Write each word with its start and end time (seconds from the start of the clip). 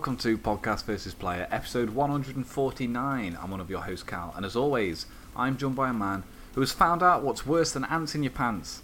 welcome 0.00 0.16
to 0.16 0.38
Podcast 0.38 0.86
versus 0.86 1.12
Player, 1.12 1.46
episode 1.50 1.90
149. 1.90 3.38
I'm 3.38 3.50
one 3.50 3.60
of 3.60 3.68
your 3.68 3.82
hosts, 3.82 4.02
Cal, 4.02 4.32
and 4.34 4.46
as 4.46 4.56
always, 4.56 5.04
I'm 5.36 5.58
joined 5.58 5.76
by 5.76 5.90
a 5.90 5.92
man 5.92 6.22
who 6.54 6.62
has 6.62 6.72
found 6.72 7.02
out 7.02 7.22
what's 7.22 7.44
worse 7.44 7.72
than 7.72 7.84
ants 7.84 8.14
in 8.14 8.22
your 8.22 8.32
pants. 8.32 8.80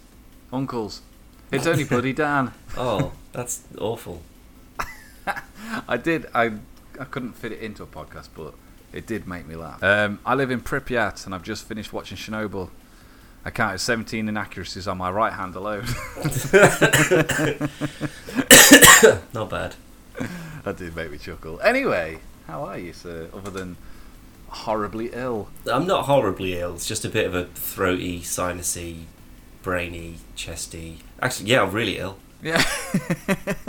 Uncles. 0.53 1.01
It's 1.51 1.65
only 1.65 1.85
bloody 1.85 2.13
Dan. 2.13 2.51
Oh, 2.77 3.13
that's 3.31 3.63
awful. 3.79 4.21
I 5.87 5.97
did. 5.97 6.27
I 6.35 6.51
I 6.99 7.05
couldn't 7.05 7.33
fit 7.33 7.51
it 7.51 7.61
into 7.61 7.81
a 7.81 7.87
podcast, 7.87 8.27
but 8.35 8.53
it 8.93 9.07
did 9.07 9.27
make 9.27 9.47
me 9.47 9.55
laugh. 9.55 9.81
Um, 9.81 10.19
I 10.23 10.35
live 10.35 10.51
in 10.51 10.61
Pripyat, 10.61 11.25
and 11.25 11.33
I've 11.33 11.41
just 11.41 11.67
finished 11.67 11.91
watching 11.91 12.15
Chernobyl. 12.15 12.69
I 13.43 13.49
counted 13.49 13.79
17 13.79 14.29
inaccuracies 14.29 14.87
on 14.87 14.99
my 14.99 15.09
right 15.09 15.33
hand 15.33 15.55
alone. 15.55 15.81
Not 19.33 19.49
bad. 19.49 19.73
that 20.63 20.77
did 20.77 20.95
make 20.95 21.11
me 21.11 21.17
chuckle. 21.17 21.59
Anyway, 21.61 22.19
how 22.47 22.63
are 22.65 22.77
you, 22.77 22.93
sir? 22.93 23.29
Other 23.33 23.51
than 23.51 23.77
horribly 24.49 25.09
ill. 25.13 25.49
I'm 25.71 25.85
not 25.87 26.05
horribly 26.05 26.57
ill. 26.59 26.75
It's 26.75 26.85
just 26.87 27.05
a 27.05 27.09
bit 27.09 27.25
of 27.25 27.35
a 27.35 27.45
throaty, 27.45 28.21
sinusy, 28.21 29.03
brainy, 29.63 30.15
chesty. 30.35 30.99
Actually, 31.21 31.49
yeah, 31.49 31.63
I'm 31.63 31.71
really 31.71 31.97
ill. 31.97 32.17
Yeah. 32.41 32.63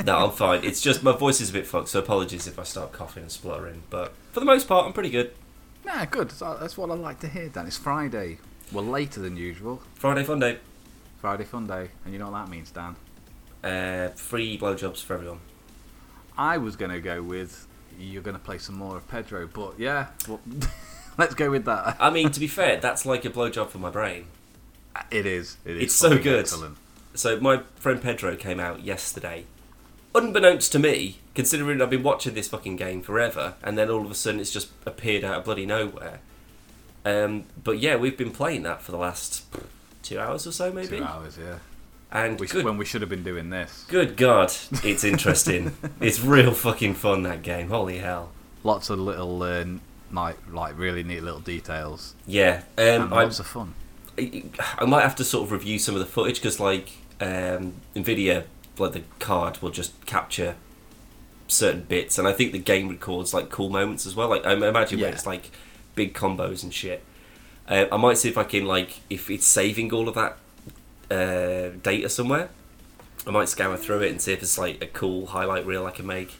No, 0.04 0.26
I'm 0.26 0.30
fine. 0.30 0.64
It's 0.64 0.80
just 0.80 1.02
my 1.02 1.12
voice 1.12 1.40
is 1.40 1.50
a 1.50 1.52
bit 1.52 1.66
fucked, 1.66 1.88
so 1.88 1.98
apologies 1.98 2.46
if 2.46 2.58
I 2.58 2.62
start 2.62 2.92
coughing 2.92 3.24
and 3.24 3.32
spluttering. 3.32 3.82
But 3.90 4.12
for 4.32 4.40
the 4.40 4.46
most 4.46 4.68
part, 4.68 4.86
I'm 4.86 4.92
pretty 4.92 5.10
good. 5.10 5.32
nah, 5.84 6.04
good. 6.04 6.30
That's 6.30 6.78
what 6.78 6.90
I 6.90 6.94
like 6.94 7.18
to 7.20 7.28
hear, 7.28 7.48
Dan. 7.48 7.66
It's 7.66 7.76
Friday. 7.76 8.38
Well, 8.72 8.84
later 8.84 9.20
than 9.20 9.36
usual. 9.36 9.82
Friday 9.94 10.22
fun 10.24 10.38
day. 10.38 10.58
Friday 11.20 11.44
fun 11.44 11.66
day. 11.66 11.88
And 12.04 12.12
you 12.14 12.18
know 12.18 12.30
what 12.30 12.44
that 12.44 12.48
means, 12.48 12.70
Dan? 12.70 12.96
Uh, 13.62 14.08
free 14.14 14.56
blowjobs 14.56 15.02
for 15.02 15.14
everyone. 15.14 15.40
I 16.38 16.56
was 16.56 16.76
going 16.76 16.92
to 16.92 17.00
go 17.00 17.22
with 17.22 17.66
you're 17.98 18.22
going 18.22 18.36
to 18.36 18.42
play 18.42 18.58
some 18.58 18.76
more 18.76 18.96
of 18.96 19.08
Pedro, 19.08 19.48
but 19.52 19.74
yeah, 19.78 20.06
well, 20.28 20.40
let's 21.18 21.34
go 21.34 21.50
with 21.50 21.64
that. 21.64 21.96
I 21.98 22.10
mean, 22.10 22.30
to 22.30 22.40
be 22.40 22.46
fair, 22.46 22.76
that's 22.78 23.04
like 23.04 23.24
a 23.24 23.30
blowjob 23.30 23.68
for 23.68 23.78
my 23.78 23.90
brain. 23.90 24.26
It 25.10 25.26
is. 25.26 25.56
It 25.64 25.76
is 25.76 25.82
It's 25.82 25.94
so 25.94 26.16
good. 26.18 26.40
Excellent. 26.40 26.76
So 27.14 27.40
my 27.40 27.62
friend 27.76 28.00
Pedro 28.00 28.36
came 28.36 28.60
out 28.60 28.84
yesterday. 28.84 29.44
Unbeknownst 30.14 30.72
to 30.72 30.78
me, 30.78 31.18
considering 31.34 31.82
I've 31.82 31.90
been 31.90 32.02
watching 32.02 32.34
this 32.34 32.48
fucking 32.48 32.76
game 32.76 33.02
forever, 33.02 33.54
and 33.62 33.76
then 33.76 33.90
all 33.90 34.04
of 34.04 34.10
a 34.10 34.14
sudden 34.14 34.40
it's 34.40 34.52
just 34.52 34.70
appeared 34.86 35.24
out 35.24 35.38
of 35.38 35.44
bloody 35.44 35.66
nowhere. 35.66 36.20
Um, 37.04 37.44
but 37.62 37.78
yeah, 37.78 37.96
we've 37.96 38.16
been 38.16 38.30
playing 38.30 38.62
that 38.62 38.82
for 38.82 38.92
the 38.92 38.98
last 38.98 39.44
two 40.02 40.18
hours 40.18 40.46
or 40.46 40.52
so, 40.52 40.72
maybe. 40.72 40.98
Two 40.98 41.04
hours, 41.04 41.38
yeah. 41.38 41.58
And 42.10 42.40
We, 42.40 42.46
good, 42.46 42.64
When 42.64 42.78
we 42.78 42.84
should 42.84 43.02
have 43.02 43.10
been 43.10 43.22
doing 43.24 43.50
this. 43.50 43.84
good 43.88 44.16
God, 44.16 44.52
it's 44.82 45.04
interesting. 45.04 45.76
it's 46.00 46.20
real 46.20 46.52
fucking 46.52 46.94
fun 46.94 47.22
that 47.24 47.42
game. 47.42 47.68
Holy 47.68 47.98
hell! 47.98 48.30
Lots 48.64 48.88
of 48.90 48.98
little, 48.98 49.42
uh, 49.42 49.64
like, 50.10 50.36
like 50.50 50.78
really 50.78 51.02
neat 51.02 51.22
little 51.22 51.40
details. 51.40 52.14
Yeah, 52.26 52.62
um, 52.78 53.10
lots 53.10 53.40
of 53.40 53.46
fun. 53.46 53.74
I 54.18 54.84
might 54.86 55.02
have 55.02 55.16
to 55.16 55.24
sort 55.24 55.44
of 55.44 55.52
review 55.52 55.78
some 55.78 55.94
of 55.94 56.00
the 56.00 56.06
footage 56.06 56.36
because, 56.36 56.58
like, 56.58 56.90
um, 57.20 57.74
Nvidia, 57.94 58.44
like 58.78 58.92
the 58.92 59.02
card 59.18 59.60
will 59.60 59.70
just 59.70 60.04
capture 60.06 60.56
certain 61.46 61.82
bits, 61.82 62.18
and 62.18 62.26
I 62.26 62.32
think 62.32 62.52
the 62.52 62.58
game 62.58 62.88
records 62.88 63.34
like 63.34 63.50
cool 63.50 63.68
moments 63.68 64.06
as 64.06 64.16
well. 64.16 64.28
Like, 64.30 64.46
I 64.46 64.52
imagine 64.54 64.98
when 64.98 65.10
Yeah. 65.10 65.14
it's 65.14 65.26
like 65.26 65.50
big 65.94 66.14
combos 66.14 66.62
and 66.62 66.72
shit. 66.72 67.04
Uh, 67.68 67.84
I 67.92 67.96
might 67.98 68.16
see 68.16 68.28
if 68.30 68.38
I 68.38 68.44
can 68.44 68.64
like 68.64 69.00
if 69.10 69.28
it's 69.30 69.46
saving 69.46 69.92
all 69.92 70.08
of 70.08 70.14
that 70.14 70.38
uh, 71.10 71.70
data 71.82 72.08
somewhere. 72.08 72.50
I 73.26 73.30
might 73.30 73.48
scour 73.48 73.76
through 73.76 74.02
it 74.02 74.10
and 74.10 74.20
see 74.22 74.32
if 74.32 74.42
it's 74.42 74.58
like 74.58 74.82
a 74.82 74.86
cool 74.86 75.26
highlight 75.26 75.66
reel 75.66 75.86
I 75.86 75.90
can 75.90 76.06
make. 76.06 76.36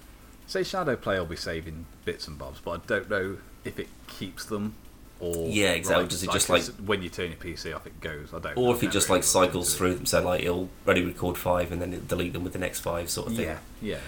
Say 0.47 0.61
ShadowPlay 0.63 1.19
will 1.19 1.27
be 1.27 1.37
saving 1.37 1.87
bits 2.05 2.27
and 2.27 2.39
bobs, 2.39 2.61
but 2.61 2.71
I 2.71 2.87
don't 2.87 3.11
know 3.11 3.37
if 3.65 3.79
it 3.79 3.89
keeps 4.07 4.47
them 4.47 4.75
or 5.21 5.49
Yeah, 5.49 5.73
exactly. 5.73 6.07
Does 6.07 6.23
it 6.23 6.31
just, 6.31 6.49
like- 6.49 6.65
when 6.87 7.03
you 7.03 7.09
turn 7.11 7.29
your 7.29 7.37
PC 7.37 7.75
off, 7.75 7.87
it 7.87 8.01
goes. 8.01 8.33
I 8.33 8.39
don't. 8.39 8.57
Or 8.57 8.75
if 8.75 8.83
it 8.83 8.91
just 8.91 9.09
really 9.09 9.19
like 9.19 9.25
cycles 9.25 9.75
through 9.75 9.97
them, 9.97 10.07
so 10.07 10.23
like 10.23 10.43
it'll 10.43 10.69
ready 10.87 11.05
record 11.05 11.37
five 11.37 11.73
and 11.73 11.83
then 11.83 11.93
it'll 11.93 12.07
delete 12.07 12.33
them 12.33 12.45
with 12.45 12.53
the 12.53 12.59
next 12.59 12.81
five 12.81 13.11
sort 13.11 13.29
of 13.29 13.37
thing. 13.37 13.47
Yeah, 13.47 13.59
yeah. 13.83 13.99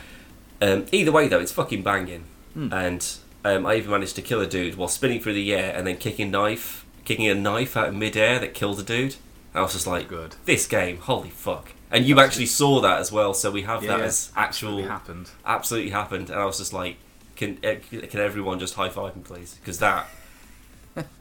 Um, 0.62 0.86
either 0.92 1.10
way, 1.12 1.26
though, 1.28 1.40
it's 1.40 1.52
fucking 1.52 1.82
banging. 1.82 2.24
Hmm. 2.54 2.72
And 2.72 3.06
um, 3.44 3.66
I 3.66 3.76
even 3.76 3.90
managed 3.90 4.16
to 4.16 4.22
kill 4.22 4.40
a 4.40 4.46
dude 4.46 4.76
while 4.76 4.88
spinning 4.88 5.20
through 5.20 5.34
the 5.34 5.52
air 5.54 5.74
and 5.74 5.86
then 5.86 5.96
kicking 5.96 6.30
knife, 6.30 6.84
kicking 7.04 7.28
a 7.28 7.34
knife 7.34 7.76
out 7.76 7.88
of 7.88 7.94
midair 7.94 8.38
that 8.38 8.54
killed 8.54 8.78
a 8.78 8.82
dude. 8.82 9.16
I 9.54 9.60
was 9.62 9.72
just 9.72 9.86
like, 9.86 10.08
Good. 10.08 10.36
this 10.44 10.66
game, 10.66 10.98
holy 10.98 11.30
fuck! 11.30 11.72
And 11.90 12.04
you 12.06 12.14
That's 12.14 12.28
actually 12.28 12.46
saw 12.46 12.80
that 12.82 13.00
as 13.00 13.10
well, 13.10 13.34
so 13.34 13.50
we 13.50 13.62
have 13.62 13.82
Yeah, 13.82 13.90
that 13.92 13.98
yeah. 14.00 14.04
as 14.06 14.30
actual, 14.36 14.68
Absolutely 14.78 14.82
happened. 14.88 15.30
absolutely 15.44 15.90
happened. 15.90 16.30
And 16.30 16.38
I 16.40 16.44
was 16.44 16.58
just 16.58 16.72
like, 16.72 16.96
can 17.36 17.58
eh, 17.64 17.76
can 17.76 18.20
everyone 18.20 18.58
just 18.60 18.74
high 18.74 18.88
five 18.90 19.16
me, 19.16 19.22
please? 19.22 19.54
Because 19.60 19.78
that 19.80 20.06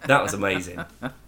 that 0.06 0.22
was 0.24 0.34
amazing. 0.34 0.84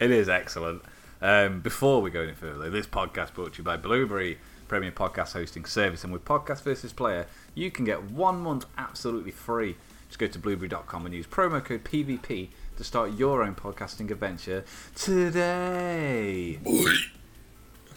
It 0.00 0.10
is 0.10 0.28
excellent. 0.28 0.82
Um, 1.20 1.60
before 1.60 2.02
we 2.02 2.10
go 2.10 2.22
any 2.22 2.32
further, 2.32 2.68
this 2.68 2.86
podcast 2.86 3.32
brought 3.34 3.52
to 3.54 3.58
you 3.58 3.64
by 3.64 3.76
Blubrry 3.76 4.38
Premium 4.66 4.92
Podcast 4.92 5.34
Hosting 5.34 5.64
Service, 5.66 6.02
and 6.02 6.12
with 6.12 6.24
Podcast 6.24 6.62
versus 6.64 6.92
Player, 6.92 7.26
you 7.54 7.70
can 7.70 7.84
get 7.84 8.02
one 8.10 8.40
month 8.40 8.66
absolutely 8.76 9.30
free. 9.30 9.76
Just 10.08 10.18
go 10.18 10.26
to 10.26 10.38
blubrry.com 10.38 11.06
and 11.06 11.14
use 11.14 11.26
promo 11.28 11.64
code 11.64 11.84
PVP 11.84 12.48
to 12.82 12.88
start 12.88 13.12
your 13.12 13.44
own 13.44 13.54
podcasting 13.54 14.10
adventure 14.10 14.64
today. 14.96 16.58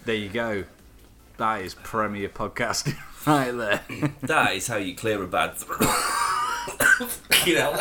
There 0.06 0.16
you 0.16 0.29
go. 0.29 0.66
That 1.38 1.62
is 1.62 1.73
Premier 1.73 2.29
Podcasting 2.29 2.96
right 3.25 3.50
there. 3.50 3.81
That 4.22 4.53
is 4.53 4.68
how 4.68 4.75
you 4.75 4.96
clear 4.96 5.23
a 5.23 5.28
bad 5.28 5.56
throat. 5.56 5.79
you 7.47 7.56
know, 7.56 7.72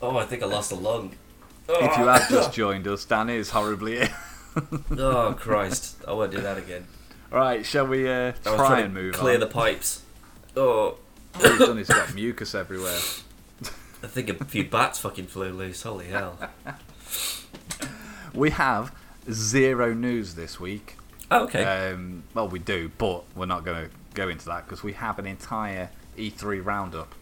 oh, 0.00 0.16
I 0.16 0.24
think 0.24 0.44
I 0.44 0.46
lost 0.46 0.70
a 0.70 0.76
lung. 0.76 1.16
if 1.68 1.98
you 1.98 2.06
have 2.06 2.28
just 2.30 2.52
joined 2.52 2.86
us, 2.86 3.04
Dan 3.04 3.28
is 3.28 3.50
horribly 3.50 4.02
ill. 4.02 4.08
Oh 4.98 5.34
Christ! 5.36 5.96
I 6.06 6.12
won't 6.12 6.30
do 6.30 6.40
that 6.42 6.58
again. 6.58 6.86
Right, 7.30 7.66
shall 7.66 7.88
we 7.88 8.08
uh, 8.08 8.32
try 8.44 8.80
and 8.80 8.94
move 8.94 9.14
clear 9.14 9.34
on? 9.34 9.40
the 9.40 9.46
pipes. 9.46 10.02
Oh, 10.56 10.98
All 11.34 11.50
he's 11.50 11.58
done 11.58 11.78
is 11.78 11.88
he's 11.88 11.96
got 11.96 12.14
mucus 12.14 12.54
everywhere. 12.54 12.98
I 14.02 14.06
think 14.08 14.28
a 14.28 14.44
few 14.44 14.64
bats 14.64 14.98
fucking 14.98 15.26
flew 15.26 15.52
loose. 15.52 15.82
Holy 15.82 16.06
hell! 16.06 16.38
We 18.34 18.50
have 18.50 18.94
zero 19.30 19.92
news 19.94 20.34
this 20.34 20.58
week. 20.58 20.96
Oh, 21.30 21.44
okay. 21.44 21.64
Um, 21.64 22.24
well, 22.34 22.48
we 22.48 22.58
do, 22.58 22.90
but 22.98 23.24
we're 23.34 23.46
not 23.46 23.64
going 23.64 23.86
to 23.86 23.90
go 24.14 24.28
into 24.28 24.46
that 24.46 24.64
because 24.64 24.82
we 24.82 24.92
have 24.94 25.18
an 25.18 25.26
entire 25.26 25.90
E3 26.16 26.64
roundup. 26.64 27.14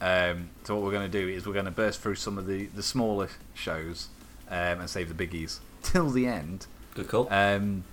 Um, 0.00 0.50
so 0.64 0.74
what 0.74 0.84
we're 0.84 0.92
going 0.92 1.10
to 1.10 1.20
do 1.20 1.28
is 1.28 1.46
we're 1.46 1.54
going 1.54 1.64
to 1.66 1.70
burst 1.70 2.00
through 2.00 2.16
some 2.16 2.38
of 2.38 2.46
the, 2.46 2.66
the 2.66 2.82
smaller 2.82 3.28
shows 3.54 4.08
um, 4.50 4.80
and 4.80 4.90
save 4.90 5.14
the 5.14 5.26
biggies 5.26 5.58
till 5.82 6.10
the 6.10 6.26
end. 6.26 6.66
Good 6.94 7.08
call. 7.08 7.28
Um, 7.30 7.84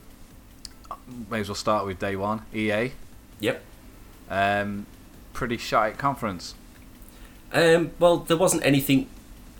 may 1.30 1.40
as 1.40 1.50
well 1.50 1.56
start 1.56 1.86
with 1.86 2.00
day 2.00 2.16
one. 2.16 2.44
EA, 2.54 2.92
yep. 3.40 3.64
um, 4.30 4.86
pretty 5.34 5.58
shite 5.58 5.98
conference. 5.98 6.56
Um, 7.54 7.92
well, 8.00 8.18
there 8.18 8.38
wasn't 8.38 8.66
anything 8.66 9.10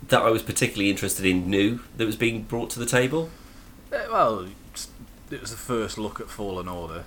that 0.08 0.20
I 0.20 0.30
was 0.30 0.42
particularly 0.42 0.90
interested 0.90 1.24
in 1.24 1.48
new 1.48 1.80
that 1.96 2.06
was 2.06 2.16
being 2.16 2.42
brought 2.42 2.70
to 2.70 2.78
the 2.78 2.86
table. 2.86 3.30
Uh, 3.92 4.00
well, 4.10 4.48
it 5.30 5.40
was 5.40 5.50
the 5.50 5.56
first 5.56 5.96
look 5.96 6.20
at 6.20 6.28
Fallen 6.28 6.68
Order, 6.68 7.04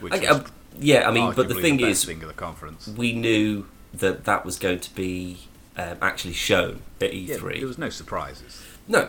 which 0.00 0.12
I, 0.12 0.26
um, 0.26 0.44
yeah, 0.78 1.08
I 1.08 1.12
mean, 1.12 1.32
but 1.34 1.48
the 1.48 1.54
thing 1.54 1.78
best 1.78 1.90
is, 1.90 2.04
thing 2.04 2.22
of 2.22 2.28
the 2.28 2.34
conference. 2.34 2.86
we 2.88 3.12
knew 3.12 3.66
that 3.94 4.24
that 4.24 4.44
was 4.44 4.58
going 4.58 4.80
to 4.80 4.94
be 4.94 5.38
um, 5.76 5.96
actually 6.02 6.34
shown 6.34 6.82
at 7.00 7.12
E3. 7.12 7.28
Yeah, 7.28 7.58
there 7.58 7.66
was 7.66 7.78
no 7.78 7.88
surprises. 7.88 8.62
No, 8.86 9.08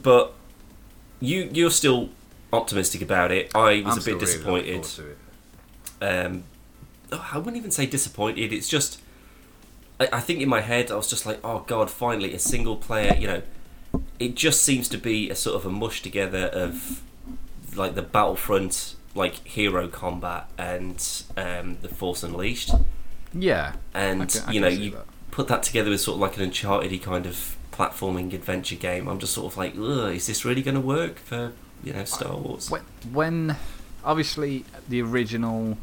but 0.00 0.32
you 1.20 1.48
you're 1.52 1.70
still 1.70 2.10
optimistic 2.52 3.02
about 3.02 3.30
it. 3.30 3.54
I 3.54 3.82
was 3.82 3.96
I'm 3.96 4.02
a 4.02 4.04
bit 4.04 4.06
really 4.06 4.20
disappointed. 4.20 4.86
it. 6.00 6.04
um, 6.26 6.44
oh, 7.12 7.28
I 7.32 7.38
wouldn't 7.38 7.56
even 7.56 7.70
say 7.70 7.86
disappointed. 7.86 8.52
It's 8.52 8.68
just, 8.68 9.00
I, 10.00 10.08
I 10.14 10.20
think 10.20 10.40
in 10.40 10.48
my 10.48 10.60
head 10.60 10.90
I 10.90 10.96
was 10.96 11.08
just 11.08 11.26
like, 11.26 11.38
oh 11.44 11.60
god, 11.66 11.90
finally 11.90 12.34
a 12.34 12.38
single 12.38 12.76
player. 12.76 13.14
You 13.18 13.26
know, 13.26 13.42
it 14.18 14.34
just 14.34 14.62
seems 14.62 14.88
to 14.90 14.98
be 14.98 15.30
a 15.30 15.34
sort 15.34 15.56
of 15.56 15.66
a 15.66 15.70
mush 15.70 16.02
together 16.02 16.46
of 16.46 17.02
like 17.76 17.94
the 17.94 18.02
Battlefront, 18.02 18.94
like 19.14 19.34
hero 19.46 19.88
combat 19.88 20.48
and 20.58 21.04
um, 21.36 21.78
the 21.82 21.88
Force 21.88 22.22
Unleashed, 22.22 22.70
Yeah, 23.32 23.74
and 23.94 24.22
I 24.22 24.26
can- 24.26 24.42
I 24.46 24.52
you 24.52 24.60
know 24.60 24.68
you 24.68 24.90
that. 24.92 25.06
put 25.30 25.48
that 25.48 25.62
together 25.62 25.90
with 25.90 26.00
sort 26.00 26.16
of 26.16 26.20
like 26.20 26.36
an 26.36 26.42
Uncharted 26.44 27.02
kind 27.02 27.26
of 27.26 27.56
platforming 27.72 28.32
adventure 28.32 28.74
game. 28.76 29.06
I'm 29.08 29.18
just 29.20 29.32
sort 29.34 29.52
of 29.52 29.56
like, 29.58 29.74
Ugh, 29.76 30.12
is 30.14 30.26
this 30.26 30.44
really 30.44 30.62
going 30.62 30.74
to 30.74 30.80
work 30.80 31.18
for 31.18 31.52
you 31.84 31.92
know 31.92 32.04
Star 32.04 32.36
Wars? 32.36 32.70
when, 32.70 32.82
when 33.12 33.56
obviously 34.04 34.64
the 34.88 35.00
original 35.02 35.78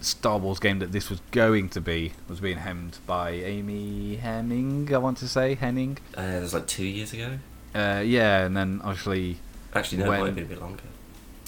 Star 0.00 0.38
Wars 0.38 0.58
game 0.58 0.78
that 0.78 0.92
this 0.92 1.10
was 1.10 1.20
going 1.32 1.68
to 1.70 1.80
be 1.80 2.12
was 2.28 2.40
being 2.40 2.58
hemmed 2.58 2.98
by 3.06 3.30
Amy 3.30 4.16
Hemming. 4.16 4.92
I 4.94 4.98
want 4.98 5.18
to 5.18 5.28
say 5.28 5.56
Hennig. 5.56 5.98
Uh, 6.16 6.22
it 6.22 6.40
was 6.40 6.54
like 6.54 6.66
two 6.66 6.86
years 6.86 7.12
ago. 7.12 7.38
Uh, 7.74 8.02
yeah, 8.04 8.44
and 8.44 8.56
then 8.56 8.80
actually, 8.84 9.38
Actually, 9.74 9.98
no, 9.98 10.04
it 10.06 10.08
When- 10.08 10.20
might 10.20 10.26
have 10.26 10.34
been 10.36 10.44
a 10.44 10.48
bit 10.48 10.60
longer. 10.60 10.82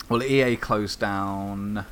well, 0.09 0.23
EA 0.23 0.57
closed 0.57 1.01
down 1.01 1.85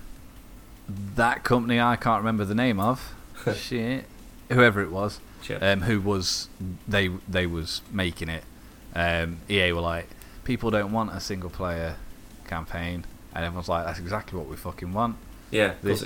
that 1.16 1.44
company 1.44 1.81
I 1.81 1.96
can't 1.96 2.19
remember 2.20 2.44
the 2.44 2.55
name 2.55 2.81
of. 2.81 3.14
Shit, 3.56 4.04
whoever 4.50 4.81
it 4.82 4.90
was, 4.90 5.20
Sure. 5.43 5.58
um, 5.62 5.82
who 5.82 6.00
was 6.00 6.49
they 6.87 7.08
they 7.28 7.46
was 7.46 7.82
making 7.93 8.28
it. 8.28 8.44
Um, 8.94 9.38
EA 9.49 9.72
were 9.72 9.81
like, 9.81 10.08
people 10.44 10.70
don't 10.70 10.93
want 10.93 11.12
a 11.12 11.20
single 11.20 11.50
player 11.50 11.96
campaign, 12.46 13.04
and 13.34 13.44
everyone's 13.44 13.69
like, 13.69 13.84
that's 13.87 13.99
exactly 14.00 14.38
what 14.38 14.49
we 14.49 14.56
fucking 14.56 14.93
want. 14.93 15.16
yeah, 15.50 15.72
of 15.72 15.82
course 15.82 16.02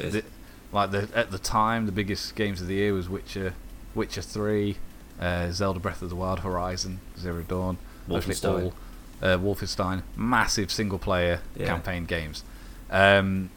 The- 0.73 0.79
it 0.79 0.95
is. 0.95 1.01
the- 1.01 1.07
like 1.07 1.11
the 1.13 1.19
at 1.19 1.31
the 1.31 1.39
time, 1.39 1.87
the 1.87 1.93
biggest 1.93 2.35
games 2.35 2.61
of 2.61 2.67
the 2.67 2.75
year 2.75 2.93
was 2.95 3.09
Witcher, 3.09 3.55
Witcher 3.95 4.23
Three, 4.23 4.79
uh, 5.21 5.51
Zelda 5.53 5.79
Breath 5.81 6.03
of 6.03 6.09
the 6.11 6.17
Wild, 6.17 6.41
Horizon, 6.41 7.01
Zero 7.19 7.43
Dawn, 7.47 7.79
Wolfenstein. 8.09 8.65
all, 8.65 8.75
uh, 9.23 9.37
Wolfenstein, 9.39 10.03
massive 10.17 10.71
single 10.73 10.99
player 10.99 11.41
Yeah. 11.55 11.67
campaign 11.67 12.05
games. 12.07 12.43
Um, 12.91 13.51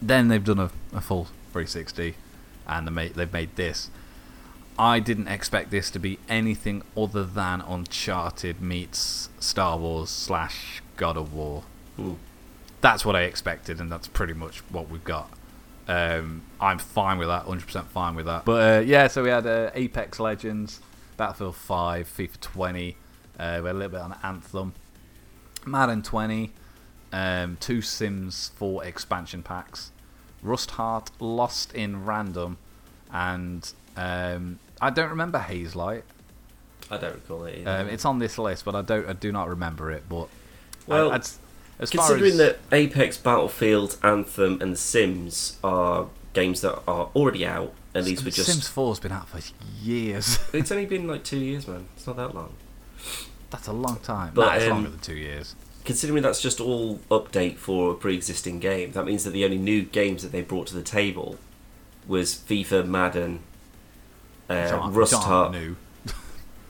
then 0.00 0.28
they've 0.28 0.44
done 0.44 0.60
a, 0.60 0.70
a 0.94 1.00
full 1.00 1.24
360, 1.52 2.14
and 2.68 2.86
they 2.86 2.90
made, 2.92 3.14
they've 3.14 3.32
made 3.32 3.56
this. 3.56 3.90
I 4.78 5.00
didn't 5.00 5.26
expect 5.26 5.70
this 5.72 5.90
to 5.90 5.98
be 5.98 6.20
anything 6.28 6.82
other 6.96 7.24
than 7.24 7.60
Uncharted 7.62 8.60
meets 8.60 9.28
Star 9.40 9.76
Wars 9.76 10.08
slash 10.08 10.82
God 10.96 11.16
of 11.16 11.32
War 11.34 11.64
Hmm. 11.96 12.12
that's 12.80 13.04
what 13.04 13.16
I 13.16 13.22
expected, 13.22 13.80
and 13.80 13.90
that's 13.90 14.06
pretty 14.06 14.34
much 14.34 14.58
what 14.70 14.88
we've 14.88 15.02
got. 15.02 15.30
Um, 15.88 16.42
I'm 16.60 16.78
fine 16.78 17.18
with 17.18 17.28
that, 17.28 17.46
100% 17.46 17.86
fine 17.86 18.14
with 18.14 18.26
that. 18.26 18.44
But 18.44 18.78
uh, 18.78 18.80
yeah, 18.80 19.06
so 19.08 19.22
we 19.22 19.30
had 19.30 19.46
uh, 19.46 19.70
Apex 19.74 20.20
Legends, 20.20 20.80
Battlefield 21.16 21.56
5, 21.56 22.08
FIFA 22.16 22.40
20, 22.40 22.96
uh, 23.38 23.58
we 23.62 23.66
had 23.66 23.74
a 23.74 23.78
little 23.78 23.88
bit 23.88 24.00
on 24.00 24.14
Anthem, 24.22 24.74
Madden 25.64 26.02
20, 26.02 26.52
um, 27.12 27.56
two 27.60 27.80
Sims 27.80 28.50
4 28.56 28.84
expansion 28.84 29.42
packs, 29.42 29.90
Rust 30.42 30.72
Heart 30.72 31.10
Lost 31.20 31.72
in 31.74 32.04
Random, 32.04 32.58
and 33.12 33.72
um, 33.96 34.58
I 34.80 34.90
don't 34.90 35.08
remember 35.10 35.38
Hazelight. 35.38 36.02
I 36.90 36.96
don't 36.96 37.14
recall 37.14 37.44
it. 37.44 37.58
Either. 37.60 37.70
Um, 37.70 37.88
it's 37.88 38.04
on 38.04 38.18
this 38.18 38.38
list, 38.38 38.64
but 38.64 38.74
I 38.74 38.82
don't, 38.82 39.08
I 39.08 39.12
do 39.14 39.32
not 39.32 39.48
remember 39.48 39.90
it. 39.90 40.04
But 40.08 40.28
Well, 40.86 41.10
I, 41.12 41.16
I'd- 41.16 41.28
as 41.78 41.92
far 41.92 42.06
Considering 42.06 42.32
as, 42.32 42.38
that 42.38 42.58
Apex, 42.72 43.16
Battlefield, 43.16 43.96
Anthem, 44.02 44.60
and 44.60 44.72
The 44.72 44.76
Sims 44.76 45.58
are 45.62 46.08
games 46.32 46.60
that 46.60 46.80
are 46.86 47.10
already 47.14 47.46
out, 47.46 47.72
at 47.94 48.04
least 48.04 48.24
we're 48.24 48.30
just. 48.30 48.50
Sims 48.50 48.68
4's 48.68 49.00
been 49.00 49.12
out 49.12 49.28
for 49.28 49.40
years. 49.82 50.38
It's 50.52 50.72
only 50.72 50.86
been 50.86 51.06
like 51.06 51.24
two 51.24 51.38
years, 51.38 51.68
man. 51.68 51.86
It's 51.96 52.06
not 52.06 52.16
that 52.16 52.34
long. 52.34 52.54
That's 53.50 53.66
a 53.66 53.72
long 53.72 53.98
time. 54.02 54.32
But, 54.34 54.46
nah, 54.46 54.54
it's 54.54 54.64
um, 54.64 54.70
longer 54.70 54.90
than 54.90 55.00
two 55.00 55.16
years. 55.16 55.54
Considering 55.84 56.22
that's 56.22 56.42
just 56.42 56.60
all 56.60 56.98
update 57.10 57.56
for 57.56 57.92
a 57.92 57.94
pre-existing 57.94 58.58
game, 58.58 58.92
that 58.92 59.06
means 59.06 59.24
that 59.24 59.30
the 59.30 59.44
only 59.44 59.56
new 59.56 59.82
games 59.82 60.22
that 60.22 60.32
they 60.32 60.42
brought 60.42 60.66
to 60.66 60.74
the 60.74 60.82
table 60.82 61.38
was 62.06 62.34
FIFA, 62.34 62.86
Madden, 62.86 63.40
uh, 64.50 64.88
Rust 64.90 65.14
which. 65.14 65.52
New. 65.52 65.76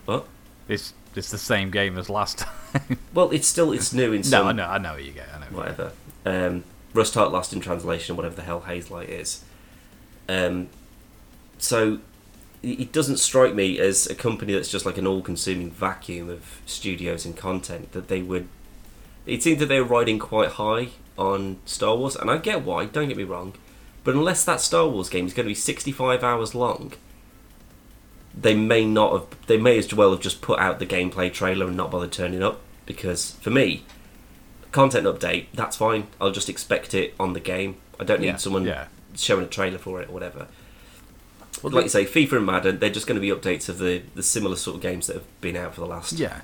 What? 0.05 0.27
It's 0.69 0.93
it's 1.19 1.31
the 1.31 1.39
same 1.39 1.71
game 1.71 1.99
as 1.99 2.09
last 2.09 2.39
time. 2.73 2.99
Well, 3.13 3.31
it's 3.31 3.49
still 3.49 3.73
it's 3.73 3.93
new 3.93 4.13
in 4.13 4.21
no, 4.21 4.23
some 4.23 4.47
I 4.47 4.53
know, 4.53 4.67
I 4.67 4.79
know 4.79 4.95
what 4.95 5.05
you 5.05 5.13
get. 5.13 5.29
I 5.35 5.39
know. 5.41 5.47
what 5.51 5.69
you 5.71 5.75
get. 5.75 5.79
whatever. 5.79 6.47
Um, 6.47 6.65
Rust 6.95 7.15
Heart 7.15 7.33
Lost 7.33 7.53
in 7.53 7.61
Translation, 7.61 8.17
whatever 8.17 8.35
the 8.35 8.43
hell 8.43 8.63
Hazelight 8.67 9.09
is. 9.09 9.45
Um, 10.29 10.69
so 11.59 11.99
it 12.63 12.81
it 12.81 12.93
doesn't 12.93 13.19
strike 13.19 13.55
me 13.55 13.79
as 13.79 14.07
a 14.07 14.15
company 14.15 14.53
that's 14.53 14.71
just 14.71 14.87
like 14.87 14.99
an 14.99 15.07
all-consuming 15.07 15.71
vacuum 15.71 16.29
of 16.29 16.61
studios 16.67 17.25
and 17.25 17.37
content 17.37 17.93
that 17.93 18.09
they 18.09 18.23
would. 18.23 18.49
It 19.27 19.43
seemed 19.43 19.59
that 19.61 19.67
they 19.67 19.81
were 19.81 19.87
riding 19.87 20.19
quite 20.19 20.53
high 20.53 20.89
on 21.17 21.59
Star 21.67 21.97
Wars, 21.97 22.17
and 22.17 22.31
I 22.31 22.39
get 22.39 22.63
why. 22.65 22.87
Don't 22.87 23.09
get 23.09 23.17
me 23.17 23.25
wrong, 23.25 23.55
but 24.05 24.15
unless 24.15 24.45
that 24.45 24.61
Star 24.61 24.89
Wars 24.89 25.09
game 25.09 25.27
is 25.27 25.35
going 25.35 25.45
to 25.45 25.51
be 25.51 25.55
sixty-five 25.55 26.23
hours 26.23 26.55
long, 26.55 26.93
they 28.41 28.55
may 28.55 28.85
not 28.85 29.13
have. 29.13 29.47
They 29.47 29.57
may 29.57 29.79
as 29.79 29.93
well 29.93 30.11
have 30.13 30.21
just 30.21 30.41
put 30.43 30.59
out 30.59 30.79
the 30.79 30.87
gameplay 30.87 31.33
trailer 31.33 31.67
and 31.67 31.77
not 31.77 31.91
bother 31.91 32.07
turning 32.09 32.43
up. 32.43 32.61
Because 32.87 33.33
for 33.43 33.51
me, 33.51 33.85
content 34.73 35.07
update, 35.07 35.47
that's 35.55 35.77
fine. 35.77 36.07
I'll 36.21 36.31
just 36.33 36.49
expect 36.49 36.95
it 36.95 37.15
on 37.21 37.33
the 37.35 37.41
game. 37.41 37.77
I 38.01 38.05
don't 38.05 38.21
need 38.21 38.29
Yeah, 38.29 38.37
someone 38.37 38.65
yeah. 38.65 38.87
showing 39.15 39.45
a 39.45 39.49
trailer 39.49 39.79
for 39.79 40.01
it 40.01 40.09
or 40.09 40.13
whatever. 40.13 40.47
Well, 41.63 41.73
like 41.73 41.85
you 41.85 41.91
say, 41.91 42.05
FIFA 42.05 42.37
and 42.39 42.47
Madden, 42.47 42.79
they're 42.79 42.89
just 42.89 43.07
going 43.09 43.21
to 43.21 43.21
be 43.21 43.29
updates 43.35 43.69
of 43.69 43.79
the, 43.79 44.03
the 44.15 44.23
similar 44.23 44.55
sort 44.57 44.77
of 44.77 44.83
games 44.83 45.09
that 45.09 45.15
have 45.15 45.41
been 45.41 45.57
out 45.57 45.75
for 45.75 45.81
the 45.81 45.87
last 45.87 46.13
Yeah. 46.13 46.43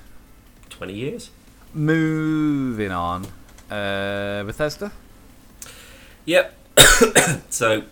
20 0.69 0.93
years. 0.93 1.29
Moving 1.73 2.91
on. 2.91 3.25
Uh, 3.71 4.43
Bethesda. 4.43 4.91
Yep. 6.25 6.53
so, 7.49 7.83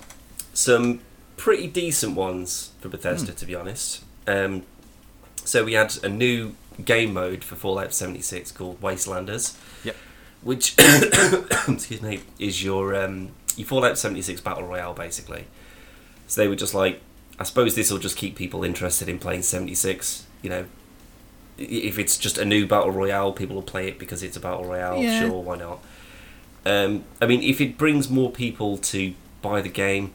some 0.53 0.99
pretty 1.43 1.67
decent 1.67 2.15
ones 2.15 2.71
for 2.79 2.87
Bethesda, 2.87 3.33
Hmm. 3.33 3.37
to 3.37 3.45
be 3.45 3.53
honest. 3.53 4.01
Um, 4.27 4.63
so, 5.43 5.65
we 5.65 5.73
had 5.73 5.93
a 6.01 6.07
new 6.07 6.55
game 6.85 7.13
mode 7.13 7.43
for 7.43 7.55
Fallout 7.57 7.93
76 7.93 8.49
called 8.53 8.79
Wastelanders. 8.79 9.57
Yep. 9.83 9.95
Which, 10.41 10.73
excuse 11.67 12.01
me, 12.01 12.21
is 12.39 12.63
your, 12.63 12.95
um, 12.95 13.31
your 13.57 13.67
Fallout 13.67 13.97
76 13.97 14.39
Battle 14.39 14.63
Royale, 14.63 14.93
basically. 14.93 15.43
So, 16.27 16.39
they 16.41 16.47
were 16.47 16.55
just 16.55 16.73
like, 16.73 17.01
I 17.37 17.43
suppose 17.43 17.75
this 17.75 17.91
will 17.91 17.99
just 17.99 18.15
keep 18.15 18.37
people 18.37 18.63
interested 18.63 19.09
in 19.09 19.19
playing 19.19 19.41
76. 19.43 20.25
You 20.41 20.49
know, 20.49 20.65
if 21.57 21.99
it's 21.99 22.17
just 22.17 22.37
a 22.37 22.45
new 22.45 22.65
Battle 22.65 22.91
Royale, 22.91 23.33
people 23.33 23.55
will 23.57 23.63
play 23.63 23.89
it 23.89 23.99
because 23.99 24.23
it's 24.23 24.37
a 24.37 24.39
Battle 24.39 24.63
Royale. 24.63 25.01
Yeah. 25.01 25.19
Sure, 25.19 25.41
why 25.41 25.57
not? 25.57 25.79
Um, 26.65 27.03
I 27.21 27.25
mean, 27.25 27.43
if 27.43 27.59
it 27.59 27.77
brings 27.77 28.09
more 28.09 28.31
people 28.31 28.77
to 28.77 29.13
buy 29.41 29.59
the 29.61 29.67
game 29.67 30.13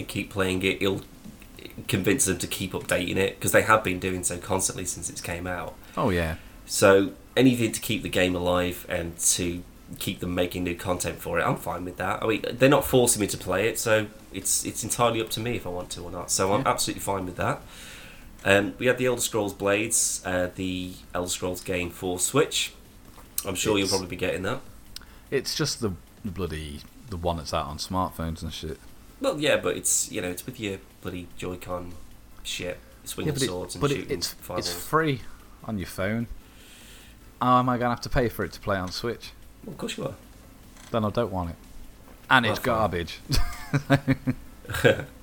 and 0.00 0.08
keep 0.08 0.30
playing 0.30 0.62
it, 0.62 0.82
it'll 0.82 1.02
convince 1.88 2.24
them 2.24 2.38
to 2.38 2.46
keep 2.46 2.72
updating 2.72 3.16
it 3.16 3.36
because 3.38 3.52
they 3.52 3.62
have 3.62 3.82
been 3.84 3.98
doing 3.98 4.22
so 4.24 4.38
constantly 4.38 4.84
since 4.84 5.08
it 5.08 5.22
came 5.22 5.46
out. 5.46 5.74
Oh 5.96 6.10
yeah. 6.10 6.36
So 6.66 7.12
anything 7.36 7.72
to 7.72 7.80
keep 7.80 8.02
the 8.02 8.08
game 8.08 8.34
alive 8.34 8.86
and 8.88 9.16
to 9.18 9.62
keep 9.98 10.20
them 10.20 10.34
making 10.34 10.64
new 10.64 10.74
content 10.76 11.20
for 11.20 11.38
it, 11.38 11.42
I'm 11.42 11.56
fine 11.56 11.84
with 11.84 11.96
that. 11.96 12.22
I 12.22 12.26
mean, 12.26 12.44
they're 12.52 12.68
not 12.68 12.84
forcing 12.84 13.20
me 13.20 13.26
to 13.28 13.38
play 13.38 13.68
it, 13.68 13.78
so 13.78 14.06
it's 14.32 14.64
it's 14.64 14.84
entirely 14.84 15.20
up 15.20 15.30
to 15.30 15.40
me 15.40 15.56
if 15.56 15.66
I 15.66 15.70
want 15.70 15.90
to 15.90 16.02
or 16.02 16.10
not. 16.10 16.30
So 16.30 16.52
I'm 16.52 16.62
Yeah. 16.62 16.68
absolutely 16.70 17.00
fine 17.02 17.24
with 17.26 17.36
that. 17.36 17.62
Um, 18.44 18.74
we 18.78 18.86
had 18.86 18.96
the 18.98 19.06
Elder 19.06 19.20
Scrolls 19.20 19.52
Blades, 19.52 20.22
uh, 20.24 20.48
the 20.54 20.92
Elder 21.14 21.28
Scrolls 21.30 21.60
game 21.60 21.90
for 21.90 22.18
Switch. 22.18 22.72
I'm 23.44 23.54
sure 23.54 23.78
you'll 23.78 23.88
probably 23.88 24.06
be 24.06 24.16
getting 24.16 24.42
that. 24.42 24.60
It's 25.30 25.54
just 25.54 25.80
the 25.80 25.92
bloody 26.24 26.80
the 27.10 27.16
one 27.16 27.36
that's 27.38 27.52
out 27.52 27.66
on 27.66 27.76
smartphones 27.78 28.40
and 28.42 28.52
shit. 28.52 28.78
Well, 29.20 29.38
yeah, 29.38 29.56
but 29.58 29.76
it's 29.76 30.10
you 30.10 30.20
know 30.20 30.28
it's 30.30 30.46
with 30.46 30.58
your 30.60 30.78
bloody 31.02 31.26
Joy-Con 31.36 31.92
shit, 32.42 32.78
swinging 33.04 33.34
yeah, 33.34 33.38
but, 33.38 33.46
swords 33.48 33.74
and 33.74 33.82
but 33.82 33.90
it, 33.90 33.96
shooting 33.96 34.18
it's 34.18 34.32
fireballs. 34.34 34.68
it's 34.68 34.84
free 34.86 35.20
on 35.64 35.78
your 35.78 35.86
phone. 35.86 36.26
Oh, 37.42 37.58
am 37.58 37.68
I 37.68 37.78
gonna 37.78 37.90
have 37.90 38.00
to 38.02 38.08
pay 38.08 38.28
for 38.28 38.44
it 38.44 38.52
to 38.52 38.60
play 38.60 38.76
on 38.76 38.90
Switch? 38.90 39.30
Well, 39.64 39.72
of 39.72 39.78
course 39.78 39.96
you 39.96 40.04
are. 40.04 40.14
Then 40.90 41.04
I 41.04 41.10
don't 41.10 41.30
want 41.32 41.50
it. 41.50 41.56
And 42.30 42.46
it's 42.46 42.64
Well, 42.64 42.76
fine. 42.76 42.80
garbage. 42.80 43.20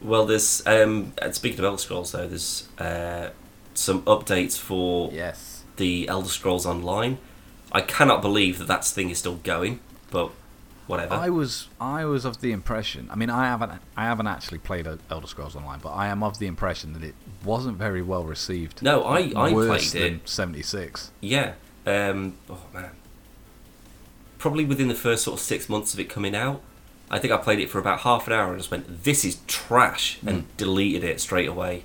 Well, 0.01 0.25
there's 0.25 0.65
um, 0.67 1.13
speaking 1.31 1.59
of 1.59 1.65
Elder 1.65 1.77
Scrolls, 1.77 2.11
though, 2.11 2.27
there's 2.27 2.67
uh, 2.77 3.29
some 3.73 4.01
updates 4.03 4.57
for 4.57 5.09
yes. 5.13 5.63
the 5.77 6.07
Elder 6.09 6.27
Scrolls 6.27 6.65
Online. 6.65 7.17
I 7.71 7.79
cannot 7.81 8.21
believe 8.21 8.57
that 8.59 8.67
that 8.67 8.83
thing 8.83 9.09
is 9.09 9.19
still 9.19 9.35
going, 9.35 9.79
but 10.11 10.31
whatever. 10.87 11.13
I 11.13 11.29
was 11.29 11.67
I 11.79 12.05
was 12.05 12.25
of 12.25 12.41
the 12.41 12.51
impression. 12.51 13.07
I 13.11 13.15
mean, 13.15 13.29
I 13.29 13.45
haven't 13.45 13.71
I 13.95 14.05
haven't 14.05 14.27
actually 14.27 14.57
played 14.59 14.87
Elder 15.09 15.27
Scrolls 15.27 15.55
Online, 15.55 15.79
but 15.79 15.89
I 15.91 16.07
am 16.07 16.23
of 16.23 16.39
the 16.39 16.47
impression 16.47 16.93
that 16.93 17.03
it 17.03 17.15
wasn't 17.43 17.77
very 17.77 18.01
well 18.01 18.23
received. 18.23 18.81
No, 18.81 19.03
I- 19.03 19.31
I 19.35 19.53
Worse 19.53 19.91
played 19.91 20.03
than 20.03 20.21
Seventy 20.25 20.63
Six. 20.63 21.11
yeah. 21.21 21.53
Um, 21.85 22.33
oh 22.49 22.59
man. 22.73 22.91
Probably 24.37 24.65
within 24.65 24.87
the 24.87 24.95
first 24.95 25.23
sort 25.23 25.39
of 25.39 25.43
six 25.43 25.67
months 25.69 25.93
of 25.93 25.99
it 25.99 26.09
coming 26.09 26.35
out, 26.35 26.61
I 27.09 27.17
think 27.17 27.33
I 27.33 27.37
played 27.37 27.59
it 27.59 27.69
for 27.69 27.79
about 27.79 28.01
half 28.01 28.27
an 28.27 28.33
hour 28.33 28.49
and 28.49 28.59
just 28.59 28.69
went, 28.69 29.03
"This 29.03 29.25
is 29.25 29.39
trash," 29.47 30.19
and 30.25 30.45
deleted 30.57 31.03
it 31.03 31.19
straight 31.21 31.47
away. 31.49 31.83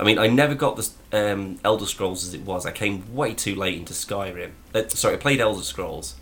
I 0.00 0.04
mean, 0.04 0.18
I 0.18 0.26
never 0.28 0.54
got 0.54 0.76
the 0.76 0.88
um, 1.32 1.58
Elder 1.62 1.84
Scrolls 1.86 2.24
as 2.26 2.32
it 2.34 2.40
was. 2.40 2.64
I 2.66 2.72
came 2.72 3.14
way 3.14 3.34
too 3.34 3.54
late 3.54 3.76
into 3.76 3.92
Skyrim. 3.92 4.52
Uh, 4.74 4.88
sorry, 4.88 5.14
I 5.14 5.18
played 5.18 5.40
Elder 5.40 5.62
Scrolls. 5.62 6.14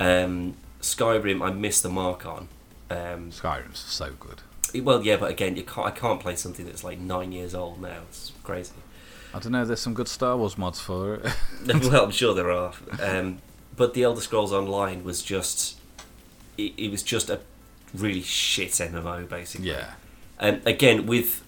Um, 0.00 0.54
Skyrim, 0.84 1.42
I 1.44 1.50
missed 1.52 1.82
the 1.82 1.88
mark 1.88 2.26
on. 2.26 2.48
Um, 2.90 3.30
Skyrim's 3.30 3.78
so 3.78 4.12
good. 4.18 4.42
it- 4.72 4.84
well, 4.84 5.02
yeah, 5.04 5.16
but 5.16 5.30
again, 5.30 5.56
you 5.56 5.62
can't. 5.62 5.86
I 5.86 5.90
can't 5.90 6.20
play 6.20 6.36
something 6.36 6.66
that's 6.66 6.84
like 6.84 6.98
nine 6.98 7.32
years 7.32 7.54
old 7.54 7.80
now. 7.80 8.02
It's 8.08 8.32
crazy. 8.42 8.72
I 9.32 9.38
don't 9.40 9.52
know. 9.52 9.64
There's 9.64 9.80
some 9.80 9.94
good 9.94 10.08
Star 10.08 10.36
Wars 10.36 10.56
mods 10.56 10.80
for 10.80 11.16
it. 11.16 11.32
well, 11.90 12.04
I'm 12.04 12.10
sure 12.22 12.34
there 12.34 12.50
are. 12.52 12.72
Um, 13.02 13.38
but 13.76 13.94
the 13.94 14.02
Elder 14.04 14.20
Scrolls 14.20 14.52
Online 14.52 15.02
was 15.04 15.22
just. 15.22 15.76
It, 16.56 16.72
it 16.76 16.90
was 16.90 17.02
just 17.02 17.30
a 17.30 17.40
really 17.92 18.22
shit 18.22 18.70
MMO, 18.72 19.28
basically. 19.28 19.68
yeah. 19.70 19.94
Um, 20.38 20.60
again, 20.66 21.06
with 21.06 21.42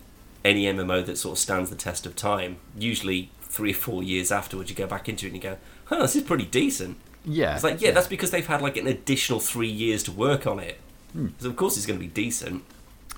any 0.44 0.64
MMO 0.64 1.04
that 1.06 1.16
sort 1.18 1.34
of 1.34 1.38
stands 1.38 1.70
the 1.70 1.76
test 1.76 2.06
of 2.06 2.16
time, 2.16 2.56
usually 2.76 3.30
three 3.42 3.70
or 3.70 3.74
four 3.74 4.02
years 4.02 4.30
afterwards, 4.32 4.68
you 4.70 4.76
go 4.76 4.86
back 4.86 5.08
into 5.08 5.26
it 5.26 5.32
and 5.32 5.36
you 5.36 5.42
go, 5.42 5.58
"Huh, 5.86 6.02
this 6.02 6.16
is 6.16 6.22
pretty 6.24 6.44
decent." 6.46 6.96
Yeah. 7.26 7.54
It's 7.54 7.64
like, 7.64 7.80
yeah, 7.80 7.90
that's 7.90 8.06
because 8.06 8.30
they've 8.30 8.46
had 8.46 8.62
like 8.62 8.76
an 8.76 8.86
additional 8.86 9.40
three 9.40 9.68
years 9.68 10.02
to 10.04 10.12
work 10.12 10.46
on 10.46 10.60
it. 10.60 10.78
Hmm. 11.12 11.28
So 11.38 11.48
of 11.48 11.56
course 11.56 11.76
it's 11.76 11.84
going 11.84 11.98
to 11.98 12.04
be 12.04 12.10
decent. 12.10 12.64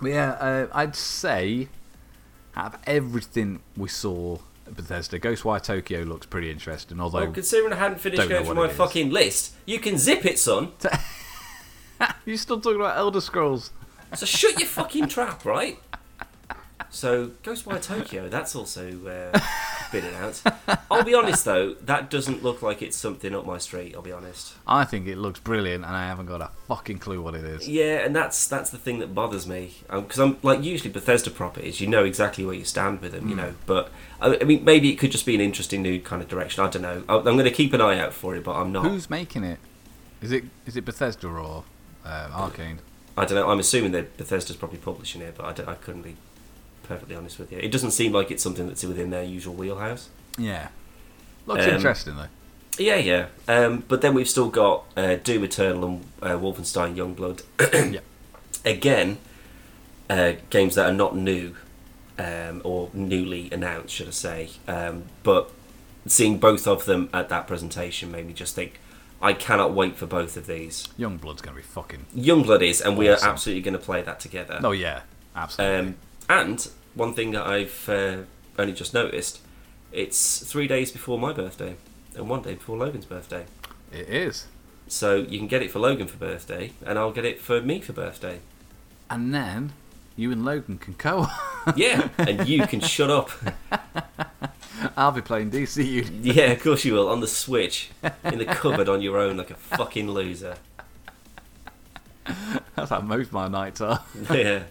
But 0.01 0.11
yeah, 0.11 0.31
uh, 0.33 0.67
I'd 0.73 0.97
say 0.97 1.69
out 2.57 2.75
of 2.75 2.81
everything 2.87 3.61
we 3.77 3.89
saw 3.89 4.39
at 4.67 4.75
Bethesda, 4.75 5.19
Ghostwire 5.21 5.63
Tokyo 5.63 6.03
looks 6.03 6.27
pretty 6.27 6.51
interesting. 6.51 7.01
Although, 7.01 7.21
Well, 7.21 7.33
considering 7.33 7.73
I 7.73 7.77
hadn't 7.77 8.01
finished 8.01 8.29
going 8.29 8.45
through 8.45 8.55
my 8.55 8.69
fucking 8.69 9.11
list, 9.11 9.55
you 9.67 9.79
can 9.79 9.99
zip 9.99 10.25
it, 10.25 10.39
son. 10.39 10.73
you're 12.25 12.37
still 12.37 12.61
talking 12.61 12.81
about 12.81 12.97
Elder 12.97 13.21
Scrolls. 13.21 13.71
So 14.15 14.25
shut 14.25 14.59
your 14.59 14.69
fucking 14.69 15.09
trap, 15.09 15.45
right? 15.45 15.79
So 16.91 17.29
Ghostwire 17.43 17.83
Tokyo, 17.83 18.29
that's 18.29 18.57
also 18.57 19.33
uh, 19.35 19.39
been 19.93 20.05
announced. 20.05 20.47
I'll 20.91 21.05
be 21.05 21.15
honest 21.15 21.45
though, 21.45 21.75
that 21.83 22.11
doesn't 22.11 22.43
look 22.43 22.63
like 22.63 22.83
it's 22.83 22.97
something 22.97 23.35
up 23.35 23.47
my 23.47 23.59
street. 23.59 23.95
I'll 23.95 24.03
be 24.03 24.13
honest. 24.13 24.55
I 24.67 24.85
think 24.85 25.07
it 25.07 25.17
looks 25.19 25.41
brilliant, 25.41 25.85
and 25.85 25.95
I 25.95 26.07
haven't 26.07 26.27
got 26.27 26.41
a 26.41 26.51
fucking 26.67 26.99
clue 26.99 27.21
what 27.23 27.35
it 27.35 27.45
is. 27.45 27.69
Yeah, 27.69 27.99
and 28.05 28.15
that's 28.15 28.47
that's 28.47 28.71
the 28.71 28.79
thing 28.79 28.99
that 29.01 29.15
bothers 29.15 29.47
me 29.47 29.75
because 29.91 30.19
I'm 30.19 30.37
like 30.43 30.63
usually 30.63 30.91
Bethesda 30.91 31.31
properties, 31.31 31.81
you 31.81 31.87
know 31.87 32.05
exactly 32.05 32.45
where 32.45 32.55
you 32.55 32.65
stand 32.65 33.01
with 33.01 33.13
them, 33.13 33.29
you 33.29 33.35
know. 33.37 33.55
But 33.67 33.91
I, 34.21 34.39
I 34.41 34.45
mean, 34.45 34.65
maybe 34.65 34.91
it 34.91 34.97
could 34.97 35.11
just 35.13 35.27
be 35.27 35.35
an 35.35 35.41
interesting 35.41 35.83
new 35.83 36.01
kind 36.01 36.23
of 36.23 36.29
direction. 36.29 36.65
I 36.65 36.69
don't 36.71 36.83
know. 36.83 37.03
I, 37.09 37.17
I'm 37.17 37.23
going 37.25 37.45
to 37.45 37.51
keep 37.51 37.73
an 37.73 37.81
eye 37.81 37.99
out 37.99 38.13
for 38.15 38.35
it, 38.37 38.45
but 38.45 38.57
I'm 38.57 38.73
not. 38.73 38.85
Who's 38.87 39.09
making 39.11 39.45
it? 39.45 39.59
Is 40.21 40.33
it 40.33 40.45
is 40.67 40.77
it 40.77 40.85
Bethesda 40.85 41.29
or 41.29 41.65
uh, 42.05 42.29
Arcane? 42.33 42.81
I 43.17 43.25
don't 43.25 43.35
know. 43.35 43.51
I'm 43.51 43.59
assuming 43.59 43.91
that 43.93 44.17
Bethesda's 44.17 44.55
probably 44.57 44.79
publishing 44.79 45.23
it, 45.23 45.35
but 45.37 45.45
I, 45.47 45.53
don't- 45.53 45.69
I 45.69 45.75
couldn't 45.75 46.03
be 46.03 46.15
perfectly 46.89 47.15
honest 47.15 47.39
with 47.39 47.53
you. 47.53 47.59
It 47.59 47.71
doesn't 47.71 47.93
seem 47.93 48.13
like 48.13 48.31
it's 48.31 48.43
something 48.43 48.67
that's 48.67 48.83
within 48.85 49.11
their 49.11 49.23
usual 49.23 49.55
wheelhouse. 49.55 50.09
Yeah, 50.37 50.69
looks 51.47 51.65
Um, 51.65 51.71
interesting 51.75 52.17
though. 52.17 52.27
Yeah, 52.79 52.97
yeah. 52.97 53.27
Um, 53.49 53.85
but 53.89 54.01
then 54.03 54.15
we've 54.15 54.29
still 54.29 54.49
got 54.49 54.85
uh, 54.97 55.17
Doom 55.17 55.45
Eternal 55.45 55.85
and 55.85 56.05
uh, 56.23 56.39
Wolfenstein 56.39 56.95
Youngblood. 56.97 57.43
Yep. 57.93 58.05
Again, 58.65 59.19
uh, 60.11 60.33
games 60.51 60.75
that 60.75 60.87
are 60.87 60.93
not 60.95 61.17
new 61.17 61.55
um, 62.19 62.61
or 62.65 62.91
newly 62.93 63.49
announced, 63.53 63.95
should 63.95 64.09
I 64.09 64.11
say. 64.11 64.51
Um, 64.67 65.05
but 65.23 65.51
seeing 66.07 66.39
both 66.39 66.67
of 66.67 66.85
them 66.85 67.09
at 67.15 67.29
that 67.31 67.47
presentation 67.47 68.11
made 68.11 68.27
me 68.27 68.33
just 68.33 68.55
think, 68.55 68.81
I 69.21 69.33
cannot 69.33 69.73
wait 69.75 69.97
for 69.97 70.07
both 70.07 70.37
of 70.37 70.47
these. 70.47 70.87
Youngblood's 70.99 71.41
gonna 71.43 71.57
be 71.57 71.63
fucking. 71.63 72.07
Youngblood 72.17 72.63
is, 72.63 72.81
and 72.81 72.97
we 72.97 73.09
are 73.09 73.19
absolutely 73.23 73.63
going 73.63 73.77
to 73.79 73.85
play 73.85 74.03
that 74.03 74.21
together. 74.21 74.61
Oh 74.63 74.71
yeah, 74.73 75.01
absolutely. 75.35 75.77
Um, 75.79 75.95
and 76.29 76.69
one 76.99 77.15
thing 77.15 77.31
that 77.31 77.47
I've 77.47 77.89
uh, 77.89 78.19
only 78.59 78.73
just 78.73 78.93
noticed, 78.93 79.41
it's 79.93 80.41
three 80.41 80.67
days 80.67 80.91
before 80.91 81.19
my 81.19 81.33
birthday 81.33 81.77
and 82.15 82.29
one 82.29 82.43
day 82.43 82.55
before 82.55 82.77
Logan's 82.77 83.07
birthday. 83.07 83.47
it 83.93 84.09
is. 84.09 84.47
So 84.89 85.17
you 85.17 85.39
can 85.39 85.47
get 85.47 85.63
it 85.63 85.71
for 85.71 85.79
Logan 85.79 86.09
for 86.09 86.17
birthday, 86.17 86.73
and 86.85 86.99
I'll 86.99 87.13
get 87.13 87.25
it 87.25 87.41
for 87.41 87.61
me 87.61 87.81
for 87.81 87.93
birthday. 87.93 88.41
And 89.11 89.35
then 89.35 89.73
you 90.17 90.33
and 90.33 90.45
Logan 90.45 90.79
can 90.79 90.95
co. 90.95 91.27
Yeah, 91.77 92.09
and 92.17 92.49
you 92.49 92.67
can 92.67 92.81
shut 92.81 93.11
up. 93.11 93.31
I'll 94.97 95.13
be 95.13 95.21
playing 95.21 95.51
DC 95.51 96.03
DCU. 96.03 96.21
Yeah, 96.23 96.53
of 96.53 96.63
course 96.63 96.83
you 96.87 96.95
will. 96.95 97.09
On 97.09 97.21
the 97.21 97.29
Switch, 97.29 97.91
in 98.25 98.39
the 98.39 98.47
cupboard 98.47 98.89
on 98.89 99.03
your 99.03 99.19
own, 99.19 99.37
like 99.37 99.51
a 99.51 99.55
fucking 99.55 100.11
loser. 100.11 100.57
That's 102.75 102.89
how 102.89 103.01
most 103.01 103.27
of 103.27 103.33
my 103.35 103.49
nights 103.49 103.83
are. 103.83 104.03
Yeah. 104.33 104.63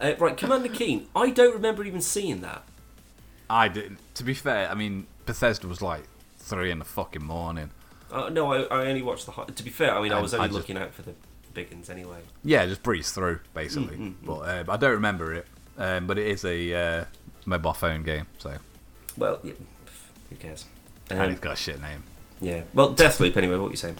Uh, 0.00 0.12
right, 0.18 0.36
Commander 0.36 0.68
Keen. 0.68 1.06
I 1.16 1.30
don't 1.30 1.54
remember 1.54 1.84
even 1.84 2.00
seeing 2.00 2.40
that. 2.42 2.64
I 3.48 3.68
didn't. 3.68 3.98
To 4.14 4.24
be 4.24 4.34
fair, 4.34 4.68
I 4.70 4.74
mean 4.74 5.06
Bethesda 5.24 5.66
was 5.68 5.80
like 5.80 6.02
three 6.38 6.70
in 6.70 6.78
the 6.78 6.84
fucking 6.84 7.24
morning. 7.24 7.70
Uh, 8.10 8.28
no, 8.28 8.52
I, 8.52 8.62
I 8.64 8.86
only 8.88 9.02
watched 9.02 9.26
the. 9.26 9.32
Hi- 9.32 9.44
to 9.46 9.62
be 9.62 9.70
fair, 9.70 9.94
I 9.94 10.02
mean, 10.02 10.12
I 10.12 10.18
I- 10.18 10.22
was 10.22 10.34
I 10.34 10.38
only 10.38 10.48
just- 10.48 10.58
looking 10.58 10.76
out 10.76 10.92
for 10.94 11.02
the 11.02 11.12
big 11.54 11.72
ones 11.72 11.88
anyway. 11.88 12.18
Yeah, 12.44 12.66
just 12.66 12.82
breeze 12.82 13.10
through 13.12 13.40
basically. 13.54 13.96
Mm, 13.96 14.14
mm, 14.14 14.14
But 14.24 14.38
uh, 14.40 14.64
I 14.72 14.76
don't 14.76 14.92
remember 14.92 15.32
it. 15.34 15.46
Um, 15.78 16.06
but 16.06 16.18
it 16.18 16.26
is 16.26 16.44
a 16.44 16.74
uh, 16.74 17.04
mobile 17.44 17.72
phone 17.74 18.02
game, 18.02 18.26
so 18.38 18.56
Well, 19.16 19.40
yeah, 19.42 19.52
who 20.30 20.36
cares? 20.36 20.64
and 21.10 21.20
Um, 21.20 21.30
it's 21.30 21.40
got 21.40 21.52
a 21.52 21.56
shit 21.56 21.80
name. 21.80 22.02
yeah. 22.40 22.62
Well, 22.74 22.94
Deathloop. 22.94 23.36
Anyway, 23.36 23.56
what 23.56 23.64
were 23.64 23.70
you 23.70 23.76
saying? 23.76 23.96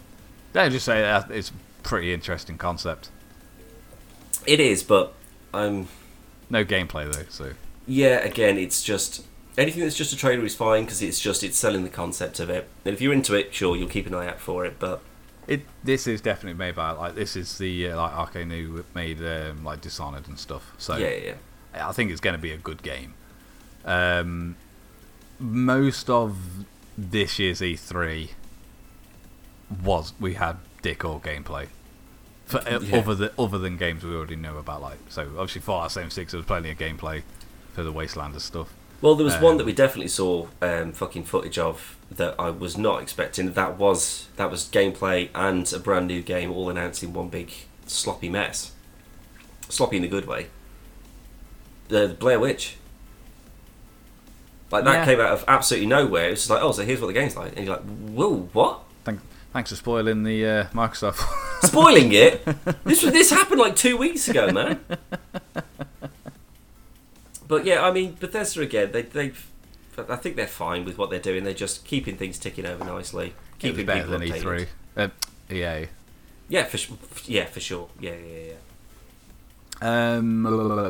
Yeah, 0.54 0.68
just 0.70 0.84
say 0.86 1.00
that 1.02 1.30
it's 1.30 1.50
a 1.50 1.52
pretty 1.82 2.12
interesting 2.14 2.56
concept. 2.58 3.10
It 4.46 4.58
is, 4.60 4.82
but 4.82 5.12
I'm. 5.52 5.88
No 6.48 6.64
gameplay 6.64 7.12
though, 7.12 7.24
so 7.28 7.52
Yeah, 7.86 8.18
again, 8.18 8.56
it's 8.58 8.82
just 8.82 9.24
anything 9.58 9.82
that's 9.82 9.96
just 9.96 10.12
a 10.12 10.16
trailer 10.16 10.44
is 10.44 10.54
fine 10.54 10.84
because 10.84 11.02
it's 11.02 11.20
just 11.20 11.42
it's 11.42 11.56
selling 11.56 11.82
the 11.82 11.90
concept 11.90 12.40
of 12.40 12.50
it. 12.50 12.68
And 12.84 12.94
if 12.94 13.00
you're 13.00 13.12
into 13.12 13.34
it, 13.34 13.54
sure, 13.54 13.76
you'll 13.76 13.88
keep 13.88 14.06
an 14.06 14.14
eye 14.14 14.28
out 14.28 14.40
for 14.40 14.64
it. 14.64 14.78
But 14.78 15.00
it 15.46 15.62
this 15.84 16.06
is 16.06 16.20
definitely 16.20 16.58
made 16.58 16.74
by 16.74 16.90
like 16.92 17.14
this 17.14 17.36
is 17.36 17.58
the 17.58 17.90
uh, 17.90 17.96
like 17.96 18.12
Arcane 18.12 18.50
who 18.50 18.84
made 18.94 19.20
um, 19.22 19.64
like 19.64 19.80
Dishonored 19.80 20.28
and 20.28 20.38
stuff. 20.38 20.72
So 20.78 20.96
yeah, 20.96 21.08
yeah, 21.08 21.34
yeah. 21.74 21.88
I 21.88 21.92
think 21.92 22.10
it's 22.10 22.20
going 22.20 22.36
to 22.36 22.42
be 22.42 22.52
a 22.52 22.56
good 22.56 22.82
game. 22.82 23.14
Um, 23.84 24.56
most 25.38 26.08
of 26.10 26.36
this 26.96 27.38
year's 27.38 27.60
E3 27.60 28.30
was 29.82 30.12
we 30.18 30.34
had 30.34 30.56
dick 30.82 31.04
or 31.04 31.20
gameplay. 31.20 31.68
For, 32.46 32.58
uh, 32.58 32.78
Yeah. 32.80 32.98
other 32.98 33.14
than 33.14 33.30
other 33.38 33.58
than 33.58 33.76
games 33.76 34.04
we 34.04 34.14
already 34.14 34.36
know 34.36 34.56
about, 34.58 34.80
like 34.82 34.98
so 35.08 35.22
obviously 35.36 35.60
Fallout 35.62 35.90
76 35.92 36.32
there 36.32 36.38
was 36.38 36.46
plenty 36.46 36.70
of 36.70 36.78
gameplay 36.78 37.22
for 37.74 37.82
the 37.82 37.92
Wastelanders 37.92 38.42
stuff. 38.42 38.68
Well, 39.02 39.14
there 39.14 39.24
was 39.24 39.34
one 39.34 39.52
Um, 39.52 39.58
that 39.58 39.66
we 39.66 39.72
definitely 39.74 40.08
saw 40.08 40.46
um, 40.62 40.92
fucking 40.92 41.24
footage 41.24 41.58
of 41.58 41.96
that 42.10 42.34
I 42.38 42.48
was 42.50 42.78
not 42.78 43.02
expecting. 43.02 43.52
That 43.52 43.76
was 43.78 44.28
that 44.36 44.50
was 44.50 44.64
gameplay 44.70 45.28
and 45.34 45.70
a 45.72 45.78
brand 45.78 46.06
new 46.06 46.22
game 46.22 46.50
all 46.52 46.70
announced 46.70 47.02
in 47.02 47.12
one 47.12 47.28
big 47.28 47.50
sloppy 47.86 48.28
mess. 48.28 48.72
Sloppy 49.68 49.96
in 49.98 50.04
a 50.04 50.08
good 50.08 50.26
way. 50.26 50.46
The, 51.88 52.06
the 52.08 52.14
Blair 52.14 52.38
Witch. 52.40 52.76
Like 54.70 54.84
that 54.84 54.94
Yeah. 55.00 55.04
came 55.04 55.20
out 55.20 55.32
of 55.32 55.44
absolutely 55.46 55.86
nowhere. 55.88 56.28
It 56.28 56.30
was 56.30 56.40
just 56.40 56.50
like, 56.50 56.62
oh, 56.62 56.72
so 56.72 56.84
here's 56.84 57.00
what 57.00 57.08
the 57.08 57.12
game's 57.12 57.36
like, 57.36 57.56
and 57.56 57.66
you're 57.66 57.76
like, 57.76 57.84
whoa, 57.84 58.48
what? 58.52 58.80
Thank, 59.04 59.20
thanks 59.56 59.70
for 59.70 59.76
spoiling 59.76 60.22
the 60.22 60.46
uh, 60.46 60.64
Microsoft. 60.74 61.24
Spoiling 61.66 62.12
it. 62.12 62.44
This 62.84 63.02
was 63.02 63.14
this 63.14 63.30
happened 63.30 63.58
like 63.58 63.74
two 63.74 63.96
weeks 63.96 64.28
ago, 64.28 64.52
man. 64.52 64.84
But 67.48 67.64
yeah, 67.64 67.82
I 67.82 67.90
mean 67.90 68.18
Bethesda 68.20 68.60
again. 68.60 68.92
They 68.92 69.00
they, 69.00 69.32
I 69.96 70.16
think 70.16 70.36
they're 70.36 70.46
fine 70.46 70.84
with 70.84 70.98
what 70.98 71.08
they're 71.08 71.18
doing. 71.18 71.44
They're 71.44 71.54
just 71.54 71.86
keeping 71.86 72.18
things 72.18 72.38
ticking 72.38 72.66
over 72.66 72.84
nicely, 72.84 73.32
keeping 73.58 73.86
better 73.86 74.02
people 74.02 74.18
than 74.18 74.28
updated. 74.28 74.66
E3. 74.94 75.08
Uh, 75.48 75.54
EA. 75.54 75.88
Yeah, 76.50 76.64
for 76.64 76.78
yeah, 77.24 77.46
for 77.46 77.60
sure. 77.60 77.88
Yeah, 77.98 78.14
yeah, 78.14 78.52
yeah. 79.80 80.16
Um, 80.16 80.44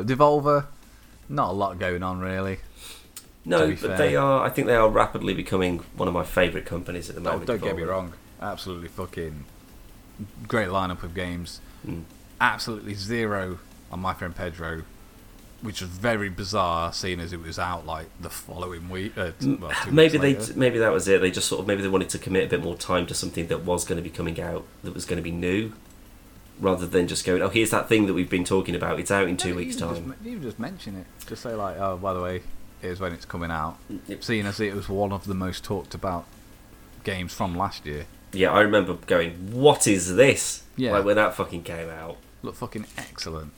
Devolver. 0.05 0.65
Not 1.29 1.51
a 1.51 1.53
lot 1.53 1.79
going 1.79 2.03
on 2.03 2.19
really. 2.19 2.57
No, 3.45 3.69
but 3.69 3.79
fair. 3.79 3.97
they 3.97 4.17
are. 4.17 4.43
I 4.43 4.49
think 4.49 4.67
they 4.67 4.75
are 4.75 4.89
rapidly 4.89 5.33
becoming 5.33 5.79
one 5.95 6.09
of 6.09 6.13
my 6.13 6.25
favourite 6.25 6.65
companies 6.65 7.07
at 7.09 7.15
the 7.15 7.21
Don't, 7.21 7.31
moment. 7.31 7.47
don't 7.47 7.61
get 7.61 7.77
me 7.77 7.83
wrong. 7.83 8.11
Absolutely 8.41 8.87
fucking 8.89 9.45
great 10.47 10.69
lineup 10.69 11.03
of 11.03 11.13
games. 11.13 11.59
Mm. 11.85 12.03
Absolutely 12.39 12.93
zero 12.93 13.59
on 13.91 13.99
My 13.99 14.13
Friend 14.13 14.35
Pedro, 14.35 14.83
which 15.61 15.81
was 15.81 15.89
very 15.89 16.29
bizarre, 16.29 16.93
seeing 16.93 17.19
as 17.19 17.33
it 17.33 17.41
was 17.41 17.57
out 17.57 17.85
like 17.85 18.07
the 18.21 18.29
following 18.29 18.89
week. 18.89 19.17
Uh, 19.17 19.31
t- 19.39 19.55
well, 19.55 19.71
Maybe 19.91 20.17
they 20.17 20.37
maybe 20.55 20.77
that 20.79 20.91
was 20.91 21.07
it. 21.07 21.21
They 21.21 21.31
just 21.31 21.47
sort 21.47 21.61
of 21.61 21.67
maybe 21.67 21.81
they 21.81 21.87
wanted 21.87 22.09
to 22.09 22.19
commit 22.19 22.45
a 22.45 22.49
bit 22.49 22.63
more 22.63 22.75
time 22.75 23.07
to 23.07 23.13
something 23.15 23.47
that 23.47 23.63
was 23.65 23.85
going 23.85 23.97
to 23.97 24.03
be 24.03 24.09
coming 24.09 24.39
out 24.39 24.65
that 24.83 24.93
was 24.93 25.05
going 25.05 25.17
to 25.17 25.23
be 25.23 25.31
new, 25.31 25.73
rather 26.59 26.85
than 26.85 27.07
just 27.07 27.25
going, 27.25 27.41
oh, 27.41 27.49
here's 27.49 27.71
that 27.71 27.89
thing 27.89 28.05
that 28.05 28.13
we've 28.13 28.29
been 28.29 28.43
talking 28.43 28.75
about. 28.75 28.99
It's 28.99 29.09
out 29.11 29.27
in 29.27 29.35
two 29.37 29.49
Yeah, 29.49 29.55
weeks' 29.55 29.75
time. 29.77 30.13
Just, 30.15 30.25
you 30.25 30.39
just 30.39 30.59
mention 30.59 30.95
it. 30.97 31.07
Just 31.27 31.41
say 31.41 31.53
like, 31.55 31.77
oh, 31.79 31.97
by 31.97 32.13
the 32.13 32.21
way, 32.21 32.41
here's 32.81 32.99
when 32.99 33.13
it's 33.13 33.25
coming 33.25 33.49
out. 33.49 33.77
Yep. 34.07 34.23
Seeing 34.23 34.45
as 34.45 34.59
it 34.59 34.75
was 34.75 34.87
one 34.87 35.11
of 35.11 35.25
the 35.25 35.33
most 35.33 35.63
talked 35.63 35.95
about 35.95 36.25
games 37.03 37.33
from 37.33 37.55
last 37.57 37.85
year. 37.85 38.05
Yeah, 38.33 38.51
I 38.51 38.61
remember 38.61 38.93
going, 39.05 39.51
"What 39.51 39.87
is 39.87 40.15
this?" 40.15 40.63
Yeah. 40.75 40.91
like 40.91 41.05
when 41.05 41.15
that 41.15 41.35
fucking 41.35 41.63
came 41.63 41.89
out. 41.89 42.17
Looked 42.43 42.57
fucking 42.57 42.85
excellent. 42.97 43.53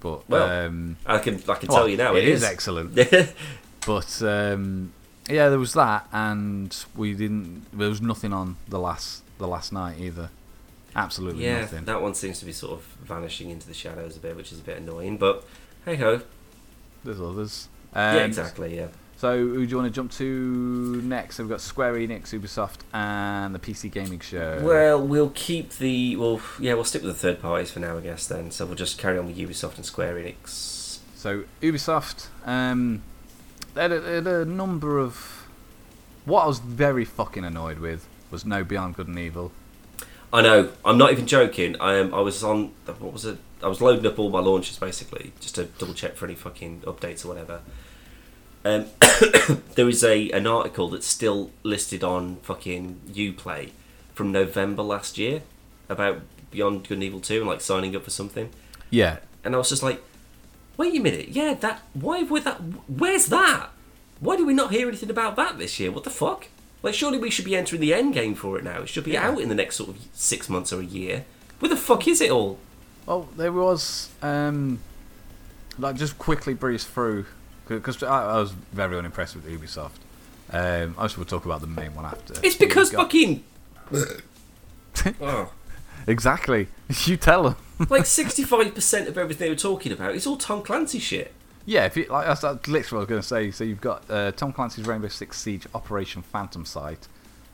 But 0.00 0.28
Well, 0.28 0.66
um, 0.66 0.96
I 1.06 1.18
can 1.18 1.34
I 1.48 1.54
can 1.54 1.68
well, 1.68 1.78
tell 1.78 1.88
you 1.88 1.96
now, 1.96 2.14
it 2.14 2.24
is 2.24 2.42
is. 2.42 2.48
excellent. 2.48 2.96
yeah, 2.96 3.26
But 3.86 4.20
um, 4.22 4.92
yeah, 5.28 5.48
there 5.48 5.58
was 5.58 5.72
that, 5.74 6.06
and 6.12 6.74
we 6.96 7.14
didn't. 7.14 7.66
There 7.72 7.88
was 7.88 8.00
nothing 8.02 8.32
on 8.32 8.56
the 8.68 8.78
last 8.78 9.22
the 9.38 9.46
last 9.48 9.72
night 9.72 9.98
either. 9.98 10.30
Absolutely 10.96 11.44
nothing. 11.46 11.84
that 11.86 12.00
one 12.00 12.14
seems 12.14 12.38
to 12.38 12.44
be 12.44 12.52
sort 12.52 12.72
of 12.72 12.84
vanishing 13.02 13.50
into 13.50 13.66
the 13.66 13.74
shadows 13.74 14.16
a 14.16 14.20
bit, 14.20 14.36
which 14.36 14.52
is 14.52 14.60
a 14.60 14.62
bit 14.62 14.78
annoying. 14.78 15.16
But 15.16 15.44
hey 15.84 15.96
ho, 15.96 16.20
There's 17.02 17.20
others. 17.20 17.68
Um, 17.94 18.16
yeah, 18.16 18.24
exactly, 18.24 18.76
yeah. 18.76 18.88
So, 19.16 19.38
who 19.38 19.64
do 19.64 19.70
you 19.70 19.76
want 19.76 19.88
to 19.88 19.94
jump 19.94 20.12
to 20.12 21.00
next? 21.04 21.36
So 21.36 21.44
we've 21.44 21.50
got 21.50 21.60
Square 21.60 21.94
Enix, 21.94 22.38
Ubisoft, 22.38 22.80
and 22.92 23.54
the 23.54 23.58
PC 23.58 23.90
Gaming 23.90 24.20
Show. 24.20 24.60
Well, 24.62 25.00
we'll 25.00 25.30
keep 25.34 25.70
the 25.74 26.16
well, 26.16 26.40
yeah, 26.58 26.74
we'll 26.74 26.84
stick 26.84 27.02
with 27.02 27.12
the 27.12 27.18
third 27.18 27.40
parties 27.40 27.70
for 27.70 27.80
now, 27.80 27.96
I 27.96 28.00
guess. 28.00 28.26
Then, 28.26 28.50
so 28.50 28.66
we'll 28.66 28.74
just 28.74 28.98
carry 28.98 29.18
on 29.18 29.26
with 29.26 29.38
Ubisoft 29.38 29.76
and 29.76 29.86
Square 29.86 30.16
Enix. 30.16 30.98
So 31.14 31.44
Ubisoft, 31.62 32.26
um, 32.44 33.02
they 33.74 33.82
had 33.82 33.92
a, 33.92 34.00
they 34.00 34.14
had 34.14 34.26
a 34.26 34.44
number 34.44 34.98
of. 34.98 35.46
What 36.24 36.44
I 36.44 36.46
was 36.46 36.58
very 36.58 37.04
fucking 37.04 37.44
annoyed 37.44 37.78
with 37.78 38.08
was 38.30 38.44
no 38.44 38.64
Beyond 38.64 38.96
Good 38.96 39.08
and 39.08 39.18
Evil. 39.18 39.52
I 40.32 40.42
know. 40.42 40.72
I'm 40.84 40.98
not 40.98 41.12
even 41.12 41.26
joking. 41.26 41.76
I 41.80 41.94
am. 41.94 42.12
I 42.12 42.20
was 42.20 42.42
on. 42.42 42.72
What 42.86 43.12
was 43.12 43.24
it? 43.24 43.38
I 43.62 43.68
was 43.68 43.80
loading 43.80 44.04
up 44.06 44.18
all 44.18 44.30
my 44.30 44.40
launches 44.40 44.78
basically 44.78 45.32
just 45.40 45.54
to 45.54 45.64
double 45.64 45.94
check 45.94 46.16
for 46.16 46.26
any 46.26 46.34
fucking 46.34 46.82
updates 46.82 47.24
or 47.24 47.28
whatever. 47.28 47.60
Um, 48.64 48.86
there 49.74 49.88
is 49.88 50.02
a 50.02 50.30
an 50.30 50.46
article 50.46 50.88
that's 50.88 51.06
still 51.06 51.50
listed 51.62 52.02
on 52.02 52.36
fucking 52.36 53.00
UPlay 53.12 53.70
from 54.14 54.32
November 54.32 54.82
last 54.82 55.18
year 55.18 55.42
about 55.88 56.20
Beyond 56.50 56.88
Good 56.88 56.94
and 56.94 57.02
Evil 57.02 57.20
Two 57.20 57.38
and 57.40 57.46
like 57.46 57.60
signing 57.60 57.94
up 57.94 58.04
for 58.04 58.10
something. 58.10 58.50
Yeah, 58.90 59.18
And 59.44 59.54
I 59.54 59.58
was 59.58 59.68
just 59.70 59.82
like, 59.82 60.00
wait 60.76 60.94
a 60.98 61.00
minute, 61.02 61.28
yeah, 61.30 61.54
that. 61.54 61.82
Why 61.94 62.22
would 62.22 62.44
that? 62.44 62.58
Where's 62.88 63.26
that? 63.26 63.70
Why 64.20 64.36
do 64.36 64.46
we 64.46 64.54
not 64.54 64.70
hear 64.70 64.86
anything 64.88 65.10
about 65.10 65.34
that 65.36 65.58
this 65.58 65.78
year? 65.80 65.90
What 65.90 66.04
the 66.04 66.10
fuck? 66.10 66.46
Like, 66.82 66.94
surely 66.94 67.18
we 67.18 67.30
should 67.30 67.44
be 67.44 67.56
entering 67.56 67.80
the 67.80 67.92
end 67.92 68.14
game 68.14 68.34
for 68.34 68.56
it 68.56 68.62
now. 68.64 68.82
It 68.82 68.88
should 68.88 69.04
be 69.04 69.12
Yeah. 69.12 69.28
out 69.28 69.40
in 69.40 69.48
the 69.48 69.54
next 69.54 69.76
sort 69.76 69.90
of 69.90 69.96
six 70.12 70.48
months 70.48 70.72
or 70.72 70.80
a 70.80 70.84
year. 70.84 71.24
Where 71.58 71.68
the 71.68 71.76
fuck 71.76 72.06
is 72.06 72.20
it 72.20 72.30
all? 72.30 72.58
Well, 73.06 73.28
there 73.36 73.52
was 73.52 74.10
um, 74.22 74.78
like 75.78 75.96
just 75.96 76.18
quickly 76.18 76.54
breeze 76.54 76.84
through 76.84 77.26
because 77.66 78.02
I, 78.02 78.32
I 78.32 78.38
was 78.40 78.52
very 78.72 78.96
unimpressed 78.96 79.36
with 79.36 79.46
Ubisoft. 79.46 79.92
Um, 80.50 80.94
I 80.98 81.08
will 81.16 81.24
talk 81.24 81.44
about 81.44 81.60
the 81.60 81.66
main 81.66 81.94
one 81.94 82.04
after. 82.04 82.34
It's 82.42 82.56
because 82.56 82.90
got- 82.90 83.04
fucking. 83.04 83.44
oh. 85.20 85.52
exactly. 86.06 86.68
You 87.06 87.16
tell 87.16 87.42
them. 87.44 87.56
Like 87.88 88.06
sixty-five 88.06 88.74
percent 88.74 89.08
of 89.08 89.16
everything 89.18 89.46
they 89.46 89.50
were 89.50 89.56
talking 89.56 89.90
about 89.90 90.14
is 90.14 90.26
all 90.26 90.36
Tom 90.36 90.62
Clancy 90.62 90.98
shit. 90.98 91.32
Yeah, 91.66 91.86
if 91.86 91.96
you, 91.96 92.04
like 92.04 92.26
that's, 92.26 92.42
that's 92.42 92.68
literally 92.68 92.98
what 92.98 92.98
I 92.98 93.00
was 93.00 93.08
going 93.08 93.22
to 93.22 93.26
say. 93.26 93.50
So 93.50 93.64
you've 93.64 93.80
got 93.80 94.04
uh, 94.10 94.32
Tom 94.32 94.52
Clancy's 94.52 94.86
Rainbow 94.86 95.08
Six 95.08 95.40
Siege 95.40 95.66
Operation 95.74 96.20
Phantom 96.20 96.64
Sight, 96.66 97.08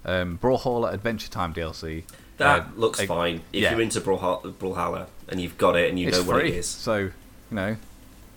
um, 0.04 0.38
Brawlhalla 0.42 0.92
Adventure 0.92 1.30
Time 1.30 1.54
DLC. 1.54 2.02
That 2.38 2.60
uh, 2.60 2.64
looks 2.74 3.00
uh, 3.00 3.06
fine 3.06 3.42
if 3.52 3.62
yeah. 3.62 3.70
you're 3.70 3.80
into 3.82 4.00
Brawlhalla, 4.00 4.52
Brawlhalla 4.54 5.06
and 5.28 5.40
you've 5.40 5.56
got 5.58 5.76
it 5.76 5.88
and 5.90 5.98
you 5.98 6.08
it's 6.08 6.18
know 6.18 6.24
what 6.24 6.40
free, 6.40 6.50
it 6.50 6.56
is. 6.56 6.66
so 6.66 6.96
you 6.96 7.12
know. 7.52 7.76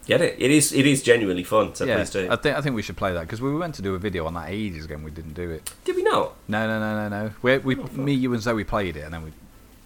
Get 0.06 0.22
it? 0.22 0.36
It 0.38 0.52
is. 0.52 0.74
It 0.74 0.86
is 0.86 1.02
genuinely 1.02 1.44
fun. 1.44 1.74
So 1.76 1.86
yeah, 1.86 1.96
please 1.98 2.10
do. 2.10 2.30
I 2.30 2.36
think 2.36 2.58
I 2.58 2.62
think 2.62 2.76
we 2.76 2.82
should 2.82 2.98
play 2.98 3.14
that 3.14 3.22
because 3.22 3.42
we 3.42 3.50
were 3.52 3.58
meant 3.60 3.76
to 3.76 3.82
do 3.82 3.96
a 3.96 4.00
video 4.00 4.26
on 4.26 4.34
that 4.34 4.50
ages 4.50 4.86
ago 4.86 4.96
and 4.96 5.04
we 5.06 5.12
didn't 5.12 5.34
do 5.34 5.50
it. 5.50 5.72
Did 5.86 5.96
we 5.96 6.04
not? 6.04 6.34
No, 6.48 6.68
no, 6.68 6.80
no, 6.80 7.08
no, 7.10 7.24
no. 7.26 7.32
We, 7.42 7.58
we, 7.60 7.78
Oh, 7.78 7.88
me, 7.94 8.14
you, 8.14 8.34
and 8.34 8.42
Zoe 8.42 8.64
played 8.66 8.98
it, 8.98 9.02
and 9.02 9.14
then 9.14 9.24
we, 9.24 9.32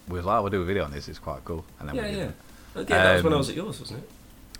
we 0.08 0.14
was 0.18 0.24
like, 0.24 0.38
"Oh, 0.38 0.42
"We'll 0.42 0.50
do 0.50 0.62
a 0.62 0.64
video 0.64 0.84
on 0.84 0.90
this. 0.90 1.08
It's 1.08 1.18
quite 1.20 1.44
cool." 1.44 1.64
And 1.78 1.88
then 1.88 1.94
Yeah, 1.96 2.02
we 2.02 2.08
yeah. 2.16 2.30
yeah, 2.76 2.82
that 2.84 3.14
was 3.14 3.22
when 3.24 3.32
I 3.32 3.36
Um, 3.36 3.38
was 3.38 3.48
at 3.50 3.56
yours, 3.56 3.80
wasn't 3.80 4.02
it? 4.02 4.10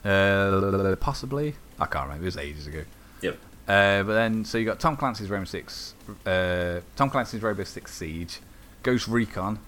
Uh, 0.09 0.97
possibly. 0.97 1.55
I 1.81 1.87
can't 1.87 2.05
remember. 2.05 2.23
It 2.25 2.27
was 2.27 2.37
ages 2.37 2.67
ago. 2.67 2.85
Yep. 3.23 3.39
Uh, 3.67 4.03
but 4.05 4.15
then, 4.15 4.45
so 4.45 4.59
you 4.59 4.65
got 4.65 4.81
Tom 4.81 4.97
Clancy's 4.97 5.29
Rainbow 5.29 5.45
Six, 5.45 5.95
uh, 6.25 6.81
Tom 6.97 7.11
Clancy's 7.11 7.43
Rainbow 7.43 7.65
Six 7.65 7.93
Siege, 7.95 8.39
Ghost 8.83 9.09
Recon, 9.09 9.59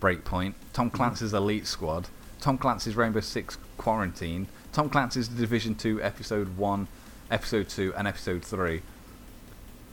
Breakpoint, 0.00 0.54
Tom. 0.72 0.90
Clancy's 0.90 1.32
Elite 1.32 1.66
Squad, 1.66 2.08
Tom 2.40 2.58
Clancy's 2.58 2.96
Rainbow 2.96 3.20
Six 3.20 3.56
Quarantine, 3.76 4.48
Tom 4.76 4.90
Clancy's 4.90 5.26
Division 5.26 5.74
Two 5.74 6.02
Episode 6.02 6.58
One, 6.58 6.86
Episode 7.30 7.66
Two, 7.70 7.94
and 7.96 8.06
Episode 8.06 8.44
Three. 8.44 8.82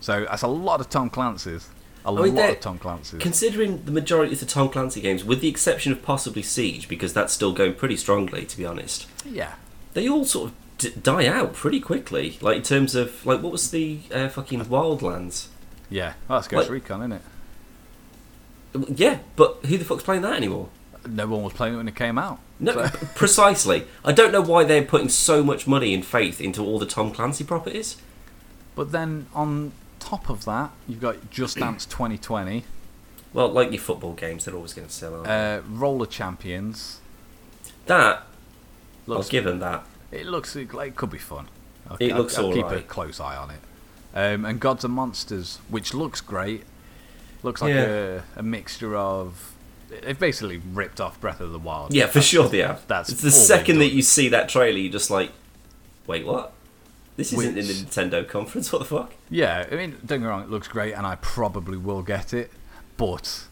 So 0.01 0.25
that's 0.29 0.41
a 0.41 0.47
lot 0.49 0.81
of 0.81 0.89
Tom 0.89 1.09
Clancy's. 1.09 1.69
A 2.05 2.09
I 2.09 2.21
mean, 2.23 2.35
lot 2.35 2.49
of 2.49 2.59
Tom 2.59 2.77
Clancy's. 2.79 3.21
Considering 3.21 3.85
the 3.85 3.93
majority 3.93 4.33
of 4.33 4.41
the 4.41 4.45
Tom 4.45 4.67
Clancy 4.67 4.99
games, 4.99 5.23
with 5.23 5.39
the 5.39 5.47
exception 5.47 5.93
of 5.93 6.03
possibly 6.03 6.41
Siege, 6.41 6.89
because 6.89 7.13
that's 7.13 7.31
still 7.31 7.53
going 7.53 7.75
pretty 7.75 7.95
strongly, 7.95 8.45
to 8.45 8.57
be 8.57 8.65
honest, 8.65 9.07
yeah. 9.25 9.53
they 9.93 10.09
all 10.09 10.25
sort 10.25 10.49
of 10.49 10.55
d- 10.79 10.93
die 11.01 11.27
out 11.27 11.53
pretty 11.53 11.79
quickly. 11.79 12.37
Like 12.41 12.57
in 12.57 12.63
terms 12.63 12.93
of 12.93 13.25
like, 13.25 13.41
what 13.41 13.53
was 13.53 13.71
the 13.71 13.99
uh, 14.13 14.27
fucking 14.27 14.65
Wildlands? 14.65 15.47
Yeah. 15.89 16.15
Oh, 16.29 16.35
that's 16.35 16.49
Ghost 16.49 16.63
Like- 16.69 16.73
Recon, 16.73 16.99
isn't 17.03 17.21
it? 18.83 18.99
Yeah, 18.99 19.19
but 19.37 19.59
who 19.65 19.77
the 19.77 19.85
fuck's 19.85 20.03
playing 20.03 20.23
that 20.23 20.33
anymore? 20.35 20.67
No 21.07 21.27
one 21.27 21.43
was 21.43 21.53
playing 21.53 21.73
it 21.73 21.77
when 21.77 21.87
it 21.87 21.95
came 21.95 22.17
out. 22.17 22.39
No, 22.59 22.73
So- 22.73 22.89
precisely. 23.15 23.85
I 24.05 24.11
don't 24.13 24.31
know 24.31 24.41
why 24.41 24.63
they're 24.63 24.83
putting 24.85 25.09
so 25.09 25.43
much 25.43 25.67
money 25.67 25.93
and 25.93 26.05
faith 26.05 26.39
into 26.39 26.63
all 26.63 26.79
the 26.79 26.85
Tom 26.85 27.11
Clancy 27.11 27.43
properties. 27.43 27.97
But 28.75 28.91
then 28.91 29.27
on 29.33 29.71
top 29.99 30.29
of 30.29 30.45
that, 30.45 30.71
you've 30.87 31.01
got 31.01 31.29
Just 31.29 31.57
Dance 31.57 31.85
2020, 31.85 32.63
Well, 33.33 33.49
like 33.49 33.71
your 33.71 33.81
football 33.81 34.13
games, 34.13 34.45
they're 34.45 34.55
always 34.55 34.73
going 34.73 34.87
to 34.87 34.93
sell. 34.93 35.15
Aren't 35.15 35.27
uh, 35.27 35.61
Roller 35.69 36.05
Champions. 36.05 36.99
that 37.87 38.23
Looks, 39.07 39.27
I'll 39.27 39.31
give 39.31 39.43
them 39.43 39.59
that. 39.59 39.83
it 40.11 40.25
looks 40.25 40.55
like 40.55 40.73
it 40.89 40.95
could 40.95 41.09
be 41.09 41.17
fun. 41.17 41.47
I'll, 41.89 41.97
It 41.99 42.11
I'll- 42.11 42.19
looks 42.19 42.37
I'll 42.37 42.53
keep 42.53 42.65
a 42.65 42.81
close 42.81 43.19
eye 43.19 43.35
on 43.35 43.49
it. 43.51 43.59
Um, 44.15 44.45
and 44.45 44.59
Gods 44.59 44.83
and 44.85 44.93
Monsters, 44.93 45.59
which 45.69 45.93
looks 45.93 46.21
great. 46.21 46.63
Looks 47.41 47.61
like 47.61 47.73
Yeah. 47.73 48.21
a, 48.35 48.39
a 48.39 48.43
mixture 48.43 48.95
of. 48.95 49.52
They've 50.01 50.17
basically 50.19 50.57
ripped 50.73 50.99
off 51.01 51.19
Breath 51.21 51.39
of 51.41 51.51
the 51.51 51.59
Wild. 51.59 51.93
Yeah, 51.93 52.07
for 52.07 52.21
sure 52.21 52.47
they 52.47 52.59
have. 52.59 52.85
That's 52.87 53.09
it's 53.09 53.21
the 53.21 53.31
second 53.31 53.79
that 53.79 53.89
you 53.93 54.01
see 54.01 54.29
that 54.29 54.49
trailer, 54.49 54.77
you're 54.77 54.91
just 54.91 55.09
like, 55.11 55.31
wait, 56.07 56.25
what? 56.25 56.53
This 57.15 57.31
isn't 57.33 57.57
in 57.57 57.67
the 57.67 57.73
Nintendo 57.73 58.27
conference. 58.27 58.71
What 58.73 58.79
the 58.79 58.85
fuck? 58.85 59.13
Yeah, 59.29 59.67
I 59.71 59.75
mean, 59.75 59.91
don't 60.05 60.19
get 60.19 60.21
me 60.21 60.27
wrong, 60.27 60.41
it 60.43 60.49
looks 60.49 60.67
great, 60.67 60.93
and 60.93 61.05
I 61.05 61.15
probably 61.15 61.77
will 61.77 62.01
get 62.01 62.33
it, 62.33 62.51
but 62.97 63.45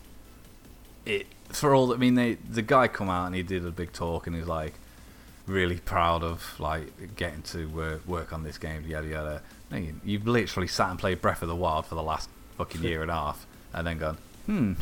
it 1.06 1.28
for 1.50 1.76
all 1.76 1.88
that. 1.88 1.96
I 1.96 1.98
mean, 1.98 2.16
they 2.16 2.36
the 2.36 2.62
guy 2.62 2.88
come 2.88 3.10
out 3.10 3.26
and 3.28 3.36
he 3.36 3.44
did 3.44 3.66
a 3.66 3.72
big 3.72 3.92
talk, 3.94 4.28
and 4.28 4.36
he's 4.36 4.48
like 4.48 4.74
really 5.48 5.78
proud 5.80 6.24
of 6.24 6.56
like 6.60 7.16
getting 7.16 7.42
to 7.42 7.82
uh, 7.82 7.98
work 8.08 8.32
on 8.34 8.44
this 8.44 8.58
game, 8.58 8.84
yada 8.88 9.08
yada. 9.08 9.42
No, 9.70 9.78
you- 9.78 10.00
You've 10.04 10.28
literally 10.28 10.68
sat 10.68 10.90
and 10.90 11.00
played 11.00 11.22
Breath 11.22 11.42
of 11.42 11.48
the 11.50 11.56
Wild 11.56 11.86
for 11.86 11.96
the 11.96 12.04
last 12.04 12.30
fucking 12.58 12.84
year 12.90 13.02
and 13.02 13.12
a 13.12 13.16
half, 13.16 13.46
and 13.74 13.86
then 13.86 13.98
gone, 13.98 14.18
hmm, 14.46 14.74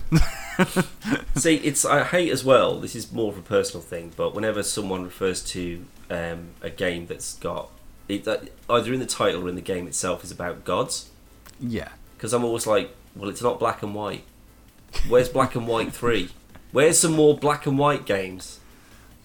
See, 1.36 1.56
it's 1.58 1.86
I 1.86 2.04
hate 2.04 2.32
as 2.32 2.44
well. 2.44 2.80
This 2.80 2.96
is 2.96 3.12
more 3.12 3.32
of 3.32 3.38
a 3.38 3.42
personal 3.42 3.82
thing, 3.82 4.12
but 4.16 4.34
whenever 4.34 4.64
someone 4.64 5.04
refers 5.04 5.44
to 5.46 5.86
um, 6.10 6.50
a 6.62 6.70
game 6.70 7.06
that's 7.06 7.36
got 7.36 7.70
it, 8.08 8.28
uh, 8.28 8.38
either 8.70 8.94
in 8.94 9.00
the 9.00 9.06
title 9.06 9.46
or 9.46 9.50
in 9.50 9.56
the 9.56 9.62
game 9.62 9.88
itself 9.88 10.24
is 10.24 10.32
about 10.32 10.66
gods, 10.66 11.10
yeah, 11.60 11.90
because 12.18 12.34
I'm 12.34 12.44
always 12.44 12.68
like, 12.68 12.96
well, 13.16 13.30
it's 13.30 13.42
not 13.42 13.60
black 13.60 13.84
and 13.84 13.94
white. 13.96 14.24
Where's 15.08 15.30
Black 15.30 15.56
and 15.56 15.68
White 15.68 15.94
Three? 15.94 16.30
Where's 16.72 16.98
some 17.00 17.14
more 17.14 17.38
black 17.38 17.68
and 17.68 17.78
white 17.78 18.06
games? 18.06 18.60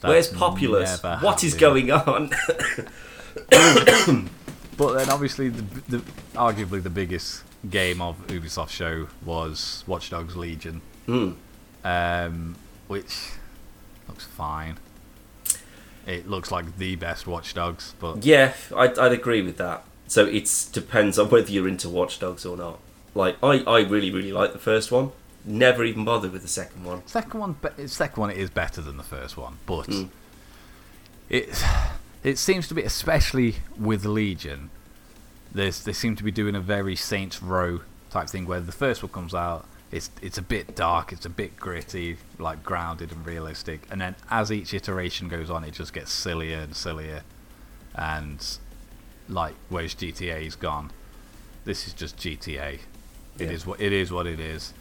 Where's 0.02 0.28
Populous? 0.28 1.02
What 1.02 1.42
is 1.42 1.54
going 1.54 1.90
on? 1.90 2.30
But 4.76 4.94
then, 4.94 5.10
obviously, 5.10 5.48
the, 5.48 5.62
the 5.88 5.98
arguably 6.34 6.82
the 6.82 6.90
biggest 6.90 7.42
game 7.70 8.00
of 8.02 8.26
Ubisoft 8.28 8.70
show 8.70 9.08
was 9.24 9.84
Watch 9.86 10.10
Dogs 10.10 10.36
Legion. 10.36 10.80
Hmm. 11.06 11.32
um, 11.84 12.56
which 12.88 13.30
looks 14.08 14.24
fine. 14.24 14.78
It 16.06 16.28
looks 16.28 16.50
like 16.50 16.76
the 16.78 16.96
best 16.96 17.26
Watch 17.26 17.54
Dogs, 17.54 17.94
but 17.98 18.24
Yeah, 18.24 18.52
I'd, 18.76 18.98
I'd 18.98 19.12
agree 19.12 19.40
with 19.42 19.56
that. 19.58 19.84
So 20.06 20.26
it 20.26 20.68
depends 20.72 21.18
on 21.18 21.30
whether 21.30 21.50
you're 21.50 21.68
into 21.68 21.88
Watch 21.88 22.18
Dogs 22.18 22.44
or 22.44 22.56
not. 22.56 22.78
Like, 23.14 23.36
I, 23.42 23.60
I 23.66 23.80
really, 23.80 24.10
really 24.10 24.32
like 24.32 24.52
the 24.52 24.58
first 24.58 24.90
one. 24.92 25.12
Never 25.46 25.84
even 25.84 26.04
bothered 26.04 26.32
with 26.32 26.42
the 26.42 26.48
second 26.48 26.84
one. 26.84 27.06
second 27.06 27.40
one, 27.40 27.56
second 27.86 28.20
one 28.20 28.30
is 28.30 28.50
better 28.50 28.80
than 28.80 28.96
the 28.98 29.02
first 29.02 29.36
one. 29.36 29.58
But 29.66 29.86
Mm. 29.88 30.08
it 31.30 31.64
it 32.22 32.38
seems 32.38 32.66
to 32.68 32.74
be, 32.74 32.82
especially 32.82 33.56
with 33.78 34.04
Legion, 34.04 34.70
there's 35.54 35.82
they 35.84 35.92
seem 35.92 36.16
to 36.16 36.24
be 36.24 36.30
doing 36.30 36.54
a 36.54 36.60
very 36.60 36.96
Saints 36.96 37.42
Row 37.42 37.80
type 38.10 38.28
thing 38.28 38.46
where 38.46 38.60
the 38.60 38.72
first 38.72 39.02
one 39.02 39.12
comes 39.12 39.34
out. 39.34 39.66
It's 39.92 40.10
it's 40.20 40.38
a 40.38 40.42
bit 40.42 40.74
dark, 40.74 41.12
it's 41.12 41.24
a 41.24 41.30
bit 41.30 41.56
gritty, 41.56 42.16
like 42.38 42.62
grounded 42.64 43.12
and 43.12 43.24
realistic, 43.24 43.86
and 43.90 44.00
then 44.00 44.16
as 44.30 44.50
each 44.50 44.74
iteration 44.74 45.28
goes 45.28 45.50
on, 45.50 45.62
it 45.64 45.72
just 45.74 45.92
gets 45.92 46.10
sillier 46.12 46.58
and 46.58 46.74
sillier, 46.74 47.22
and 47.94 48.44
like 49.28 49.54
whereas 49.68 49.94
GTA's 49.94 50.56
gone, 50.56 50.90
this 51.64 51.86
is 51.86 51.94
just 51.94 52.16
GTA. 52.16 52.80
It 53.38 53.46
Yeah. 53.46 53.50
is 53.50 53.66
what 53.66 53.80
it 53.80 53.92
is. 53.92 54.12
What 54.12 54.26
it 54.26 54.38
is. 54.40 54.72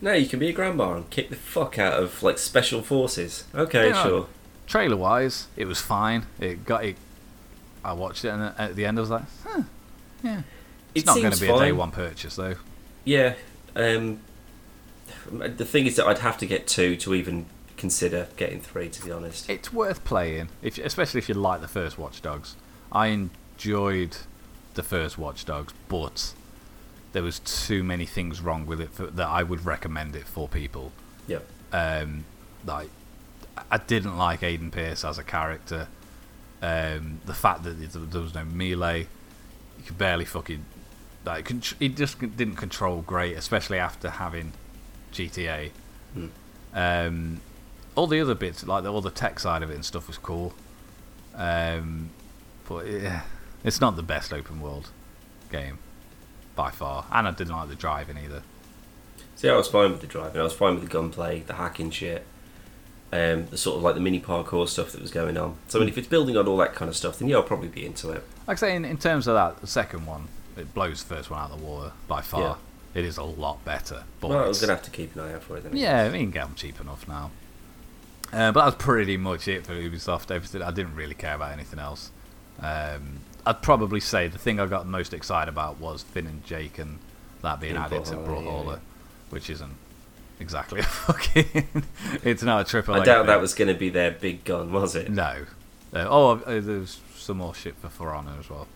No, 0.00 0.12
you 0.12 0.26
can 0.26 0.38
be 0.38 0.48
a 0.48 0.52
grandma 0.52 0.94
and 0.94 1.10
kick 1.10 1.28
the 1.28 1.36
fuck 1.36 1.78
out 1.78 1.92
of, 2.02 2.22
like, 2.22 2.38
special 2.38 2.80
forces. 2.80 3.44
Okay, 3.54 3.90
Yeah. 3.90 4.02
sure. 4.02 4.26
Trailer 4.66 4.96
wise, 4.96 5.48
it 5.56 5.66
was 5.66 5.78
fine. 5.80 6.24
It 6.40 6.64
got 6.64 6.84
it. 6.86 6.96
I 7.84 7.92
watched 7.92 8.24
it, 8.24 8.28
and 8.30 8.54
at 8.58 8.76
the 8.76 8.86
end, 8.86 8.96
I 8.98 9.00
was 9.02 9.10
like, 9.10 9.24
huh, 9.46 9.62
yeah. 10.22 10.42
It's 10.94 11.04
It 11.04 11.06
not 11.06 11.16
going 11.20 11.32
to 11.32 11.40
be 11.40 11.48
a 11.48 11.58
day 11.58 11.72
one 11.72 11.90
purchase, 11.90 12.36
though. 12.36 12.56
Yeah. 13.04 13.34
Um, 13.76 14.20
the 15.30 15.64
thing 15.64 15.86
is 15.86 15.96
that 15.96 16.06
I'd 16.06 16.18
have 16.18 16.38
to 16.38 16.46
get 16.46 16.66
two 16.66 16.96
to 16.96 17.14
even 17.14 17.46
consider 17.76 18.28
getting 18.36 18.60
three, 18.60 18.88
to 18.88 19.04
be 19.04 19.10
honest. 19.10 19.48
It's 19.48 19.72
worth 19.72 20.04
playing, 20.04 20.48
if 20.62 20.78
especially 20.78 21.18
if 21.18 21.28
you 21.28 21.34
like 21.34 21.60
the 21.60 21.68
first 21.68 21.98
Watch 21.98 22.20
Dogs. 22.22 22.56
I 22.92 23.08
enjoyed 23.08 24.16
the 24.74 24.82
first 24.82 25.16
Watch 25.18 25.44
Dogs, 25.44 25.72
but 25.88 26.34
there 27.12 27.22
was 27.22 27.38
too 27.40 27.82
many 27.82 28.06
things 28.06 28.40
wrong 28.40 28.66
with 28.66 28.80
it 28.80 28.90
for, 28.92 29.06
that 29.06 29.28
I 29.28 29.42
would 29.42 29.64
recommend 29.64 30.14
it 30.16 30.26
for 30.26 30.48
people. 30.48 30.92
Yep. 31.28 31.46
um, 31.72 32.24
like 32.66 32.88
I 33.70 33.78
didn't 33.78 34.16
like 34.16 34.40
Aiden 34.40 34.70
Pearce 34.72 35.04
as 35.04 35.18
a 35.18 35.24
character. 35.24 35.88
Um, 36.62 37.20
the 37.24 37.34
fact 37.34 37.62
that 37.62 37.80
there 37.80 38.02
there 38.02 38.20
was 38.20 38.34
no 38.34 38.44
melee, 38.44 39.06
you 39.80 39.86
could 39.86 39.98
barely 39.98 40.24
fucking 40.26 40.64
like 41.24 41.50
it 41.80 41.96
just 41.96 42.20
didn't 42.20 42.56
control 42.56 43.02
great, 43.02 43.36
especially 43.36 43.78
after 43.78 44.10
having 44.10 44.52
GTA. 45.12 45.70
Hmm. 46.14 46.26
Um, 46.74 47.40
all 47.94 48.06
the 48.06 48.20
other 48.20 48.34
bits, 48.34 48.66
like 48.66 48.84
the, 48.84 48.92
all 48.92 49.00
the 49.00 49.10
tech 49.10 49.40
side 49.40 49.62
of 49.62 49.70
it 49.70 49.74
and 49.74 49.84
stuff, 49.84 50.06
was 50.06 50.18
cool. 50.18 50.54
Um, 51.34 52.10
but 52.68 52.86
yeah, 52.86 53.22
it's 53.64 53.80
not 53.80 53.96
the 53.96 54.02
best 54.02 54.32
open 54.32 54.60
world 54.60 54.90
game 55.50 55.78
by 56.54 56.70
far, 56.70 57.06
and 57.10 57.26
I 57.26 57.30
didn't 57.30 57.54
like 57.54 57.68
the 57.68 57.74
driving 57.74 58.16
either. 58.18 58.42
See, 59.36 59.48
I 59.48 59.56
was 59.56 59.68
fine 59.68 59.92
with 59.92 60.02
the 60.02 60.06
driving. 60.06 60.40
I 60.40 60.44
was 60.44 60.52
fine 60.52 60.74
with 60.74 60.84
the 60.84 60.90
gunplay, 60.90 61.40
the 61.40 61.54
hacking 61.54 61.90
shit, 61.90 62.24
um, 63.12 63.46
the 63.46 63.56
sort 63.56 63.76
of 63.76 63.82
like 63.82 63.94
the 63.94 64.00
mini 64.00 64.20
parkour 64.20 64.68
stuff 64.68 64.92
that 64.92 65.00
was 65.02 65.10
going 65.10 65.36
on. 65.36 65.56
So, 65.68 65.78
I 65.78 65.80
mean, 65.80 65.88
if 65.88 65.98
it's 65.98 66.08
building 66.08 66.36
on 66.36 66.46
all 66.46 66.56
that 66.58 66.74
kind 66.74 66.88
of 66.88 66.96
stuff, 66.96 67.18
then 67.18 67.28
yeah, 67.28 67.36
I'll 67.36 67.42
probably 67.42 67.68
be 67.68 67.84
into 67.84 68.10
it. 68.10 68.22
Like 68.46 68.58
I 68.58 68.60
say, 68.60 68.76
in, 68.76 68.84
in 68.84 68.98
terms 68.98 69.26
of 69.26 69.34
that, 69.34 69.60
the 69.60 69.66
second 69.66 70.06
one, 70.06 70.28
it 70.56 70.72
blows 70.74 71.02
the 71.02 71.14
first 71.16 71.30
one 71.30 71.40
out 71.40 71.50
of 71.50 71.58
the 71.60 71.64
water 71.66 71.92
by 72.08 72.20
far. 72.22 72.40
Yeah. 72.94 73.00
It 73.00 73.04
is 73.04 73.16
a 73.18 73.22
lot 73.24 73.64
better. 73.64 74.02
But 74.20 74.30
Well, 74.30 74.44
I 74.44 74.48
was 74.48 74.58
going 74.60 74.68
to 74.68 74.74
have 74.74 74.84
to 74.84 74.90
keep 74.90 75.14
an 75.14 75.20
eye 75.22 75.32
out 75.34 75.42
for 75.44 75.56
it 75.56 75.62
then. 75.62 75.72
I 75.74 75.76
Yeah, 75.76 76.04
guess. 76.04 76.12
we 76.12 76.18
can 76.20 76.30
get 76.32 76.44
them 76.46 76.54
cheap 76.56 76.80
enough 76.80 77.06
now. 77.06 77.30
Uh, 78.32 78.50
but 78.52 78.60
that 78.60 78.64
was 78.66 78.74
pretty 78.76 79.16
much 79.16 79.46
it 79.48 79.64
for 79.66 79.72
Ubisoft. 79.74 80.30
Everything 80.30 80.62
I 80.62 80.70
didn't 80.70 80.94
really 80.96 81.14
care 81.14 81.34
about 81.34 81.52
anything 81.52 81.78
else. 81.78 82.10
Um, 82.60 83.20
I'd 83.46 83.62
probably 83.62 84.00
say 84.00 84.28
the 84.28 84.38
thing 84.38 84.60
I 84.60 84.66
got 84.66 84.86
most 84.86 85.14
excited 85.14 85.48
about 85.48 85.78
was 85.80 86.02
Finn 86.02 86.26
and 86.26 86.44
Jake 86.44 86.78
and 86.78 86.98
that 87.42 87.60
being 87.60 87.74
In 87.76 87.80
added 87.80 88.04
to 88.06 88.16
Brawlhalla, 88.16 88.26
Brawlhalla, 88.26 88.64
yeah, 88.66 88.72
yeah. 88.72 88.78
which 89.30 89.50
isn't 89.50 89.74
exactly 90.40 90.80
a 90.80 90.82
fucking. 91.06 91.66
it's 92.24 92.42
not 92.42 92.66
a 92.66 92.68
triple. 92.68 92.94
I 92.94 93.04
doubt 93.04 93.26
that 93.26 93.40
was 93.40 93.54
going 93.54 93.68
to 93.68 93.74
be 93.74 93.88
their 93.90 94.10
big 94.10 94.44
gun, 94.44 94.72
was 94.72 94.96
it? 94.96 95.10
No. 95.10 95.46
Uh, 95.92 96.06
oh, 96.08 96.30
uh, 96.46 96.60
there's 96.60 97.00
some 97.16 97.38
more 97.38 97.54
shit 97.54 97.76
for 97.76 97.88
For 97.88 98.14
Honor 98.14 98.34
as 98.38 98.48
well. 98.50 98.66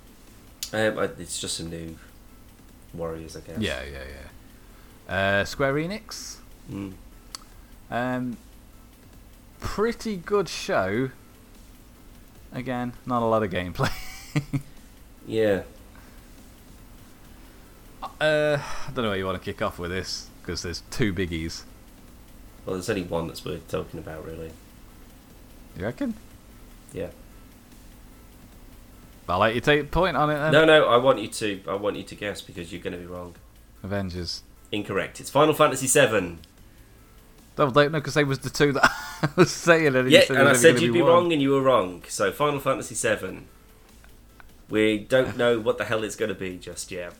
Um, 0.72 0.98
it's 1.18 1.38
just 1.38 1.56
some 1.56 1.70
new 1.70 1.96
warriors, 2.92 3.36
I 3.36 3.40
guess. 3.40 3.58
Yeah, 3.58 3.82
yeah, 3.84 4.02
yeah. 5.08 5.40
Uh, 5.40 5.44
Square 5.44 5.74
Enix. 5.74 6.36
Mm. 6.70 6.92
Um, 7.90 8.36
pretty 9.60 10.16
good 10.16 10.48
show. 10.48 11.10
Again, 12.52 12.92
not 13.06 13.22
a 13.22 13.26
lot 13.26 13.42
of 13.42 13.50
gameplay. 13.50 13.92
Yeah. 15.26 15.62
uh, 18.02 18.58
I 18.60 18.90
don't 18.92 19.04
know 19.04 19.08
where 19.08 19.16
you 19.16 19.24
want 19.24 19.42
to 19.42 19.44
kick 19.44 19.62
off 19.62 19.78
with 19.78 19.90
this 19.90 20.28
because 20.44 20.62
there's 20.62 20.82
two 20.90 21.12
biggies. 21.12 21.62
Well, 22.64 22.74
there's 22.74 22.90
only 22.90 23.02
one 23.02 23.26
that's 23.26 23.44
worth 23.44 23.66
talking 23.68 23.98
about, 23.98 24.24
really. 24.24 24.50
You 25.76 25.84
reckon? 25.84 26.14
Yeah. 26.92 27.08
I'll 29.28 29.38
let 29.38 29.54
you 29.54 29.60
take 29.60 29.90
point 29.90 30.16
on 30.16 30.30
it 30.30 30.38
then. 30.38 30.52
No, 30.52 30.64
no. 30.64 30.86
I 30.86 30.98
want 30.98 31.20
you 31.20 31.28
to. 31.28 31.60
I 31.66 31.74
want 31.74 31.96
you 31.96 32.02
to 32.02 32.14
guess 32.14 32.42
because 32.42 32.72
you're 32.72 32.82
going 32.82 32.92
to 32.92 32.98
be 32.98 33.06
wrong. 33.06 33.34
Avengers. 33.82 34.42
Incorrect. 34.70 35.20
It's 35.20 35.30
Final 35.30 35.54
Fantasy 35.54 35.86
VII. 35.86 36.38
No, 37.56 37.68
no, 37.68 37.88
because 37.88 38.14
they 38.14 38.24
was 38.24 38.40
the 38.40 38.50
two 38.50 38.72
that 38.72 38.84
I 39.22 39.28
was 39.36 39.50
saying. 39.50 39.94
And 39.96 40.10
Yeah, 40.10 40.24
and 40.28 40.48
I 40.48 40.52
said 40.52 40.80
you'd 40.80 40.92
be 40.92 41.00
be 41.00 41.02
wrong, 41.02 41.32
and 41.32 41.40
you 41.40 41.52
were 41.52 41.62
wrong. 41.62 42.02
So 42.08 42.30
Final 42.32 42.60
Fantasy 42.60 42.94
VII. 42.94 43.44
We 44.68 44.98
don't 44.98 45.36
know 45.38 45.58
what 45.58 45.78
the 45.78 45.84
hell 45.84 46.04
it's 46.04 46.16
going 46.16 46.30
to 46.30 46.34
be 46.34 46.58
just 46.58 46.90
yet, 46.90 47.14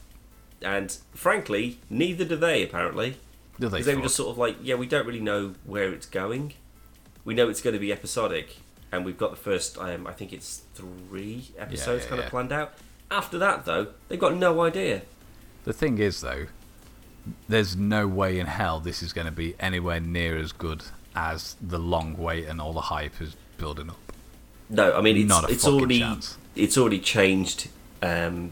and 0.64 0.96
frankly, 1.14 1.78
neither 1.90 2.24
do 2.24 2.36
they. 2.36 2.62
Apparently, 2.62 3.16
Do 3.60 3.68
they? 3.68 3.78
because 3.78 3.86
they 3.86 3.94
were 3.94 4.02
just 4.02 4.16
sort 4.16 4.30
of 4.30 4.38
like, 4.38 4.56
yeah, 4.62 4.74
we 4.74 4.86
don't 4.86 5.06
really 5.06 5.20
know 5.20 5.54
where 5.64 5.92
it's 5.92 6.06
going. 6.06 6.54
We 7.24 7.34
know 7.34 7.48
it's 7.48 7.60
going 7.62 7.74
to 7.74 7.80
be 7.80 7.92
episodic, 7.92 8.56
and 8.92 9.04
we've 9.04 9.18
got 9.18 9.30
the 9.30 9.36
first. 9.36 9.78
Um, 9.78 10.06
I 10.06 10.12
think 10.12 10.32
it's 10.32 10.62
three 10.74 11.50
episodes 11.58 12.04
yeah, 12.04 12.08
kind 12.10 12.18
yeah. 12.20 12.24
of 12.26 12.30
planned 12.30 12.52
out. 12.52 12.74
After 13.10 13.38
that, 13.38 13.64
though, 13.64 13.88
they've 14.08 14.18
got 14.18 14.34
no 14.34 14.60
idea. 14.62 15.02
The 15.64 15.72
thing 15.72 15.98
is, 15.98 16.20
though, 16.20 16.46
there's 17.48 17.76
no 17.76 18.06
way 18.06 18.38
in 18.38 18.46
hell 18.46 18.80
this 18.80 19.02
is 19.02 19.12
going 19.12 19.26
to 19.26 19.32
be 19.32 19.54
anywhere 19.60 20.00
near 20.00 20.36
as 20.36 20.52
good 20.52 20.82
as 21.14 21.56
the 21.60 21.78
long 21.78 22.16
wait 22.16 22.46
and 22.46 22.60
all 22.60 22.72
the 22.72 22.80
hype 22.82 23.20
is 23.20 23.36
building 23.56 23.88
up. 23.90 23.96
No, 24.68 24.96
I 24.96 25.00
mean 25.00 25.16
it's 25.16 25.28
Not 25.28 25.48
a 25.48 25.52
it's 25.52 25.66
already 25.66 26.00
chance. 26.00 26.36
it's 26.56 26.76
already 26.76 26.98
changed, 26.98 27.68
um, 28.02 28.50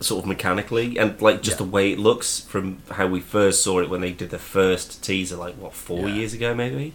sort 0.00 0.22
of 0.24 0.28
mechanically 0.28 0.98
and 0.98 1.20
like 1.22 1.40
just 1.42 1.58
Yeah. 1.60 1.64
the 1.66 1.70
way 1.70 1.92
it 1.92 1.98
looks 1.98 2.40
from 2.40 2.78
how 2.92 3.06
we 3.06 3.20
first 3.20 3.62
saw 3.62 3.80
it 3.80 3.88
when 3.88 4.00
they 4.00 4.12
did 4.12 4.30
the 4.30 4.38
first 4.38 5.02
teaser, 5.02 5.36
like 5.36 5.54
what 5.54 5.72
four 5.74 6.08
Yeah. 6.08 6.14
years 6.16 6.34
ago 6.34 6.54
maybe. 6.54 6.92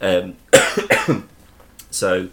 Um, 0.00 0.36
so 1.90 2.28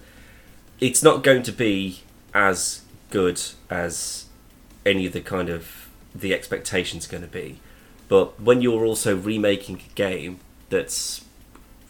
it's 0.79 1.01
not 1.03 1.23
going 1.23 1.43
to 1.43 1.51
be 1.51 2.01
as 2.33 2.81
good 3.09 3.41
as 3.69 4.25
any 4.85 5.05
of 5.05 5.13
the 5.13 5.21
kind 5.21 5.49
of 5.49 5.89
the 6.15 6.33
expectations 6.33 7.07
going 7.07 7.23
to 7.23 7.29
be, 7.29 7.59
but 8.07 8.39
when 8.39 8.61
you're 8.61 8.85
also 8.85 9.15
remaking 9.15 9.79
a 9.89 9.93
game 9.95 10.39
that's 10.69 11.23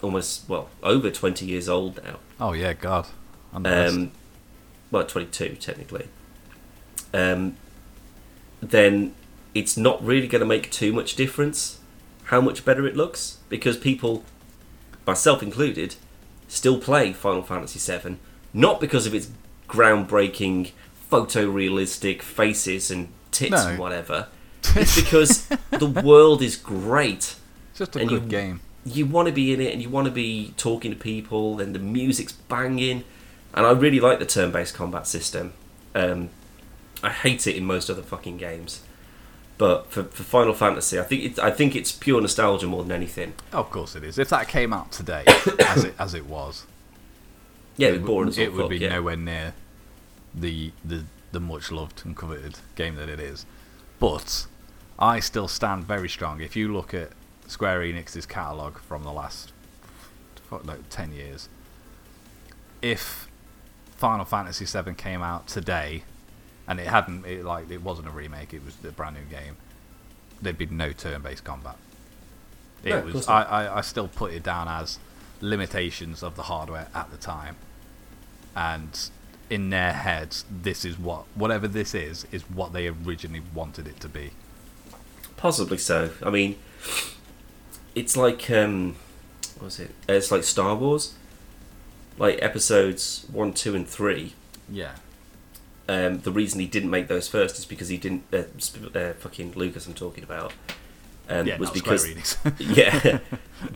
almost 0.02 0.48
well 0.48 0.70
over 0.84 1.10
20 1.12 1.46
years 1.46 1.68
old 1.68 2.02
now 2.04 2.18
Oh 2.40 2.54
yeah, 2.54 2.74
God. 2.74 3.08
On 3.54 3.64
the 3.64 3.70
list. 3.70 3.96
um, 3.96 4.12
well, 4.92 5.06
22 5.06 5.56
technically, 5.60 6.08
um, 7.14 7.56
then 8.62 9.14
it's 9.54 9.78
not 9.78 10.04
really 10.04 10.28
going 10.28 10.40
to 10.42 10.46
make 10.46 10.70
too 10.72 10.94
much 10.94 11.16
difference 11.16 11.80
how 12.26 12.42
much 12.42 12.66
better 12.66 12.86
it 12.86 12.96
looks 12.96 13.38
because 13.50 13.78
people, 13.78 14.24
myself 15.06 15.42
included, 15.42 15.96
still 16.48 16.80
play 16.80 17.14
Final 17.14 17.42
Fantasy 17.44 17.80
VII, 17.80 18.18
not 18.54 18.80
because 18.82 19.06
of 19.06 19.14
its 19.16 19.30
groundbreaking 19.70 20.72
photorealistic 21.12 22.22
faces 22.22 22.92
and 22.92 23.10
tits 23.32 23.52
No. 23.52 23.68
and 23.70 23.80
whatever. 23.80 24.28
It's 24.76 25.00
because 25.00 25.48
the 25.72 25.86
world 26.04 26.42
is 26.42 26.56
great 26.58 27.36
It's 27.70 27.80
just 27.80 27.96
a 27.96 28.00
and 28.00 28.10
good 28.10 28.24
you- 28.24 28.30
game. 28.30 28.60
you 28.86 29.06
want 29.06 29.28
to 29.28 29.32
be 29.34 29.54
in 29.54 29.62
it 29.62 29.72
and 29.72 29.82
you 29.82 29.90
want 29.90 30.06
to 30.06 30.12
be 30.12 30.54
talking 30.58 30.92
to 30.92 30.98
people 30.98 31.62
and 31.62 31.74
the 31.74 31.80
music's 31.80 32.34
banging 32.34 33.04
and 33.54 33.66
i 33.66 33.72
really 33.72 34.00
like 34.02 34.20
the 34.20 34.26
turn-based 34.26 34.74
combat 34.74 35.08
system 35.08 35.54
um, 35.96 36.30
i 37.04 37.10
hate 37.10 37.46
it 37.48 37.56
in 37.56 37.66
most 37.66 37.90
other 37.90 38.02
fucking 38.02 38.38
games 38.38 38.82
but 39.58 39.92
for, 39.92 40.04
for 40.04 40.24
final 40.24 40.54
fantasy 40.54 41.00
i 41.00 41.04
think 41.04 41.24
it, 41.24 41.40
i 41.40 41.50
think 41.52 41.76
it's 41.76 41.92
pure 41.92 42.22
nostalgia 42.22 42.68
more 42.68 42.84
than 42.84 42.92
anything 42.92 43.34
of 43.54 43.70
course 43.70 43.96
it 43.96 44.04
is. 44.04 44.18
If 44.20 44.30
that 44.30 44.48
came 44.48 44.72
out 44.74 44.92
today, 44.92 45.24
as 45.60 45.84
it 45.84 45.96
as 45.98 46.14
it 46.14 46.26
was, 46.28 46.66
yeah 47.76 47.90
it, 47.90 48.02
would- 48.04 48.28
as 48.30 48.38
it 48.38 48.54
would 48.54 48.62
fuck, 48.64 48.70
be 48.70 48.78
yeah. 48.78 48.90
nowhere 48.90 49.18
near 49.18 49.54
the 50.34 50.72
the 50.86 51.04
the 51.32 51.40
much 51.40 51.72
loved 51.72 52.04
and 52.06 52.16
coveted 52.16 52.60
game 52.76 52.96
that 52.96 53.10
it 53.10 53.20
is. 53.20 53.46
But 54.00 54.46
I 55.00 55.20
still 55.20 55.48
stand 55.48 55.86
very 55.86 56.08
strong. 56.10 56.40
If 56.42 56.56
you 56.56 56.72
look 56.72 56.94
at 56.94 57.10
Square 57.48 57.82
Enix's 57.82 58.26
catalog 58.26 58.78
from 58.78 59.04
the 59.04 59.12
last 59.12 59.52
no, 60.52 60.78
ten 60.90 61.12
years, 61.14 61.50
if 62.82 63.28
Final 63.98 64.26
Fantasy 64.26 64.66
VII 64.66 64.94
came 64.94 65.22
out 65.22 65.48
today, 65.48 66.04
and 66.68 66.80
it 66.80 66.88
hadn't, 66.88 67.26
it, 67.26 67.44
like 67.46 67.70
it 67.72 67.82
wasn't 67.82 68.08
a 68.08 68.12
remake, 68.12 68.54
it 68.54 68.64
was 68.66 68.76
a 68.88 68.92
brand 68.92 69.16
new 69.16 69.24
game, 69.24 69.58
there'd 70.42 70.58
be 70.58 70.66
no 70.68 70.92
turn-based 70.92 71.44
combat. 71.44 71.78
It 72.84 72.90
No, 72.90 73.02
was. 73.02 73.28
I. 73.28 73.44
I, 73.44 73.78
I 73.78 73.82
still 73.82 74.08
put 74.08 74.34
it 74.34 74.44
down 74.44 74.68
as 74.68 75.00
limitations 75.42 76.24
of 76.24 76.36
the 76.36 76.44
hardware 76.44 76.88
at 76.94 77.10
the 77.12 77.18
time, 77.18 77.56
and 78.56 79.10
in 79.50 79.70
their 79.70 79.94
heads, 79.94 80.46
this 80.52 80.84
is 80.86 80.98
what 81.00 81.26
whatever 81.36 81.68
this 81.68 81.96
is 81.96 82.26
is 82.32 82.44
what 82.44 82.74
they 82.74 82.88
originally 82.88 83.42
wanted 83.54 83.88
it 83.88 84.00
to 84.02 84.10
be. 84.10 84.32
possibly 85.38 85.78
so 85.78 86.10
i 86.24 86.30
mean 86.30 86.56
it's 87.96 88.16
like 88.18 88.50
um 88.50 88.96
what 89.56 89.66
was 89.66 89.80
it 89.80 89.92
it's 90.08 90.32
like 90.32 90.44
star 90.44 90.76
wars 90.76 91.14
like 92.18 92.40
episodes 92.42 93.26
1 93.32 93.54
2 93.54 93.76
and 93.76 93.88
3 93.88 94.34
Yeah. 94.70 94.96
Um, 95.88 96.20
the 96.20 96.32
reason 96.32 96.60
he 96.60 96.68
didn't 96.68 96.90
make 96.90 97.08
those 97.08 97.28
first 97.28 97.58
is 97.58 97.66
because 97.66 97.90
he 97.90 97.98
didn't. 97.98 98.24
Uh, 98.34 98.44
sp- 98.60 98.96
uh, 98.96 99.14
fucking 99.14 99.54
Lucas, 99.56 99.88
I'm 99.88 99.94
talking 99.94 100.24
about. 100.24 100.54
Um, 101.30 101.48
yeah, 101.48 101.58
was 101.58 101.72
because 101.72 102.38
yeah, 102.60 103.20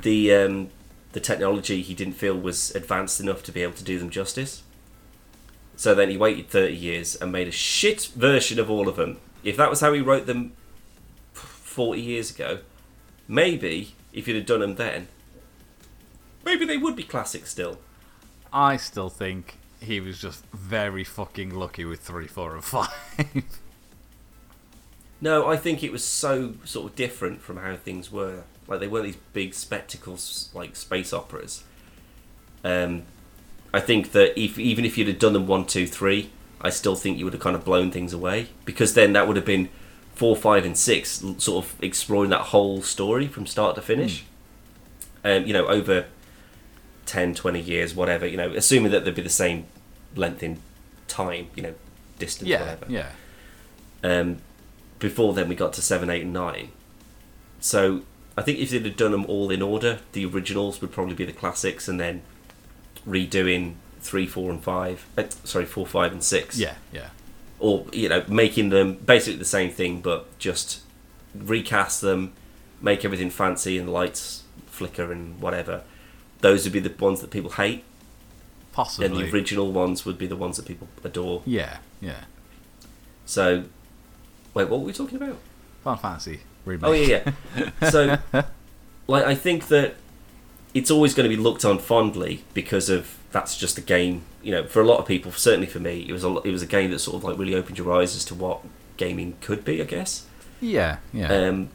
the 0.02 0.34
um, 0.34 0.70
the 1.14 1.20
technology 1.20 1.82
he 1.82 1.94
didn't 1.94 2.14
feel 2.14 2.38
was 2.38 2.74
advanced 2.76 3.20
enough 3.20 3.44
to 3.44 3.52
be 3.52 3.64
able 3.64 3.74
to 3.74 3.84
do 3.84 4.00
them 4.00 4.10
justice. 4.10 4.64
So 5.76 5.96
then 5.96 6.10
he 6.10 6.18
waited 6.18 6.50
30 6.50 6.76
years 6.76 7.16
and 7.16 7.32
made 7.32 7.48
a 7.48 7.52
shit 7.52 8.12
version 8.16 8.60
of 8.60 8.70
all 8.70 8.88
of 8.88 8.98
them. 8.98 9.18
If 9.44 9.58
that 9.58 9.70
was 9.70 9.80
how 9.80 9.94
he 9.94 10.00
wrote 10.00 10.28
them 10.28 10.52
40 11.34 12.00
years 12.00 12.30
ago, 12.30 12.60
maybe 13.28 13.96
if 14.14 14.28
you'd 14.28 14.38
have 14.38 14.46
done 14.46 14.60
them 14.60 14.76
then, 14.76 15.08
maybe 16.46 16.66
they 16.66 16.78
would 16.78 16.96
be 16.96 17.04
classic 17.04 17.48
still. 17.48 17.80
I 18.54 18.78
still 18.78 19.10
think 19.10 19.58
he 19.82 20.00
was 20.00 20.20
just 20.20 20.46
very 20.54 21.04
fucking 21.04 21.54
lucky 21.54 21.86
with 21.86 22.00
three, 22.02 22.28
four, 22.28 22.56
and 22.56 22.64
five. 22.64 22.90
No, 25.20 25.48
I 25.48 25.56
think 25.56 25.84
it 25.84 25.92
was 25.92 26.04
so 26.04 26.56
sort 26.64 26.90
of 26.90 26.96
different 26.96 27.42
from 27.42 27.58
how 27.58 27.76
things 27.76 28.12
were. 28.12 28.44
Like 28.68 28.80
they 28.80 28.88
weren't 28.88 29.06
these 29.06 29.18
big 29.34 29.54
spectacles 29.54 30.50
like 30.54 30.76
space 30.76 31.14
operas. 31.14 31.64
Um, 32.64 33.04
I 33.74 33.80
think 33.80 34.12
that 34.14 34.40
if 34.40 34.58
even 34.58 34.86
if 34.86 34.98
you'd 34.98 35.08
have 35.08 35.20
done 35.20 35.34
them 35.34 35.48
one, 35.48 35.66
two, 35.66 35.86
three, 35.86 36.32
I 36.60 36.70
still 36.70 36.96
think 36.96 37.18
you 37.18 37.26
would 37.26 37.34
have 37.34 37.42
kind 37.42 37.56
of 37.56 37.64
blown 37.66 37.92
things 37.92 38.14
away 38.14 38.50
because 38.66 38.94
then 38.94 39.14
that 39.14 39.28
would 39.28 39.36
have 39.36 39.46
been 39.46 39.70
four, 40.16 40.36
five, 40.36 40.66
and 40.66 40.78
six, 40.78 41.24
sort 41.38 41.66
of 41.66 41.76
exploring 41.84 42.30
that 42.32 42.42
whole 42.42 42.82
story 42.82 43.28
from 43.28 43.46
start 43.46 43.76
to 43.76 43.82
finish. 43.82 44.26
um, 45.24 45.46
you 45.46 45.54
know, 45.54 45.68
over 45.68 46.06
10, 47.12 47.36
20 47.36 47.60
years, 47.60 47.94
whatever, 47.94 48.26
you 48.26 48.38
know, 48.38 48.52
assuming 48.52 48.90
that 48.94 49.04
they'd 49.04 49.14
be 49.14 49.22
the 49.22 49.30
same 49.30 49.66
length 50.16 50.42
in 50.42 50.60
time, 51.10 51.48
you 51.56 51.62
know, 51.64 51.74
distance, 52.20 52.48
Yeah, 52.50 52.62
whatever. 52.62 52.86
yeah. 52.88 53.10
Um, 54.02 54.38
before 55.00 55.34
then, 55.34 55.50
we 55.50 55.56
got 55.56 55.74
to 55.74 55.82
7, 55.82 56.10
8, 56.10 56.22
and 56.22 56.32
9. 56.34 56.70
So 57.60 58.04
I 58.38 58.44
think 58.44 58.60
if 58.60 58.70
they'd 58.70 58.86
have 58.86 58.96
done 58.96 59.12
them 59.12 59.26
all 59.26 59.52
in 59.52 59.62
order, 59.62 60.00
the 60.14 60.26
originals 60.26 60.80
would 60.80 60.94
probably 60.94 61.16
be 61.16 61.26
the 61.26 61.34
classics, 61.34 61.90
and 61.90 62.00
then 62.00 62.22
redoing 63.06 63.74
3, 64.00 64.26
4, 64.26 64.50
and 64.52 64.64
5. 64.64 65.06
Uh, 65.18 65.24
sorry, 65.44 65.66
4, 65.66 65.86
5, 65.86 66.12
and 66.14 66.24
6 66.24 66.58
Yeah, 66.58 66.76
yeah. 66.94 67.10
or 67.60 67.86
you 67.92 68.08
know 68.08 68.24
making 68.30 68.70
them 68.70 68.94
basically 68.94 69.38
the 69.38 69.46
same 69.46 69.70
thing 69.70 70.00
but 70.02 70.38
just 70.40 70.82
recast 71.36 72.00
them 72.02 72.32
make 72.82 73.04
everything 73.06 73.30
fancy 73.30 73.78
and 73.78 73.88
the 73.88 73.92
lights 73.92 74.44
flicker 74.68 75.12
and 75.12 75.40
whatever 75.42 75.84
those 76.42 76.64
would 76.64 76.74
be 76.74 76.80
the 76.80 76.94
ones 77.04 77.22
that 77.22 77.32
people 77.32 77.52
hate 77.52 77.84
Possibly. 78.74 79.06
and 79.06 79.16
the 79.16 79.34
original 79.34 79.72
ones 79.72 80.06
would 80.06 80.18
be 80.18 80.28
the 80.28 80.36
ones 80.36 80.58
that 80.58 80.66
people 80.66 80.88
adore 81.04 81.42
yeah, 81.46 81.78
yeah. 82.00 82.26
so 83.26 83.64
wait 84.54 84.70
what 84.70 84.80
were 84.80 84.86
we 84.86 84.94
talking 84.94 85.18
about 85.18 85.38
Final 85.84 86.00
Fantasy 86.00 86.42
remake. 86.66 86.88
oh 86.90 86.94
yeah 86.94 87.32
yeah 87.56 87.90
so 87.90 88.18
like 89.08 89.26
i 89.26 89.36
think 89.36 89.68
that 89.68 89.96
it's 90.74 90.90
always 90.90 91.14
going 91.14 91.30
to 91.30 91.36
be 91.36 91.42
looked 91.42 91.66
on 91.66 91.80
fondly 91.80 92.44
because 92.54 92.90
of 92.90 93.18
that's 93.32 93.58
just 93.58 93.78
a 93.78 93.82
game 93.82 94.24
you 94.42 94.52
know 94.52 94.66
for 94.66 94.82
a 94.82 94.86
lot 94.86 95.00
of 95.00 95.06
people 95.06 95.32
certainly 95.32 95.68
for 95.68 95.80
me 95.80 96.06
it 96.08 96.12
was 96.14 96.24
a 96.24 96.38
it 96.44 96.52
was 96.52 96.62
a 96.62 96.68
game 96.68 96.92
that 96.92 97.00
sort 97.00 97.18
of 97.18 97.24
like 97.24 97.38
really 97.38 97.56
opened 97.56 97.78
your 97.78 97.92
eyes 97.94 98.16
as 98.16 98.24
to 98.26 98.36
what 98.36 98.62
gaming 98.98 99.36
could 99.42 99.66
be 99.66 99.82
i 99.82 99.86
guess 99.86 100.26
yeah, 100.62 100.98
yeah. 101.12 101.28
um, 101.28 101.70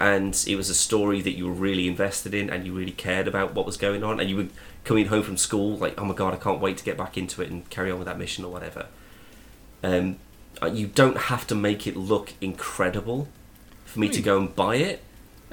and 0.00 0.44
it 0.48 0.56
was 0.56 0.68
a 0.70 0.74
story 0.74 1.20
that 1.22 1.32
you 1.32 1.46
were 1.46 1.52
really 1.52 1.86
invested 1.88 2.34
in 2.34 2.50
and 2.50 2.66
you 2.66 2.72
really 2.72 2.92
cared 2.92 3.28
about 3.28 3.54
what 3.54 3.64
was 3.64 3.76
going 3.76 4.02
on 4.02 4.18
and 4.20 4.28
you 4.28 4.36
were 4.36 4.46
coming 4.84 5.06
home 5.06 5.22
from 5.22 5.36
school 5.36 5.76
like 5.76 5.98
oh 6.00 6.04
my 6.04 6.14
god 6.14 6.34
i 6.34 6.36
can't 6.36 6.60
wait 6.60 6.76
to 6.76 6.84
get 6.84 6.96
back 6.96 7.16
into 7.16 7.40
it 7.42 7.50
and 7.50 7.68
carry 7.70 7.90
on 7.90 7.98
with 7.98 8.06
that 8.06 8.18
mission 8.18 8.44
or 8.44 8.50
whatever 8.52 8.86
um, 9.82 10.16
uh, 10.62 10.66
you 10.66 10.86
don't 10.86 11.16
have 11.16 11.46
to 11.46 11.54
make 11.54 11.86
it 11.86 11.96
look 11.96 12.32
incredible 12.40 13.28
for 13.84 13.98
me 14.00 14.08
to 14.08 14.20
go 14.20 14.38
and 14.38 14.54
buy 14.56 14.76
it 14.76 15.02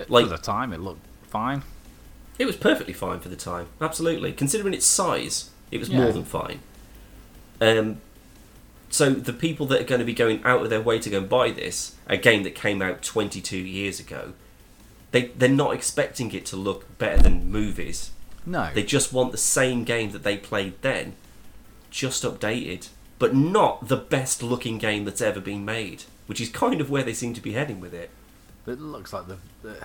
like- 0.08 0.26
For 0.26 0.32
the 0.32 0.38
time, 0.42 0.74
it 0.74 0.80
looked 0.80 1.06
fine. 1.28 1.62
it 2.40 2.46
was 2.46 2.56
perfectly 2.56 2.94
fine 2.94 3.20
for 3.20 3.30
the 3.30 3.36
time 3.36 3.68
absolutely 3.80 4.34
considering 4.34 4.74
its 4.74 4.86
size 4.86 5.50
it 5.70 5.80
was 5.80 5.90
Yeah. 5.90 6.00
more 6.04 6.12
than 6.12 6.26
fine 6.26 6.60
um, 7.62 8.02
so 8.92 9.10
the 9.10 9.34
people 9.34 9.66
that 9.68 9.82
are 9.82 9.86
going 9.86 10.00
to 10.00 10.06
be 10.06 10.14
going 10.14 10.44
out 10.44 10.62
of 10.62 10.70
their 10.70 10.82
way 10.82 11.00
to 11.00 11.10
go 11.10 11.18
and 11.20 11.30
buy 11.30 11.50
this 11.50 11.96
a 12.08 12.18
game 12.18 12.44
that 12.44 12.54
came 12.54 12.82
out 12.82 13.02
22 13.02 13.58
years 13.58 14.00
ago 14.00 14.34
they, 15.12 15.24
they're 15.38 15.50
not 15.50 15.74
expecting 15.74 16.32
it 16.34 16.46
to 16.46 16.56
look 16.56 16.98
better 16.98 17.22
than 17.22 17.50
movies 17.52 18.12
No. 18.46 18.70
they 18.74 18.84
just 18.84 19.12
want 19.14 19.32
the 19.32 19.38
same 19.38 19.84
game 19.84 20.12
that 20.12 20.24
they 20.24 20.38
played 20.38 20.74
then 20.82 21.16
just 21.90 22.24
updated 22.24 22.90
but 23.20 23.36
not 23.36 23.88
the 23.88 23.98
best 23.98 24.42
looking 24.44 24.78
game 24.78 25.06
that's 25.06 25.22
ever 25.22 25.40
been 25.40 25.64
made 25.66 26.04
which 26.28 26.40
is 26.42 26.50
kind 26.50 26.80
of 26.82 26.90
where 26.90 27.04
they 27.04 27.14
seem 27.14 27.34
to 27.34 27.42
be 27.42 27.54
heading 27.54 27.80
with 27.80 27.94
it 27.94 28.10
it 28.68 28.80
looks 28.80 29.12
like 29.14 29.28
the. 29.28 29.38
the 29.64 29.76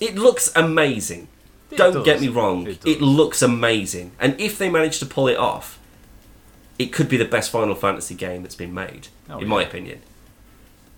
it 0.00 0.16
looks 0.16 0.52
amazing 0.56 1.28
It 1.70 1.76
don't 1.78 1.94
does. 1.94 2.04
get 2.04 2.20
me 2.20 2.28
wrong, 2.28 2.66
It 2.66 2.84
it, 2.86 3.00
looks 3.00 3.42
amazing. 3.42 4.12
And 4.20 4.38
if 4.40 4.58
they 4.58 4.68
manage 4.68 4.98
to 4.98 5.06
pull 5.06 5.26
it 5.28 5.36
off, 5.38 5.78
it 6.78 6.86
could 6.92 7.08
be 7.08 7.16
the 7.16 7.24
best 7.24 7.50
Final 7.50 7.74
Fantasy 7.74 8.14
game 8.14 8.42
that's 8.42 8.54
been 8.54 8.74
made, 8.74 9.08
Oh, 9.30 9.38
in 9.38 9.48
my 9.48 9.62
opinion. 9.62 10.00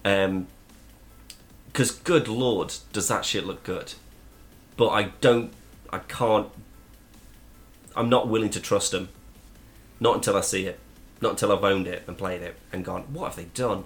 Um, 0.04 0.46
because 1.66 1.90
good 1.90 2.26
lord, 2.28 2.74
does 2.92 3.08
that 3.08 3.24
shit 3.24 3.44
look 3.44 3.62
good? 3.62 3.94
But 4.76 4.88
I 4.88 5.04
don't, 5.20 5.52
I 5.90 5.98
can't. 5.98 6.48
I'm 7.94 8.08
not 8.08 8.28
willing 8.28 8.50
to 8.50 8.60
trust 8.60 8.92
them. 8.92 9.10
Not 10.00 10.16
until 10.16 10.36
I 10.36 10.40
see 10.40 10.66
it. 10.66 10.78
Not 11.20 11.32
until 11.32 11.52
I've 11.52 11.64
owned 11.64 11.86
it 11.86 12.02
and 12.06 12.16
played 12.16 12.42
it 12.42 12.56
and 12.72 12.84
gone. 12.84 13.02
What 13.12 13.26
have 13.28 13.36
they 13.36 13.44
done? 13.52 13.84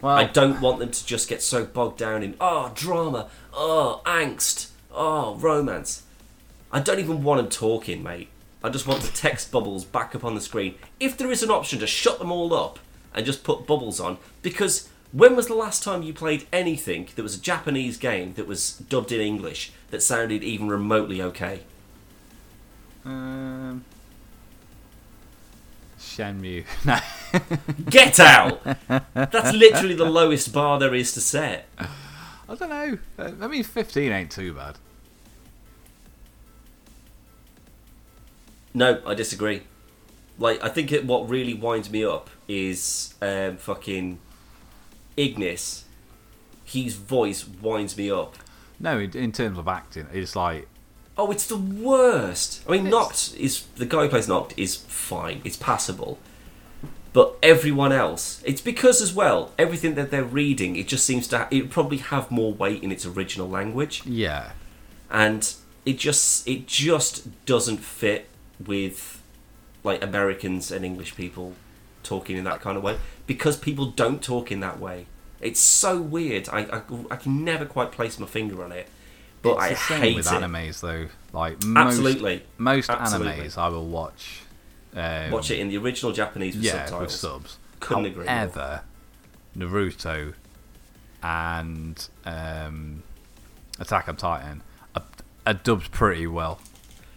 well, 0.00 0.16
I 0.16 0.24
don't 0.24 0.60
want 0.60 0.78
them 0.78 0.90
to 0.90 1.06
just 1.06 1.28
get 1.28 1.42
so 1.42 1.64
bogged 1.64 1.98
down 1.98 2.22
in 2.22 2.36
oh 2.40 2.70
drama, 2.74 3.28
oh 3.52 4.02
angst, 4.04 4.70
oh 4.92 5.36
romance. 5.36 6.02
I 6.70 6.80
don't 6.80 6.98
even 6.98 7.22
want 7.22 7.40
them 7.40 7.48
talking, 7.50 8.02
mate. 8.02 8.28
I 8.66 8.68
just 8.68 8.84
want 8.84 9.02
the 9.02 9.12
text 9.12 9.52
bubbles 9.52 9.84
back 9.84 10.16
up 10.16 10.24
on 10.24 10.34
the 10.34 10.40
screen. 10.40 10.74
If 10.98 11.16
there 11.16 11.30
is 11.30 11.44
an 11.44 11.52
option 11.52 11.78
to 11.78 11.86
shut 11.86 12.18
them 12.18 12.32
all 12.32 12.52
up 12.52 12.80
and 13.14 13.24
just 13.24 13.44
put 13.44 13.64
bubbles 13.64 14.00
on, 14.00 14.18
because 14.42 14.88
when 15.12 15.36
was 15.36 15.46
the 15.46 15.54
last 15.54 15.84
time 15.84 16.02
you 16.02 16.12
played 16.12 16.48
anything 16.52 17.08
that 17.14 17.22
was 17.22 17.36
a 17.36 17.40
Japanese 17.40 17.96
game 17.96 18.34
that 18.34 18.48
was 18.48 18.78
dubbed 18.78 19.12
in 19.12 19.20
English 19.20 19.70
that 19.92 20.02
sounded 20.02 20.42
even 20.42 20.66
remotely 20.66 21.22
okay? 21.22 21.60
Um, 23.04 23.84
Shenmue. 25.96 26.64
No. 26.84 26.98
Get 27.88 28.18
out! 28.18 28.64
That's 29.14 29.56
literally 29.56 29.94
the 29.94 30.06
lowest 30.06 30.52
bar 30.52 30.80
there 30.80 30.92
is 30.92 31.12
to 31.12 31.20
set. 31.20 31.68
I 32.48 32.54
don't 32.56 32.68
know. 32.68 32.98
Uh, 33.16 33.30
I 33.40 33.46
mean, 33.46 33.62
15 33.62 34.10
ain't 34.10 34.32
too 34.32 34.54
bad. 34.54 34.76
No, 38.76 39.00
I 39.06 39.14
disagree. 39.14 39.62
Like, 40.38 40.62
I 40.62 40.68
think 40.68 40.92
it, 40.92 41.06
what 41.06 41.28
really 41.30 41.54
winds 41.54 41.88
me 41.90 42.04
up 42.04 42.28
is 42.46 43.14
um, 43.22 43.56
fucking 43.56 44.18
Ignis. 45.16 45.84
His 46.64 46.94
voice 46.96 47.46
winds 47.46 47.96
me 47.96 48.10
up. 48.10 48.36
No, 48.78 48.98
in, 48.98 49.16
in 49.16 49.32
terms 49.32 49.56
of 49.58 49.66
acting, 49.66 50.06
it's 50.12 50.36
like. 50.36 50.68
Oh, 51.16 51.30
it's 51.30 51.46
the 51.46 51.56
worst. 51.56 52.62
I 52.68 52.72
mean, 52.72 52.86
It's- 52.88 52.92
Noct 53.32 53.36
is 53.38 53.62
the 53.76 53.86
guy 53.86 54.02
who 54.02 54.08
plays 54.10 54.26
Noct 54.28 54.52
is 54.58 54.76
fine. 54.76 55.40
It's 55.44 55.56
passable. 55.56 56.18
But 57.14 57.34
everyone 57.42 57.92
else, 57.92 58.42
it's 58.44 58.60
because 58.60 59.00
as 59.00 59.14
well, 59.14 59.52
everything 59.58 59.94
that 59.94 60.10
they're 60.10 60.22
reading, 60.22 60.76
it 60.76 60.86
just 60.86 61.06
seems 61.06 61.26
to. 61.28 61.38
Ha- 61.38 61.48
it 61.50 61.70
probably 61.70 61.96
have 61.96 62.30
more 62.30 62.52
weight 62.52 62.82
in 62.82 62.92
its 62.92 63.06
original 63.06 63.48
language. 63.48 64.04
Yeah. 64.04 64.50
and 65.10 65.54
it 65.86 65.98
just 65.98 66.46
it 66.46 66.66
just 66.66 67.46
doesn't 67.46 67.78
fit 67.78 68.28
with 68.64 69.22
like 69.84 70.02
Americans 70.02 70.70
and 70.70 70.84
English 70.84 71.14
people 71.14 71.54
talking 72.02 72.36
in 72.36 72.44
that 72.44 72.60
kind 72.60 72.76
of 72.76 72.82
way 72.82 72.98
because 73.26 73.56
people 73.56 73.86
don't 73.86 74.22
talk 74.22 74.50
in 74.52 74.60
that 74.60 74.78
way. 74.78 75.06
It's 75.40 75.60
so 75.60 76.00
weird. 76.00 76.48
I 76.48 76.60
I, 76.60 76.82
I 77.10 77.16
can 77.16 77.44
never 77.44 77.64
quite 77.66 77.92
place 77.92 78.18
my 78.18 78.26
finger 78.26 78.64
on 78.64 78.72
it, 78.72 78.88
but 79.42 79.52
it's 79.54 79.62
I 79.62 79.68
the 79.70 79.76
same 79.76 80.00
hate 80.00 80.16
with 80.16 80.26
it. 80.26 80.30
animes, 80.30 80.80
though. 80.80 81.08
Like, 81.32 81.62
most, 81.64 81.86
Absolutely, 81.98 82.42
Most 82.56 82.88
Absolutely. 82.88 83.32
animes 83.44 83.58
I 83.58 83.68
will 83.68 83.86
watch. 83.86 84.40
Um, 84.94 85.30
watch 85.30 85.50
it 85.50 85.58
in 85.58 85.68
the 85.68 85.76
original 85.76 86.12
Japanese 86.12 86.54
with 86.56 86.64
yeah, 86.64 86.80
with 86.82 86.88
subtitles. 87.10 87.20
subs. 87.20 87.58
Couldn't 87.80 88.06
agree 88.06 88.24
more. 88.24 88.32
However, 88.34 88.82
Naruto 89.56 90.32
and 91.22 92.08
um, 92.24 93.02
Attack 93.78 94.08
on 94.08 94.16
Titan 94.16 94.62
are, 94.94 95.02
are 95.46 95.54
dubbed 95.54 95.90
pretty 95.92 96.26
well. 96.26 96.60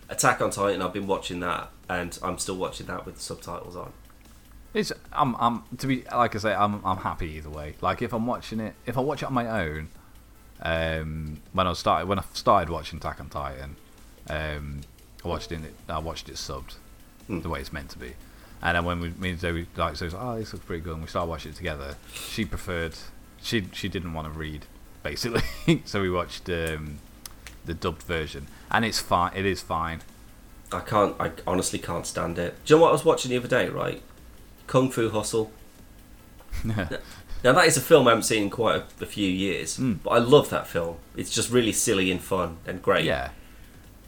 Attack 0.10 0.42
on 0.42 0.50
Titan. 0.52 0.82
I've 0.82 0.94
been 0.94 1.08
watching 1.08 1.40
that, 1.42 1.70
and 1.88 2.18
I'm 2.24 2.38
still 2.38 2.58
watching 2.58 2.88
that 2.88 3.06
with 3.06 3.16
the 3.16 3.22
subtitles 3.22 3.76
on. 3.76 3.94
It's 4.74 4.92
I'm 5.12 5.36
I'm 5.36 5.64
to 5.78 5.88
be 5.88 6.04
like 6.14 6.36
I 6.36 6.40
say 6.40 6.54
I'm 6.54 6.84
I'm 6.86 6.98
happy 6.98 7.28
either 7.38 7.50
way. 7.50 7.76
Like 7.82 8.02
if 8.02 8.14
I'm 8.14 8.26
watching 8.28 8.60
it, 8.60 8.74
if 8.86 8.98
I 8.98 9.02
watch 9.02 9.24
it 9.24 9.26
on 9.26 9.34
my 9.34 9.48
own, 9.64 9.90
um, 10.62 11.38
when 11.54 11.68
I 11.68 11.74
started 11.74 12.08
when 12.08 12.20
I 12.20 12.24
started 12.34 12.70
watching 12.70 12.98
Attack 13.00 13.20
on 13.20 13.30
Titan, 13.30 13.76
um, 14.30 14.82
I 15.24 15.28
watched 15.28 15.52
it 15.52 15.60
I 15.88 16.00
watched 16.00 16.30
it 16.30 16.36
subbed 16.36 16.76
Hmm. 17.28 17.42
the 17.42 17.50
way 17.50 17.60
it's 17.60 17.72
meant 17.72 17.90
to 17.92 18.00
be, 18.00 18.14
and 18.62 18.76
then 18.76 18.86
when 18.86 19.00
we 19.00 19.10
me 19.10 19.32
and 19.32 19.40
Zoe 19.40 19.68
like 19.76 19.96
so 19.96 20.06
was 20.06 20.14
like, 20.16 20.24
oh 20.24 20.38
this 20.40 20.52
looks 20.54 20.66
pretty 20.66 20.82
good, 20.82 20.94
and 20.94 21.02
we 21.02 21.08
started 21.08 21.30
watching 21.30 21.52
it 21.52 21.56
together. 21.56 21.96
She 22.14 22.46
preferred 22.46 22.96
she 23.42 23.68
she 23.72 23.88
didn't 23.88 24.14
want 24.14 24.32
to 24.32 24.38
read 24.38 24.66
basically, 25.04 25.42
so 25.86 26.02
we 26.02 26.10
watched 26.10 26.50
um, 26.50 27.00
the 27.70 27.74
dubbed 27.74 28.04
version, 28.04 28.48
and 28.70 28.84
it's 28.84 29.00
fine. 29.00 29.32
It 29.36 29.46
is 29.46 29.62
fine. 29.62 30.02
I 30.72 30.82
can't. 30.82 31.16
I 31.20 31.32
honestly 31.48 31.80
can't 31.80 32.06
stand 32.06 32.38
it. 32.38 32.56
Do 32.66 32.74
you 32.74 32.78
know 32.78 32.84
what 32.84 32.90
I 32.90 32.92
was 32.94 33.06
watching 33.06 33.32
the 33.32 33.38
other 33.38 33.48
day? 33.48 33.70
Right, 33.70 34.02
Kung 34.68 34.90
Fu 34.92 35.10
Hustle. 35.10 35.52
Now 37.42 37.54
that 37.54 37.66
is 37.68 37.78
a 37.78 37.82
film 37.82 38.06
I 38.06 38.12
haven't 38.12 38.24
seen 38.24 38.44
in 38.44 38.50
quite 38.50 38.76
a, 38.76 38.84
a 39.04 39.06
few 39.06 39.30
years, 39.30 39.78
Mm. 39.78 40.00
but 40.04 40.10
I 40.10 40.18
love 40.18 40.50
that 40.50 40.68
film. 40.68 40.98
It's 41.16 41.30
just 41.34 41.50
really 41.50 41.72
silly 41.72 42.12
and 42.12 42.20
fun 42.20 42.58
and 42.68 42.82
great. 42.82 43.06
yeah, 43.06 43.30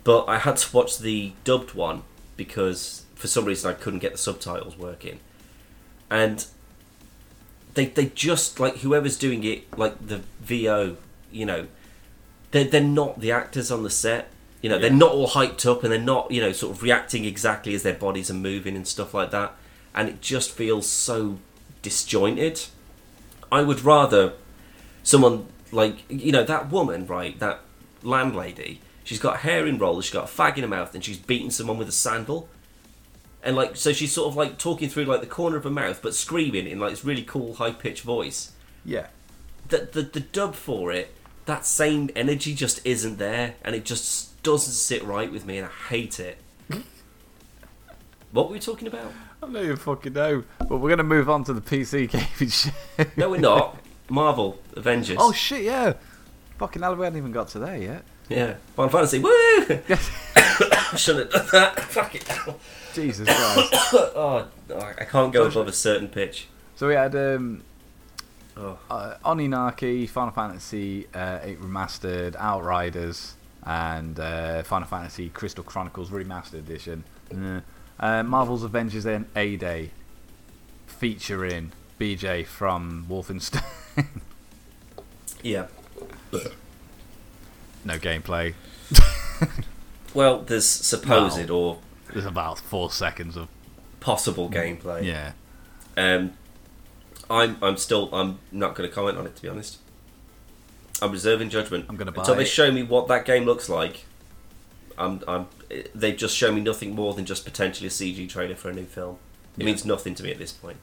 But 0.04 0.26
I 0.26 0.38
had 0.38 0.58
to 0.58 0.76
watch 0.76 0.98
the 1.00 1.32
dubbed 1.46 1.74
one 1.74 2.04
because 2.36 3.04
for 3.16 3.28
some 3.28 3.46
reason 3.46 3.72
I 3.72 3.74
couldn't 3.74 4.00
get 4.00 4.12
the 4.12 4.18
subtitles 4.18 4.78
working, 4.78 5.22
and 6.10 6.46
they 7.76 7.86
they 7.86 8.08
just 8.08 8.60
like 8.60 8.80
whoever's 8.80 9.18
doing 9.18 9.46
it, 9.46 9.78
like 9.78 10.06
the 10.06 10.24
VO, 10.42 10.98
you 11.32 11.46
know, 11.46 11.68
they're 12.52 12.66
they're 12.66 12.82
not 12.82 13.20
the 13.20 13.32
actors 13.32 13.72
on 13.72 13.84
the 13.84 13.90
set. 13.90 14.30
You 14.62 14.70
know, 14.70 14.78
they're 14.78 14.92
not 14.92 15.12
all 15.12 15.28
hyped 15.28 15.66
up 15.66 15.84
and 15.84 15.92
they're 15.92 16.00
not 16.00 16.32
you 16.32 16.40
know 16.40 16.52
sort 16.52 16.76
of 16.76 16.84
reacting 16.84 17.26
exactly 17.26 17.74
as 17.74 17.84
their 17.84 17.96
bodies 17.96 18.30
are 18.30 18.36
moving 18.36 18.76
and 18.76 18.88
stuff 18.88 19.14
like 19.14 19.32
that, 19.32 19.56
and 19.96 20.08
it 20.08 20.22
just 20.22 20.52
feels 20.52 20.88
so 20.88 21.40
disjointed. 21.82 22.66
I 23.52 23.64
would 23.64 23.84
rather 23.84 24.34
someone 25.04 25.48
like 25.72 26.04
you 26.10 26.32
know 26.32 26.44
that 26.44 26.72
woman 26.72 27.08
right 27.08 27.38
that 27.40 27.62
landlady. 28.04 28.82
She's 29.04 29.20
got 29.20 29.40
hair 29.40 29.66
in 29.66 29.78
rollers. 29.78 30.06
She's 30.06 30.14
got 30.14 30.30
a 30.30 30.32
fag 30.32 30.58
in 30.58 30.64
her 30.64 30.70
mouth, 30.70 30.94
and 30.94 31.04
she's 31.04 31.18
beating 31.18 31.50
someone 31.50 31.78
with 31.78 31.90
a 31.90 31.94
sandal. 31.94 32.48
And 33.44 33.56
like, 33.56 33.76
so 33.76 33.92
she's 33.92 34.12
sort 34.12 34.28
of 34.28 34.36
like 34.36 34.60
talking 34.60 34.88
through 34.88 35.06
like 35.06 35.22
the 35.22 35.28
corner 35.28 35.58
of 35.58 35.64
her 35.64 35.72
mouth, 35.72 36.02
but 36.02 36.14
screaming 36.14 36.68
in 36.68 36.80
like 36.80 36.92
this 36.92 37.04
really 37.04 37.24
cool 37.24 37.56
high 37.56 37.72
pitched 37.72 38.04
voice. 38.04 38.52
Yeah. 38.86 39.08
The, 39.68 39.90
the 39.92 40.02
the 40.04 40.20
dub 40.20 40.54
for 40.56 40.92
it, 40.92 41.14
that 41.46 41.66
same 41.66 42.10
energy 42.16 42.54
just 42.54 42.86
isn't 42.86 43.18
there, 43.18 43.56
and 43.64 43.76
it 43.76 43.86
just 43.86 44.42
doesn't 44.44 44.74
sit 44.74 45.04
right 45.04 45.32
with 45.32 45.46
me, 45.46 45.58
and 45.58 45.68
I 45.68 45.88
hate 45.90 46.20
it. 46.20 46.38
what 48.32 48.48
were 48.48 48.54
we 48.54 48.60
talking 48.60 48.88
about? 48.88 49.12
I 49.44 49.48
don't 49.48 49.58
even 49.58 49.78
fucking 49.78 50.14
know. 50.14 50.44
But 50.60 50.78
we're 50.78 50.90
gonna 50.90 51.04
move 51.04 51.30
on 51.30 51.44
to 51.46 51.54
the 51.54 51.62
PC 51.62 52.10
gaming 52.12 52.50
show. 52.50 52.72
No, 53.18 53.30
we're 53.30 53.40
not. 53.40 53.78
Marvel 54.10 54.60
Avengers. 54.76 55.18
oh 55.20 55.32
shit, 55.32 55.64
yeah. 55.64 55.94
Fucking 56.58 56.82
hell, 56.82 56.96
we 56.96 57.06
haven't 57.06 57.18
even 57.18 57.32
got 57.32 57.48
to 57.50 57.60
there 57.60 57.78
yet. 57.78 58.04
yeah, 58.30 58.56
Final 58.76 58.90
Fantasy. 58.92 59.20
Woo! 59.20 59.32
Shouldn't 60.96 61.34
have 61.34 61.50
done 61.50 61.50
that. 61.54 61.80
Fuck 61.90 62.16
it. 62.16 62.30
Jesus 62.94 63.26
Christ. 63.28 63.74
oh, 63.94 64.48
I 64.70 65.06
can't 65.06 65.34
go 65.34 65.46
above 65.46 65.68
a 65.68 65.74
certain 65.74 66.08
pitch. 66.08 66.48
So 66.76 66.88
we 66.88 66.94
had 66.94 67.16
um, 67.16 67.64
Oh. 68.58 68.78
uh, 68.90 69.16
Oninaki, 69.26 70.08
Final 70.10 70.32
Fantasy 70.34 71.08
uh, 71.14 71.40
8 71.42 71.62
Remastered, 71.62 72.36
Outriders, 72.36 73.36
and 73.66 74.20
uh, 74.20 74.64
Final 74.64 74.88
Fantasy 74.88 75.30
Crystal 75.30 75.64
Chronicles 75.64 76.10
Remastered 76.10 76.56
Edition. 76.56 77.04
Uh, 77.34 77.62
uh, 78.00 78.24
Marvel's 78.24 78.64
Avengers 78.64 79.06
End 79.06 79.26
A 79.36 79.56
Day, 79.56 79.92
featuring 80.88 81.72
BJ 82.00 82.46
from 82.46 83.06
Wolfenstein. 83.10 83.64
Yeah. 85.44 85.66
no 87.84 87.98
gameplay. 87.98 88.54
Well, 90.14 90.42
there's 90.42 90.68
supposed 90.68 91.50
or 91.50 91.80
There's 92.14 92.26
about 92.26 92.60
four 92.60 92.92
seconds 92.92 93.36
of 93.36 93.48
possible 94.00 94.50
gameplay. 94.52 95.04
yeah. 95.04 95.32
Um, 95.98 96.34
I'm 97.32 97.58
I'm 97.62 97.78
still 97.78 98.14
I'm 98.14 98.40
not 98.52 98.76
going 98.76 98.88
to 98.90 98.94
comment 98.94 99.18
on 99.18 99.26
it 99.26 99.36
to 99.38 99.42
be 99.42 99.48
honest. 99.48 99.78
I'm 101.02 101.12
reserving 101.12 101.50
judgment. 101.50 101.86
I'm 101.90 101.96
gonna 101.96 102.12
until 102.16 102.36
they 102.36 102.44
it. 102.44 102.46
show 102.48 102.72
me 102.72 102.84
what 102.84 103.08
that 103.08 103.26
game 103.26 103.46
looks 103.46 103.70
like. 103.70 104.06
I'm 104.98 105.22
I'm 105.28 105.48
they've 105.96 106.16
just 106.18 106.36
shown 106.38 106.56
me 106.56 106.62
nothing 106.62 106.94
more 106.94 107.14
than 107.14 107.26
just 107.26 107.44
potentially 107.46 107.88
a 107.88 107.90
CG 107.90 108.30
trailer 108.30 108.56
for 108.56 108.70
a 108.70 108.74
new 108.74 108.86
film. 108.86 109.18
It 109.58 109.62
Yeah. 109.62 109.66
means 109.66 109.84
nothing 109.86 110.14
to 110.16 110.24
me 110.24 110.32
at 110.32 110.38
this 110.38 110.52
point. 110.52 110.78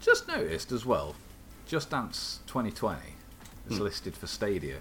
Just 0.00 0.28
noticed 0.28 0.70
as 0.70 0.84
well, 0.86 1.14
Just 1.66 1.90
Dance 1.90 2.40
2020 2.46 3.00
is 3.70 3.78
Hmm. 3.78 3.82
listed 3.84 4.14
for 4.16 4.26
Stadia. 4.26 4.76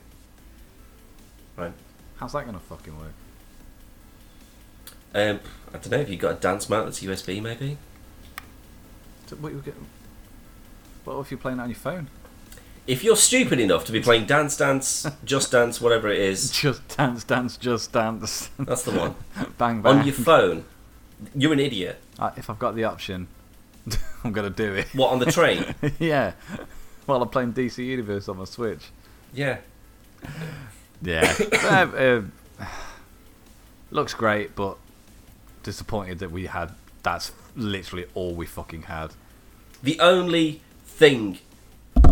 Right. 1.56 1.72
How's 2.18 2.34
that 2.34 2.46
gonna 2.46 2.60
fucking 2.60 2.98
work? 3.00 3.14
Um, 5.16 5.40
I 5.70 5.74
don't 5.78 5.92
know 5.92 6.00
if 6.00 6.10
you 6.10 6.18
got 6.18 6.32
a 6.32 6.40
dance 6.40 6.70
mat 6.70 6.86
that's 6.86 7.02
USB 7.02 7.40
maybe. 7.42 7.78
What, 9.42 9.52
you 9.52 9.62
get, 9.64 9.76
what 11.04 11.20
if 11.20 11.32
you're 11.32 11.38
playing 11.38 11.60
on 11.60 11.70
your 11.70 11.76
phone? 11.76 12.08
If 12.86 13.04
you're 13.04 13.16
stupid 13.16 13.60
enough 13.60 13.86
to 13.86 13.92
be 13.94 14.02
playing 14.02 14.26
Dance 14.26 14.58
Dance, 14.58 15.08
Just 15.24 15.52
Dance, 15.52 15.80
whatever 15.80 16.10
it 16.10 16.20
is, 16.20 16.52
Just 16.52 16.86
dance, 16.98 17.24
dance, 17.24 17.56
just 17.58 17.92
dance. 17.94 18.50
that's 18.60 18.84
the 18.84 18.92
one. 18.92 19.16
bang, 19.58 19.82
bang. 19.84 20.00
On 20.00 20.06
your 20.06 20.14
phone, 20.14 20.66
you're 21.34 21.54
an 21.54 21.60
idiot. 21.62 21.98
Uh, 22.20 22.32
if 22.36 22.50
I've 22.50 22.60
got 22.60 22.76
the 22.76 22.84
option, 22.84 23.28
I'm 24.26 24.34
gonna 24.34 24.50
do 24.50 24.74
it. 24.74 24.88
What 24.94 25.12
on 25.12 25.20
the 25.20 25.32
train? 25.32 25.74
yeah. 26.00 26.34
While 27.06 27.22
I'm 27.22 27.30
playing 27.30 27.54
DC 27.54 27.86
Universe 27.86 28.28
on 28.30 28.38
my 28.38 28.46
Switch. 28.46 28.90
yeah. 29.34 29.60
Yeah. 31.02 31.34
um, 31.70 31.96
um, 31.96 32.32
looks 33.92 34.14
great, 34.14 34.56
but 34.56 34.78
disappointed 35.64 36.20
that 36.20 36.32
we 36.32 36.46
had. 36.48 36.72
That's 37.04 37.32
literally 37.56 38.06
all 38.14 38.34
we 38.36 38.46
fucking 38.46 38.84
had. 38.84 39.12
The 39.84 40.00
only 40.00 40.62
thing 40.86 41.40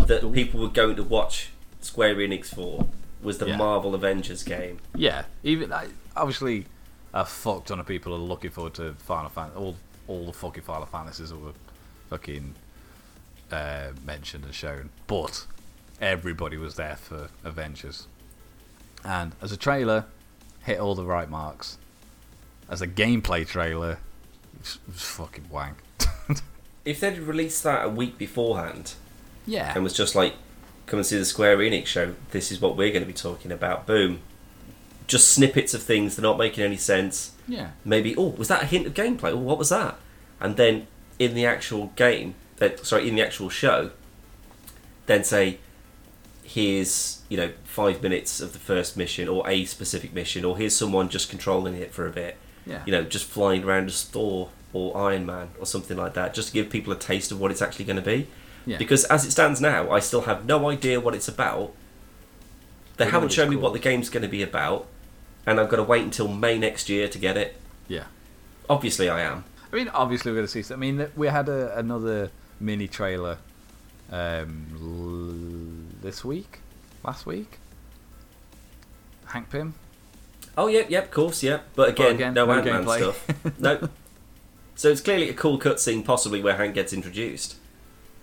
that 0.06 0.30
people 0.32 0.60
were 0.60 0.68
going 0.68 0.96
to 0.96 1.02
watch 1.02 1.50
Square 1.80 2.16
Enix 2.16 2.46
for 2.54 2.86
was 3.22 3.38
the 3.38 3.48
Yeah. 3.48 3.56
Marvel 3.56 3.94
Avengers 3.94 4.42
game. 4.42 4.78
Yeah. 4.94 5.24
Even 5.42 5.70
like, 5.70 5.88
obviously, 6.16 6.66
a 7.14 7.24
fuck 7.24 7.64
ton 7.66 7.80
of 7.80 7.86
people 7.86 8.12
are 8.14 8.18
looking 8.18 8.50
forward 8.50 8.74
to 8.74 8.94
Final 8.94 9.30
Fantasy. 9.30 9.58
All 9.58 9.76
all 10.08 10.26
the 10.26 10.32
fucking 10.32 10.64
Final 10.64 10.86
Fantasies 10.86 11.30
that 11.30 11.38
were 11.38 11.52
fucking 12.10 12.54
uh, 13.50 13.88
mentioned 14.04 14.44
and 14.44 14.52
shown, 14.54 14.90
but 15.06 15.46
everybody 16.00 16.56
was 16.56 16.74
there 16.74 16.96
for 16.96 17.28
Avengers. 17.44 18.08
And 19.04 19.32
as 19.40 19.52
a 19.52 19.56
trailer, 19.56 20.06
hit 20.64 20.78
all 20.80 20.94
the 20.94 21.04
right 21.04 21.30
marks. 21.30 21.78
As 22.68 22.82
a 22.82 22.86
gameplay 22.88 23.46
trailer, 23.46 23.98
it 24.60 24.78
was 24.88 25.02
fucking 25.02 25.48
wank. 25.50 25.76
If 26.84 27.00
they'd 27.00 27.18
released 27.18 27.62
that 27.64 27.84
a 27.84 27.88
week 27.88 28.18
beforehand 28.18 28.94
yeah. 29.46 29.72
and 29.74 29.84
was 29.84 29.92
just 29.92 30.14
like, 30.14 30.34
come 30.86 30.98
and 30.98 31.06
see 31.06 31.16
the 31.18 31.24
Square 31.24 31.58
Enix 31.58 31.86
show, 31.86 32.14
this 32.32 32.50
is 32.50 32.60
what 32.60 32.76
we're 32.76 32.90
going 32.90 33.02
to 33.02 33.06
be 33.06 33.12
talking 33.12 33.52
about, 33.52 33.86
boom. 33.86 34.20
Just 35.06 35.28
snippets 35.28 35.74
of 35.74 35.82
things, 35.82 36.16
they're 36.16 36.22
not 36.22 36.38
making 36.38 36.64
any 36.64 36.76
sense. 36.76 37.32
Yeah. 37.48 37.70
maybe 37.84 38.14
oh 38.16 38.28
was 38.28 38.46
that 38.48 38.62
a 38.62 38.66
hint 38.66 38.86
of 38.86 38.94
gameplay 38.94 39.32
oh 39.32 39.36
what 39.36 39.58
was 39.58 39.68
that 39.70 39.98
and 40.38 40.56
then 40.56 40.86
in 41.18 41.34
the 41.34 41.44
actual 41.44 41.88
game 41.96 42.36
uh, 42.60 42.68
sorry 42.84 43.08
in 43.08 43.16
the 43.16 43.20
actual 43.20 43.50
show 43.50 43.90
then 45.06 45.24
say 45.24 45.58
here's 46.44 47.20
you 47.28 47.36
know 47.36 47.50
five 47.64 48.00
minutes 48.00 48.40
of 48.40 48.52
the 48.52 48.60
first 48.60 48.96
mission 48.96 49.28
or 49.28 49.46
a 49.50 49.64
specific 49.64 50.14
mission 50.14 50.44
or 50.44 50.56
here's 50.56 50.74
someone 50.76 51.08
just 51.08 51.28
controlling 51.28 51.74
it 51.74 51.92
for 51.92 52.06
a 52.06 52.10
bit 52.10 52.36
Yeah. 52.64 52.82
you 52.86 52.92
know 52.92 53.02
just 53.02 53.24
flying 53.26 53.64
around 53.64 53.88
a 53.88 53.92
Thor 53.92 54.50
or 54.72 54.96
Iron 54.96 55.26
Man 55.26 55.50
or 55.60 55.66
something 55.66 55.96
like 55.96 56.14
that 56.14 56.34
just 56.34 56.48
to 56.48 56.54
give 56.54 56.70
people 56.70 56.92
a 56.92 56.96
taste 56.98 57.30
of 57.32 57.40
what 57.40 57.50
it's 57.50 57.62
actually 57.62 57.84
going 57.84 57.96
to 57.96 58.02
be 58.02 58.26
Yeah. 58.66 58.78
because 58.78 59.04
as 59.04 59.24
it 59.24 59.30
stands 59.32 59.60
now 59.60 59.90
I 59.90 60.00
still 60.00 60.22
have 60.22 60.46
no 60.46 60.68
idea 60.70 61.00
what 61.00 61.14
it's 61.14 61.28
about 61.28 61.72
they 62.96 63.04
know 63.06 63.10
haven't 63.12 63.30
shown 63.32 63.46
it's 63.46 63.56
me 63.56 63.56
what 63.56 63.72
the 63.72 63.78
game's 63.78 64.08
going 64.08 64.22
to 64.22 64.28
be 64.28 64.42
about 64.42 64.86
and 65.46 65.58
I've 65.60 65.68
got 65.68 65.76
to 65.76 65.82
wait 65.82 66.02
until 66.02 66.28
May 66.28 66.58
next 66.58 66.88
year 66.88 67.08
to 67.08 67.18
get 67.18 67.36
it 67.36 67.56
yeah. 67.88 68.04
obviously 68.70 69.08
I 69.08 69.20
am 69.22 69.44
I 69.72 69.76
mean, 69.76 69.88
obviously 69.88 70.30
we're 70.32 70.36
going 70.36 70.46
to 70.48 70.62
see. 70.62 70.74
I 70.74 70.76
mean, 70.76 71.08
we 71.16 71.28
had 71.28 71.48
a, 71.48 71.78
another 71.78 72.30
mini 72.60 72.86
trailer 72.86 73.38
um, 74.10 74.66
l- 74.78 76.02
this 76.02 76.22
week, 76.22 76.58
last 77.02 77.24
week. 77.24 77.58
Hank 79.24 79.48
Pym. 79.48 79.72
Oh, 80.58 80.66
yep, 80.66 80.90
yep, 80.90 81.04
of 81.04 81.10
course, 81.10 81.42
yep. 81.42 81.64
But 81.74 81.88
again, 81.88 82.14
again, 82.16 82.34
no, 82.34 82.44
no 82.44 82.52
Ant-Man 82.52 82.84
gameplay. 82.84 82.98
stuff. 82.98 83.58
no. 83.60 83.88
So 84.82 84.90
it's 84.90 85.00
clearly 85.00 85.28
a 85.28 85.32
cool 85.32 85.60
cutscene, 85.60 86.04
possibly 86.04 86.42
where 86.42 86.56
Hank 86.56 86.74
gets 86.74 86.92
introduced. 86.92 87.54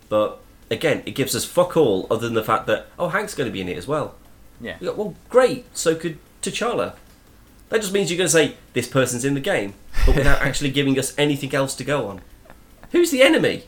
But 0.09 0.41
again, 0.69 1.03
it 1.05 1.11
gives 1.11 1.33
us 1.33 1.45
fuck 1.45 1.77
all 1.77 2.05
other 2.11 2.27
than 2.27 2.33
the 2.33 2.43
fact 2.43 2.67
that 2.67 2.87
oh, 2.99 3.07
Hank's 3.07 3.33
going 3.33 3.47
to 3.49 3.53
be 3.53 3.61
in 3.61 3.69
it 3.69 3.77
as 3.77 3.87
well. 3.87 4.15
Yeah. 4.59 4.75
We 4.81 4.87
go, 4.87 4.93
well, 4.93 5.15
great. 5.29 5.73
So 5.73 5.95
could 5.95 6.17
T'Challa. 6.41 6.95
That 7.69 7.79
just 7.79 7.93
means 7.93 8.11
you're 8.11 8.17
going 8.17 8.27
to 8.27 8.33
say 8.33 8.57
this 8.73 8.89
person's 8.89 9.23
in 9.23 9.35
the 9.35 9.39
game, 9.39 9.73
but 10.05 10.17
without 10.17 10.41
actually 10.41 10.71
giving 10.71 10.99
us 10.99 11.17
anything 11.17 11.55
else 11.55 11.75
to 11.75 11.85
go 11.85 12.09
on. 12.09 12.19
Who's 12.91 13.09
the 13.09 13.21
enemy? 13.21 13.63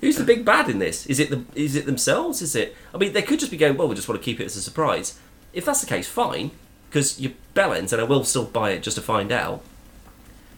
Who's 0.00 0.16
the 0.16 0.22
big 0.22 0.44
bad 0.44 0.70
in 0.70 0.78
this? 0.78 1.06
Is 1.06 1.18
it 1.18 1.30
the 1.30 1.44
is 1.56 1.74
it 1.74 1.86
themselves? 1.86 2.40
Is 2.40 2.54
it? 2.54 2.76
I 2.94 2.98
mean, 2.98 3.14
they 3.14 3.22
could 3.22 3.40
just 3.40 3.50
be 3.50 3.56
going. 3.56 3.76
Well, 3.76 3.88
we 3.88 3.96
just 3.96 4.08
want 4.08 4.20
to 4.20 4.24
keep 4.24 4.38
it 4.38 4.44
as 4.44 4.54
a 4.54 4.62
surprise. 4.62 5.18
If 5.52 5.64
that's 5.64 5.80
the 5.80 5.88
case, 5.88 6.06
fine, 6.06 6.52
because 6.88 7.18
you're 7.18 7.32
bellends, 7.52 7.92
and 7.92 8.00
I 8.00 8.04
will 8.04 8.22
still 8.22 8.44
buy 8.44 8.70
it 8.70 8.84
just 8.84 8.96
to 8.96 9.02
find 9.02 9.32
out. 9.32 9.64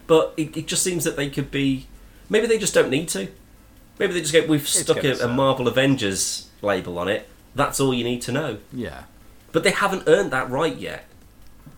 But 0.09 0.34
it, 0.36 0.56
it 0.56 0.66
just 0.66 0.82
seems 0.82 1.04
that 1.04 1.16
they 1.16 1.30
could 1.30 1.52
be. 1.52 1.86
Maybe 2.28 2.48
they 2.48 2.59
just 2.59 2.74
don't 2.74 2.90
need 2.90 3.09
to. 3.11 3.28
Maybe 4.00 4.14
they 4.14 4.20
just 4.20 4.32
go. 4.32 4.44
We've 4.46 4.66
stuck 4.66 5.04
a, 5.04 5.24
a. 5.24 5.28
Marvel 5.28 5.68
Avengers 5.68 6.50
label 6.62 6.98
on 6.98 7.09
it. 7.09 7.28
That's 7.54 7.78
all 7.78 7.94
you 7.94 8.02
need 8.02 8.22
to 8.22 8.32
know. 8.32 8.59
Yeah. 8.72 9.04
But 9.52 9.62
they 9.64 9.70
haven't 9.70 10.04
earned 10.06 10.30
that 10.32 10.50
right 10.50 10.76
yet. 10.76 11.04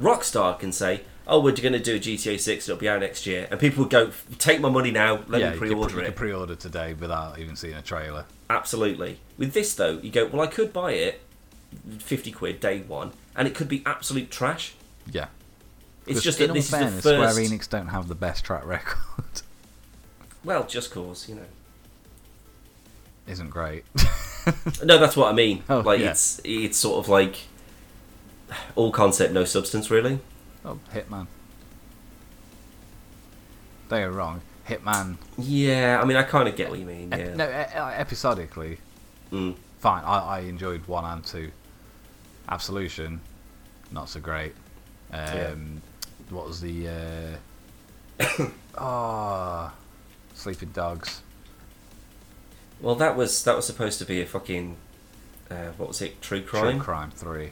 Rockstar 0.00 0.58
can 0.58 0.72
say, 0.72 1.02
"Oh, 1.26 1.40
we're 1.40 1.56
going 1.56 1.72
to 1.72 1.80
do 1.80 1.96
a 1.96 1.98
GTA 1.98 2.38
6. 2.38 2.68
It'll 2.68 2.78
be 2.78 2.88
out 2.88 3.00
next 3.00 3.26
year," 3.26 3.48
and 3.50 3.58
people 3.58 3.82
would 3.82 3.90
go, 3.90 4.12
"Take 4.38 4.60
my 4.60 4.70
money 4.70 4.92
now. 4.92 5.24
Let 5.26 5.40
yeah, 5.40 5.50
me 5.50 5.58
pre-order 5.58 5.94
pre- 5.94 6.02
you 6.02 6.02
it." 6.02 6.06
could 6.06 6.16
pre-order 6.16 6.54
today 6.54 6.94
without 6.94 7.38
even 7.38 7.56
seeing 7.56 7.74
a 7.74 7.82
trailer. 7.82 8.26
Absolutely. 8.48 9.18
With 9.36 9.54
this 9.54 9.74
though, 9.74 9.98
you 9.98 10.10
go, 10.10 10.26
"Well, 10.26 10.42
I 10.42 10.46
could 10.46 10.72
buy 10.72 10.92
it, 10.92 11.20
fifty 11.98 12.30
quid 12.30 12.60
day 12.60 12.80
one, 12.82 13.12
and 13.34 13.48
it 13.48 13.54
could 13.56 13.68
be 13.68 13.82
absolute 13.84 14.30
trash." 14.30 14.74
Yeah. 15.10 15.26
It's 16.06 16.22
just 16.22 16.38
that 16.38 16.52
this 16.52 16.70
fairness, 16.70 16.96
is 16.96 17.02
the 17.02 17.10
first. 17.18 17.34
Square 17.36 17.46
Enix 17.58 17.68
don't 17.68 17.88
have 17.88 18.08
the 18.08 18.14
best 18.14 18.44
track 18.44 18.64
record. 18.66 18.96
Well, 20.42 20.64
just 20.66 20.90
cause 20.90 21.28
you 21.28 21.34
know. 21.34 21.42
Isn't 23.28 23.50
great. 23.50 23.84
No, 24.82 24.96
that's 24.96 25.16
what 25.18 25.28
I 25.30 25.34
mean. 25.34 25.62
Oh, 25.68 25.80
like 25.80 26.00
yeah. 26.00 26.12
it's 26.12 26.40
it's 26.44 26.78
sort 26.78 27.04
of 27.04 27.10
like 27.10 27.40
all 28.74 28.90
concept, 28.90 29.34
no 29.34 29.44
substance, 29.44 29.90
really. 29.90 30.18
oh, 30.64 30.78
Hitman. 30.94 31.26
They 33.90 34.02
are 34.02 34.10
wrong. 34.10 34.40
Hitman. 34.66 35.16
Yeah, 35.36 36.00
I 36.02 36.06
mean, 36.06 36.16
I 36.16 36.22
kind 36.22 36.48
of 36.48 36.56
get 36.56 36.70
what 36.70 36.78
you 36.78 36.86
mean. 36.86 37.12
ep- 37.12 37.18
Yeah. 37.20 37.34
no, 37.34 37.44
e- 37.48 38.00
episodically, 38.00 38.78
Mm. 39.30 39.56
fine. 39.80 40.04
I, 40.04 40.18
I 40.18 40.38
enjoyed 40.40 40.86
one 40.86 41.04
and 41.04 41.22
two. 41.24 41.50
Absolution. 42.48 43.20
not 43.92 44.08
so 44.08 44.20
great. 44.20 44.54
Um, 45.12 45.18
Yeah. 45.20 45.54
What 46.30 46.46
was 46.46 46.60
the? 46.60 47.38
Uh, 48.20 48.46
oh, 48.78 49.72
Sleeping 50.34 50.70
Dogs. 50.70 51.22
Well, 52.80 52.94
that 52.94 53.16
was 53.16 53.44
that 53.44 53.56
was 53.56 53.66
supposed 53.66 53.98
to 53.98 54.04
be 54.04 54.20
a 54.22 54.26
fucking 54.26 54.76
uh, 55.50 55.72
what 55.76 55.88
was 55.88 56.00
it? 56.00 56.22
True 56.22 56.42
crime. 56.42 56.76
True 56.76 56.80
Crime 56.80 57.10
Three. 57.10 57.50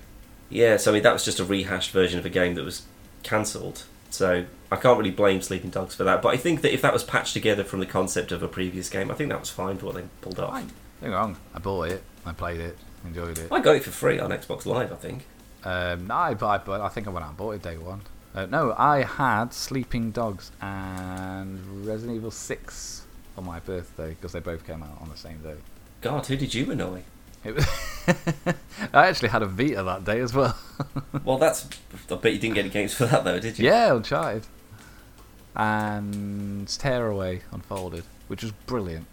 Yeah, 0.49 0.76
so 0.76 0.91
I 0.91 0.95
mean 0.95 1.03
that 1.03 1.12
was 1.12 1.24
just 1.24 1.41
a 1.41 1.45
rehashed 1.45 1.91
version 1.91 2.18
of 2.18 2.24
a 2.24 2.31
game 2.31 2.55
that 2.55 2.64
was 2.64 2.87
cancelled. 3.22 3.85
So 4.11 4.47
I 4.72 4.76
can't 4.76 4.97
really 4.99 5.11
blame 5.11 5.43
Sleeping 5.43 5.70
Dogs 5.70 5.95
for 5.95 6.05
that. 6.05 6.22
But 6.22 6.29
I 6.31 6.37
think 6.39 6.62
that 6.62 6.72
if 6.72 6.81
that 6.83 6.93
was 6.93 7.05
patched 7.05 7.35
together 7.35 7.64
from 7.64 7.81
the 7.81 7.87
concept 7.87 8.33
of 8.33 8.43
a 8.43 8.49
previous 8.49 8.89
game, 8.89 9.11
I 9.11 9.14
think 9.14 9.31
that 9.31 9.41
was 9.41 9.51
fine 9.51 9.76
for 9.76 9.87
what 9.87 9.97
they 9.97 10.05
pulled 10.22 10.39
off. 10.39 10.53
Fine. 10.53 10.70
Don't 11.03 11.11
wrong. 11.11 11.37
I 11.55 11.59
bought 11.59 11.91
it. 11.91 12.03
I 12.24 12.33
played 12.33 12.61
it. 12.61 12.79
Enjoyed 13.05 13.39
it. 13.39 13.53
I 13.53 13.61
got 13.61 13.76
it 13.76 13.85
for 13.85 13.91
free 13.91 14.18
on 14.18 14.31
Xbox 14.31 14.64
Live, 14.64 14.93
I 14.93 14.97
think. 14.97 15.26
Um, 15.64 16.07
no, 16.07 16.14
I, 16.14 16.31
I, 16.31 16.59
but 16.59 16.81
I 16.81 16.89
think 16.89 17.07
I 17.07 17.11
went 17.11 17.24
out 17.24 17.31
and 17.31 17.37
bought 17.37 17.53
it 17.53 17.62
day 17.62 17.76
one. 17.76 18.01
Uh, 18.39 18.47
no, 18.47 18.72
I 18.78 19.03
had 19.03 19.53
Sleeping 19.53 20.12
Dogs 20.12 20.53
and 20.62 21.84
Resident 21.84 22.16
Evil 22.18 22.30
Six 22.30 23.03
on 23.36 23.45
my 23.45 23.59
birthday 23.59 24.11
because 24.11 24.30
they 24.30 24.39
both 24.39 24.64
came 24.64 24.80
out 24.80 24.97
on 25.01 25.09
the 25.09 25.16
same 25.16 25.39
day. 25.39 25.57
God, 26.03 26.24
who 26.24 26.36
did 26.36 26.55
you 26.55 26.70
annoy? 26.70 27.03
It 27.43 27.57
was 27.57 27.66
I 28.95 29.09
actually 29.09 29.30
had 29.30 29.43
a 29.43 29.47
Vita 29.47 29.82
that 29.82 30.05
day 30.05 30.20
as 30.20 30.32
well. 30.34 30.57
Well, 31.24 31.39
that's. 31.39 31.68
I 32.11 32.14
bet 32.14 32.32
you 32.32 32.39
didn't 32.39 32.55
get 32.55 32.61
any 32.61 32.68
games 32.70 32.95
for 32.95 33.07
that 33.07 33.24
though, 33.24 33.41
did 33.41 33.59
you? 33.59 33.66
yeah, 33.66 33.93
Uncharted. 33.93 34.47
And 35.57 36.68
Tearaway 36.68 37.41
Unfolded, 37.51 38.05
which 38.28 38.43
was 38.43 38.53
brilliant. 38.53 39.07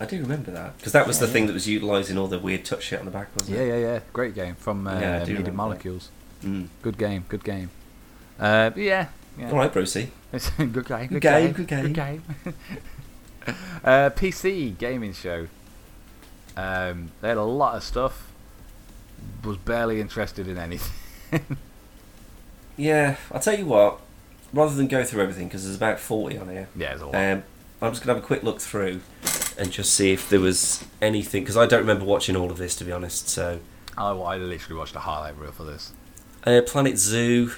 I 0.00 0.06
do 0.06 0.18
remember 0.20 0.50
that 0.52 0.78
because 0.78 0.92
that 0.92 1.06
was 1.06 1.18
the 1.18 1.26
Yeah, 1.26 1.32
thing 1.32 1.46
that 1.48 1.52
was 1.52 1.68
utilising 1.68 2.16
all 2.16 2.28
the 2.28 2.38
weird 2.38 2.64
touch 2.64 2.84
shit 2.84 2.98
on 2.98 3.04
the 3.04 3.10
back, 3.10 3.28
wasn't 3.36 3.58
Yeah, 3.58 3.62
it? 3.64 3.68
yeah, 3.68 3.76
yeah. 3.76 3.92
Yeah. 3.94 4.00
Great 4.14 4.34
game 4.34 4.54
from 4.54 4.86
uh, 4.86 4.98
Yeah. 4.98 5.50
Molecules. 5.50 6.08
Mm. 6.42 6.68
Good 6.80 6.96
game, 6.96 7.24
good 7.28 7.44
game. 7.44 7.68
Uh, 8.42 8.70
but 8.70 8.82
yeah, 8.82 9.06
yeah. 9.38 9.50
All 9.50 9.56
right, 9.58 9.72
Brucey. 9.72 10.10
It's 10.32 10.50
a 10.58 10.66
good 10.66 10.86
game. 10.86 11.06
Good, 11.08 11.22
game, 11.22 11.44
game. 11.44 11.52
good 11.52 11.68
game. 11.68 11.82
Good 11.82 11.94
game. 11.94 12.22
uh, 13.84 14.10
PC 14.10 14.76
gaming 14.76 15.12
show. 15.12 15.46
Um, 16.56 17.10
they 17.20 17.28
had 17.28 17.36
a 17.36 17.42
lot 17.44 17.76
of 17.76 17.82
stuff. 17.84 18.30
Was 19.44 19.56
barely 19.58 20.00
interested 20.00 20.48
in 20.48 20.58
anything. 20.58 21.44
Yeah, 22.76 23.16
I'll 23.30 23.40
tell 23.40 23.56
you 23.58 23.66
what. 23.66 24.00
Rather 24.52 24.74
than 24.74 24.88
go 24.88 25.04
through 25.04 25.22
everything, 25.22 25.48
because 25.48 25.64
there's 25.64 25.76
about 25.76 26.00
forty 26.00 26.36
on 26.38 26.48
here, 26.48 26.68
yeah, 26.76 26.88
there's 26.88 27.02
a 27.02 27.06
lot. 27.06 27.14
um, 27.14 27.42
I'm 27.80 27.92
just 27.92 28.02
gonna 28.02 28.14
have 28.14 28.22
a 28.24 28.26
quick 28.26 28.42
look 28.42 28.60
through 28.60 29.00
and 29.58 29.70
just 29.70 29.94
see 29.94 30.12
if 30.12 30.28
there 30.28 30.40
was 30.40 30.84
anything 31.00 31.42
because 31.42 31.56
I 31.56 31.66
don't 31.66 31.80
remember 31.80 32.04
watching 32.04 32.36
all 32.36 32.50
of 32.50 32.56
this 32.58 32.74
to 32.76 32.84
be 32.84 32.92
honest. 32.92 33.28
So, 33.28 33.60
I, 33.96 34.10
I 34.10 34.36
literally 34.36 34.78
watched 34.78 34.96
a 34.96 35.00
highlight 35.00 35.36
reel 35.38 35.52
for 35.52 35.64
this. 35.64 35.92
uh, 36.44 36.60
Planet 36.66 36.98
Zoo. 36.98 37.52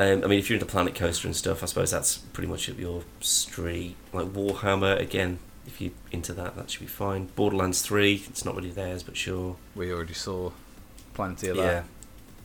Um, 0.00 0.22
I 0.22 0.26
mean, 0.28 0.38
if 0.38 0.48
you're 0.48 0.54
into 0.54 0.66
Planet 0.66 0.94
Coaster 0.94 1.26
and 1.26 1.34
stuff, 1.34 1.62
I 1.62 1.66
suppose 1.66 1.90
that's 1.90 2.18
pretty 2.18 2.48
much 2.48 2.70
up 2.70 2.78
your 2.78 3.02
street. 3.20 3.96
Like 4.12 4.26
Warhammer, 4.28 4.98
again, 4.98 5.40
if 5.66 5.80
you're 5.80 5.90
into 6.12 6.32
that, 6.34 6.54
that 6.56 6.70
should 6.70 6.80
be 6.80 6.86
fine. 6.86 7.26
Borderlands 7.34 7.82
3, 7.82 8.24
it's 8.28 8.44
not 8.44 8.54
really 8.54 8.70
theirs, 8.70 9.02
but 9.02 9.16
sure. 9.16 9.56
We 9.74 9.92
already 9.92 10.14
saw 10.14 10.52
plenty 11.14 11.48
of 11.48 11.56
Yeah. 11.56 11.82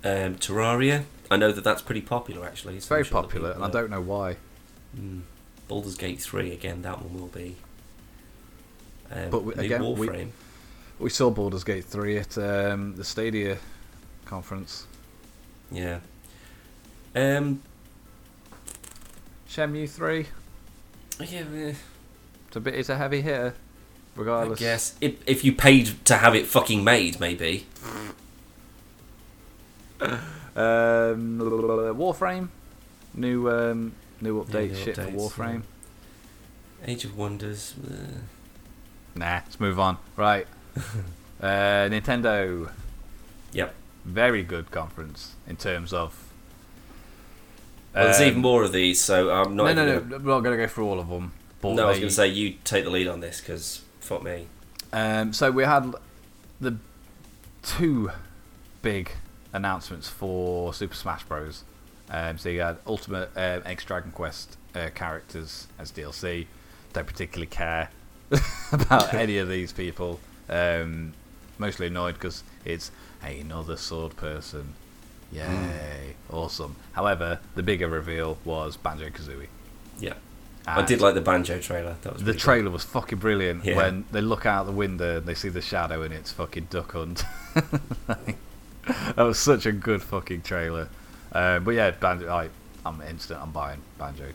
that. 0.01 0.25
Um, 0.25 0.35
Terraria, 0.35 1.03
I 1.29 1.37
know 1.37 1.51
that 1.51 1.63
that's 1.63 1.81
pretty 1.81 2.01
popular 2.01 2.45
actually. 2.45 2.75
It's 2.75 2.87
very 2.87 3.03
sure 3.03 3.21
popular, 3.21 3.51
and 3.51 3.63
I 3.63 3.69
don't 3.69 3.89
know 3.91 4.01
why. 4.01 4.37
Mm. 4.97 5.21
Baldur's 5.67 5.95
Gate 5.95 6.21
3, 6.21 6.51
again, 6.51 6.81
that 6.81 7.01
one 7.03 7.13
will 7.19 7.27
be. 7.27 7.55
Um, 9.11 9.29
But 9.29 9.43
we- 9.43 9.53
again, 9.53 9.95
we- 9.95 10.27
We 10.99 11.09
saw 11.09 11.29
Baldur's 11.29 11.63
Gate 11.63 11.85
3 11.85 12.17
at 12.17 12.37
um, 12.37 12.95
the 12.95 13.03
Stadia 13.03 13.57
conference. 14.25 14.85
Yeah. 15.71 15.99
Um, 17.15 17.61
Shenmue 19.47 19.87
3, 19.89 20.25
yeah, 21.19 21.43
it's 22.47 22.55
a 22.55 22.59
bit, 22.59 22.73
it's 22.73 22.89
a 22.89 22.97
heavy 22.97 23.21
hitter, 23.21 23.53
regardless. 24.15 24.59
I 24.59 24.63
guess. 24.63 24.95
If, 24.99 25.15
if 25.27 25.43
you 25.45 25.53
paid 25.53 26.03
to 26.05 26.17
have 26.17 26.33
it 26.35 26.47
fucking 26.47 26.83
made, 26.83 27.19
maybe. 27.19 27.67
Um, 30.01 31.39
Warframe, 31.95 32.49
new 33.13 33.49
um, 33.49 33.93
new 34.21 34.37
Yeah, 34.39 34.43
update 34.43 34.69
new 34.71 34.75
shit 34.75 34.95
updates, 34.97 35.31
for 35.31 35.43
Warframe. 35.43 35.61
Age 36.85 37.05
of 37.05 37.17
Wonders. 37.17 37.73
eh. 37.89 37.95
Nah, 39.15 39.25
let's 39.45 39.59
move 39.59 39.79
on. 39.79 39.97
Right, 40.17 40.47
uh, 41.41 41.45
Nintendo. 41.89 42.71
Yep. 43.53 43.73
Very 44.05 44.43
good 44.43 44.71
conference 44.71 45.33
in 45.47 45.55
terms 45.57 45.93
of. 45.93 46.22
Well, 47.93 48.05
there's 48.05 48.19
um, 48.19 48.27
even 48.27 48.41
more 48.41 48.63
of 48.63 48.71
these, 48.71 48.99
so 48.99 49.29
I'm 49.29 49.55
not. 49.55 49.75
No, 49.75 49.85
no, 49.85 49.99
no. 49.99 50.17
We're 50.17 50.33
not 50.33 50.39
going 50.41 50.57
to 50.57 50.63
go 50.63 50.67
through 50.67 50.87
all 50.87 50.99
of 50.99 51.09
them. 51.09 51.31
Gonna, 51.61 51.75
no, 51.75 51.85
I 51.85 51.89
was 51.89 51.99
going 51.99 52.09
to 52.09 52.13
say 52.13 52.27
you 52.27 52.55
take 52.63 52.83
the 52.83 52.89
lead 52.89 53.07
on 53.07 53.19
this 53.19 53.39
because 53.39 53.81
fuck 53.99 54.23
me. 54.23 54.47
Um, 54.91 55.33
so 55.33 55.49
we 55.51 55.63
had 55.63 55.93
the 56.59 56.77
two 57.61 58.11
big 58.81 59.11
announcements 59.53 60.09
for 60.09 60.73
Super 60.73 60.95
Smash 60.95 61.23
Bros. 61.23 61.63
Um, 62.09 62.37
so 62.37 62.49
you 62.49 62.61
had 62.61 62.77
Ultimate 62.85 63.29
um, 63.35 63.61
X 63.65 63.85
Dragon 63.85 64.11
Quest 64.11 64.57
uh, 64.75 64.89
characters 64.93 65.67
as 65.79 65.91
DLC. 65.91 66.47
Don't 66.91 67.07
particularly 67.07 67.47
care 67.47 67.89
about 68.71 69.13
any 69.13 69.37
of 69.37 69.47
these 69.47 69.71
people. 69.71 70.19
Um, 70.49 71.13
mostly 71.57 71.87
annoyed 71.87 72.15
because 72.15 72.43
it's 72.65 72.91
another 73.23 73.77
sword 73.77 74.15
person. 74.15 74.73
Yay! 75.33 76.15
Awesome. 76.31 76.75
However, 76.93 77.39
the 77.55 77.63
bigger 77.63 77.87
reveal 77.87 78.37
was 78.43 78.77
Banjo 78.77 79.09
Kazooie. 79.09 79.47
Yeah, 79.99 80.13
I 80.65 80.81
did 80.81 81.01
like 81.01 81.13
the 81.13 81.21
banjo 81.21 81.59
trailer. 81.59 81.95
That 82.01 82.13
was 82.13 82.23
The 82.23 82.33
trailer 82.33 82.69
was 82.71 82.83
fucking 82.83 83.19
brilliant 83.19 83.63
Yeah. 83.65 83.75
when 83.75 84.05
they 84.11 84.21
look 84.21 84.45
out 84.45 84.65
the 84.65 84.71
window 84.71 85.17
and 85.17 85.25
they 85.25 85.35
see 85.35 85.49
the 85.49 85.61
shadow 85.61 86.01
and 86.01 86.13
it's 86.13 86.31
fucking 86.31 86.67
Duck 86.69 86.93
Hunt. 86.93 87.23
that 88.07 89.17
was 89.17 89.37
such 89.39 89.65
a 89.65 89.71
good 89.71 90.01
fucking 90.01 90.41
trailer. 90.41 90.89
Um, 91.31 91.63
but 91.63 91.71
yeah, 91.71 91.91
Banjo, 91.91 92.29
I, 92.29 92.49
I'm 92.85 93.01
instant. 93.01 93.41
I'm 93.41 93.51
buying 93.51 93.81
Banjo. 93.97 94.25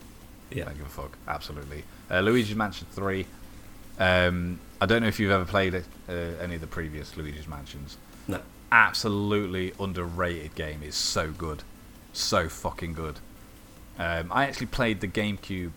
Yeah. 0.51 0.65
Don't 0.65 0.77
give 0.77 0.85
a 0.85 0.89
fuck. 0.89 1.17
Absolutely. 1.27 1.83
Uh, 2.09 2.21
Luigi's 2.21 2.55
Mansion 2.55 2.87
3. 2.91 3.25
Um, 3.99 4.59
I 4.81 4.85
don't 4.85 5.01
know 5.01 5.07
if 5.07 5.19
you've 5.19 5.31
ever 5.31 5.45
played 5.45 5.73
it, 5.73 5.85
uh, 6.07 6.13
any 6.41 6.55
of 6.55 6.61
the 6.61 6.67
previous 6.67 7.15
Luigi's 7.17 7.47
Mansions. 7.47 7.97
Absolutely 8.71 9.73
underrated 9.79 10.55
game. 10.55 10.81
It's 10.83 10.97
so 10.97 11.31
good. 11.31 11.63
So 12.13 12.49
fucking 12.49 12.93
good. 12.93 13.19
Um, 13.97 14.31
I 14.31 14.45
actually 14.45 14.67
played 14.67 15.01
the 15.01 15.07
GameCube. 15.07 15.73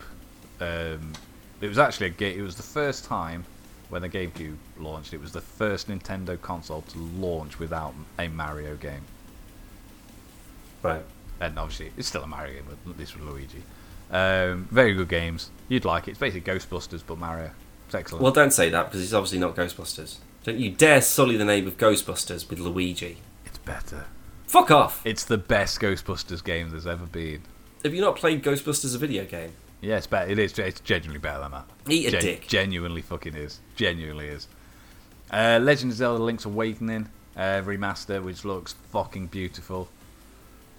Um, 0.59 1.13
it 1.59 1.67
was 1.67 1.77
actually 1.77 2.07
a 2.07 2.11
game. 2.11 2.39
It 2.39 2.43
was 2.43 2.55
the 2.55 2.63
first 2.63 3.05
time 3.05 3.45
when 3.89 4.01
the 4.01 4.09
GameCube 4.09 4.55
launched. 4.79 5.13
It 5.13 5.21
was 5.21 5.31
the 5.31 5.41
first 5.41 5.89
Nintendo 5.89 6.39
console 6.41 6.81
to 6.81 6.97
launch 6.97 7.59
without 7.59 7.93
a 8.17 8.27
Mario 8.27 8.75
game. 8.75 9.01
Right. 10.81 11.03
And 11.39 11.57
obviously, 11.57 11.91
it's 11.97 12.07
still 12.07 12.23
a 12.23 12.27
Mario 12.27 12.53
game, 12.53 12.77
but 12.85 12.97
this 12.97 13.15
was 13.15 13.23
Luigi. 13.23 13.63
Um, 14.11 14.67
very 14.71 14.93
good 14.93 15.09
games. 15.09 15.49
You'd 15.67 15.85
like 15.85 16.07
it. 16.07 16.11
It's 16.11 16.19
basically 16.19 16.53
Ghostbusters, 16.53 17.01
but 17.05 17.17
Mario. 17.17 17.51
It's 17.87 17.95
excellent. 17.95 18.23
Well, 18.23 18.31
don't 18.31 18.51
say 18.53 18.69
that 18.69 18.85
because 18.85 19.03
it's 19.03 19.13
obviously 19.13 19.39
not 19.39 19.55
Ghostbusters. 19.55 20.17
Don't 20.43 20.59
you 20.59 20.71
dare 20.71 21.01
sully 21.01 21.37
the 21.37 21.45
name 21.45 21.67
of 21.67 21.77
Ghostbusters 21.77 22.49
with 22.49 22.59
Luigi. 22.59 23.17
it's 23.45 23.57
better. 23.59 24.05
Fuck 24.45 24.71
off! 24.71 25.01
It's 25.05 25.23
the 25.25 25.37
best 25.37 25.79
Ghostbusters 25.79 26.43
game 26.43 26.69
there's 26.69 26.85
ever 26.85 27.05
been. 27.05 27.41
Have 27.83 27.93
you 27.93 28.01
not 28.01 28.17
played 28.17 28.43
Ghostbusters 28.43 28.85
as 28.85 28.95
a 28.95 28.97
video 28.99 29.25
game? 29.25 29.53
Yeah, 29.81 29.97
it's 29.97 30.07
better. 30.07 30.29
It 30.29 30.39
is. 30.39 30.57
It's 30.59 30.79
genuinely 30.81 31.19
better 31.19 31.39
than 31.39 31.51
that. 31.51 31.65
Eat 31.89 32.07
a 32.07 32.11
Gen- 32.11 32.21
dick. 32.21 32.47
Genuinely 32.47 33.01
fucking 33.01 33.35
is. 33.35 33.59
Genuinely 33.75 34.27
is. 34.27 34.47
Uh, 35.31 35.59
Legend 35.61 35.91
of 35.91 35.97
Zelda: 35.97 36.23
Link's 36.23 36.45
Awakening 36.45 37.09
uh, 37.35 37.61
remaster, 37.63 38.21
which 38.23 38.45
looks 38.45 38.73
fucking 38.91 39.27
beautiful. 39.27 39.89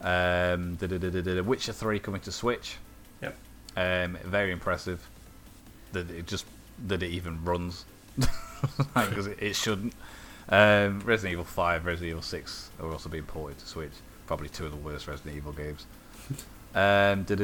Um. 0.00 0.78
Witcher 0.80 1.72
Three 1.72 1.98
coming 1.98 2.20
to 2.22 2.32
Switch. 2.32 2.76
Yep. 3.22 3.36
Um, 3.76 4.18
very 4.24 4.52
impressive. 4.52 5.06
That 5.92 6.10
it 6.10 6.26
just 6.26 6.44
that 6.86 7.02
it 7.02 7.10
even 7.10 7.44
runs 7.44 7.84
because 8.94 9.26
it, 9.26 9.38
it, 9.40 9.56
shouldn't. 9.56 9.94
Um, 10.48 11.00
Resident 11.00 11.32
Evil 11.32 11.44
5, 11.44 11.86
Resident 11.86 12.10
Evil 12.10 12.22
6 12.22 12.70
are 12.80 12.90
also 12.90 13.08
being 13.08 13.24
ported 13.24 13.58
to 13.58 13.66
Switch. 13.66 13.92
Probably 14.26 14.48
two 14.48 14.66
of 14.66 14.70
the 14.70 14.76
worst 14.76 15.06
Resident 15.06 15.36
Evil 15.36 15.52
games. 15.52 15.86
Um, 16.76 17.24
we 17.28 17.36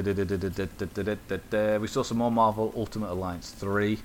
saw 1.87 2.03
some 2.03 2.19
more 2.19 2.33
Marvel 2.33 2.75
Ultimate 2.77 3.13
Alliance 3.13 3.53
3, 3.53 4.01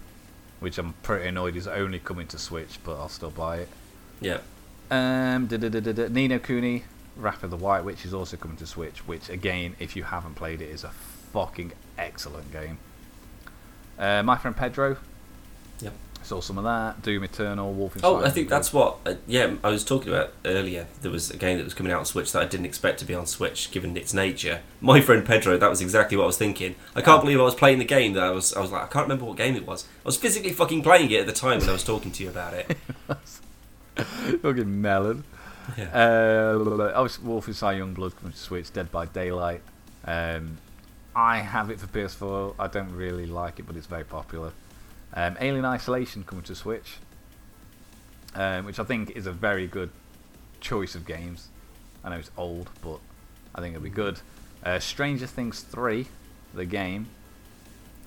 which 0.59 0.78
I'm 0.78 0.93
pretty 1.01 1.28
annoyed 1.28 1.55
is 1.55 1.68
only 1.68 1.97
coming 1.97 2.28
to 2.28 2.38
Switch, 2.38 2.78
but 2.84 2.99
I'll 2.99 3.09
still 3.09 3.32
buy 3.32 3.61
it. 3.61 3.70
Yeah. 4.22 4.38
Um, 4.91 5.47
Ni 5.49 6.28
no 6.28 6.38
Kuni, 6.38 6.84
Wrath 7.16 7.43
of 7.43 7.49
the 7.49 7.57
White 7.57 7.84
Witch 7.84 8.05
is 8.05 8.13
also 8.13 8.38
coming 8.38 8.57
to 8.57 8.68
Switch, 8.68 8.99
which, 9.07 9.30
again, 9.30 9.76
if 9.80 9.95
you 9.95 10.03
haven't 10.03 10.36
played 10.36 10.61
it, 10.61 10.70
is 10.70 10.84
a 10.84 10.91
fucking 11.34 11.72
excellent 11.97 12.51
game. 12.51 12.78
Uh, 13.97 14.22
my 14.22 14.38
friend 14.38 14.55
Pedro 14.55 14.97
Saw 16.26 16.41
some 16.41 16.57
of 16.57 16.63
that. 16.63 17.03
Doom 17.03 17.23
Eternal, 17.23 17.76
Wolfenstein. 17.76 17.99
Oh, 18.03 18.26
I 18.26 18.32
think 18.32 18.49
that's 18.49 18.73
what. 18.73 18.97
Uh, 19.05 19.13
yeah, 19.28 19.57
I 19.63 19.69
was 19.69 19.86
talking 19.86 20.11
about 20.11 20.34
earlier. 20.43 20.88
There 21.01 21.11
was 21.11 21.30
a 21.30 21.38
game 21.38 21.59
that 21.59 21.63
was 21.63 21.76
coming 21.76 21.91
out 21.91 21.99
on 21.99 22.05
Switch 22.05 22.32
that 22.32 22.41
I 22.41 22.45
didn't 22.45 22.65
expect 22.65 22.97
to 22.99 23.05
be 23.05 23.13
on 23.13 23.28
Switch, 23.28 23.69
given 23.69 23.95
its 23.95 24.11
nature. 24.11 24.61
My 24.82 25.01
friend 25.01 25.23
Pedro, 25.23 25.55
that 25.55 25.69
was 25.69 25.82
exactly 25.82 26.17
what 26.17 26.23
I 26.23 26.28
was 26.28 26.38
thinking. 26.39 26.73
I 26.95 27.01
can't 27.01 27.21
believe 27.21 27.39
I 27.39 27.43
was 27.43 27.53
playing 27.53 27.78
the 27.78 27.86
game 27.86 28.13
that 28.13 28.23
I 28.23 28.32
was. 28.32 28.55
I 28.55 28.59
was 28.59 28.71
like, 28.71 28.82
I 28.82 28.88
can't 28.88 29.05
remember 29.05 29.26
what 29.26 29.38
game 29.38 29.55
it 29.55 29.67
was. 29.67 29.86
I 30.03 30.07
was 30.07 30.17
physically 30.17 30.51
fucking 30.51 30.82
playing 30.82 31.11
it 31.11 31.19
at 31.19 31.28
the 31.28 31.32
time 31.32 31.59
when 31.59 31.69
I 31.69 31.73
was 31.73 31.84
talking 31.84 32.11
to 32.11 32.23
you 32.23 32.30
about 32.30 32.55
it. 32.55 32.76
fucking 34.41 34.82
melon. 34.82 35.26
Yeah. 35.78 35.89
Uh, 35.93 36.91
obviously, 36.95 37.23
Wolfenstein 37.28 37.78
Youngblood 37.78 38.15
coming 38.17 38.34
to 38.34 38.39
Switch, 38.39 38.73
Dead 38.73 38.91
by 38.91 39.05
Daylight. 39.05 39.61
Um, 40.05 40.57
I 41.15 41.38
have 41.38 41.69
it 41.69 41.80
for 41.80 41.86
PS4. 41.88 42.55
I 42.57 42.65
don't 42.67 42.95
really 42.95 43.28
like 43.28 43.59
it, 43.59 43.67
but 43.67 43.76
it's 43.76 43.88
very 43.88 44.03
popular. 44.03 44.53
Um, 45.16 45.38
Alien 45.39 45.66
Isolation 45.66 46.24
coming 46.24 46.43
to 46.43 46.55
Switch, 46.55 46.97
um, 48.36 48.66
which 48.66 48.80
I 48.80 48.84
think 48.84 49.11
is 49.11 49.26
a 49.28 49.32
very 49.32 49.68
good 49.68 49.89
choice 50.59 50.95
of 50.95 51.05
games. 51.05 51.47
I 52.03 52.09
know 52.09 52.18
it's 52.18 52.32
old, 52.38 52.70
but 52.82 52.99
I 53.53 53.61
think 53.61 53.76
it'll 53.76 53.84
be 53.84 53.89
good. 53.89 54.20
Uh, 54.63 54.80
Stranger 54.80 55.28
Things 55.28 55.61
3, 55.61 56.07
the 56.53 56.66
game. 56.66 57.07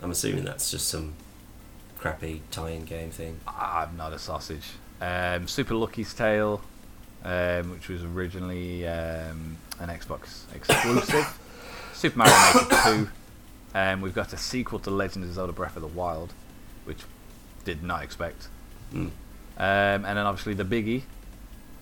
I'm 0.03 0.11
assuming 0.11 0.45
that's 0.45 0.71
just 0.71 0.89
some 0.89 1.15
crappy 1.99 2.43
tie-in 2.51 2.85
game 2.85 3.11
thing. 3.11 3.41
I'm 3.47 3.97
not 3.97 4.13
a 4.13 4.19
sausage. 4.19 4.71
Um, 5.01 5.49
Super 5.49 5.75
Lucky's 5.75 6.13
Tale, 6.15 6.61
um, 7.25 7.71
which 7.71 7.89
was 7.89 8.05
originally 8.05 8.87
um, 8.87 9.57
an 9.81 9.89
Xbox 9.89 10.43
exclusive. 10.55 11.39
Super 11.93 12.19
Mario 12.19 12.35
Maker 12.55 12.77
2. 12.85 13.09
Um, 13.75 14.01
we've 14.01 14.15
got 14.15 14.33
a 14.33 14.37
sequel 14.37 14.79
to 14.81 14.91
Legend 14.91 15.25
of 15.25 15.33
Zelda 15.33 15.53
Breath 15.53 15.77
of 15.77 15.83
the 15.83 15.89
Wild, 15.89 16.33
which 16.89 17.03
did 17.64 17.82
not 17.84 18.03
expect. 18.03 18.49
Mm. 18.93 18.97
Um, 19.07 19.12
and 19.59 20.05
then 20.05 20.18
obviously 20.18 20.55
the 20.55 20.64
biggie, 20.64 21.03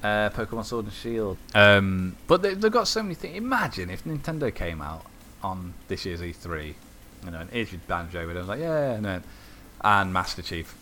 uh, 0.02 0.30
Pokemon 0.30 0.64
Sword 0.64 0.86
and 0.86 0.94
Shield. 0.94 1.38
Um, 1.54 2.16
but 2.26 2.42
they, 2.42 2.54
they've 2.54 2.72
got 2.72 2.88
so 2.88 3.02
many 3.02 3.14
things. 3.14 3.36
Imagine 3.36 3.88
if 3.88 4.04
Nintendo 4.04 4.52
came 4.54 4.82
out 4.82 5.06
on 5.42 5.74
this 5.88 6.04
year's 6.04 6.20
E3, 6.20 6.74
you 7.24 7.30
know, 7.30 7.38
and 7.40 7.52
your 7.52 7.80
banjo, 7.86 8.28
and 8.28 8.32
I 8.32 8.40
was 8.40 8.48
like, 8.48 8.60
yeah, 8.60 8.92
and, 8.92 9.04
then, 9.04 9.24
and 9.82 10.12
Master 10.12 10.42
Chief. 10.42 10.74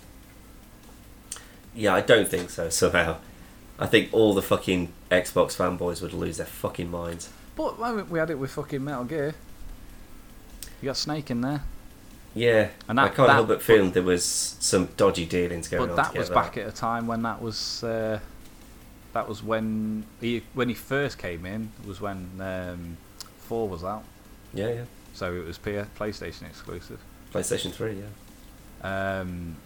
Yeah, 1.74 1.94
I 1.94 2.00
don't 2.00 2.28
think 2.28 2.50
so. 2.50 2.68
Somehow, 2.70 3.18
I 3.78 3.86
think 3.86 4.08
all 4.12 4.34
the 4.34 4.42
fucking 4.42 4.92
Xbox 5.10 5.56
fanboys 5.56 6.00
would 6.00 6.12
lose 6.14 6.38
their 6.38 6.46
fucking 6.46 6.90
minds. 6.90 7.30
But 7.56 8.08
we 8.10 8.18
had 8.18 8.30
it 8.30 8.38
with 8.38 8.50
fucking 8.52 8.82
Metal 8.82 9.04
Gear. 9.04 9.34
You 10.80 10.86
got 10.86 10.96
Snake 10.96 11.30
in 11.30 11.40
there, 11.40 11.62
Yeah, 12.34 12.70
And 12.88 12.98
I 13.00 13.06
can't 13.08 13.28
that- 13.28 13.34
help 13.34 13.48
but 13.48 13.62
feel 13.62 13.88
there 13.90 14.02
was 14.02 14.24
some 14.24 14.88
dodgy 14.96 15.24
dealings 15.24 15.68
going 15.68 15.84
but 15.84 15.90
on. 15.90 15.96
that 15.96 16.12
to 16.14 16.18
was 16.18 16.30
back 16.30 16.56
at 16.56 16.66
a 16.66 16.72
time 16.72 17.06
when 17.06 17.22
that 17.22 17.40
was 17.40 17.84
uh, 17.84 18.18
that 19.12 19.28
was 19.28 19.42
when 19.42 20.04
he 20.20 20.42
when 20.52 20.68
he 20.68 20.74
first 20.74 21.16
came 21.16 21.46
in 21.46 21.70
was 21.86 22.00
when 22.00 22.28
um, 22.40 22.96
four 23.38 23.68
was 23.68 23.84
out, 23.84 24.02
Yeah, 24.52 24.68
yeah. 24.68 24.84
so 25.12 25.32
it 25.34 25.44
was 25.46 25.58
P- 25.58 25.70
PlayStation 25.96 26.42
exclusive. 26.48 26.98
PlayStation 27.32 27.72
Three. 27.72 28.00
Yeah. 28.82 29.20
Um, 29.20 29.56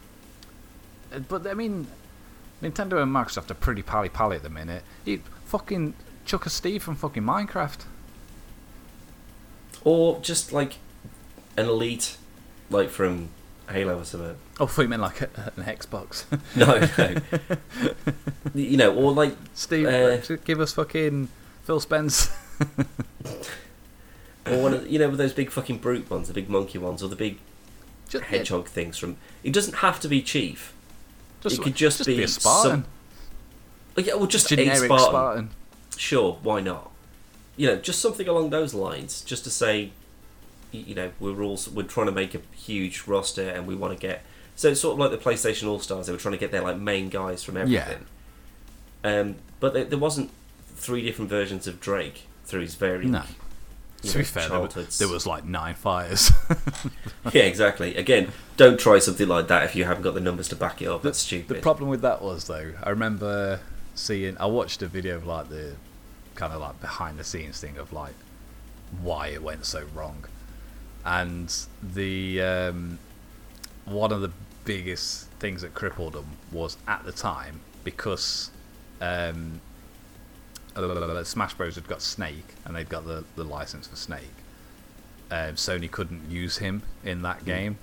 but 1.29 1.47
I 1.47 1.55
mean, 1.55 1.87
Nintendo 2.63 3.03
and 3.03 3.11
Microsoft 3.15 3.51
are 3.51 3.55
pretty 3.55 3.81
pally 3.83 4.11
pally 4.11 4.37
at 4.37 4.43
the 4.43 4.51
minute. 4.51 4.83
You 5.07 5.23
fucking 5.47 5.95
Chuck 6.27 6.45
a 6.45 6.51
Steve 6.51 6.83
from 6.83 6.97
fucking 6.97 7.23
Minecraft. 7.23 7.87
Or 9.85 10.21
just 10.21 10.53
like 10.53 10.77
an 11.57 11.67
elite, 11.67 12.19
like 12.71 12.91
from 12.91 13.29
Halo 13.71 13.99
or 13.99 14.05
something. 14.05 14.37
Oh, 14.61 14.65
I 14.65 14.69
thought 14.69 14.83
you 14.83 14.89
meant 14.89 15.03
like 15.03 15.21
a, 15.23 15.53
an 15.57 15.65
Xbox. 15.65 16.25
No, 16.57 16.89
no. 16.99 18.61
you 18.61 18.77
know, 18.77 18.95
or 18.95 19.13
like 19.13 19.37
Steve, 19.55 19.87
Uh, 19.87 20.19
give 20.45 20.61
us 20.61 20.73
fucking 20.73 21.29
Phil 21.65 21.81
Spencer. 21.81 22.33
or 24.47 24.63
one 24.63 24.75
of 24.75 24.87
you 24.89 24.99
know 24.99 25.09
with 25.09 25.19
those 25.19 25.33
big 25.33 25.51
fucking 25.51 25.79
brute 25.79 26.11
ones, 26.11 26.29
the 26.29 26.35
big 26.35 26.49
monkey 26.49 26.79
ones, 26.79 27.03
or 27.03 27.09
the 27.09 27.17
big 27.17 27.39
Just, 28.09 28.25
hedgehog 28.25 28.69
things 28.69 28.97
from. 28.99 29.17
It 29.45 29.53
doesn't 29.53 29.77
have 29.77 30.01
to 30.01 30.09
be 30.09 30.23
Chief. 30.23 30.73
just, 31.43 31.59
it 31.59 31.63
could 31.63 31.75
just 31.75 32.05
be 32.07 32.23
a 32.23 32.29
Spartan. 32.29 32.85
Oh, 33.97 34.01
yeah, 34.01 34.15
well, 34.15 34.27
just 34.27 34.49
generic 34.49 34.77
Spartan. 34.77 35.09
Spartan. 35.09 35.51
Sure, 35.97 36.39
why 36.43 36.61
not? 36.61 36.91
You 37.57 37.67
know, 37.67 37.77
just 37.77 38.01
something 38.01 38.29
along 38.29 38.51
those 38.51 38.73
lines, 38.73 39.23
just 39.23 39.43
to 39.45 39.51
say, 39.51 39.91
you 40.73 40.95
know, 40.95 41.13
we're 41.21 41.43
all 41.43 41.59
we're 41.75 41.83
trying 41.85 42.07
to 42.07 42.13
make 42.13 42.35
a 42.35 42.41
huge 42.53 43.05
roster 43.07 43.49
and 43.49 43.67
we 43.67 43.75
want 43.75 43.99
to 43.99 44.07
get. 44.07 44.23
So 44.57 44.71
it's 44.71 44.81
sort 44.81 44.95
of 44.95 44.99
like 44.99 45.11
the 45.11 45.19
PlayStation 45.19 45.69
All 45.69 45.79
Stars. 45.79 46.07
They 46.07 46.13
were 46.13 46.19
trying 46.19 46.33
to 46.33 46.39
get 46.39 46.51
their 46.51 46.63
like 46.63 46.79
main 46.79 47.09
guys 47.09 47.45
from 47.45 47.57
everything. 47.57 48.07
Um, 49.05 49.37
but 49.61 49.75
there, 49.75 49.85
there 49.85 49.99
wasn't 49.99 50.31
three 50.75 51.03
different 51.03 51.31
versions 51.31 51.67
of 51.67 51.81
Drake 51.81 52.23
through 52.45 52.63
his 52.63 52.75
varying. 52.75 53.13
No. 53.13 53.23
To 54.03 54.19
be 54.19 54.25
fair, 54.25 54.49
there, 54.49 54.85
there 54.85 55.09
was 55.09 55.27
like 55.27 55.45
nine 55.45 55.75
fires. 55.75 56.31
Yeah, 57.33 57.43
exactly. 57.43 57.95
Again, 57.97 58.33
don't 58.57 58.81
try 58.81 59.01
something 59.01 59.29
like 59.29 59.49
that 59.49 59.65
if 59.65 59.77
you 59.77 59.85
haven't 59.85 60.03
got 60.03 60.15
the 60.15 60.21
numbers 60.21 60.49
to 60.49 60.57
back 60.57 60.81
it 60.81 60.87
up. 60.87 61.03
That's 61.03 61.19
stupid. 61.19 61.57
The 61.57 61.61
problem 61.61 61.91
with 61.91 62.01
that 62.01 62.23
was 62.23 62.47
though, 62.47 62.73
I 62.83 62.91
remember 62.91 63.61
seeing. 63.95 64.39
I 64.39 64.47
watched 64.47 64.81
a 64.83 64.87
video 64.87 65.17
of 65.17 65.27
like 65.27 65.51
the 65.51 65.75
kind 66.37 66.53
of 66.55 66.61
like 66.61 66.81
behind 66.81 67.19
the 67.19 67.25
scenes 67.25 67.61
thing 67.61 67.77
of 67.77 67.93
like 67.93 68.15
why 69.03 69.29
it 69.29 69.43
went 69.43 69.67
so 69.67 69.85
wrong, 69.95 70.25
and 71.09 71.67
the 71.83 72.43
um, 72.43 72.99
one 73.87 74.13
of 74.13 74.21
the 74.21 74.31
biggest 74.67 75.29
things 75.41 75.63
that 75.63 75.73
crippled 75.73 76.13
them 76.13 76.27
was 76.53 76.77
at 76.87 77.03
the 77.07 77.13
time 77.13 77.61
because 77.83 78.51
um, 79.01 79.63
Smash 81.25 81.55
Bros 81.55 81.77
had 81.77 81.89
got 81.89 82.03
Snake 82.03 82.55
and 82.67 82.77
they'd 82.77 82.91
got 82.91 83.07
the 83.07 83.25
the 83.37 83.45
license 83.45 83.87
for 83.87 83.97
Snake. 83.97 84.29
Um, 85.31 85.55
Sony 85.55 85.91
couldn't 85.91 86.31
use 86.31 86.59
him 86.59 86.83
in 87.03 87.23
that 87.23 87.45
game, 87.45 87.79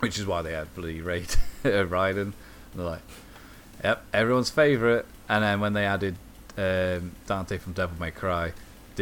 which 0.00 0.18
is 0.18 0.26
why 0.26 0.42
they 0.42 0.52
had 0.52 0.74
bloody 0.74 1.00
Raid 1.00 1.34
Raiden. 1.64 2.20
And 2.20 2.34
they're 2.74 2.84
like, 2.84 3.02
"Yep, 3.82 4.04
everyone's 4.12 4.50
favourite." 4.50 5.06
And 5.26 5.42
then 5.42 5.60
when 5.60 5.72
they 5.72 5.86
added 5.86 6.16
um, 6.58 7.12
Dante 7.26 7.56
from 7.56 7.72
Devil 7.72 7.98
May 7.98 8.10
Cry, 8.10 8.52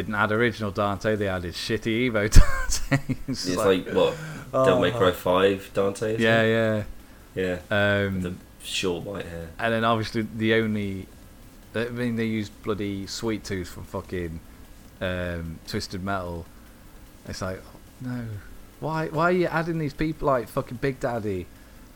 didn't 0.02 0.14
add 0.14 0.32
original 0.32 0.70
Dante. 0.70 1.16
They 1.16 1.28
added 1.28 1.54
shitty 1.54 2.10
Evo 2.10 2.30
Dante. 2.90 3.14
It's 3.28 3.46
it's 3.46 3.56
like- 3.56 3.86
like, 3.86 3.94
what 3.94 4.16
Devil 4.52 4.80
May 4.80 4.90
Cry 4.90 5.12
Five 5.12 5.70
Dante. 5.74 6.14
isn't 6.14 6.20
yeah, 6.22 6.42
it? 6.42 6.86
yeah. 7.34 7.58
yeah. 7.70 8.04
Um, 8.06 8.20
The 8.22 8.34
short 8.62 9.04
white 9.04 9.26
hair. 9.26 9.48
and 9.58 9.72
then 9.72 9.84
obviously 9.84 10.22
the 10.36 10.54
only, 10.54 11.06
I 11.74 11.84
mean, 11.88 12.16
they 12.16 12.24
used 12.26 12.50
bloody 12.62 13.06
Sweet 13.06 13.44
Tooth 13.44 13.68
from 13.68 13.84
fucking 13.84 14.40
um, 15.00 15.58
Twisted 15.66 16.02
Metal. 16.02 16.44
It's 17.28 17.40
like, 17.42 17.60
no, 18.00 18.24
why? 18.80 19.06
Why 19.08 19.24
are 19.24 19.32
you 19.32 19.46
adding 19.46 19.78
these 19.78 19.94
people 19.94 20.26
like 20.26 20.48
fucking 20.48 20.78
Big 20.78 20.98
Daddy? 21.00 21.46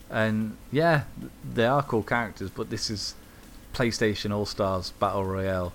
And 0.09 0.55
yeah, 0.71 1.03
they 1.53 1.65
are 1.65 1.81
cool 1.83 2.03
characters, 2.03 2.49
but 2.51 2.69
this 2.69 2.89
is 2.89 3.15
PlayStation 3.73 4.31
All 4.33 4.45
Stars 4.45 4.91
Battle 4.91 5.25
Royale, 5.25 5.73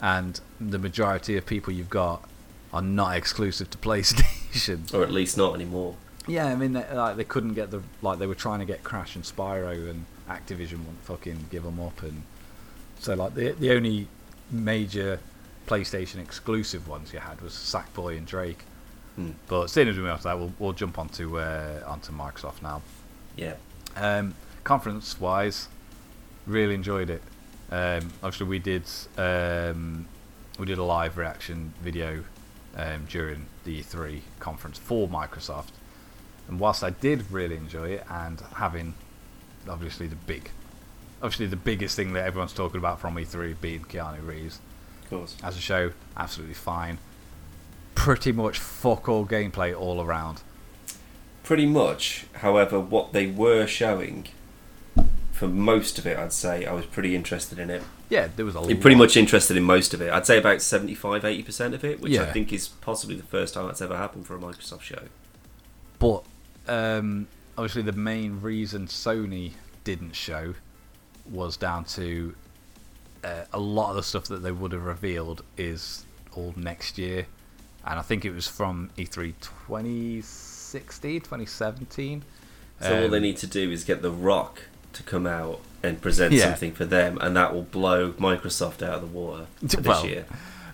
and 0.00 0.40
the 0.60 0.78
majority 0.78 1.36
of 1.36 1.46
people 1.46 1.72
you've 1.72 1.90
got 1.90 2.28
are 2.72 2.82
not 2.82 3.16
exclusive 3.16 3.70
to 3.70 3.78
PlayStation. 3.78 4.92
Or 4.94 5.02
at 5.02 5.10
least 5.10 5.36
not 5.36 5.54
anymore. 5.54 5.96
Yeah, 6.26 6.46
I 6.46 6.56
mean, 6.56 6.74
they, 6.74 6.84
like 6.92 7.16
they 7.16 7.24
couldn't 7.24 7.54
get 7.54 7.70
the 7.70 7.82
like 8.02 8.18
they 8.18 8.26
were 8.26 8.34
trying 8.34 8.60
to 8.60 8.66
get 8.66 8.84
Crash 8.84 9.14
and 9.16 9.24
Spyro, 9.24 9.90
and 9.90 10.04
Activision 10.28 10.78
wouldn't 10.78 11.02
fucking 11.02 11.46
give 11.50 11.62
them 11.62 11.80
up, 11.80 12.02
and 12.02 12.22
so 12.98 13.14
like 13.14 13.34
the 13.34 13.52
the 13.52 13.70
only 13.72 14.08
major 14.50 15.20
PlayStation 15.66 16.18
exclusive 16.18 16.88
ones 16.88 17.12
you 17.12 17.18
had 17.18 17.40
was 17.40 17.52
Sackboy 17.52 18.16
and 18.16 18.26
Drake. 18.26 18.64
Hmm. 19.16 19.32
But 19.48 19.68
seeing 19.68 19.88
as 19.88 19.96
we 19.96 20.02
went 20.02 20.18
to 20.18 20.24
that, 20.24 20.38
we'll, 20.38 20.52
we'll 20.58 20.72
jump 20.72 20.98
onto 20.98 21.38
uh, 21.38 21.82
onto 21.86 22.12
Microsoft 22.12 22.62
now. 22.62 22.82
Yeah. 23.36 23.54
Um, 23.96 24.34
conference 24.64 25.18
wise, 25.20 25.68
really 26.46 26.74
enjoyed 26.74 27.10
it. 27.10 27.22
Um, 27.70 28.10
obviously, 28.22 28.46
we 28.46 28.58
did 28.58 28.84
um, 29.16 30.06
we 30.58 30.66
did 30.66 30.78
a 30.78 30.84
live 30.84 31.16
reaction 31.18 31.72
video 31.82 32.24
um, 32.76 33.06
during 33.08 33.46
the 33.64 33.82
E3 33.82 34.20
conference 34.40 34.78
for 34.78 35.08
Microsoft, 35.08 35.70
and 36.48 36.58
whilst 36.60 36.82
I 36.82 36.90
did 36.90 37.30
really 37.30 37.56
enjoy 37.56 37.90
it, 37.90 38.04
and 38.10 38.40
having 38.56 38.94
obviously 39.68 40.06
the 40.06 40.16
big, 40.16 40.50
obviously 41.22 41.46
the 41.46 41.56
biggest 41.56 41.94
thing 41.96 42.12
that 42.14 42.24
everyone's 42.24 42.52
talking 42.54 42.78
about 42.78 43.00
from 43.00 43.16
E3 43.16 43.60
being 43.60 43.80
Keanu 43.82 44.26
Reeves 44.26 44.60
Of 45.04 45.10
course. 45.10 45.36
as 45.42 45.56
a 45.56 45.60
show, 45.60 45.92
absolutely 46.16 46.54
fine. 46.54 46.98
Pretty 47.94 48.32
much 48.32 48.58
fuck 48.58 49.08
all 49.08 49.26
gameplay 49.26 49.78
all 49.78 50.00
around. 50.00 50.42
Pretty 51.42 51.66
much. 51.66 52.26
However, 52.34 52.78
what 52.78 53.12
they 53.12 53.26
were 53.26 53.66
showing, 53.66 54.28
for 55.38 55.48
most 55.48 55.98
of 55.98 56.06
it, 56.06 56.18
I'd 56.18 56.32
say 56.32 56.66
I 56.66 56.72
was 56.72 56.84
pretty 56.86 57.14
interested 57.14 57.58
in 57.58 57.70
it. 57.70 57.82
Yeah, 58.08 58.28
there 58.34 58.44
was 58.44 58.54
a 58.56 58.60
I'm 58.60 58.66
pretty 58.80 58.96
lot- 58.96 59.04
much 59.04 59.16
interested 59.16 59.56
in 59.56 59.62
most 59.62 59.94
of 59.94 60.00
it. 60.02 60.10
I'd 60.12 60.26
say 60.26 60.38
about 60.38 60.60
75 60.62 61.22
80% 61.22 61.74
of 61.74 61.84
it, 61.84 62.00
which 62.00 62.16
I 62.18 62.26
think 62.32 62.52
is 62.52 62.68
possibly 62.68 63.14
the 63.16 63.22
first 63.22 63.54
time 63.54 63.66
that's 63.66 63.80
ever 63.82 63.96
happened 63.96 64.26
for 64.26 64.34
a 64.36 64.38
Microsoft 64.38 64.82
show. 64.82 65.02
But 65.98 66.24
um, 66.66 67.28
obviously, 67.56 67.82
the 67.82 67.92
main 67.92 68.40
reason 68.40 68.86
Sony 68.86 69.52
didn't 69.84 70.14
show 70.14 70.54
was 71.30 71.56
down 71.56 71.84
to 71.84 72.34
uh, 73.24 73.44
a 73.52 73.58
lot 73.60 73.90
of 73.90 73.96
the 73.96 74.02
stuff 74.02 74.24
that 74.24 74.42
they 74.42 74.52
would 74.52 74.72
have 74.72 74.84
revealed 74.84 75.42
is 75.56 76.04
all 76.34 76.54
next 76.56 76.98
year, 76.98 77.26
and 77.84 77.98
I 77.98 78.02
think 78.02 78.24
it 78.24 78.30
was 78.32 78.46
from 78.48 78.90
E 78.96 79.04
E3 79.04 79.34
2016, 79.66 81.20
2017. 81.20 82.22
So 82.80 83.02
all 83.02 83.08
they 83.08 83.16
Um, 83.16 83.22
need 83.22 83.36
to 83.38 83.46
do 83.46 83.70
is 83.70 83.84
get 83.84 84.02
The 84.02 84.10
Rock 84.10 84.62
to 84.98 85.02
come 85.04 85.26
out 85.26 85.60
and 85.82 86.00
present 86.02 86.32
Yeah. 86.32 86.44
something 86.50 86.72
for 86.72 86.84
them, 86.84 87.18
and 87.20 87.36
that 87.36 87.54
will 87.54 87.62
blow 87.62 88.12
Microsoft 88.12 88.82
out 88.82 88.94
of 88.94 89.00
the 89.00 89.06
water 89.06 89.46
for 89.68 89.80
Well, 89.80 90.02
this 90.02 90.10
year. 90.10 90.26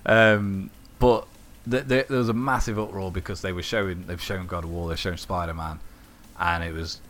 Um, 0.07 0.71
but 0.99 1.27
th- 1.71 1.87
th- 1.89 2.09
there 2.09 2.19
was 2.19 2.29
a 2.29 2.35
massive 2.35 2.79
uproar 2.79 3.13
because 3.13 3.41
they 3.43 3.53
were 3.53 3.63
showing 3.63 4.07
they've 4.07 4.21
shown 4.21 4.47
God 4.47 4.65
of 4.65 4.71
War, 4.71 4.89
they've 4.89 4.99
shown 4.99 5.17
Spider 5.19 5.55
Man, 5.55 5.79
and 6.41 6.65
it 6.65 6.73
was 6.73 7.01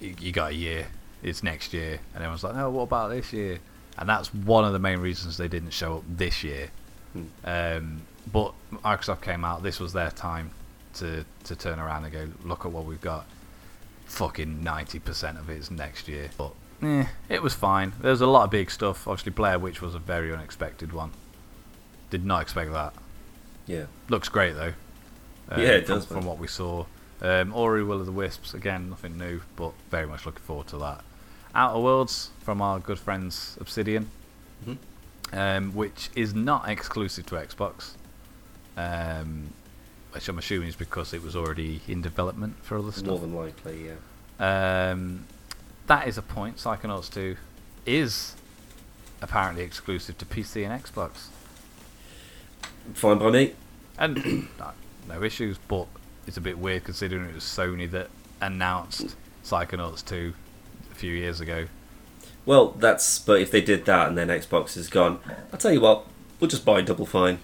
you, 0.00 0.14
you 0.20 0.32
got 0.32 0.52
a 0.52 0.54
year, 0.54 0.86
it's 1.22 1.42
next 1.42 1.72
year, 1.72 2.00
and 2.14 2.16
everyone's 2.22 2.44
like, 2.44 2.54
no, 2.54 2.70
what 2.70 2.82
about 2.82 3.10
this 3.10 3.32
year? 3.32 3.58
And 3.98 4.08
that's 4.08 4.32
one 4.34 4.64
of 4.64 4.72
the 4.72 4.78
main 4.78 4.98
reasons 5.00 5.36
they 5.36 5.48
didn't 5.48 5.70
show 5.72 5.98
up 5.98 6.04
this 6.08 6.42
year. 6.42 6.70
Hmm. 7.12 7.22
Um, 7.44 8.02
but 8.32 8.52
Microsoft 8.72 9.20
came 9.22 9.44
out. 9.44 9.62
This 9.62 9.80
was 9.80 9.92
their 9.92 10.10
time 10.10 10.50
to 10.94 11.24
to 11.44 11.56
turn 11.56 11.78
around 11.78 12.04
and 12.04 12.12
go, 12.12 12.28
look 12.44 12.64
at 12.66 12.72
what 12.72 12.84
we've 12.84 13.00
got. 13.00 13.24
Fucking 14.12 14.62
ninety 14.62 14.98
percent 14.98 15.38
of 15.38 15.48
it 15.48 15.56
is 15.56 15.70
next 15.70 16.06
year, 16.06 16.28
but 16.36 16.52
eh, 16.82 17.06
it 17.30 17.42
was 17.42 17.54
fine. 17.54 17.94
There 18.00 18.10
was 18.10 18.20
a 18.20 18.26
lot 18.26 18.44
of 18.44 18.50
big 18.50 18.70
stuff. 18.70 19.08
Obviously, 19.08 19.32
Blair 19.32 19.58
Witch 19.58 19.80
was 19.80 19.94
a 19.94 19.98
very 19.98 20.30
unexpected 20.32 20.92
one. 20.92 21.12
Did 22.10 22.24
not 22.26 22.42
expect 22.42 22.72
that. 22.72 22.92
Yeah. 23.66 23.86
Looks 24.10 24.28
great 24.28 24.54
though. 24.54 24.74
Um, 25.48 25.60
Yeah, 25.62 25.68
it 25.68 25.86
from, 25.86 25.94
does, 25.96 26.10
man. 26.10 26.20
From 26.20 26.28
what 26.28 26.38
we 26.38 26.46
saw, 26.46 26.84
um, 27.22 27.54
Ori 27.54 27.82
Will 27.82 28.00
of 28.00 28.06
the 28.06 28.12
Wisps 28.12 28.52
again, 28.52 28.90
nothing 28.90 29.16
new, 29.16 29.40
but 29.56 29.72
very 29.90 30.06
much 30.06 30.26
looking 30.26 30.42
forward 30.42 30.66
to 30.68 30.76
that. 30.78 31.02
Outer 31.54 31.80
Worlds 31.80 32.30
from 32.40 32.60
our 32.60 32.78
good 32.80 32.98
friends 32.98 33.56
Obsidian, 33.60 34.10
Mhm. 34.66 34.76
um, 35.32 35.74
which 35.74 36.10
is 36.14 36.34
not 36.34 36.68
exclusive 36.68 37.24
to 37.26 37.36
Xbox. 37.36 37.92
Um, 38.76 39.54
which 40.12 40.28
I'm 40.28 40.38
assuming 40.38 40.68
is 40.68 40.76
because 40.76 41.12
it 41.14 41.22
was 41.22 41.34
already 41.34 41.80
in 41.88 42.02
development 42.02 42.56
for 42.62 42.78
other 42.78 42.92
stuff. 42.92 43.06
More 43.06 43.18
than 43.18 43.34
likely, 43.34 43.88
yeah. 43.88 44.90
Um, 44.90 45.26
that 45.86 46.06
is 46.06 46.18
a 46.18 46.22
point. 46.22 46.56
Psychonauts 46.56 47.12
2 47.12 47.36
is 47.86 48.34
apparently 49.20 49.62
exclusive 49.62 50.18
to 50.18 50.24
PC 50.26 50.68
and 50.68 50.82
Xbox. 50.82 51.26
Fine 52.94 53.18
by 53.18 53.30
me. 53.30 53.52
And 53.98 54.48
no- 55.08 55.22
issues, 55.22 55.58
but 55.68 55.86
it's 56.26 56.36
a 56.36 56.40
bit 56.40 56.58
weird 56.58 56.84
considering 56.84 57.28
it 57.28 57.34
was 57.34 57.44
Sony 57.44 57.90
that 57.90 58.08
announced 58.40 59.14
Psychonauts 59.44 60.04
2 60.04 60.34
a 60.90 60.94
few 60.94 61.12
years 61.12 61.40
ago. 61.40 61.66
Well, 62.44 62.70
that's. 62.70 63.18
But 63.18 63.40
if 63.40 63.50
they 63.50 63.60
did 63.60 63.84
that 63.84 64.08
and 64.08 64.18
then 64.18 64.28
Xbox 64.28 64.76
is 64.76 64.88
gone, 64.88 65.20
I'll 65.52 65.58
tell 65.58 65.72
you 65.72 65.80
what, 65.80 66.06
we'll 66.40 66.50
just 66.50 66.64
buy 66.64 66.80
Double 66.80 67.06
Fine. 67.06 67.38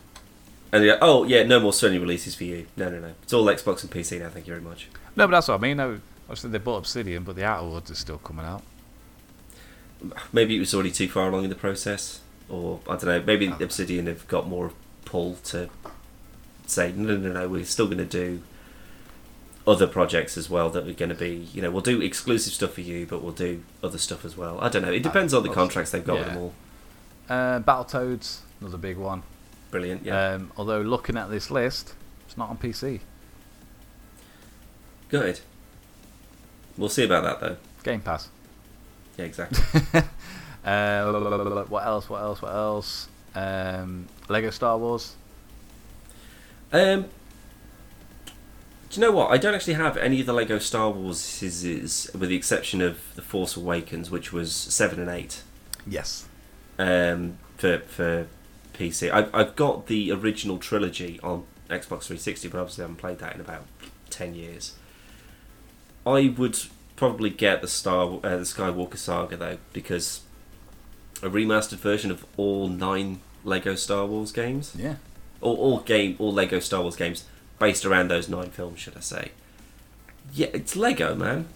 And 0.72 0.82
they 0.82 0.88
go, 0.88 0.98
oh, 1.00 1.24
yeah, 1.24 1.44
no 1.44 1.60
more 1.60 1.72
Sony 1.72 2.00
releases 2.00 2.34
for 2.34 2.44
you. 2.44 2.66
No, 2.76 2.90
no, 2.90 2.98
no. 2.98 3.12
It's 3.22 3.32
all 3.32 3.44
Xbox 3.46 3.82
and 3.82 3.90
PC 3.90 4.20
now, 4.20 4.28
thank 4.28 4.46
you 4.46 4.52
very 4.52 4.64
much. 4.64 4.88
No, 5.16 5.26
but 5.26 5.32
that's 5.32 5.48
what 5.48 5.54
I 5.54 5.58
mean. 5.58 5.78
No, 5.78 6.00
obviously 6.24 6.50
they 6.50 6.58
bought 6.58 6.78
Obsidian, 6.78 7.24
but 7.24 7.36
the 7.36 7.44
Outer 7.44 7.66
Worlds 7.66 7.90
is 7.90 7.98
still 7.98 8.18
coming 8.18 8.44
out. 8.44 8.62
Maybe 10.32 10.56
it 10.56 10.60
was 10.60 10.74
already 10.74 10.90
too 10.90 11.08
far 11.08 11.28
along 11.28 11.44
in 11.44 11.50
the 11.50 11.56
process. 11.56 12.20
Or, 12.48 12.80
I 12.86 12.92
don't 12.96 13.06
know, 13.06 13.22
maybe 13.22 13.46
Obsidian 13.60 14.06
have 14.06 14.28
got 14.28 14.46
more 14.46 14.72
pull 15.04 15.36
to 15.44 15.70
say, 16.66 16.92
no, 16.92 17.16
no, 17.16 17.32
no, 17.32 17.48
we're 17.48 17.64
still 17.64 17.86
going 17.86 17.98
to 17.98 18.04
do 18.04 18.42
other 19.66 19.86
projects 19.86 20.38
as 20.38 20.48
well 20.48 20.70
that 20.70 20.88
are 20.88 20.92
going 20.92 21.10
to 21.10 21.14
be, 21.14 21.48
you 21.52 21.60
know, 21.60 21.70
we'll 21.70 21.82
do 21.82 22.00
exclusive 22.00 22.52
stuff 22.52 22.72
for 22.74 22.80
you, 22.80 23.06
but 23.06 23.22
we'll 23.22 23.32
do 23.32 23.62
other 23.82 23.98
stuff 23.98 24.24
as 24.24 24.36
well. 24.36 24.58
I 24.60 24.68
don't 24.68 24.82
know. 24.82 24.92
It 24.92 25.02
depends 25.02 25.34
on 25.34 25.42
the 25.42 25.50
contracts 25.50 25.90
they've 25.90 26.04
got 26.04 26.18
with 26.18 26.26
yeah. 26.28 26.34
them 26.34 26.42
all. 26.42 26.54
Uh, 27.28 27.60
Battletoads, 27.60 28.38
another 28.60 28.78
big 28.78 28.96
one. 28.96 29.22
Brilliant, 29.70 30.04
yeah. 30.04 30.32
Um, 30.34 30.52
although 30.56 30.80
looking 30.80 31.16
at 31.16 31.30
this 31.30 31.50
list, 31.50 31.94
it's 32.26 32.36
not 32.36 32.48
on 32.50 32.56
PC. 32.58 33.00
Good. 35.08 35.40
We'll 36.76 36.88
see 36.88 37.04
about 37.04 37.24
that, 37.24 37.40
though. 37.40 37.56
Game 37.82 38.00
Pass. 38.00 38.28
Yeah, 39.16 39.24
exactly. 39.26 40.02
Uh, 40.64 41.64
what 41.68 41.86
else? 41.86 42.10
What 42.10 42.20
else? 42.20 42.42
What 42.42 42.52
else? 42.52 43.08
Um, 43.34 44.06
Lego 44.28 44.50
Star 44.50 44.76
Wars. 44.76 45.14
Um, 46.72 47.06
do 48.90 49.00
you 49.00 49.06
know 49.06 49.12
what? 49.12 49.30
I 49.30 49.38
don't 49.38 49.54
actually 49.54 49.74
have 49.74 49.96
any 49.96 50.20
of 50.20 50.26
the 50.26 50.34
Lego 50.34 50.58
Star 50.58 50.90
Wars, 50.90 51.40
with 51.40 52.28
the 52.28 52.36
exception 52.36 52.82
of 52.82 52.98
the 53.14 53.22
Force 53.22 53.56
Awakens, 53.56 54.10
which 54.10 54.30
was 54.30 54.52
seven 54.52 54.98
and 55.00 55.08
eight 55.08 55.42
Yes. 55.86 56.26
um, 56.78 57.38
for 57.56 57.78
for 57.86 58.26
PC. 58.78 59.10
I've 59.12 59.34
I've 59.34 59.56
got 59.56 59.86
the 59.88 60.12
original 60.12 60.58
trilogy 60.58 61.18
on 61.22 61.44
Xbox 61.68 62.04
360, 62.04 62.48
but 62.48 62.58
obviously 62.60 62.82
I 62.82 62.86
haven't 62.86 62.96
played 63.00 63.18
that 63.18 63.34
in 63.34 63.40
about 63.40 63.64
ten 64.10 64.34
years. 64.34 64.74
I 66.06 66.32
would 66.36 66.58
probably 66.96 67.30
get 67.30 67.60
the 67.60 67.68
Star 67.68 68.04
uh, 68.24 68.36
the 68.36 68.44
Skywalker 68.44 68.96
Saga 68.96 69.36
though, 69.36 69.58
because 69.72 70.20
a 71.22 71.28
remastered 71.28 71.78
version 71.78 72.10
of 72.10 72.24
all 72.36 72.68
nine 72.68 73.20
Lego 73.44 73.74
Star 73.74 74.06
Wars 74.06 74.32
games 74.32 74.72
Yeah. 74.76 74.96
all, 75.40 75.56
all 75.56 75.80
game 75.80 76.16
all 76.18 76.32
Lego 76.32 76.60
Star 76.60 76.80
Wars 76.82 76.96
games 76.96 77.24
based 77.58 77.84
around 77.84 78.08
those 78.08 78.28
nine 78.28 78.50
films, 78.50 78.78
should 78.80 78.96
I 78.96 79.00
say? 79.00 79.30
Yeah, 80.32 80.48
it's 80.52 80.76
Lego, 80.76 81.14
man. 81.14 81.46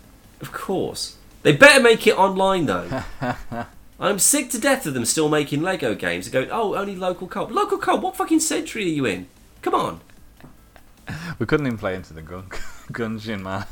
Of 0.40 0.52
course. 0.52 1.16
They 1.42 1.52
better 1.52 1.82
make 1.82 2.06
it 2.06 2.16
online 2.18 2.66
though. 2.66 3.02
I'm 4.02 4.18
sick 4.18 4.50
to 4.50 4.58
death 4.58 4.84
of 4.84 4.94
them 4.94 5.04
still 5.04 5.28
making 5.28 5.62
Lego 5.62 5.94
games 5.94 6.26
and 6.26 6.32
going, 6.32 6.48
oh, 6.50 6.74
only 6.74 6.96
local 6.96 7.28
co-op. 7.28 7.52
Local 7.52 7.78
co-op? 7.78 8.02
What 8.02 8.16
fucking 8.16 8.40
century 8.40 8.82
are 8.82 8.88
you 8.88 9.06
in? 9.06 9.28
Come 9.62 9.74
on. 9.74 10.00
We 11.38 11.46
couldn't 11.46 11.66
even 11.66 11.78
play 11.78 11.94
into 11.94 12.12
the 12.12 12.22
gun 12.22 12.46
Gungeon, 12.92 13.42
man. 13.42 13.64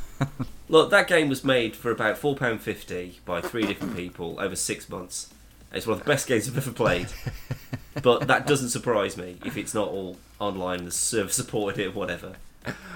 Look, 0.68 0.90
that 0.90 1.08
game 1.08 1.28
was 1.28 1.42
made 1.42 1.74
for 1.74 1.90
about 1.90 2.16
four 2.16 2.36
pound 2.36 2.60
fifty 2.60 3.20
by 3.24 3.40
three 3.40 3.66
different 3.66 3.96
people 3.96 4.36
over 4.38 4.54
six 4.54 4.88
months. 4.88 5.32
It's 5.72 5.86
one 5.86 5.98
of 5.98 6.04
the 6.04 6.08
best 6.08 6.26
games 6.26 6.48
I've 6.48 6.56
ever 6.56 6.72
played. 6.72 7.08
but 8.02 8.26
that 8.28 8.46
doesn't 8.46 8.68
surprise 8.70 9.16
me 9.16 9.38
if 9.44 9.56
it's 9.56 9.74
not 9.74 9.88
all 9.88 10.18
online 10.38 10.78
and 10.80 10.86
the 10.88 10.92
server 10.92 11.30
supported 11.30 11.80
it 11.80 11.88
or 11.88 11.92
whatever. 11.92 12.34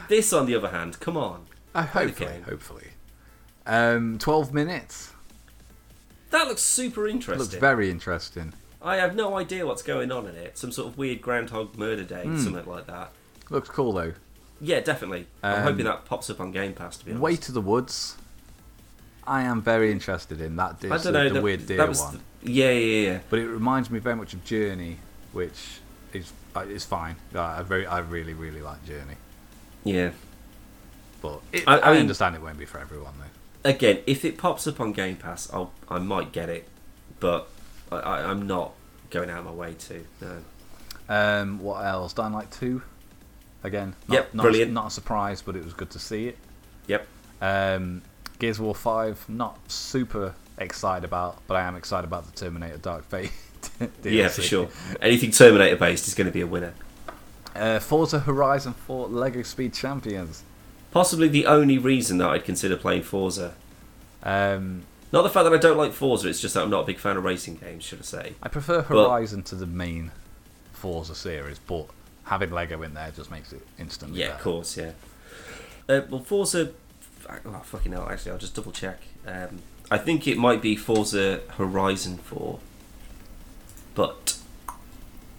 This, 0.09 0.33
on 0.33 0.47
the 0.47 0.55
other 0.55 0.69
hand, 0.69 1.01
come 1.01 1.17
on. 1.17 1.47
Uh, 1.75 1.83
hopefully, 1.85 2.43
hopefully. 2.47 2.89
Um, 3.67 4.19
Twelve 4.19 4.53
minutes. 4.53 5.14
That 6.35 6.49
looks 6.49 6.63
super 6.63 7.07
interesting. 7.07 7.39
Looks 7.39 7.55
very 7.55 7.91
interesting. 7.91 8.55
I 8.83 8.97
have 8.97 9.15
no 9.15 9.37
idea 9.39 9.65
what's 9.67 9.83
going 9.85 10.11
on 10.11 10.27
in 10.27 10.35
it. 10.35 10.59
Some 10.59 10.73
sort 10.73 10.89
of 10.89 10.99
weird 10.99 11.23
Groundhog 11.23 11.79
Murder 11.79 12.03
Day, 12.03 12.25
Hmm. 12.25 12.39
something 12.41 12.67
like 12.67 12.87
that. 12.89 13.13
Looks 13.51 13.69
cool 13.69 13.93
though. 13.93 14.15
Yeah, 14.61 14.81
definitely. 14.81 15.27
I'm 15.45 15.59
Um, 15.59 15.63
hoping 15.63 15.85
that 15.85 16.05
pops 16.07 16.29
up 16.31 16.41
on 16.41 16.51
Game 16.51 16.73
Pass. 16.73 16.97
To 16.99 17.05
be 17.05 17.13
honest, 17.13 17.23
Way 17.23 17.37
to 17.37 17.53
the 17.53 17.61
Woods. 17.61 18.17
I 19.27 19.43
am 19.43 19.63
very 19.63 19.93
interested 19.93 20.41
in 20.41 20.57
that. 20.57 20.77
I 20.83 20.89
don't 20.89 21.03
the, 21.05 21.13
know. 21.13 21.29
the 21.29 21.35
that, 21.35 21.43
weird 21.43 21.67
deer 21.67 21.87
one, 21.87 22.21
the- 22.43 22.51
yeah, 22.51 22.71
yeah, 22.73 23.11
yeah. 23.13 23.19
but 23.31 23.39
it 23.39 23.47
reminds 23.47 23.89
me 23.91 24.01
very 24.01 24.17
much 24.17 24.35
of 24.35 24.45
Journey, 24.45 24.99
which 25.33 25.79
is 26.13 26.33
uh, 26.57 26.61
is 26.61 26.85
fine. 26.85 27.15
Uh, 27.35 27.41
I 27.43 27.63
very, 27.63 27.87
I 27.87 28.01
really, 28.01 28.35
really 28.35 28.61
like 28.61 28.85
Journey, 28.85 29.17
Yeah. 29.85 30.11
but 31.23 31.41
it, 31.53 31.63
I- 31.67 31.79
I, 31.79 31.89
I 31.89 31.93
mean- 31.93 32.01
understand 32.01 32.35
it 32.35 32.43
won't 32.43 32.59
be 32.59 32.65
for 32.67 32.79
everyone 32.81 33.15
though. 33.21 33.25
Again, 33.65 34.01
if 34.07 34.25
it 34.25 34.37
pops 34.37 34.67
up 34.67 34.79
on 34.81 34.93
Game 34.93 35.17
Pass, 35.17 35.51
I'll 35.53 35.73
I 35.89 35.99
might 35.99 36.33
get 36.33 36.49
it, 36.49 36.69
but 37.21 37.49
I, 37.91 37.97
I, 37.97 38.31
I'm 38.31 38.47
not 38.47 38.73
going 39.11 39.31
out 39.31 39.41
of 39.41 39.45
my 39.47 39.53
way 39.53 39.75
to. 39.75 40.05
No. 40.21 40.39
Um, 41.09 41.59
what 41.61 41.85
else? 41.85 42.13
Dying 42.13 42.33
Light 42.33 42.51
Two. 42.51 42.83
Again, 43.63 43.95
not, 44.09 44.15
Yep, 44.15 44.35
not, 44.35 44.43
brilliant. 44.43 44.73
Not 44.73 44.89
a 44.89 44.91
surprise, 44.91 45.41
but 45.41 45.57
it 45.57 45.65
was 45.65 45.73
good 45.73 45.91
to 45.91 45.99
see 45.99 46.29
it. 46.29 46.39
Yep. 46.87 47.07
Um, 47.41 48.03
Gears 48.39 48.59
of 48.59 48.67
War 48.67 48.75
Five. 48.75 49.25
Not 49.29 49.59
super 49.71 50.35
excited 50.59 51.05
about, 51.05 51.39
but 51.47 51.55
I 51.57 51.63
am 51.63 51.75
excited 51.77 52.07
about 52.07 52.27
the 52.27 52.33
Terminator 52.33 52.79
Dark 52.79 53.09
Fate. 53.09 53.33
Yeah, 54.05 54.29
for 54.29 54.43
sure. 54.43 54.69
Anything 55.01 55.31
Terminator 55.31 55.77
based 55.77 56.07
is 56.07 56.15
going 56.15 56.27
to 56.27 56.33
be 56.33 56.43
a 56.43 56.47
winner. 56.47 56.75
Uh, 57.57 57.81
Forza 57.81 58.21
Horizon 58.21 58.75
4 58.75 59.09
Lego 59.09 59.43
Speed 59.43 59.73
Champions. 59.73 60.43
Possibly 60.95 61.27
the 61.29 61.45
only 61.47 61.77
reason 61.77 62.19
that 62.19 62.31
I'd 62.31 62.45
consider 62.45 62.77
playing 62.77 63.03
Forza. 63.03 63.53
Um, 64.23 64.85
Not 65.13 65.23
the 65.23 65.29
fact 65.29 65.45
that 65.45 65.53
I 65.53 65.59
don't 65.59 65.77
like 65.77 65.93
Forza, 65.93 66.29
it's 66.29 66.41
just 66.41 66.55
that 66.55 66.63
I'm 66.63 66.71
not 66.71 66.85
a 66.85 66.87
big 66.87 66.99
fan 66.99 67.17
of 67.17 67.25
racing 67.25 67.57
games, 67.57 67.83
should 67.85 67.99
I 67.99 68.03
say. 68.03 68.33
I 68.43 68.49
prefer 68.49 68.81
Horizon 68.83 69.43
to 69.45 69.57
the 69.57 69.67
main 69.67 70.13
Forza 70.73 71.15
series, 71.17 71.59
but 71.59 71.87
having 72.25 72.51
Lego 72.53 72.81
in 72.83 72.95
there 72.95 73.11
just 73.15 73.31
makes 73.31 73.53
it 73.53 73.67
instantly 73.79 74.21
Yeah, 74.21 74.27
better. 74.29 74.37
of 74.39 74.43
course, 74.45 74.77
yeah. 74.77 74.93
Uh, 75.89 76.03
well, 76.09 76.21
Forza. 76.21 76.71
Oh, 77.45 77.61
fucking 77.65 77.91
hell, 77.93 78.09
actually, 78.09 78.33
I'll 78.33 78.39
just 78.39 78.55
double 78.55 78.73
check. 78.73 79.01
Um, 79.27 79.59
I 79.91 79.99
think 79.99 80.27
it 80.29 80.39
might 80.39 80.63
be 80.63 80.77
Forza 80.77 81.41
Horizon 81.59 82.19
4. 82.19 82.59
But. 83.97 84.39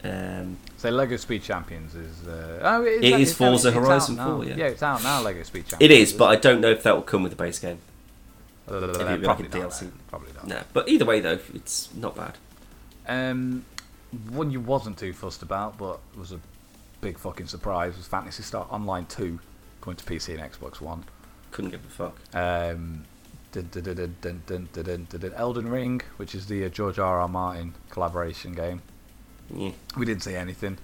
Um, 0.06 0.58
so 0.78 0.90
Lego 0.90 1.18
Speed 1.18 1.44
Champions 1.44 1.96
is 1.96 2.28
uh, 2.28 2.60
oh, 2.62 2.84
it 2.84 3.04
is, 3.04 3.14
it 3.14 3.20
is 3.20 3.34
Forza 3.34 3.72
Horizon 3.72 4.18
Four. 4.18 4.46
Yeah. 4.46 4.56
yeah, 4.56 4.66
it's 4.66 4.84
out 4.84 5.04
now. 5.04 5.22
Lego 5.22 5.44
Speed 5.44 5.68
Champions. 5.68 5.82
It 5.82 5.92
is, 5.92 6.14
but 6.14 6.26
I 6.26 6.36
don't 6.36 6.62
know 6.62 6.70
if 6.70 6.84
that 6.84 6.96
will 6.96 7.02
come 7.02 7.24
with 7.24 7.32
the 7.32 7.38
base 7.38 7.60
game. 7.60 7.80
Uh, 8.70 8.76
It'll 8.76 9.18
like 9.20 9.40
a 9.40 9.44
DLC. 9.44 9.92
Probably 10.10 10.34
not. 10.34 10.48
No, 10.48 10.62
but 10.74 10.90
either 10.90 11.06
way 11.06 11.20
though, 11.20 11.40
it's 11.54 11.94
not 11.96 12.16
bad. 12.16 12.38
Um, 13.08 13.66
one 14.30 14.52
you 14.52 14.60
wasn't 14.60 14.98
too 14.98 15.14
fussed 15.14 15.42
about, 15.42 15.78
but 15.78 16.00
was 16.18 16.32
a 16.32 16.40
big 17.02 17.18
fucking 17.18 17.48
surprise 17.48 17.98
was 17.98 18.08
Phantasy 18.08 18.44
Star 18.44 18.68
Online 18.70 19.06
Two 19.06 19.40
coming 19.82 19.98
to 19.98 20.06
PC 20.06 20.40
and 20.40 20.52
Xbox 20.52 20.82
One. 20.82 21.04
Couldn't 21.52 21.72
give 21.72 21.86
a 21.86 21.90
fuck. 21.90 22.18
Um, 22.34 23.06
dun, 23.52 23.70
dun, 23.72 24.16
dun, 24.22 25.34
Elden 25.36 25.70
Ring, 25.70 26.02
which 26.18 26.36
is 26.36 26.48
the 26.48 26.66
uh, 26.66 26.70
George 26.70 27.00
R. 27.00 27.22
R. 27.22 27.28
Martin 27.28 27.76
collaboration 27.90 28.54
game. 28.54 28.82
Yeah. 29.54 29.72
We 29.98 30.06
didn't 30.06 30.24
see 30.24 30.36
anything. 30.36 30.78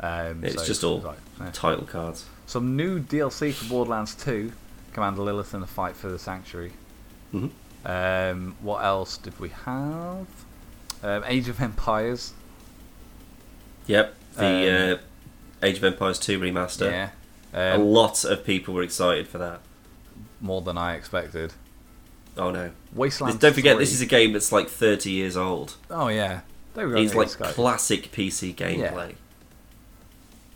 Um, 0.00 0.44
It's 0.44 0.56
so 0.56 0.64
just 0.64 0.84
all 0.84 1.00
like, 1.00 1.18
eh. 1.42 1.50
Title 1.52 1.84
cards. 1.86 2.24
Some 2.46 2.76
new 2.76 3.00
DLC 3.00 3.52
for 3.52 3.66
Borderlands 3.68 4.14
2, 4.14 4.52
Commander 4.92 5.22
Lilith 5.22 5.54
and 5.54 5.62
the 5.62 5.66
Fight 5.66 5.94
for 5.96 6.08
the 6.08 6.18
Sanctuary. 6.18 6.72
hmm 7.30 7.48
Um, 7.84 8.56
what 8.60 8.84
else 8.84 9.16
did 9.16 9.38
we 9.40 9.50
have? 9.64 10.26
Um, 11.02 11.24
Age 11.26 11.48
of 11.48 11.60
Empires. 11.60 12.32
Yep. 13.86 14.14
The 14.36 14.44
Um, 14.92 14.98
uh, 15.62 15.66
Age 15.66 15.76
of 15.78 15.84
Empires 15.84 16.18
2 16.18 16.38
remaster. 16.38 16.90
Yeah. 16.90 17.10
A 17.52 17.74
Um, 17.74 17.82
lot 17.86 18.24
of 18.24 18.44
people 18.44 18.74
were 18.74 18.82
excited 18.82 19.26
for 19.28 19.38
that. 19.38 19.60
more 20.42 20.62
than 20.62 20.78
I 20.78 20.94
expected. 20.94 21.52
Oh 22.36 22.50
no! 22.50 22.70
Wasteland. 22.94 23.40
Don't 23.40 23.52
forget, 23.54 23.76
3. 23.76 23.84
this 23.84 23.92
is 23.92 24.00
a 24.00 24.06
game 24.06 24.32
that's 24.32 24.50
like 24.52 24.68
30 24.70 25.10
years 25.10 25.36
old. 25.36 25.74
Oh 25.90 26.08
yeah. 26.08 26.40
They 26.74 26.84
were 26.86 26.96
It's 26.96 27.14
like 27.14 27.36
guy. 27.38 27.52
classic 27.52 28.12
PC 28.12 28.54
gameplay. 28.54 29.14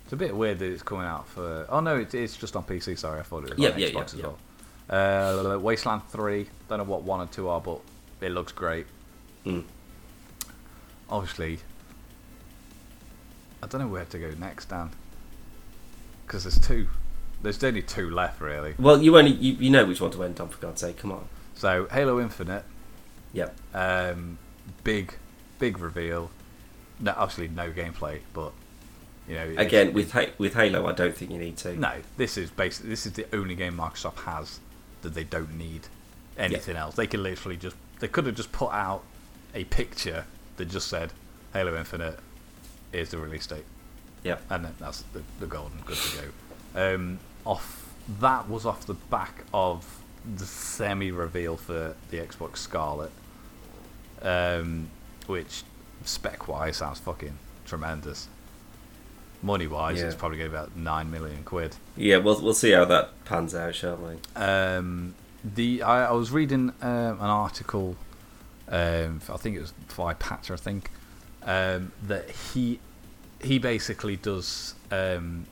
It's 0.05 0.13
a 0.13 0.17
bit 0.17 0.37
weird 0.37 0.59
that 0.61 0.71
it's 0.71 0.83
coming 0.83 1.07
out 1.07 1.27
for. 1.29 1.67
Oh 1.69 1.81
no, 1.81 1.97
it, 1.99 2.15
it's 2.15 2.37
just 2.37 2.55
on 2.57 2.65
PC. 2.65 2.99
Sorry, 2.99 3.21
I 3.21 3.23
thought 3.23 3.45
it 3.45 3.51
was 3.51 3.59
Yeah, 3.59 3.71
on 3.71 3.79
yeah, 3.79 3.89
Xbox 3.89 3.95
yeah, 3.95 4.03
as 4.03 4.15
yeah. 4.15 4.27
well. 4.27 5.55
Uh, 5.55 5.59
Wasteland 5.59 6.03
Three. 6.11 6.47
Don't 6.69 6.79
know 6.79 6.85
what 6.85 7.03
one 7.03 7.21
and 7.21 7.33
two 7.33 7.49
are, 7.49 7.61
but 7.61 7.81
it 8.21 8.31
looks 8.31 8.53
great. 8.53 8.87
Mm. 9.47 9.65
Obviously, 11.11 11.59
I 13.63 13.67
don't 13.67 13.81
know 13.81 13.89
where 13.89 14.05
to 14.05 14.19
go 14.19 14.31
next, 14.39 14.67
Dan. 14.69 14.91
Because 16.27 16.45
there's 16.45 16.59
two. 16.61 16.89
There's 17.43 17.63
only 17.65 17.83
two 17.83 18.09
left, 18.11 18.41
really. 18.41 18.75
Well, 18.79 19.03
you 19.03 19.17
only 19.19 19.33
you, 19.33 19.55
you 19.55 19.71
know 19.71 19.85
which 19.85 20.01
one 20.01 20.11
to 20.13 20.23
end 20.23 20.41
on 20.41 20.49
for 20.49 20.59
God's 20.59 20.81
sake. 20.81 20.99
Come 20.99 21.13
on. 21.13 21.29
So 21.55 21.87
Halo 21.91 22.21
Infinite. 22.21 22.65
Yep. 23.33 23.55
Um, 23.75 24.39
big, 24.85 25.15
big 25.65 25.79
reveal. 25.79 26.31
No, 27.01 27.15
obviously 27.17 27.49
no 27.49 27.71
gameplay, 27.71 28.21
but 28.35 28.53
you 29.27 29.35
know. 29.35 29.55
Again, 29.57 29.95
with 29.95 30.13
Ha- 30.13 30.33
with 30.37 30.55
Halo, 30.55 30.87
I 30.87 30.93
don't 30.93 31.17
think 31.17 31.31
you 31.31 31.39
need 31.39 31.57
to. 31.59 31.75
No, 31.79 31.93
this 32.19 32.37
is 32.37 32.51
basically 32.51 32.91
this 32.91 33.07
is 33.07 33.13
the 33.13 33.27
only 33.35 33.55
game 33.55 33.75
Microsoft 33.79 34.21
has 34.25 34.61
that 35.03 35.15
they 35.15 35.25
don't 35.25 35.57
need 35.57 35.83
anything 36.37 36.77
else. 36.77 36.95
They 36.97 37.07
could 37.07 37.21
literally 37.21 37.57
just 37.57 37.77
they 38.01 38.09
could 38.09 38.27
have 38.27 38.35
just 38.35 38.53
put 38.53 38.73
out 38.73 39.03
a 39.55 39.65
picture 39.65 40.27
that 40.57 40.67
just 40.67 40.89
said 40.89 41.13
Halo 41.55 41.77
Infinite 41.79 42.19
is 42.93 43.11
the 43.11 43.19
release 43.19 43.47
date, 43.47 43.65
Yeah, 44.23 44.39
and 44.51 44.67
then 44.67 44.75
that's 44.79 45.03
the, 45.15 45.23
the 45.41 45.47
golden 45.47 45.79
good 45.87 45.97
to 45.97 46.19
go. 46.75 46.95
Um, 46.95 47.19
off 47.47 47.95
that 48.21 48.49
was 48.51 48.67
off 48.67 48.85
the 48.87 48.95
back 48.95 49.45
of 49.55 50.01
the 50.37 50.45
semi 50.45 51.11
reveal 51.11 51.57
for 51.57 51.95
the 52.11 52.19
Xbox 52.19 52.59
Scarlett, 52.59 53.13
um, 54.23 54.89
which 55.27 55.63
spec 56.05 56.49
wise 56.49 56.77
sounds 56.79 56.99
fucking 57.01 57.39
tremendous. 57.67 58.29
Money 59.43 59.67
wise, 59.67 59.99
Yeah. 59.99 60.07
it's 60.07 60.15
probably 60.15 60.39
going 60.39 60.51
to 60.51 60.57
be 60.57 60.59
about 60.59 60.75
nine 60.77 61.11
million 61.11 61.43
quid. 61.45 61.77
Yeah, 61.97 62.17
we'll 62.19 62.41
we'll 62.41 62.55
see 62.55 62.71
how 62.73 62.85
that 62.87 63.11
pans 63.27 63.55
out, 63.55 63.75
shall 63.75 63.97
we? 63.97 64.17
Um, 64.41 65.15
the 65.45 65.83
I, 65.83 66.07
I 66.07 66.13
was 66.13 66.31
reading 66.31 66.73
um, 66.81 67.21
an 67.21 67.21
article, 67.21 67.97
um, 68.69 69.21
I 69.29 69.37
think 69.37 69.57
it 69.57 69.61
was 69.61 69.73
by 69.97 70.15
Pachter, 70.15 70.53
I 70.53 70.57
think, 70.57 70.91
um, 71.43 71.93
that 72.03 72.31
he 72.31 72.81
he 73.43 73.59
basically 73.59 74.17
does 74.17 74.75
um, 74.91 75.45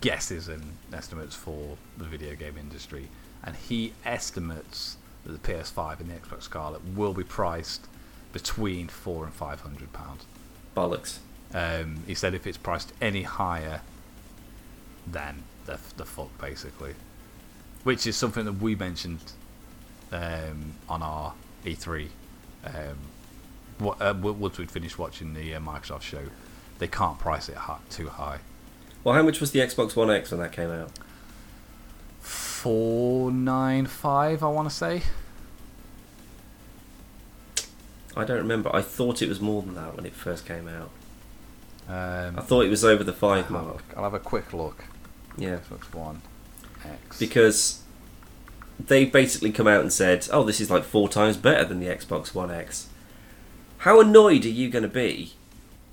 guesses 0.00 0.48
and 0.48 0.62
estimates 0.94 1.36
for 1.36 1.76
the 1.98 2.04
video 2.04 2.34
game 2.34 2.56
industry, 2.56 3.08
and 3.44 3.54
he 3.56 3.92
estimates 4.06 4.96
that 5.24 5.32
the 5.42 5.52
PS5 5.52 6.00
and 6.00 6.08
the 6.10 6.14
Xbox 6.14 6.44
Scarlett 6.44 6.80
will 6.96 7.12
be 7.12 7.24
priced 7.24 7.86
between 8.32 8.88
four 8.88 9.24
and 9.24 9.32
five 9.32 9.60
hundred 9.60 9.92
pounds. 9.92 10.24
Bollocks. 10.76 11.18
Um, 11.52 12.04
he 12.06 12.14
said 12.14 12.34
if 12.34 12.46
it's 12.46 12.56
priced 12.58 12.92
any 13.00 13.22
higher, 13.22 13.80
then 15.06 15.42
the 15.66 15.78
the 15.96 16.04
fuck 16.04 16.36
basically, 16.40 16.94
which 17.84 18.06
is 18.06 18.16
something 18.16 18.44
that 18.44 18.54
we 18.60 18.74
mentioned 18.74 19.32
um, 20.12 20.74
on 20.88 21.02
our 21.02 21.34
E3. 21.64 22.08
Um, 22.64 22.72
what, 23.78 24.00
uh, 24.02 24.14
once 24.20 24.58
we'd 24.58 24.70
finished 24.70 24.98
watching 24.98 25.32
the 25.32 25.54
uh, 25.54 25.60
Microsoft 25.60 26.02
show, 26.02 26.24
they 26.78 26.86
can't 26.86 27.18
price 27.18 27.48
it 27.48 27.56
hi- 27.56 27.78
too 27.88 28.08
high. 28.08 28.40
Well, 29.02 29.14
how 29.14 29.22
much 29.22 29.40
was 29.40 29.52
the 29.52 29.60
Xbox 29.60 29.96
One 29.96 30.10
X 30.10 30.30
when 30.30 30.40
that 30.40 30.52
came 30.52 30.70
out? 30.70 30.90
Four 32.20 33.30
nine 33.32 33.86
five, 33.86 34.42
I 34.42 34.48
want 34.48 34.68
to 34.68 34.74
say. 34.74 35.02
I 38.16 38.24
don't 38.24 38.38
remember. 38.38 38.74
I 38.74 38.82
thought 38.82 39.22
it 39.22 39.28
was 39.28 39.40
more 39.40 39.62
than 39.62 39.74
that 39.74 39.96
when 39.96 40.04
it 40.06 40.14
first 40.14 40.44
came 40.46 40.68
out. 40.68 40.90
Um, 41.88 42.38
I 42.38 42.42
thought 42.42 42.64
it 42.64 42.70
was 42.70 42.84
over 42.84 43.02
the 43.02 43.12
I'll 43.12 43.18
five 43.18 43.46
have 43.46 43.54
a 43.54 43.62
mark. 43.62 43.84
I'll 43.96 44.04
have 44.04 44.14
a 44.14 44.18
quick 44.20 44.52
look. 44.52 44.84
Yeah, 45.36 45.58
Xbox 45.58 45.92
One 45.94 46.22
X. 46.84 47.18
because 47.18 47.82
they 48.78 49.04
basically 49.04 49.52
come 49.52 49.66
out 49.66 49.80
and 49.80 49.92
said, 49.92 50.28
"Oh, 50.32 50.42
this 50.44 50.60
is 50.60 50.70
like 50.70 50.84
four 50.84 51.08
times 51.08 51.36
better 51.36 51.64
than 51.64 51.80
the 51.80 51.86
Xbox 51.86 52.34
One 52.34 52.50
X." 52.50 52.88
How 53.78 54.00
annoyed 54.00 54.44
are 54.44 54.50
you 54.50 54.68
going 54.68 54.82
to 54.82 54.88
be 54.88 55.32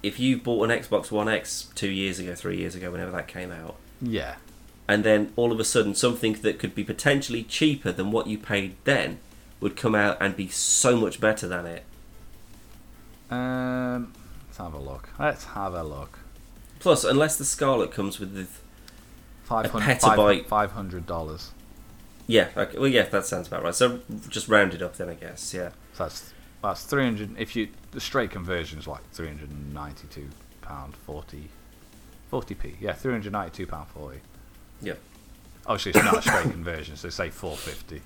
if 0.03 0.19
you 0.19 0.37
bought 0.37 0.69
an 0.69 0.77
Xbox 0.77 1.11
One 1.11 1.29
X 1.29 1.69
two 1.75 1.89
years 1.89 2.19
ago, 2.19 2.35
three 2.35 2.57
years 2.57 2.75
ago, 2.75 2.91
whenever 2.91 3.11
that 3.11 3.27
came 3.27 3.51
out, 3.51 3.75
yeah, 4.01 4.35
and 4.87 5.03
then 5.03 5.33
all 5.35 5.51
of 5.51 5.59
a 5.59 5.63
sudden 5.63 5.95
something 5.95 6.33
that 6.33 6.59
could 6.59 6.75
be 6.75 6.83
potentially 6.83 7.43
cheaper 7.43 7.91
than 7.91 8.11
what 8.11 8.27
you 8.27 8.37
paid 8.37 8.75
then 8.83 9.19
would 9.59 9.75
come 9.75 9.95
out 9.95 10.17
and 10.21 10.35
be 10.35 10.47
so 10.47 10.95
much 10.97 11.19
better 11.19 11.47
than 11.47 11.65
it? 11.65 11.83
Um, 13.29 14.13
let's 14.47 14.57
have 14.57 14.73
a 14.73 14.79
look. 14.79 15.09
Let's 15.19 15.45
have 15.45 15.73
a 15.73 15.83
look. 15.83 16.19
Plus, 16.79 17.03
unless 17.03 17.37
the 17.37 17.45
Scarlett 17.45 17.91
comes 17.91 18.19
with 18.19 18.33
the 18.33 18.47
Five 19.43 19.65
A 19.65 19.69
petabyte. 19.79 20.45
five 20.47 20.71
hundred 20.73 21.05
dollars. 21.05 21.51
yeah, 22.27 22.49
okay, 22.57 22.77
well, 22.77 22.87
yeah, 22.89 23.03
that 23.03 23.25
sounds 23.25 23.47
about 23.47 23.63
right. 23.63 23.73
So 23.73 24.01
just 24.27 24.49
round 24.49 24.73
it 24.73 24.81
up 24.81 24.97
then, 24.97 25.07
I 25.09 25.13
guess. 25.13 25.53
Yeah, 25.53 25.69
So 25.93 26.03
that's 26.03 26.33
that's 26.61 26.83
three 26.83 27.05
hundred. 27.05 27.37
If 27.39 27.55
you 27.55 27.69
the 27.91 28.01
straight 28.01 28.29
conversion 28.31 28.77
is 28.79 28.87
like 28.87 29.09
three 29.11 29.27
hundred 29.27 29.49
ninety 29.73 30.07
two 30.09 30.29
pound 30.61 30.95
forty. 30.95 31.49
40p, 32.29 32.73
yeah, 32.81 32.91
three 32.91 33.13
hundred 33.13 33.31
ninety-two 33.31 33.67
pound 33.67 33.87
forty. 33.87 34.19
yeah. 34.81 34.95
Obviously, 35.65 35.91
it's 35.91 36.03
not 36.03 36.17
a 36.17 36.21
straight 36.21 36.51
conversion, 36.51 36.97
so 36.97 37.07
say 37.09 37.29
four 37.29 37.55
fifty. 37.55 38.01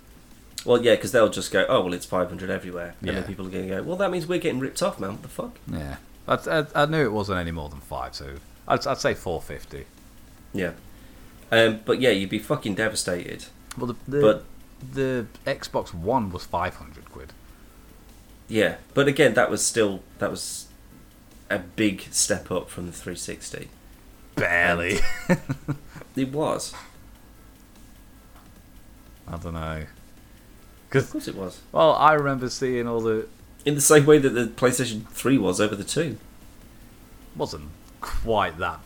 Well, 0.66 0.84
yeah, 0.84 0.96
because 0.96 1.12
they'll 1.12 1.30
just 1.30 1.52
go, 1.52 1.66
oh, 1.68 1.82
well, 1.82 1.94
it's 1.94 2.06
500 2.06 2.50
everywhere. 2.50 2.94
And 3.00 3.08
Yeah. 3.10 3.14
then 3.16 3.24
people 3.24 3.48
are 3.48 3.50
going 3.50 3.68
to 3.68 3.76
go, 3.78 3.84
well, 3.84 3.98
that 3.98 4.12
means 4.12 4.28
we're 4.28 4.40
getting 4.40 4.60
ripped 4.60 4.84
off, 4.84 5.00
man. 5.00 5.12
What 5.14 5.22
the 5.24 5.28
fuck? 5.28 5.58
Yeah, 5.72 5.96
I, 6.28 6.36
I, 6.36 6.66
I 6.84 6.86
knew 6.86 7.04
it 7.04 7.12
wasn't 7.12 7.40
any 7.40 7.52
more 7.52 7.68
than 7.70 7.80
five, 7.80 8.14
so 8.16 8.36
I'd, 8.68 8.86
I'd 8.86 9.00
say 9.00 9.14
four 9.16 9.42
fifty. 9.42 9.86
Yeah. 10.54 10.74
Um, 11.52 11.80
but 11.84 12.00
yeah, 12.00 12.12
you'd 12.12 12.30
be 12.30 12.40
fucking 12.40 12.76
devastated. 12.76 13.46
Well, 13.78 13.88
the 13.88 13.96
the, 14.12 14.22
But- 14.22 14.46
the 14.94 15.26
Xbox 15.46 15.94
One 15.94 16.32
was 16.32 16.44
five 16.46 16.76
hundred 16.76 17.06
quid. 17.12 17.34
Yeah. 18.48 18.76
But 18.94 19.08
again, 19.08 19.34
that 19.36 19.50
was 19.50 19.66
still, 19.66 20.02
that 20.20 20.30
was 20.30 20.68
a 21.50 21.60
big 21.60 22.02
step 22.12 22.52
up 22.52 22.70
from 22.70 22.86
the 22.86 22.92
360. 22.94 23.70
Barely. 24.36 25.00
It 26.16 26.32
was. 26.34 26.74
I 29.28 29.38
don't 29.38 29.54
know. 29.54 29.86
Of 30.94 31.10
course 31.12 31.28
it 31.28 31.36
was. 31.36 31.62
Well, 31.72 31.94
I 31.96 32.14
remember 32.14 32.50
seeing 32.50 32.88
all 32.88 33.02
the 33.02 33.28
In 33.66 33.76
the 33.76 33.82
same 33.82 34.06
way 34.06 34.18
that 34.18 34.30
the 34.30 34.48
PlayStation 34.48 35.08
3 35.08 35.38
was 35.38 35.62
over 35.62 35.76
the 35.76 35.84
2. 35.84 36.18
wasn't 37.36 37.70
quite 38.02 38.58
that 38.58 38.80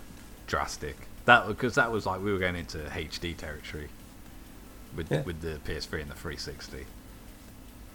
drastic. 0.48 1.08
That 1.26 1.48
because 1.48 1.76
that 1.76 1.92
was 1.92 2.06
like 2.06 2.22
we 2.22 2.32
were 2.32 2.38
going 2.40 2.56
into 2.56 2.78
HD 2.78 3.36
territory 3.36 3.90
with 4.96 5.12
Yeah. 5.12 5.22
with 5.24 5.42
the 5.42 5.60
PS3 5.66 6.02
and 6.04 6.12
the 6.12 6.16
360. 6.16 6.86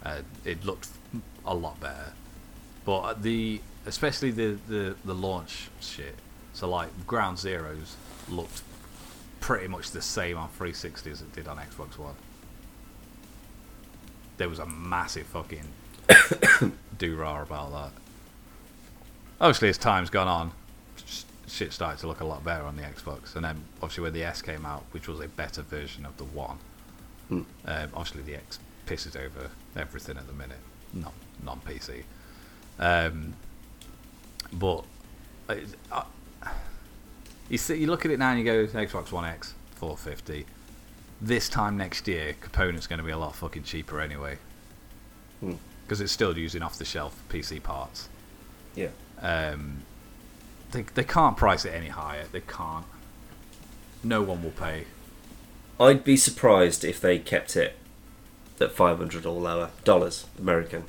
Uh, 0.03 0.21
it 0.43 0.65
looked 0.65 0.89
a 1.45 1.53
lot 1.55 1.79
better, 1.79 2.13
but 2.85 3.21
the 3.23 3.61
especially 3.85 4.31
the, 4.31 4.57
the 4.67 4.95
the 5.05 5.13
launch 5.15 5.69
shit. 5.79 6.15
So 6.53 6.67
like 6.69 6.89
Ground 7.07 7.37
Zeroes 7.37 7.93
looked 8.27 8.61
pretty 9.39 9.67
much 9.67 9.91
the 9.91 10.01
same 10.01 10.37
on 10.37 10.49
360 10.49 11.09
as 11.11 11.21
it 11.21 11.31
did 11.33 11.47
on 11.47 11.57
Xbox 11.57 11.97
One. 11.97 12.15
There 14.41 14.49
was 14.49 14.57
a 14.57 14.65
massive 14.65 15.27
fucking 15.27 15.67
do-rah 16.97 17.43
about 17.43 17.71
that. 17.73 17.91
Obviously, 19.39 19.69
as 19.69 19.77
time's 19.77 20.09
gone 20.09 20.27
on, 20.27 20.51
shit 21.47 21.71
started 21.71 21.99
to 21.99 22.07
look 22.07 22.21
a 22.21 22.25
lot 22.25 22.43
better 22.43 22.63
on 22.63 22.75
the 22.75 22.81
Xbox, 22.81 23.35
and 23.35 23.45
then 23.45 23.63
obviously 23.83 24.01
when 24.01 24.13
the 24.13 24.23
S 24.23 24.41
came 24.41 24.65
out, 24.65 24.81
which 24.93 25.07
was 25.07 25.19
a 25.19 25.27
better 25.27 25.61
version 25.61 26.07
of 26.07 26.17
the 26.17 26.23
One, 26.23 26.57
Hmm. 27.29 27.41
um, 27.65 27.89
obviously 27.93 28.23
the 28.23 28.33
X 28.33 28.57
pisses 28.87 29.15
over 29.15 29.51
everything 29.75 30.17
at 30.17 30.25
the 30.25 30.33
minute. 30.33 30.57
Not 30.91 31.13
non 31.43 31.59
PC. 31.59 32.01
Um, 32.79 33.35
but 34.53 34.85
uh, 35.49 35.55
uh, 35.91 36.03
you 37.47 37.59
see, 37.59 37.75
you 37.75 37.85
look 37.85 38.05
at 38.05 38.11
it 38.11 38.17
now 38.17 38.31
and 38.31 38.39
you 38.39 38.45
go 38.45 38.65
Xbox 38.65 39.11
One 39.11 39.25
X 39.25 39.53
450. 39.75 40.47
This 41.21 41.47
time 41.49 41.77
next 41.77 42.07
year, 42.07 42.35
components 42.41 42.87
going 42.87 42.97
to 42.97 43.05
be 43.05 43.11
a 43.11 43.17
lot 43.17 43.35
fucking 43.35 43.63
cheaper 43.63 44.01
anyway, 44.01 44.37
Hmm. 45.39 45.55
because 45.83 46.01
it's 46.01 46.11
still 46.11 46.35
using 46.37 46.63
off 46.63 46.77
the 46.77 46.85
shelf 46.85 47.15
PC 47.29 47.61
parts. 47.61 48.09
Yeah. 48.75 48.87
Um, 49.21 49.83
they 50.71 50.81
they 50.93 51.03
can't 51.03 51.37
price 51.37 51.63
it 51.65 51.73
any 51.75 51.89
higher. 51.89 52.25
They 52.31 52.41
can't. 52.41 52.85
No 54.03 54.21
one 54.23 54.41
will 54.43 54.51
pay. 54.51 54.85
I'd 55.79 56.03
be 56.03 56.17
surprised 56.17 56.83
if 56.83 56.99
they 56.99 57.19
kept 57.19 57.55
it 57.55 57.75
at 58.59 58.71
500 58.71 59.25
or 59.25 59.39
lower 59.39 59.71
dollars 59.83 60.25
American. 60.39 60.85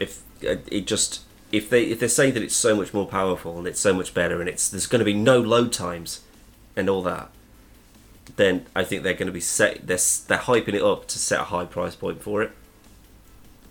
If 0.00 0.22
uh, 0.46 0.56
it 0.70 0.86
just 0.86 1.22
if 1.50 1.68
they 1.68 1.84
if 1.84 1.98
they 2.00 2.08
say 2.08 2.30
that 2.30 2.42
it's 2.42 2.54
so 2.54 2.76
much 2.76 2.94
more 2.94 3.06
powerful 3.06 3.58
and 3.58 3.66
it's 3.66 3.80
so 3.80 3.92
much 3.92 4.14
better 4.14 4.40
and 4.40 4.48
it's 4.48 4.68
there's 4.68 4.86
going 4.86 5.00
to 5.00 5.04
be 5.04 5.14
no 5.14 5.38
load 5.40 5.72
times 5.72 6.20
and 6.76 6.88
all 6.88 7.02
that, 7.02 7.30
then 8.36 8.66
I 8.74 8.84
think 8.84 9.02
they're 9.02 9.14
going 9.14 9.26
to 9.26 9.32
be 9.32 9.40
set. 9.40 9.86
They're 9.86 9.98
they're 10.28 10.38
hyping 10.38 10.74
it 10.74 10.82
up 10.82 11.06
to 11.08 11.18
set 11.18 11.40
a 11.40 11.44
high 11.44 11.64
price 11.64 11.94
point 11.94 12.22
for 12.22 12.42
it. 12.42 12.52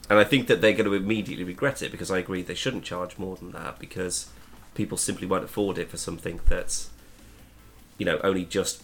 And 0.10 0.20
I 0.20 0.24
think 0.26 0.47
that 0.47 0.60
they're 0.62 0.74
going 0.74 0.86
to 0.86 0.93
immediately 0.93 1.45
regret 1.45 1.82
it 1.82 1.91
because 1.91 2.12
I 2.12 2.18
agree 2.18 2.41
they 2.41 2.54
shouldn't 2.54 2.84
charge 2.84 3.18
more 3.18 3.38
than 3.38 3.52
that 3.54 3.80
because 3.80 4.30
people 4.76 4.97
simply 4.97 5.26
won't 5.26 5.45
afford 5.45 5.78
it 5.78 5.89
for 5.89 5.95
something 5.97 6.41
that's, 6.49 6.89
you 7.97 8.06
know, 8.06 8.20
only 8.24 8.43
just 8.43 8.84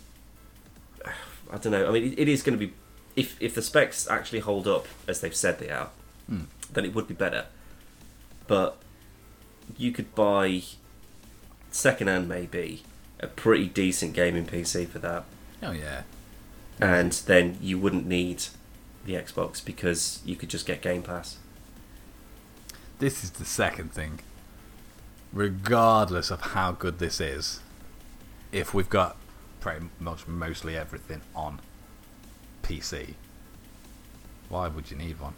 I 1.51 1.57
don't 1.57 1.71
know. 1.73 1.87
I 1.87 1.91
mean, 1.91 2.13
it, 2.13 2.19
it 2.19 2.27
is 2.29 2.43
going 2.43 2.57
to 2.57 2.65
be 2.65 2.73
if 3.15 3.35
if 3.41 3.55
the 3.55 3.61
specs 3.61 4.07
actually 4.09 4.39
hold 4.39 4.67
up 4.67 4.85
as 5.07 5.21
they've 5.21 5.35
said 5.35 5.59
they 5.59 5.69
are, 5.69 5.89
Hmm. 6.27 6.43
then 6.71 6.85
it 6.85 6.93
would 6.93 7.07
be 7.07 7.13
better. 7.13 7.45
But 8.47 8.77
you 9.77 9.91
could 9.91 10.13
buy 10.15 10.63
second 11.71 12.07
hand 12.07 12.27
maybe 12.29 12.83
a 13.19 13.27
pretty 13.27 13.67
decent 13.67 14.13
gaming 14.13 14.45
PC 14.45 14.87
for 14.87 14.99
that, 14.99 15.25
Oh 15.61 15.71
yeah. 15.71 16.03
and 16.79 17.11
then 17.11 17.57
you 17.61 17.77
wouldn't 17.79 18.05
need 18.05 18.43
the 19.05 19.13
Xbox 19.13 19.63
because 19.63 20.19
you 20.25 20.35
could 20.35 20.49
just 20.49 20.65
get 20.65 20.81
Game 20.81 21.01
Pass. 21.01 21.37
This 22.99 23.23
is 23.23 23.31
the 23.31 23.45
second 23.45 23.91
thing. 23.91 24.19
Regardless 25.33 26.31
of 26.31 26.41
how 26.41 26.71
good 26.71 26.99
this 26.99 27.19
is, 27.21 27.59
if 28.51 28.73
we've 28.73 28.89
got 28.89 29.17
pretty 29.59 29.87
much 29.99 30.27
mostly 30.27 30.77
everything 30.77 31.21
on 31.35 31.59
PC, 32.63 33.13
why 34.49 34.67
would 34.67 34.89
you 34.91 34.97
need 34.97 35.19
one? 35.19 35.33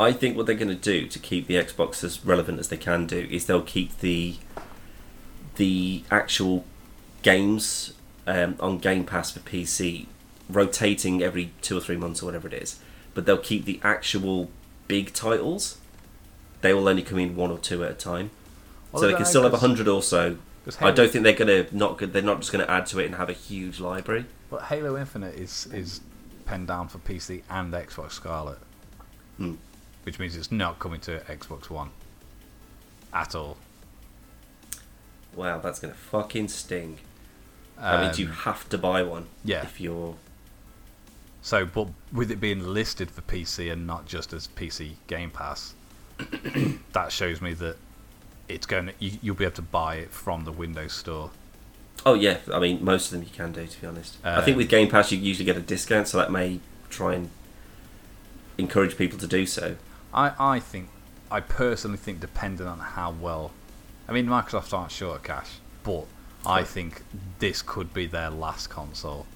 I 0.00 0.12
think 0.12 0.36
what 0.36 0.46
they're 0.46 0.54
going 0.54 0.68
to 0.68 0.74
do 0.74 1.06
to 1.08 1.18
keep 1.18 1.46
the 1.48 1.54
Xbox 1.54 2.04
as 2.04 2.24
relevant 2.24 2.60
as 2.60 2.68
they 2.68 2.76
can 2.76 3.06
do 3.06 3.26
is 3.30 3.46
they'll 3.46 3.62
keep 3.62 3.98
the 3.98 4.36
the 5.56 6.04
actual 6.10 6.64
games 7.22 7.92
um, 8.28 8.54
on 8.60 8.78
Game 8.78 9.04
Pass 9.04 9.30
for 9.32 9.40
PC 9.40 10.06
rotating 10.48 11.22
every 11.22 11.50
two 11.62 11.76
or 11.76 11.80
three 11.80 11.96
months 11.96 12.22
or 12.22 12.26
whatever 12.26 12.46
it 12.48 12.54
is, 12.54 12.78
but 13.14 13.26
they'll 13.26 13.36
keep 13.38 13.64
the 13.64 13.80
actual 13.82 14.50
big 14.86 15.12
titles. 15.12 15.78
They 16.60 16.72
will 16.74 16.88
only 16.88 17.02
come 17.02 17.18
in 17.18 17.34
one 17.36 17.50
or 17.50 17.58
two 17.58 17.84
at 17.84 17.90
a 17.90 17.94
time, 17.94 18.30
Well, 18.92 19.02
so 19.02 19.08
they 19.08 19.14
can 19.14 19.24
still 19.24 19.42
have 19.42 19.54
a 19.54 19.58
hundred 19.58 19.88
or 19.88 20.02
so. 20.02 20.36
'cause 20.64 20.76
I 20.76 20.80
Halo- 20.80 20.94
don't 20.94 21.10
think 21.10 21.24
they're 21.24 21.32
going 21.32 21.66
to 21.66 21.76
not. 21.76 21.98
They're 22.12 22.22
not 22.22 22.40
just 22.40 22.52
going 22.52 22.64
to 22.64 22.70
add 22.70 22.86
to 22.86 22.98
it 22.98 23.06
and 23.06 23.14
have 23.14 23.28
a 23.30 23.34
huge 23.34 23.80
library. 23.80 24.26
But 24.50 24.62
Halo 24.64 24.96
Infinite 24.98 25.34
is 25.36 25.66
is 25.72 26.00
penned 26.46 26.66
down 26.68 26.88
for 26.88 26.98
PC 26.98 27.42
and 27.50 27.72
Xbox 27.72 28.12
Scarlett, 28.12 28.58
Hmm. 29.38 29.54
which 30.02 30.18
means 30.18 30.34
it's 30.36 30.50
not 30.52 30.78
coming 30.78 31.00
to 31.00 31.20
Xbox 31.20 31.70
One 31.70 31.90
at 33.12 33.34
all. 33.34 33.56
Wow, 35.34 35.58
that's 35.60 35.78
going 35.78 35.92
to 35.94 35.98
fucking 35.98 36.48
sting. 36.48 36.98
That 37.80 38.02
means 38.02 38.18
you 38.18 38.26
Um, 38.26 38.32
have 38.32 38.68
to 38.70 38.78
buy 38.78 39.02
one. 39.02 39.26
yeah. 39.44 39.62
If 39.62 39.80
you're 39.80 40.16
So, 41.42 41.64
but 41.64 41.88
with 42.12 42.30
it 42.30 42.40
being 42.40 42.60
listed 42.74 43.10
for 43.10 43.22
PC 43.22 43.70
and 43.72 43.86
not 43.86 44.06
just 44.06 44.32
as 44.32 44.48
PC 44.48 44.92
Game 45.06 45.30
Pass, 45.30 45.74
that 46.92 47.12
shows 47.12 47.40
me 47.40 47.54
that 47.54 47.76
it's 48.48 48.66
going. 48.66 48.86
To, 48.86 48.92
you, 48.98 49.18
you'll 49.22 49.36
be 49.36 49.44
able 49.44 49.54
to 49.56 49.62
buy 49.62 49.96
it 49.96 50.10
from 50.10 50.44
the 50.44 50.52
Windows 50.52 50.92
Store. 50.94 51.30
Oh 52.06 52.14
yeah, 52.14 52.38
I 52.52 52.58
mean 52.58 52.84
most 52.84 53.06
of 53.06 53.12
them 53.12 53.22
you 53.22 53.30
can 53.34 53.52
do 53.52 53.66
to 53.66 53.80
be 53.80 53.86
honest. 53.86 54.16
I 54.24 54.40
think 54.42 54.54
Um, 54.54 54.58
with 54.58 54.68
Game 54.68 54.88
Pass 54.88 55.12
you 55.12 55.18
usually 55.18 55.44
get 55.44 55.56
a 55.56 55.60
discount, 55.60 56.08
so 56.08 56.18
that 56.18 56.30
may 56.32 56.60
try 56.90 57.14
and 57.14 57.30
encourage 58.56 58.96
people 58.96 59.18
to 59.18 59.26
do 59.26 59.46
so. 59.46 59.76
I, 60.12 60.32
I 60.38 60.58
think, 60.60 60.88
I 61.30 61.40
personally 61.40 61.98
think, 61.98 62.20
depending 62.20 62.66
on 62.66 62.78
how 62.78 63.10
well, 63.12 63.50
I 64.08 64.12
mean, 64.12 64.26
Microsoft 64.26 64.72
aren't 64.72 64.90
short 64.90 65.16
of 65.18 65.22
cash, 65.22 65.50
but 65.84 66.06
I 66.48 66.64
think 66.64 67.02
this 67.38 67.62
could 67.62 67.92
be 67.92 68.06
their 68.06 68.30
last 68.30 68.68
console 68.70 69.26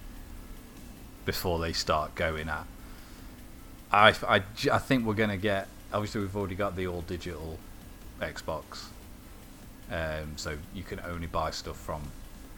before 1.24 1.58
they 1.58 1.72
start 1.72 2.14
going 2.14 2.48
at. 2.48 2.66
I, 3.92 4.14
I, 4.26 4.42
I 4.72 4.78
think 4.78 5.06
we're 5.06 5.14
going 5.14 5.30
to 5.30 5.36
get. 5.36 5.68
Obviously, 5.92 6.22
we've 6.22 6.36
already 6.36 6.54
got 6.54 6.74
the 6.74 6.86
all 6.86 7.02
digital 7.02 7.58
Xbox, 8.20 8.84
um, 9.90 10.32
so 10.36 10.56
you 10.74 10.82
can 10.82 11.00
only 11.00 11.26
buy 11.26 11.50
stuff 11.50 11.76
from 11.76 12.02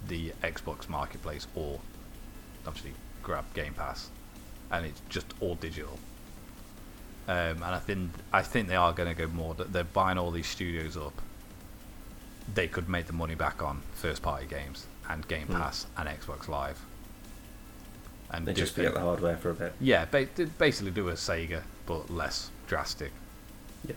the 0.06 0.32
Xbox 0.42 0.88
Marketplace 0.88 1.46
or 1.54 1.80
obviously 2.66 2.92
grab 3.22 3.44
Game 3.54 3.74
Pass, 3.74 4.10
and 4.70 4.86
it's 4.86 5.02
just 5.08 5.26
all 5.40 5.56
digital. 5.56 5.98
Um, 7.26 7.34
and 7.36 7.64
I 7.64 7.78
think 7.78 8.10
I 8.32 8.42
think 8.42 8.68
they 8.68 8.76
are 8.76 8.92
going 8.92 9.08
to 9.08 9.14
go 9.14 9.26
more. 9.32 9.54
They're 9.54 9.82
buying 9.84 10.18
all 10.18 10.30
these 10.30 10.46
studios 10.46 10.96
up. 10.96 11.20
They 12.52 12.68
could 12.68 12.88
make 12.88 13.06
the 13.06 13.12
money 13.12 13.34
back 13.34 13.62
on 13.62 13.82
first 13.94 14.22
party 14.22 14.46
games 14.46 14.86
and 15.08 15.26
Game 15.28 15.46
Hmm. 15.46 15.54
Pass 15.54 15.86
and 15.96 16.08
Xbox 16.08 16.48
Live. 16.48 16.80
And 18.30 18.46
They 18.46 18.52
just 18.54 18.74
forget 18.74 18.94
the 18.94 19.00
hardware 19.00 19.36
for 19.36 19.50
a 19.50 19.54
bit. 19.54 19.74
yeah, 19.80 20.04
ba- 20.06 20.26
basically 20.58 20.90
do 20.90 21.08
a 21.08 21.12
Sega, 21.12 21.62
but 21.86 22.10
less 22.10 22.50
drastic. 22.66 23.12
Yeah. 23.86 23.94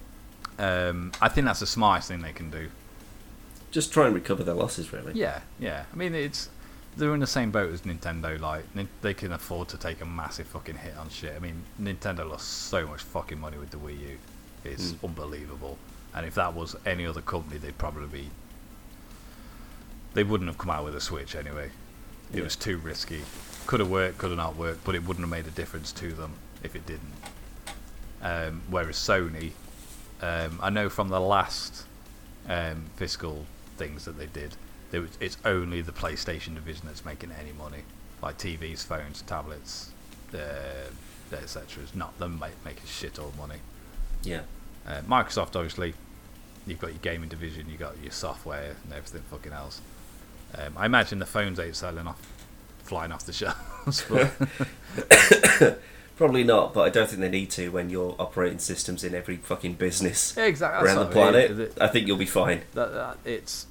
Um, 0.60 1.12
I 1.22 1.28
think 1.30 1.46
that's 1.46 1.60
the 1.62 1.66
smartest 1.68 2.10
thing 2.10 2.22
they 2.22 2.34
can 2.34 2.52
do. 2.52 2.70
Just 3.72 3.92
try 3.92 4.06
and 4.06 4.16
recover 4.16 4.44
their 4.44 4.56
losses, 4.56 4.94
really. 4.94 5.14
Yeah, 5.14 5.42
yeah. 5.60 5.86
I 5.92 5.96
mean, 5.96 6.14
it's 6.16 6.50
they're 6.96 7.14
in 7.14 7.20
the 7.20 7.28
same 7.28 7.52
boat 7.52 7.72
as 7.72 7.82
Nintendo. 7.82 8.40
Like 8.40 8.64
they 9.02 9.14
can 9.14 9.32
afford 9.32 9.68
to 9.70 9.78
take 9.78 10.02
a 10.02 10.06
massive 10.06 10.48
fucking 10.48 10.78
hit 10.78 10.98
on 10.98 11.10
shit. 11.10 11.34
I 11.36 11.40
mean, 11.40 11.64
Nintendo 11.82 12.28
lost 12.30 12.48
so 12.48 12.88
much 12.88 13.02
fucking 13.02 13.40
money 13.40 13.58
with 13.58 13.70
the 13.72 13.78
Wii 13.78 14.00
U. 14.00 14.18
It's 14.64 14.92
Mm. 14.94 15.04
unbelievable. 15.06 15.78
And 16.16 16.26
if 16.26 16.36
that 16.36 16.54
was 16.56 16.76
any 16.86 17.06
other 17.06 17.22
company, 17.22 17.58
they'd 17.58 17.78
probably 17.78 18.08
be. 18.08 18.30
They 20.14 20.24
wouldn't 20.24 20.50
have 20.50 20.58
come 20.58 20.72
out 20.72 20.84
with 20.86 20.96
a 20.96 21.02
Switch 21.02 21.36
anyway. 21.36 21.72
It 22.34 22.38
Yeah. 22.40 22.44
was 22.44 22.56
too 22.56 22.78
risky. 22.78 23.24
Could 23.68 23.80
have 23.80 23.90
worked, 23.90 24.18
could 24.18 24.30
have 24.32 24.38
not 24.38 24.56
worked, 24.56 24.84
but 24.84 24.96
it 24.96 25.04
wouldn't 25.04 25.24
have 25.24 25.30
made 25.30 25.46
a 25.48 25.52
difference 25.56 25.92
to 25.94 26.14
them 26.14 26.34
if 26.64 26.76
it 26.76 26.86
didn't. 26.86 27.14
Um, 28.22 28.62
whereas 28.70 28.96
Sony, 28.98 29.52
um, 30.22 30.60
I 30.62 30.70
know 30.70 30.90
from 30.90 31.10
the 31.10 31.20
last 31.20 31.84
um, 32.50 32.86
fiscal 32.96 33.46
things 33.78 34.06
that 34.06 34.18
they 34.18 34.26
did, 34.26 34.56
there 34.90 35.02
was, 35.02 35.12
it's 35.20 35.38
only 35.46 35.82
the 35.82 35.92
PlayStation 35.92 36.56
division 36.56 36.88
that's 36.88 37.06
making 37.06 37.32
any 37.32 37.52
money, 37.52 37.84
like 38.22 38.38
TVs, 38.38 38.84
phones, 38.86 39.22
tablets, 39.22 39.92
uh, 40.34 40.90
etc. 41.32 41.84
It's 41.84 41.94
not 41.94 42.18
them 42.18 42.40
ma- 42.40 42.48
making 42.66 42.86
shit 42.88 43.20
all 43.20 43.34
money. 43.38 43.60
Yeah. 44.24 44.42
Uh, 44.88 45.02
Microsoft, 45.02 45.56
obviously, 45.56 45.94
you've 46.66 46.80
got 46.80 46.92
your 46.92 47.00
gaming 47.02 47.30
division, 47.30 47.66
you've 47.70 47.80
got 47.80 47.96
your 48.02 48.12
software 48.12 48.76
and 48.84 48.94
everything 48.94 49.22
fucking 49.30 49.52
else. 49.52 49.82
Um, 50.58 50.74
I 50.78 50.86
imagine 50.86 51.20
the 51.20 51.26
phones 51.26 51.60
ain't 51.60 51.76
selling 51.76 52.08
off, 52.08 52.20
flying 52.84 53.12
off 53.12 53.26
the 53.26 53.34
shelves. 53.34 54.06
But 54.10 55.80
Probably 56.18 56.44
not, 56.44 56.74
but 56.74 56.82
I 56.82 56.90
don't 56.90 57.08
think 57.08 57.22
they 57.22 57.30
need 57.30 57.52
to 57.52 57.70
when 57.70 57.90
you're 57.92 58.16
operating 58.18 58.58
systems 58.58 59.04
in 59.04 59.14
every 59.14 59.38
fucking 59.38 59.74
business 59.74 60.34
Yeah, 60.36 60.46
exactly. 60.48 60.88
around 60.88 60.96
the 60.98 61.04
that's 61.04 61.16
what 61.16 61.28
I 61.28 61.32
mean. 61.32 61.48
planet. 61.48 61.60
It- 61.78 61.82
I 61.82 61.88
think 61.88 62.08
you'll 62.08 62.18
be 62.18 62.26
fine. 62.26 62.62
that, 62.74 62.92
that 62.94 63.18
it's 63.24 63.68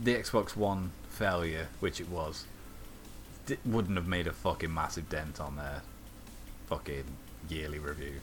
the 0.00 0.14
Xbox 0.14 0.54
One 0.54 0.90
failure, 1.08 1.68
which 1.80 2.00
it 2.00 2.08
was, 2.08 2.44
d- 3.46 3.56
wouldn't 3.64 3.96
have 3.96 4.06
made 4.06 4.26
a 4.28 4.32
fucking 4.32 4.72
massive 4.72 5.08
dent 5.08 5.40
on 5.40 5.56
their 5.56 5.82
fucking 6.68 7.04
yearly 7.48 7.78
review 7.80 8.20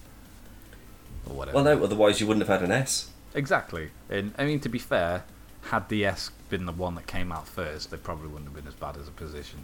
or 1.29 1.35
whatever. 1.35 1.55
Well, 1.55 1.63
no, 1.63 1.83
otherwise 1.83 2.19
you 2.19 2.27
wouldn't 2.27 2.47
have 2.47 2.59
had 2.61 2.67
an 2.67 2.71
S. 2.75 3.09
exactly. 3.33 3.89
And 4.09 4.33
I 4.37 4.45
mean, 4.45 4.59
to 4.61 4.69
be 4.69 4.79
fair, 4.79 5.23
had 5.63 5.89
the 5.89 6.05
S 6.05 6.31
been 6.49 6.65
the 6.65 6.71
one 6.71 6.95
that 6.95 7.07
came 7.07 7.31
out 7.31 7.47
first, 7.47 7.91
they 7.91 7.97
probably 7.97 8.27
wouldn't 8.27 8.45
have 8.45 8.55
been 8.55 8.67
as 8.67 8.75
bad 8.75 8.97
as 8.97 9.07
a 9.07 9.11
position. 9.11 9.63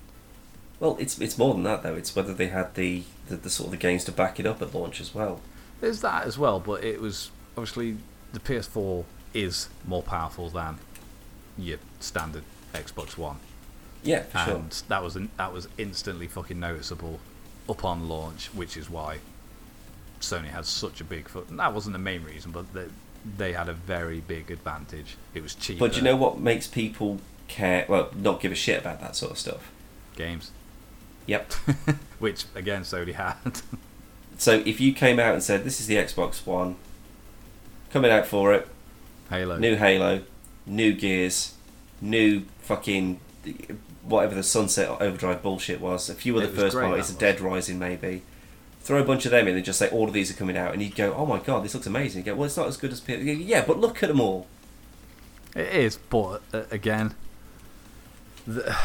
Well, 0.80 0.96
it's 1.00 1.20
it's 1.20 1.38
more 1.38 1.54
than 1.54 1.64
that 1.64 1.84
though. 1.84 1.96
It's 1.96 2.16
whether 2.16 2.34
they 2.34 2.48
had 2.48 2.76
the, 2.76 3.04
the, 3.28 3.36
the 3.36 3.50
sort 3.50 3.68
of 3.68 3.72
the 3.72 3.78
games 3.78 4.06
to 4.06 4.12
back 4.12 4.40
it 4.40 4.46
up 4.46 4.62
at 4.62 4.74
launch 4.74 5.02
as 5.02 5.14
well. 5.14 5.42
There's 5.82 6.02
that 6.02 6.26
as 6.26 6.38
well, 6.38 6.60
but 6.60 6.84
it 6.84 7.02
was 7.02 7.32
obviously 7.58 7.98
the 8.32 8.40
PS4 8.40 9.04
is 9.34 9.70
more 9.86 10.02
powerful 10.04 10.50
than 10.50 10.78
your 11.58 11.80
standard 12.00 12.44
Xbox 12.74 13.18
One. 13.18 13.38
Yeah, 14.04 14.24
for 14.24 14.38
sure. 14.40 14.56
and 14.56 14.72
that 14.88 15.04
was 15.04 15.18
that 15.36 15.54
was 15.54 15.68
instantly 15.78 16.28
fucking 16.28 16.60
noticeable 16.60 17.20
upon 17.68 18.08
launch, 18.08 18.48
which 18.54 18.78
is 18.78 18.90
why 18.90 19.20
Sony 20.22 20.48
had 20.48 20.66
such 20.66 21.02
a 21.02 21.04
big 21.04 21.28
foot. 21.28 21.50
And 21.50 21.60
That 21.60 21.74
wasn't 21.74 21.94
the 21.94 22.00
main 22.00 22.24
reason, 22.24 22.52
but 22.52 22.74
they, 22.74 22.86
they 23.38 23.54
had 23.54 23.70
a 23.70 23.74
very 23.74 24.20
big 24.20 24.52
advantage. 24.52 25.16
It 25.34 25.44
was 25.44 25.56
cheaper. 25.56 25.80
But 25.88 25.96
you 25.98 26.02
know 26.02 26.16
what 26.16 26.40
makes 26.40 26.68
people 26.68 27.20
care? 27.48 27.86
Well, 27.88 28.10
not 28.16 28.40
give 28.42 28.52
a 28.52 28.56
shit 28.56 28.80
about 28.82 29.00
that 29.02 29.16
sort 29.16 29.32
of 29.32 29.38
stuff. 29.38 29.72
games, 30.16 30.52
Yep. 31.26 31.52
which 32.20 32.46
again 32.56 32.82
Sony 32.82 33.14
had. 33.14 33.62
so 34.38 34.62
if 34.66 34.80
you 34.82 34.94
came 34.94 35.20
out 35.20 35.34
and 35.34 35.44
said, 35.44 35.64
"This 35.64 35.80
is 35.80 35.88
the 35.88 35.96
Xbox 35.96 36.46
One, 36.46 36.76
coming 37.92 38.12
out 38.12 38.26
for 38.26 38.54
it, 38.54 38.68
Halo. 39.30 39.58
new 39.58 39.76
Halo, 39.76 40.24
new 40.66 40.94
Gears, 40.94 41.54
new 42.02 42.44
fucking 42.62 43.20
whatever 44.04 44.34
the 44.36 44.44
Sunset 44.44 44.90
Overdrive 45.02 45.42
bullshit 45.44 45.80
was, 45.80 46.10
a 46.10 46.16
few 46.16 46.36
other 46.38 46.48
was 46.48 46.56
first 46.56 46.76
parties, 46.78 47.10
a. 47.12 47.14
Dead 47.18 47.40
Rising 47.42 47.78
maybe." 47.80 48.24
Throw 48.82 49.02
a 49.02 49.04
bunch 49.04 49.26
of 49.26 49.32
them 49.32 49.48
in 49.48 49.56
and 49.56 49.64
just 49.66 49.78
say 49.80 49.90
all 49.90 50.08
of 50.08 50.14
these 50.14 50.32
are 50.32 50.34
coming 50.36 50.58
out, 50.58 50.74
and 50.74 50.82
you'd 50.82 50.96
go, 50.96 51.14
"Oh 51.14 51.26
my 51.26 51.40
god, 51.40 51.64
this 51.64 51.74
looks 51.74 51.86
amazing!" 51.88 52.22
You 52.26 52.32
go, 52.32 52.36
"Well, 52.36 52.46
it's 52.46 52.58
not 52.58 52.68
as 52.68 52.78
good 52.78 52.92
as 52.92 53.00
P-. 53.00 53.16
You 53.16 53.36
go, 53.36 53.42
Yeah, 53.44 53.64
but 53.66 53.80
look 53.80 54.02
at 54.02 54.08
them 54.10 54.20
all. 54.22 54.48
It 55.56 55.68
is, 55.68 55.98
but 55.98 56.42
uh, 56.54 56.64
again, 56.72 57.14
the, 58.48 58.76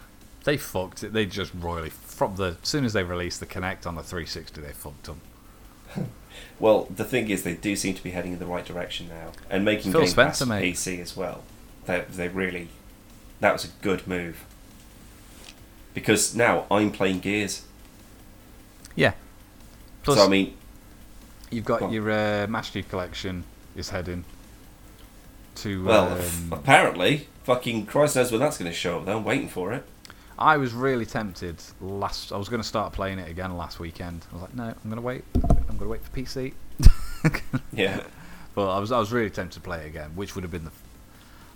they 0.44 0.56
fucked 0.56 1.02
it. 1.04 1.12
They 1.12 1.24
just 1.26 1.52
royally 1.54 1.90
from 1.90 2.36
the 2.36 2.56
as 2.62 2.68
soon 2.68 2.84
as 2.84 2.92
they 2.92 3.02
released 3.04 3.40
the 3.40 3.46
Kinect 3.46 3.86
on 3.86 3.94
the 3.94 4.02
360, 4.02 4.60
they 4.60 4.72
fucked 4.72 5.04
them. 5.04 5.20
Well, 6.58 6.88
the 6.94 7.04
thing 7.04 7.30
is, 7.30 7.44
they 7.44 7.54
do 7.54 7.76
seem 7.76 7.94
to 7.94 8.02
be 8.02 8.10
heading 8.10 8.32
in 8.32 8.38
the 8.40 8.46
right 8.46 8.64
direction 8.64 9.08
now, 9.08 9.30
and 9.48 9.64
making 9.64 9.92
Phil 9.92 10.00
Game 10.02 10.10
Spencer, 10.10 10.44
Pass 10.44 10.48
mate. 10.48 10.74
PC 10.74 11.00
as 11.00 11.16
well. 11.16 11.42
They 11.86 12.04
they 12.10 12.26
really, 12.28 12.68
that 13.38 13.52
was 13.52 13.64
a 13.64 13.68
good 13.82 14.06
move. 14.08 14.44
Because 15.94 16.34
now 16.34 16.66
I'm 16.72 16.90
playing 16.90 17.20
Gears, 17.20 17.62
Yeah. 18.96 19.12
Plus, 20.04 20.18
so 20.18 20.24
I 20.24 20.28
mean, 20.28 20.56
you've 21.50 21.64
got 21.64 21.80
Go 21.80 21.90
your 21.90 22.10
uh, 22.10 22.46
Master 22.46 22.74
Chief 22.74 22.88
Collection 22.88 23.44
is 23.74 23.90
heading 23.90 24.24
to. 25.56 25.84
well, 25.84 26.12
um, 26.12 26.52
apparently, 26.52 27.28
fucking 27.44 27.86
Christ 27.86 28.16
knows 28.16 28.30
when 28.30 28.40
that's 28.40 28.58
going 28.58 28.70
to 28.70 28.76
show 28.76 28.98
up. 28.98 29.06
Though 29.06 29.16
I'm 29.18 29.24
waiting 29.24 29.48
for 29.48 29.72
it. 29.72 29.84
I 30.38 30.56
was 30.56 30.72
really 30.72 31.06
tempted 31.06 31.56
last. 31.80 32.32
I 32.32 32.36
was 32.36 32.48
going 32.48 32.60
to 32.60 32.66
start 32.66 32.92
playing 32.92 33.18
it 33.18 33.30
again 33.30 33.56
last 33.56 33.78
weekend. 33.78 34.26
I 34.30 34.34
was 34.34 34.42
like, 34.42 34.54
no, 34.54 34.64
I'm 34.64 34.90
going 34.90 34.96
to 34.96 35.00
wait. 35.00 35.24
I'm 35.34 35.78
going 35.78 35.78
to 35.78 35.88
wait 35.88 36.02
for 36.04 36.10
PC. 36.10 36.52
Yeah, 37.72 38.02
But 38.54 38.70
I 38.70 38.78
was 38.78 38.92
I 38.92 38.98
was 38.98 39.10
really 39.10 39.30
tempted 39.30 39.54
to 39.54 39.60
play 39.60 39.84
it 39.84 39.86
again, 39.86 40.10
which 40.14 40.34
would 40.34 40.44
have 40.44 40.50
been 40.50 40.64
the. 40.64 40.70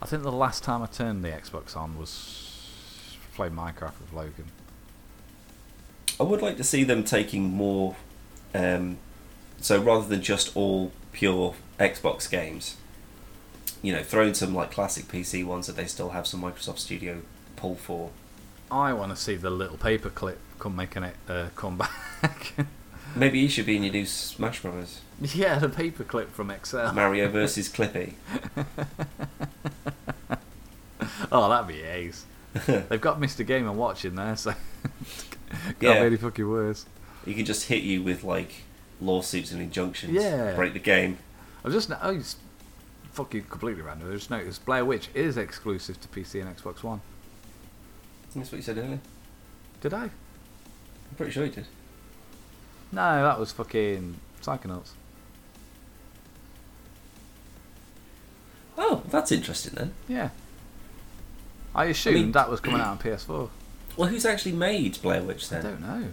I 0.00 0.06
think 0.06 0.22
the 0.22 0.32
last 0.32 0.62
time 0.62 0.80
I 0.82 0.86
turned 0.86 1.22
the 1.22 1.28
Xbox 1.28 1.76
on 1.76 1.98
was 1.98 3.16
playing 3.34 3.52
Minecraft 3.52 4.00
with 4.00 4.12
Logan. 4.14 4.46
I 6.18 6.22
would 6.22 6.40
like 6.40 6.56
to 6.56 6.64
see 6.64 6.84
them 6.84 7.04
taking 7.04 7.42
more. 7.50 7.96
Um, 8.54 8.98
so 9.60 9.80
rather 9.80 10.06
than 10.06 10.22
just 10.22 10.56
all 10.56 10.92
pure 11.12 11.54
Xbox 11.78 12.30
games, 12.30 12.76
you 13.82 13.92
know, 13.92 14.02
throwing 14.02 14.34
some 14.34 14.54
like 14.54 14.70
classic 14.70 15.06
PC 15.06 15.44
ones 15.44 15.66
that 15.66 15.76
they 15.76 15.86
still 15.86 16.10
have 16.10 16.26
some 16.26 16.42
Microsoft 16.42 16.78
Studio 16.78 17.22
pull 17.56 17.74
for. 17.76 18.10
I 18.70 18.92
want 18.92 19.10
to 19.14 19.16
see 19.16 19.36
the 19.36 19.50
little 19.50 19.76
paperclip 19.78 20.36
come 20.58 20.76
making 20.76 21.02
it 21.04 21.16
uh, 21.28 21.48
come 21.56 21.78
back. 21.78 22.54
Maybe 23.16 23.38
you 23.38 23.48
should 23.48 23.64
be 23.66 23.76
in 23.76 23.84
your 23.84 23.92
new 23.92 24.04
Smash 24.06 24.60
Brothers. 24.60 25.00
yeah, 25.20 25.58
the 25.58 25.68
paperclip 25.68 26.28
from 26.28 26.50
Excel. 26.50 26.92
Mario 26.92 27.28
versus 27.30 27.68
Clippy. 27.68 28.14
Oh, 31.30 31.48
that'd 31.48 31.68
be 31.68 31.82
ace. 31.82 32.24
They've 32.66 33.00
got 33.00 33.20
Mr. 33.20 33.46
Game 33.46 33.68
and 33.68 33.76
Watch 33.78 34.04
in 34.04 34.14
there, 34.16 34.34
so 34.36 34.52
can't 34.52 35.76
Yeah. 35.80 36.00
be 36.00 36.06
any 36.06 36.16
fucking 36.16 36.48
worse. 36.48 36.86
He 37.28 37.34
can 37.34 37.44
just 37.44 37.68
hit 37.68 37.82
you 37.82 38.02
with 38.02 38.24
like 38.24 38.62
lawsuits 39.02 39.52
and 39.52 39.60
injunctions. 39.60 40.14
Yeah. 40.14 40.54
Break 40.54 40.72
the 40.72 40.78
game. 40.78 41.18
I 41.62 41.68
was 41.68 41.74
just 41.74 41.92
I 42.02 42.12
was 42.12 42.36
fucking 43.12 43.44
completely 43.44 43.82
random. 43.82 44.10
I 44.10 44.14
just 44.14 44.30
noticed 44.30 44.64
Blair 44.64 44.82
Witch 44.82 45.10
is 45.14 45.36
exclusive 45.36 46.00
to 46.00 46.08
PC 46.08 46.40
and 46.40 46.56
Xbox 46.56 46.82
One. 46.82 47.02
That's 48.34 48.50
what 48.50 48.56
you 48.56 48.62
said 48.62 48.78
earlier. 48.78 49.00
Did 49.82 49.92
I? 49.92 50.04
I'm 50.04 50.10
pretty 51.18 51.32
sure 51.32 51.44
you 51.44 51.50
did. 51.50 51.66
No, 52.92 53.22
that 53.22 53.38
was 53.38 53.52
fucking 53.52 54.14
Psychonauts. 54.40 54.92
Oh, 58.78 59.02
that's 59.10 59.32
interesting 59.32 59.74
then. 59.74 59.92
Yeah. 60.08 60.30
I 61.74 61.86
assumed 61.86 62.14
mean- 62.16 62.32
that 62.32 62.48
was 62.48 62.60
coming 62.60 62.80
out 62.80 62.88
on 62.88 62.98
PS4. 62.98 63.50
Well, 63.98 64.08
who's 64.08 64.24
actually 64.24 64.52
made 64.52 65.02
Blair 65.02 65.20
Witch 65.24 65.48
then? 65.48 65.66
I 65.66 65.70
don't 65.70 65.80
know 65.80 66.08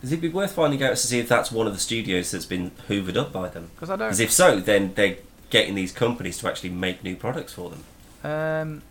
Does 0.00 0.12
it 0.12 0.20
be 0.20 0.28
worth 0.28 0.52
finding 0.52 0.82
out 0.82 0.90
to 0.90 0.96
see 0.96 1.18
if 1.18 1.28
that's 1.28 1.52
one 1.52 1.66
of 1.66 1.74
the 1.74 1.78
studios 1.78 2.30
that's 2.30 2.46
been 2.46 2.70
hoovered 2.88 3.16
up 3.16 3.32
by 3.32 3.48
them? 3.48 3.70
because 3.74 3.90
I 3.90 3.96
don't. 3.96 4.08
Because 4.08 4.20
if 4.20 4.30
so, 4.30 4.58
then 4.60 4.94
they're 4.94 5.18
getting 5.50 5.74
these 5.74 5.92
companies 5.92 6.38
to 6.38 6.48
actually 6.48 6.70
make 6.70 7.04
new 7.04 7.16
products 7.16 7.52
for 7.52 7.70
them. 7.70 7.84
Um. 8.24 8.82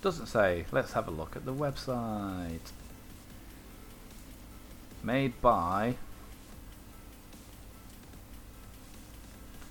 Doesn't 0.00 0.26
say. 0.26 0.64
Let's 0.72 0.92
have 0.92 1.06
a 1.06 1.10
look 1.10 1.36
at 1.36 1.44
the 1.44 1.54
website. 1.54 2.72
Made 5.02 5.40
by. 5.40 5.96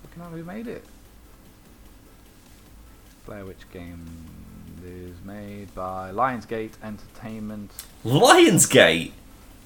Fucking 0.02 0.22
hell, 0.22 0.30
who 0.30 0.44
made 0.44 0.66
it? 0.68 0.84
Blair 3.26 3.44
Witch 3.44 3.68
is 4.84 5.16
made 5.24 5.74
by 5.74 6.10
Lionsgate 6.10 6.72
Entertainment. 6.82 7.70
Lionsgate. 8.04 9.12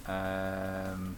Um, 0.06 1.16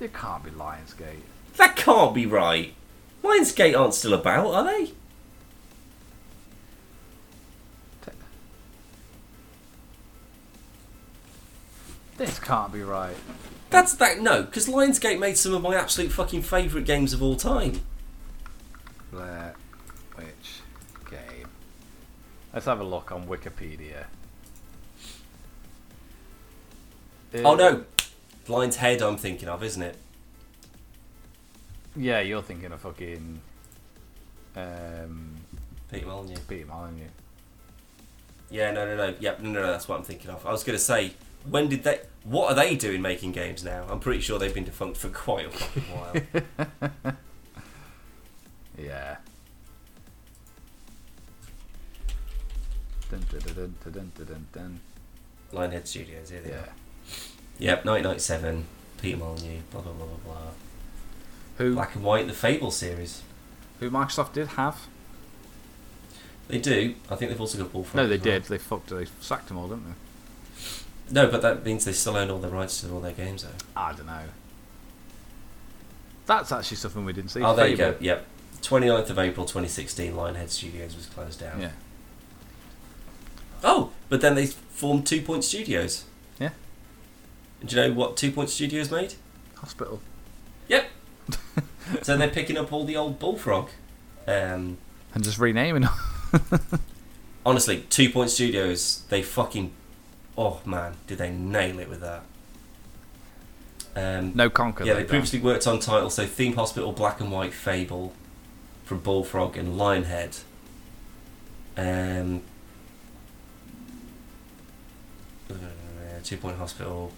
it 0.00 0.12
can't 0.12 0.44
be 0.44 0.50
Lionsgate. 0.50 1.22
That 1.56 1.76
can't 1.76 2.14
be 2.14 2.26
right. 2.26 2.74
Lionsgate 3.22 3.78
aren't 3.78 3.94
still 3.94 4.14
about, 4.14 4.46
are 4.46 4.64
they? 4.64 4.92
This 12.16 12.38
can't 12.38 12.72
be 12.72 12.82
right. 12.82 13.16
That's 13.70 13.94
that. 13.94 14.20
No, 14.20 14.42
because 14.42 14.68
Lionsgate 14.68 15.18
made 15.18 15.36
some 15.36 15.54
of 15.54 15.62
my 15.62 15.76
absolute 15.76 16.10
fucking 16.12 16.42
favourite 16.42 16.86
games 16.86 17.12
of 17.12 17.22
all 17.22 17.36
time. 17.36 17.80
Blair. 19.10 19.54
Let's 22.52 22.66
have 22.66 22.80
a 22.80 22.84
look 22.84 23.12
on 23.12 23.26
Wikipedia. 23.26 24.06
Oh 27.34 27.52
Uh, 27.52 27.54
no, 27.56 27.84
Lion's 28.48 28.76
Head. 28.76 29.02
I'm 29.02 29.16
thinking 29.18 29.48
of, 29.48 29.62
isn't 29.62 29.82
it? 29.82 29.96
Yeah, 31.94 32.20
you're 32.20 32.42
thinking 32.42 32.72
of 32.72 32.80
fucking 32.80 33.40
um, 34.56 35.36
Peter 35.90 36.06
Molyneux. 36.06 36.36
Peter 36.48 36.66
Molyneux. 36.66 37.08
Yeah, 38.50 38.70
no, 38.70 38.86
no, 38.86 38.96
no. 38.96 39.14
Yep, 39.18 39.40
no, 39.40 39.50
no, 39.50 39.62
no. 39.62 39.66
That's 39.72 39.88
what 39.88 39.98
I'm 39.98 40.04
thinking 40.04 40.30
of. 40.30 40.46
I 40.46 40.52
was 40.52 40.62
going 40.64 40.78
to 40.78 40.82
say, 40.84 41.12
when 41.48 41.68
did 41.68 41.82
they? 41.82 42.00
What 42.24 42.50
are 42.50 42.54
they 42.54 42.74
doing 42.76 43.02
making 43.02 43.32
games 43.32 43.62
now? 43.64 43.84
I'm 43.90 44.00
pretty 44.00 44.20
sure 44.20 44.38
they've 44.38 44.54
been 44.54 44.64
defunct 44.64 44.96
for 44.96 45.08
quite 45.08 45.46
a 45.46 45.80
while. 45.92 47.14
Yeah. 48.78 49.16
Dun, 53.10 53.24
dun, 53.30 54.46
dun. 54.52 54.80
Lionhead 55.52 55.86
Studios. 55.86 56.30
Here 56.30 56.40
they 56.40 56.50
Yeah. 56.50 56.56
are. 56.56 56.68
Yep, 57.58 57.84
1997. 57.84 58.66
Peter 59.00 59.16
Molyneux. 59.18 59.60
Blah 59.70 59.82
blah 59.82 59.92
blah 59.92 60.06
blah 60.06 60.32
blah. 60.34 60.50
Who 61.58 61.74
Black 61.74 61.94
and 61.94 62.04
White, 62.04 62.26
the 62.26 62.32
Fable 62.32 62.70
series. 62.70 63.22
who 63.80 63.90
Microsoft 63.90 64.32
did 64.32 64.48
have? 64.48 64.86
They 66.48 66.58
do. 66.58 66.94
I 67.10 67.16
think 67.16 67.30
they've 67.30 67.40
also 67.40 67.58
got 67.58 67.72
Bullfrog. 67.72 67.96
No, 67.96 68.08
they 68.08 68.18
did. 68.18 68.44
They 68.44 68.58
fucked. 68.58 68.90
They 68.90 69.06
sacked 69.20 69.48
them 69.48 69.58
all, 69.58 69.68
didn't 69.68 69.84
they? 69.86 71.12
No, 71.12 71.28
but 71.28 71.42
that 71.42 71.64
means 71.64 71.84
they 71.84 71.92
still 71.92 72.16
own 72.16 72.30
all 72.30 72.38
the 72.38 72.48
rights 72.48 72.80
to 72.80 72.90
all 72.92 73.00
their 73.00 73.12
games, 73.12 73.42
though. 73.44 73.50
I 73.80 73.92
don't 73.92 74.06
know. 74.06 74.24
That's 76.26 76.50
actually 76.50 76.76
something 76.78 77.04
we 77.04 77.12
didn't 77.12 77.30
see. 77.30 77.42
oh, 77.42 77.54
there 77.54 77.68
you 77.68 77.76
go. 77.76 77.94
Yep. 78.00 78.26
29th 78.62 79.10
of 79.10 79.18
April 79.18 79.46
2016, 79.46 80.12
Lionhead 80.12 80.50
Studios 80.50 80.96
was 80.96 81.06
closed 81.06 81.38
down. 81.40 81.60
Yeah. 81.60 81.70
Oh, 83.64 83.90
but 84.08 84.20
then 84.20 84.34
they 84.34 84.46
formed 84.46 85.06
Two 85.06 85.20
Point 85.22 85.44
Studios. 85.44 86.04
Yeah. 86.38 86.50
And 87.60 87.68
do 87.68 87.76
you 87.76 87.82
know 87.82 87.92
what 87.94 88.16
Two 88.16 88.30
Point 88.30 88.50
Studios 88.50 88.90
made? 88.90 89.14
Hospital. 89.56 90.00
Yep. 90.68 90.88
so 92.02 92.16
they're 92.16 92.28
picking 92.28 92.56
up 92.56 92.72
all 92.72 92.84
the 92.84 92.96
old 92.96 93.18
Bullfrog. 93.18 93.70
Um, 94.26 94.78
And 95.14 95.24
just 95.24 95.38
renaming 95.38 95.82
them. 95.82 96.60
honestly, 97.46 97.84
Two 97.88 98.10
Point 98.10 98.30
Studios, 98.30 99.04
they 99.08 99.22
fucking. 99.22 99.72
Oh 100.36 100.60
man, 100.66 100.94
did 101.06 101.18
they 101.18 101.30
nail 101.30 101.78
it 101.78 101.88
with 101.88 102.00
that? 102.02 102.22
Um, 103.94 104.32
no 104.34 104.50
Conker. 104.50 104.84
yeah, 104.84 104.92
they 104.92 105.00
done. 105.00 105.08
previously 105.08 105.38
worked 105.38 105.66
on 105.66 105.78
titles 105.78 106.14
so 106.14 106.26
Theme 106.26 106.54
Hospital, 106.56 106.92
Black 106.92 107.18
and 107.18 107.32
White, 107.32 107.54
Fable, 107.54 108.12
from 108.84 108.98
Bullfrog 108.98 109.56
and 109.56 109.80
Lionhead. 109.80 110.40
Um, 111.78 112.42
Two 116.26 116.36
Point 116.36 116.58
Hospital, 116.58 117.12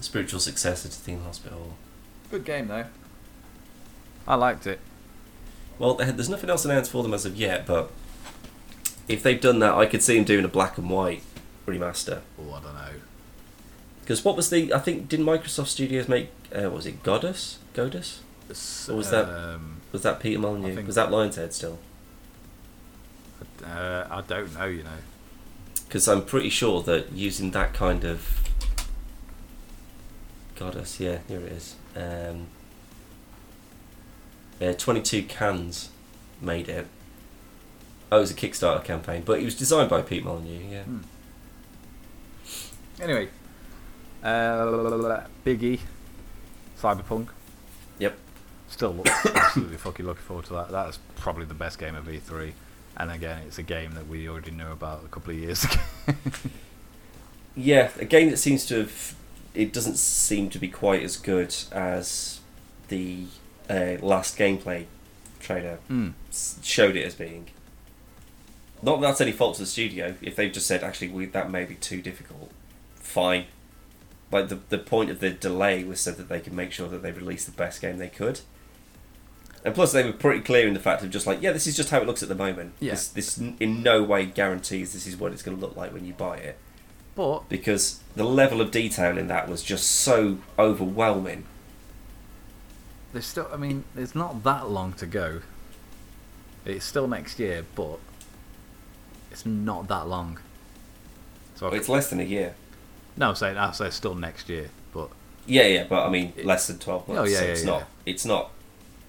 spiritual 0.00 0.40
successor 0.40 0.88
to 0.88 0.94
Theme 0.94 1.22
Hospital. 1.22 1.74
Good 2.30 2.44
game 2.44 2.66
though. 2.68 2.86
I 4.26 4.34
liked 4.34 4.66
it. 4.66 4.80
Well, 5.78 5.94
there's 5.94 6.28
nothing 6.28 6.50
else 6.50 6.64
announced 6.64 6.90
for 6.90 7.02
them 7.04 7.14
as 7.14 7.24
of 7.24 7.36
yet, 7.36 7.64
but 7.64 7.92
if 9.06 9.22
they've 9.22 9.40
done 9.40 9.60
that, 9.60 9.74
I 9.74 9.86
could 9.86 10.02
see 10.02 10.16
them 10.16 10.24
doing 10.24 10.44
a 10.44 10.48
black 10.48 10.76
and 10.76 10.90
white 10.90 11.22
remaster. 11.66 12.20
Oh, 12.38 12.52
I 12.54 12.60
don't 12.60 12.74
know. 12.74 12.90
Because 14.00 14.24
what 14.24 14.34
was 14.36 14.50
the? 14.50 14.72
I 14.74 14.80
think 14.80 15.08
didn't 15.08 15.24
Microsoft 15.26 15.68
Studios 15.68 16.08
make? 16.08 16.30
Uh, 16.52 16.68
was 16.70 16.86
it 16.86 17.02
Godus? 17.04 17.56
Godus? 17.74 18.18
Or 18.90 18.96
was 18.96 19.10
that- 19.10 19.28
Um, 19.28 19.80
Was 19.92 20.02
that 20.02 20.18
Peter 20.20 20.38
I 20.38 20.42
Molyneux? 20.42 20.82
Was 20.84 20.96
that 20.96 21.10
Lion's 21.12 21.36
Head 21.36 21.54
still? 21.54 21.78
uh, 23.64 24.06
I 24.10 24.22
don't 24.26 24.52
know. 24.54 24.64
You 24.66 24.82
know. 24.82 24.90
Because 25.88 26.06
I'm 26.06 26.24
pretty 26.24 26.50
sure 26.50 26.82
that 26.82 27.12
using 27.12 27.52
that 27.52 27.72
kind 27.72 28.04
of 28.04 28.48
Godus, 30.58 31.00
yeah, 31.00 31.18
here 31.28 31.40
it 31.40 31.52
is. 31.52 31.76
Um, 31.96 32.48
yeah, 34.60 34.72
22 34.72 35.22
cans 35.22 35.88
made 36.42 36.68
it. 36.68 36.86
Oh, 38.12 38.18
it 38.18 38.20
was 38.20 38.30
a 38.32 38.34
Kickstarter 38.34 38.84
campaign, 38.84 39.22
but 39.24 39.40
it 39.40 39.44
was 39.44 39.54
designed 39.54 39.88
by 39.88 40.02
Pete 40.02 40.24
Molyneux. 40.24 40.60
Yeah. 40.68 40.82
Hmm. 40.82 40.98
Anyway, 43.00 43.28
uh, 44.22 45.26
Biggie, 45.44 45.80
Cyberpunk. 46.80 47.28
Yep. 47.98 48.18
Still 48.68 49.02
absolutely 49.06 49.76
fucking 49.76 50.04
looking 50.04 50.22
forward 50.22 50.46
to 50.46 50.54
that. 50.54 50.70
That's 50.70 50.98
probably 51.16 51.44
the 51.46 51.54
best 51.54 51.78
game 51.78 51.94
of 51.94 52.06
E3. 52.06 52.52
And 52.98 53.10
again, 53.12 53.42
it's 53.46 53.58
a 53.58 53.62
game 53.62 53.92
that 53.92 54.08
we 54.08 54.28
already 54.28 54.50
knew 54.50 54.70
about 54.72 55.04
a 55.04 55.08
couple 55.08 55.32
of 55.32 55.38
years 55.38 55.64
ago. 56.08 56.14
Yeah, 57.56 57.90
a 57.98 58.04
game 58.04 58.30
that 58.30 58.38
seems 58.38 58.66
to 58.66 58.78
have. 58.80 59.14
It 59.54 59.72
doesn't 59.72 59.96
seem 59.98 60.50
to 60.50 60.58
be 60.58 60.68
quite 60.68 61.02
as 61.02 61.16
good 61.16 61.54
as 61.72 62.40
the 62.88 63.24
uh, 63.68 63.96
last 64.00 64.38
gameplay 64.38 64.86
trailer 65.40 65.78
s- 66.30 66.58
showed 66.62 66.96
it 66.96 67.04
as 67.04 67.14
being. 67.14 67.48
Not 68.82 69.00
that 69.00 69.08
that's 69.08 69.20
any 69.20 69.32
fault 69.32 69.54
to 69.56 69.62
the 69.62 69.66
studio. 69.66 70.14
If 70.22 70.36
they've 70.36 70.52
just 70.52 70.66
said, 70.68 70.84
actually, 70.84 71.08
we, 71.08 71.26
that 71.26 71.50
may 71.50 71.64
be 71.64 71.74
too 71.74 72.00
difficult, 72.00 72.52
fine. 72.94 73.46
Like, 74.30 74.48
the, 74.48 74.60
the 74.68 74.78
point 74.78 75.10
of 75.10 75.18
the 75.20 75.30
delay 75.30 75.82
was 75.82 76.00
so 76.00 76.12
that 76.12 76.28
they 76.28 76.38
could 76.40 76.52
make 76.52 76.70
sure 76.70 76.86
that 76.88 77.02
they 77.02 77.10
released 77.10 77.46
the 77.46 77.52
best 77.52 77.80
game 77.80 77.98
they 77.98 78.08
could. 78.08 78.40
And 79.68 79.74
plus, 79.74 79.92
they 79.92 80.02
were 80.02 80.14
pretty 80.14 80.40
clear 80.40 80.66
in 80.66 80.72
the 80.72 80.80
fact 80.80 81.02
of 81.02 81.10
just 81.10 81.26
like, 81.26 81.42
yeah, 81.42 81.52
this 81.52 81.66
is 81.66 81.76
just 81.76 81.90
how 81.90 81.98
it 81.98 82.06
looks 82.06 82.22
at 82.22 82.30
the 82.30 82.34
moment. 82.34 82.72
Yeah. 82.80 82.92
This, 82.92 83.08
this 83.08 83.36
in 83.60 83.82
no 83.82 84.02
way 84.02 84.24
guarantees 84.24 84.94
this 84.94 85.06
is 85.06 85.14
what 85.14 85.30
it's 85.30 85.42
going 85.42 85.58
to 85.58 85.60
look 85.60 85.76
like 85.76 85.92
when 85.92 86.06
you 86.06 86.14
buy 86.14 86.38
it 86.38 86.56
But 87.14 87.50
because 87.50 88.00
the 88.16 88.24
level 88.24 88.62
of 88.62 88.70
detail 88.70 89.18
in 89.18 89.28
that 89.28 89.46
was 89.46 89.62
just 89.62 89.90
so 89.90 90.38
overwhelming. 90.58 91.44
there's 93.12 93.26
still, 93.26 93.46
I 93.52 93.58
mean, 93.58 93.84
it's 93.94 94.14
not 94.14 94.42
that 94.44 94.70
long 94.70 94.94
to 94.94 95.06
go. 95.06 95.42
It's 96.64 96.86
still 96.86 97.06
next 97.06 97.38
year, 97.38 97.66
but 97.74 97.98
it's 99.30 99.44
not 99.44 99.86
that 99.88 100.08
long. 100.08 100.38
So 101.56 101.68
It's 101.68 101.90
less 101.90 102.08
than 102.08 102.20
a 102.20 102.24
year. 102.24 102.54
no, 103.18 103.28
I'm 103.28 103.34
saying 103.34 103.58
I 103.58 103.72
say 103.72 103.90
still 103.90 104.14
next 104.14 104.48
year, 104.48 104.70
but 104.94 105.10
Yeah, 105.46 105.66
yeah, 105.66 105.84
but 105.86 106.06
I 106.06 106.08
mean 106.08 106.32
less 106.42 106.68
than 106.68 106.78
twelve 106.78 107.06
months. 107.06 107.20
Oh, 107.20 107.24
yeah, 107.24 107.38
so 107.38 107.44
yeah, 107.44 107.50
it's 107.50 107.64
yeah. 107.64 107.70
not. 107.70 107.82
It's 108.06 108.24
not 108.24 108.50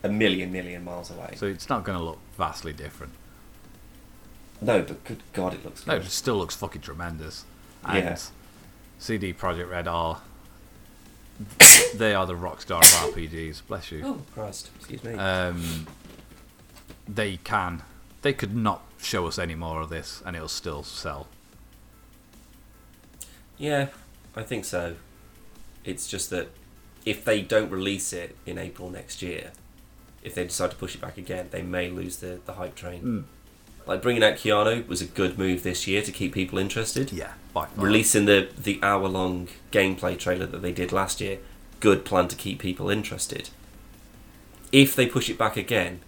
a 0.03 0.09
million 0.09 0.51
million 0.51 0.83
miles 0.83 1.11
away. 1.11 1.33
so 1.35 1.45
it's 1.45 1.69
not 1.69 1.83
going 1.83 1.97
to 1.97 2.03
look 2.03 2.19
vastly 2.37 2.71
different. 2.73 3.13
no, 4.61 4.81
but 4.81 5.03
good 5.03 5.21
God, 5.33 5.53
it 5.53 5.63
looks 5.65 5.85
No, 5.87 5.97
good. 5.97 6.05
it 6.05 6.11
still 6.11 6.35
looks 6.37 6.55
fucking 6.55 6.81
tremendous. 6.81 7.45
And 7.83 7.97
Yeah. 8.03 8.17
CD 8.97 9.33
Projekt 9.33 9.69
Red 9.69 9.87
are 9.87 10.21
they 11.95 12.13
are 12.13 12.25
the 12.25 12.35
rock 12.35 12.61
star 12.61 12.79
of 12.79 12.85
RPGs. 13.13 13.61
Bless 13.67 13.91
you. 13.91 14.01
Oh 14.03 14.21
Christ! 14.33 14.69
Excuse 14.77 15.01
me. 15.05 15.13
Um, 15.13 15.87
they 17.07 17.37
can. 17.37 17.81
They 18.23 18.33
could 18.33 18.53
not 18.53 18.81
show 19.01 19.25
us 19.25 19.39
any 19.39 19.55
more 19.55 19.79
of 19.81 19.87
this, 19.89 20.21
and 20.25 20.35
it'll 20.35 20.49
still 20.49 20.83
sell. 20.83 21.27
yeah, 23.57 23.87
I 24.35 24.43
think 24.43 24.65
so. 24.65 24.95
It's 25.85 26.07
just 26.07 26.29
that 26.31 26.49
if 27.05 27.23
they 27.23 27.41
don't 27.41 27.69
release 27.71 28.11
it 28.13 28.35
in 28.45 28.57
April 28.57 28.89
next 28.89 29.21
year, 29.21 29.51
if 30.23 30.35
they 30.35 30.43
decide 30.43 30.71
to 30.71 30.77
push 30.77 30.95
it 30.95 31.01
back 31.01 31.17
again, 31.17 31.47
they 31.51 31.61
may 31.61 31.89
lose 31.89 32.17
the 32.17 32.39
the 32.45 32.53
hype 32.53 32.75
train. 32.75 33.01
Mm. 33.03 33.23
Like 33.87 34.01
bringing 34.01 34.23
out 34.23 34.35
Keanu 34.35 34.87
was 34.87 35.01
a 35.01 35.05
good 35.05 35.37
move 35.39 35.63
this 35.63 35.87
year 35.87 36.01
to 36.03 36.11
keep 36.11 36.33
people 36.33 36.59
interested. 36.59 37.11
Yeah, 37.11 37.33
by 37.53 37.65
far. 37.65 37.85
releasing 37.85 38.25
the 38.25 38.49
the 38.57 38.79
hour 38.83 39.07
long 39.07 39.47
gameplay 39.71 40.17
trailer 40.17 40.45
that 40.45 40.61
they 40.61 40.71
did 40.71 40.91
last 40.91 41.19
year 41.21 41.39
good 41.79 42.03
plan 42.05 42.27
to 42.27 42.35
keep 42.35 42.59
people 42.59 42.89
interested 42.89 43.49
if 44.71 44.95
they 44.95 45.07
push 45.07 45.29
it 45.29 45.37
back 45.37 45.55
again 45.57 46.01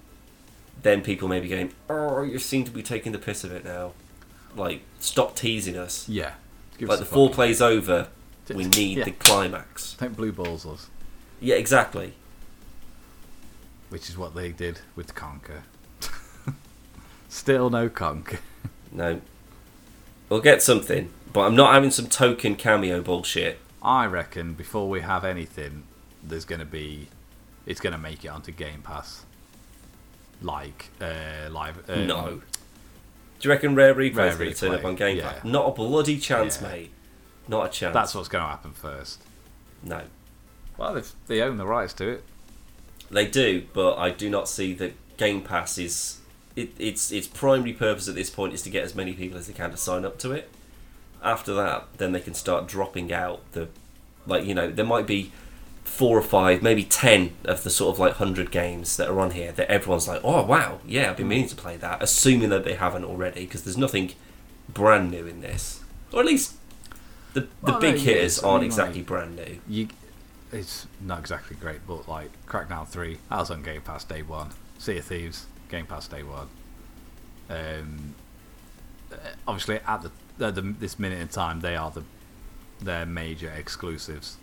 then 0.83 1.01
people 1.01 1.27
may 1.27 1.39
be 1.39 1.47
going 1.47 1.71
oh 1.89 2.21
you 2.23 2.37
seem 2.39 2.63
to 2.65 2.71
be 2.71 2.83
taking 2.83 3.11
the 3.13 3.17
piss 3.17 3.43
of 3.43 3.51
it 3.51 3.63
now 3.63 3.93
like 4.55 4.81
stop 4.99 5.35
teasing 5.35 5.77
us 5.77 6.07
Yeah. 6.09 6.33
Like 6.79 6.99
the 6.99 7.05
four 7.05 7.29
plays 7.29 7.61
over 7.61 8.09
we 8.53 8.65
need 8.65 8.97
Yeah. 8.97 9.03
the 9.05 9.11
climax 9.11 9.93
Don't 9.99 10.15
blue 10.17 10.31
balls 10.33 10.65
us, 10.65 10.87
yeah 11.39 11.55
exactly 11.55 12.13
which 13.91 14.09
is 14.09 14.17
what 14.17 14.33
they 14.33 14.49
did 14.49 14.79
with 14.95 15.13
Conker. 15.13 15.61
Still 17.29 17.69
no 17.69 17.87
Conker. 17.87 18.39
no 18.91 19.21
we'll 20.27 20.41
get 20.41 20.61
something 20.61 21.11
but 21.31 21.41
i'm 21.41 21.55
not 21.55 21.73
having 21.73 21.91
some 21.91 22.07
token 22.07 22.55
cameo 22.55 23.01
bullshit 23.01 23.59
I 23.81 24.05
reckon 24.05 24.53
before 24.53 24.87
we 24.89 25.01
have 25.01 25.25
anything, 25.25 25.83
there's 26.21 26.45
going 26.45 26.59
to 26.59 26.65
be, 26.65 27.07
it's 27.65 27.79
going 27.79 27.93
to 27.93 27.99
make 27.99 28.23
it 28.23 28.27
onto 28.27 28.51
Game 28.51 28.81
Pass. 28.83 29.25
Like 30.41 30.89
uh, 30.99 31.49
live. 31.51 31.87
Um, 31.89 32.07
no 32.07 32.41
do 33.39 33.47
you 33.47 33.53
reckon 33.53 33.75
rare 33.75 33.93
replay 33.93 34.15
Rare 34.15 34.37
going 34.37 34.53
to 34.53 34.55
turn 34.55 34.73
up 34.73 34.85
on 34.85 34.95
game 34.95 35.17
yeah. 35.17 35.33
pass 35.33 35.43
not 35.43 35.67
a 35.67 35.71
bloody 35.71 36.17
chance 36.17 36.59
Yeah. 36.61 36.67
mate 36.67 36.91
not 37.47 37.67
a 37.67 37.69
chance 37.69 37.93
That's 37.93 38.15
what's 38.15 38.27
going 38.27 38.43
to 38.43 38.49
happen 38.49 38.71
first. 38.71 39.21
no 39.83 40.01
Well, 40.77 40.99
they 41.27 41.41
own 41.41 41.57
the 41.57 41.67
rights 41.67 41.93
to 41.93 42.07
it. 42.07 42.23
They 43.11 43.27
do, 43.27 43.65
but 43.73 43.97
I 43.97 44.09
do 44.09 44.29
not 44.29 44.47
see 44.47 44.73
that 44.75 44.93
Game 45.17 45.41
Pass 45.41 45.77
is 45.77 46.19
it, 46.55 46.71
its 46.79 47.11
its 47.11 47.27
primary 47.27 47.73
purpose 47.73 48.07
at 48.07 48.15
this 48.15 48.29
point 48.29 48.53
is 48.53 48.61
to 48.63 48.69
get 48.69 48.83
as 48.83 48.95
many 48.95 49.13
people 49.13 49.37
as 49.37 49.47
they 49.47 49.53
can 49.53 49.71
to 49.71 49.77
sign 49.77 50.05
up 50.05 50.17
to 50.19 50.31
it. 50.31 50.49
After 51.23 51.53
that, 51.53 51.87
then 51.97 52.11
they 52.13 52.19
can 52.19 52.33
start 52.33 52.67
dropping 52.67 53.13
out 53.13 53.39
the 53.51 53.67
like 54.25 54.45
you 54.45 54.53
know 54.55 54.69
there 54.71 54.85
might 54.85 55.05
be 55.07 55.31
four 55.83 56.17
or 56.17 56.21
five, 56.21 56.61
maybe 56.63 56.83
ten 56.83 57.31
of 57.43 57.63
the 57.63 57.69
sort 57.69 57.93
of 57.95 57.99
like 57.99 58.13
hundred 58.13 58.49
games 58.51 58.95
that 58.97 59.09
are 59.09 59.19
on 59.19 59.31
here 59.31 59.51
that 59.51 59.69
everyone's 59.69 60.07
like, 60.07 60.21
oh 60.23 60.43
wow, 60.45 60.79
yeah, 60.85 61.09
I've 61.09 61.17
been 61.17 61.27
meaning 61.27 61.47
to 61.49 61.55
play 61.55 61.75
that, 61.77 62.01
assuming 62.01 62.49
that 62.49 62.63
they 62.63 62.75
haven't 62.75 63.03
already 63.03 63.41
because 63.45 63.63
there's 63.63 63.77
nothing 63.77 64.13
brand 64.69 65.11
new 65.11 65.27
in 65.27 65.41
this, 65.41 65.81
or 66.13 66.21
at 66.21 66.25
least 66.25 66.55
the 67.33 67.41
the 67.41 67.71
Well, 67.73 67.79
big 67.81 67.95
no, 67.95 68.01
hitters 68.01 68.37
yes, 68.37 68.43
aren't 68.43 68.61
mean, 68.61 68.67
exactly 68.67 68.99
like- 69.01 69.07
brand 69.07 69.35
new. 69.35 69.59
You, 69.67 69.87
it's 70.51 70.87
not 70.99 71.19
exactly 71.19 71.55
great, 71.55 71.85
but 71.87 72.07
like 72.07 72.29
Crackdown 72.47 72.87
3, 72.87 73.17
that 73.29 73.37
was 73.39 73.51
on 73.51 73.63
Game 73.63 73.81
Pass 73.81 74.03
day 74.03 74.21
one. 74.21 74.49
Sea 74.77 74.97
of 74.97 75.05
Thieves, 75.05 75.45
Game 75.69 75.85
Pass 75.85 76.07
day 76.07 76.23
one. 76.23 76.47
Um, 77.49 78.15
uh, 79.11 79.15
obviously, 79.47 79.79
at 79.87 80.01
the, 80.03 80.45
at 80.45 80.55
the 80.55 80.61
this 80.61 80.97
minute 80.99 81.19
in 81.19 81.27
time, 81.27 81.59
they 81.61 81.75
are 81.75 81.91
the 81.91 82.03
their 82.81 83.05
major 83.05 83.49
exclusives. 83.49 84.37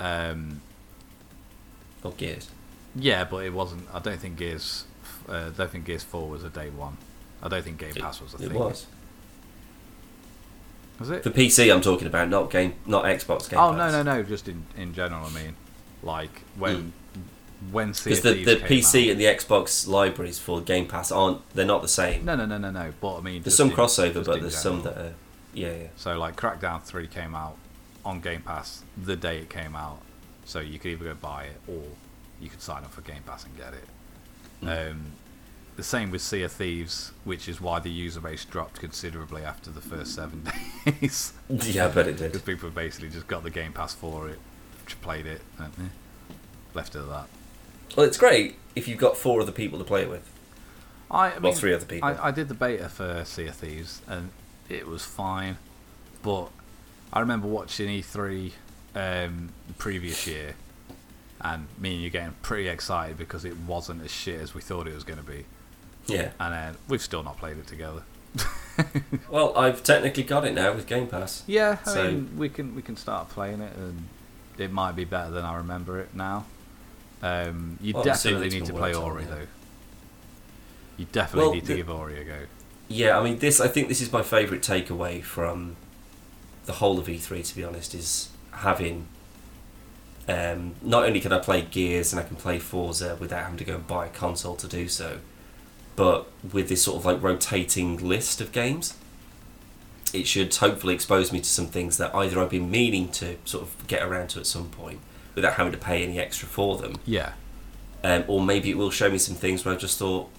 Um, 0.00 0.60
Or 2.02 2.12
Gears. 2.12 2.48
yeah, 2.94 3.24
but 3.24 3.44
it 3.44 3.52
wasn't. 3.52 3.86
I 3.92 3.98
don't 3.98 4.18
think 4.20 4.38
Gears. 4.38 4.84
Uh, 5.28 5.32
I 5.32 5.50
don't 5.50 5.70
think 5.70 5.84
Gears 5.84 6.04
Four 6.04 6.28
was 6.28 6.44
a 6.44 6.48
day 6.48 6.70
one. 6.70 6.96
I 7.42 7.48
don't 7.48 7.62
think 7.62 7.78
Game 7.78 7.94
Pass 7.94 8.20
was 8.20 8.34
a 8.34 8.36
It 8.36 8.48
thing. 8.50 8.58
was. 8.58 8.86
Was 10.98 11.10
it? 11.10 11.22
For 11.22 11.30
PC, 11.30 11.72
I'm 11.72 11.80
talking 11.80 12.06
about 12.06 12.28
not 12.28 12.50
game, 12.50 12.74
not 12.86 13.04
Xbox 13.04 13.48
Game 13.48 13.58
oh 13.58 13.72
Pass. 13.72 13.92
no, 13.92 14.02
no, 14.02 14.16
no! 14.16 14.22
Just 14.22 14.48
in 14.48 14.64
in 14.76 14.92
general, 14.94 15.24
I 15.24 15.30
mean, 15.30 15.54
like 16.02 16.42
when 16.56 16.92
when 17.70 17.94
Sea 17.94 18.10
Because 18.10 18.22
the, 18.22 18.44
the 18.44 18.56
PC 18.56 19.04
out. 19.06 19.10
and 19.12 19.20
the 19.20 19.24
Xbox 19.24 19.86
libraries 19.86 20.38
for 20.38 20.60
Game 20.60 20.86
Pass 20.86 21.12
aren't 21.12 21.48
they're 21.54 21.64
not 21.64 21.82
the 21.82 21.88
same. 21.88 22.24
No, 22.24 22.34
no, 22.36 22.46
no, 22.46 22.58
no, 22.58 22.70
no. 22.70 22.92
But 23.00 23.18
I 23.18 23.20
mean, 23.20 23.42
there's 23.42 23.56
some 23.56 23.70
in- 23.70 23.76
crossover, 23.76 24.24
but 24.24 24.40
there's 24.40 24.56
some 24.58 24.82
that 24.82 24.96
are 24.98 25.14
yeah, 25.54 25.72
yeah. 25.72 25.86
So 25.96 26.18
like 26.18 26.36
Crackdown 26.36 26.82
Three 26.82 27.06
came 27.06 27.34
out 27.34 27.56
on 28.04 28.20
Game 28.20 28.42
Pass 28.42 28.84
the 28.96 29.16
day 29.16 29.38
it 29.38 29.50
came 29.50 29.76
out, 29.76 30.00
so 30.44 30.60
you 30.60 30.78
could 30.78 30.92
either 30.92 31.04
go 31.04 31.14
buy 31.14 31.44
it 31.44 31.60
or 31.68 31.82
you 32.40 32.48
could 32.48 32.62
sign 32.62 32.84
up 32.84 32.92
for 32.92 33.02
Game 33.02 33.22
Pass 33.26 33.44
and 33.44 33.56
get 33.56 33.72
it. 33.74 33.84
Mm. 34.62 34.90
Um, 34.90 35.04
the 35.78 35.84
same 35.84 36.10
with 36.10 36.20
Sea 36.20 36.42
of 36.42 36.50
Thieves, 36.50 37.12
which 37.22 37.48
is 37.48 37.60
why 37.60 37.78
the 37.78 37.88
user 37.88 38.18
base 38.18 38.44
dropped 38.44 38.80
considerably 38.80 39.44
after 39.44 39.70
the 39.70 39.80
first 39.80 40.12
seven 40.12 40.42
days. 41.00 41.32
Yeah, 41.48 41.86
I 41.86 41.88
bet 41.90 42.08
it 42.08 42.16
Because 42.18 42.32
did. 42.32 42.44
people 42.44 42.68
basically 42.70 43.10
just 43.10 43.28
got 43.28 43.44
the 43.44 43.50
Game 43.50 43.72
Pass 43.72 43.94
for 43.94 44.28
it, 44.28 44.40
played 45.02 45.24
it, 45.24 45.40
and 45.56 45.72
eh, 45.78 46.34
left 46.74 46.96
it 46.96 46.98
at 46.98 47.08
that. 47.08 47.26
Well, 47.96 48.04
it's 48.06 48.18
great 48.18 48.56
if 48.74 48.88
you've 48.88 48.98
got 48.98 49.16
four 49.16 49.40
other 49.40 49.52
people 49.52 49.78
to 49.78 49.84
play 49.84 50.02
it 50.02 50.10
with. 50.10 50.28
I, 51.12 51.26
I 51.26 51.28
Well, 51.34 51.40
mean, 51.42 51.54
three 51.54 51.72
other 51.72 51.86
people. 51.86 52.08
I, 52.08 52.26
I 52.26 52.30
did 52.32 52.48
the 52.48 52.54
beta 52.54 52.88
for 52.88 53.24
Sea 53.24 53.46
of 53.46 53.54
Thieves 53.54 54.02
and 54.08 54.30
it 54.68 54.88
was 54.88 55.04
fine, 55.04 55.58
but 56.24 56.48
I 57.12 57.20
remember 57.20 57.46
watching 57.46 57.88
E3 57.88 58.50
um, 58.96 59.50
the 59.68 59.74
previous 59.74 60.26
year, 60.26 60.54
and 61.40 61.68
me 61.78 61.94
and 61.94 62.02
you 62.02 62.10
getting 62.10 62.34
pretty 62.42 62.68
excited 62.68 63.16
because 63.16 63.44
it 63.44 63.56
wasn't 63.58 64.02
as 64.04 64.10
shit 64.10 64.40
as 64.40 64.54
we 64.54 64.60
thought 64.60 64.88
it 64.88 64.94
was 64.94 65.04
going 65.04 65.20
to 65.20 65.24
be, 65.24 65.44
Yeah. 66.08 66.30
and 66.40 66.52
then 66.54 66.76
we've 66.88 67.02
still 67.02 67.22
not 67.22 67.36
played 67.38 67.56
it 67.58 67.66
together. 67.66 68.02
Well, 69.28 69.56
I've 69.58 69.82
technically 69.82 70.22
got 70.22 70.44
it 70.46 70.54
now 70.54 70.72
with 70.72 70.86
Game 70.86 71.08
Pass. 71.08 71.42
Yeah, 71.48 71.78
I 71.84 71.90
So- 71.94 72.04
mean, 72.10 72.30
we 72.38 72.48
can 72.48 72.74
we 72.76 72.82
can 72.82 72.96
start 72.96 73.28
playing 73.28 73.60
it, 73.60 73.74
and 73.76 74.04
it 74.56 74.70
might 74.72 74.94
be 74.94 75.04
better 75.04 75.30
than 75.30 75.44
I 75.44 75.56
remember 75.56 75.98
it 75.98 76.14
now. 76.14 76.44
Um, 77.22 77.76
you 77.80 77.94
Well, 77.94 78.04
definitely 78.04 78.48
need 78.50 78.66
to 78.66 78.72
play 78.72 78.94
Ori 78.94 79.24
though. 79.24 79.46
You 80.96 81.06
definitely 81.10 81.44
Well, 81.46 81.54
need 81.54 81.60
to 81.62 81.66
the- 81.66 81.76
give 81.76 81.90
Ori 81.90 82.20
a 82.20 82.24
go. 82.24 82.38
Yeah, 82.86 83.18
I 83.18 83.22
mean, 83.24 83.38
this. 83.40 83.60
I 83.60 83.66
think 83.68 83.88
this 83.88 84.00
is 84.00 84.12
my 84.12 84.22
favourite 84.22 84.62
takeaway 84.62 85.22
from 85.24 85.74
the 86.66 86.74
whole 86.74 86.98
of 87.00 87.06
E3. 87.08 87.42
To 87.48 87.56
be 87.56 87.64
honest, 87.64 87.94
is 87.94 88.28
having. 88.52 89.06
Um, 90.28 90.74
not 90.82 91.04
only 91.04 91.20
can 91.20 91.32
I 91.32 91.38
play 91.40 91.62
Gears 91.62 92.12
and 92.12 92.20
I 92.20 92.22
can 92.24 92.36
play 92.36 92.58
Forza 92.60 93.16
without 93.18 93.42
having 93.42 93.58
to 93.58 93.64
go 93.64 93.74
and 93.74 93.86
buy 93.86 94.06
a 94.06 94.10
console 94.10 94.54
to 94.56 94.68
do 94.68 94.86
so, 94.86 95.18
but 95.98 96.28
with 96.52 96.68
this 96.68 96.80
sort 96.80 96.96
of 96.96 97.04
like 97.04 97.20
rotating 97.20 97.96
list 97.96 98.40
of 98.40 98.52
games, 98.52 98.96
it 100.14 100.28
should 100.28 100.54
hopefully 100.54 100.94
expose 100.94 101.32
me 101.32 101.40
to 101.40 101.44
some 101.48 101.66
things 101.66 101.96
that 101.96 102.14
either 102.14 102.38
I've 102.40 102.50
been 102.50 102.70
meaning 102.70 103.08
to 103.10 103.36
sort 103.44 103.64
of 103.64 103.86
get 103.88 104.02
around 104.04 104.28
to 104.28 104.38
at 104.38 104.46
some 104.46 104.68
point 104.68 105.00
without 105.34 105.54
having 105.54 105.72
to 105.72 105.78
pay 105.78 106.04
any 106.04 106.20
extra 106.20 106.46
for 106.46 106.76
them, 106.78 106.94
Yeah, 107.04 107.32
um, 108.04 108.22
or 108.28 108.40
maybe 108.40 108.70
it 108.70 108.78
will 108.78 108.92
show 108.92 109.10
me 109.10 109.18
some 109.18 109.34
things 109.34 109.64
where 109.64 109.74
I 109.74 109.76
just 109.76 109.98
thought, 109.98 110.30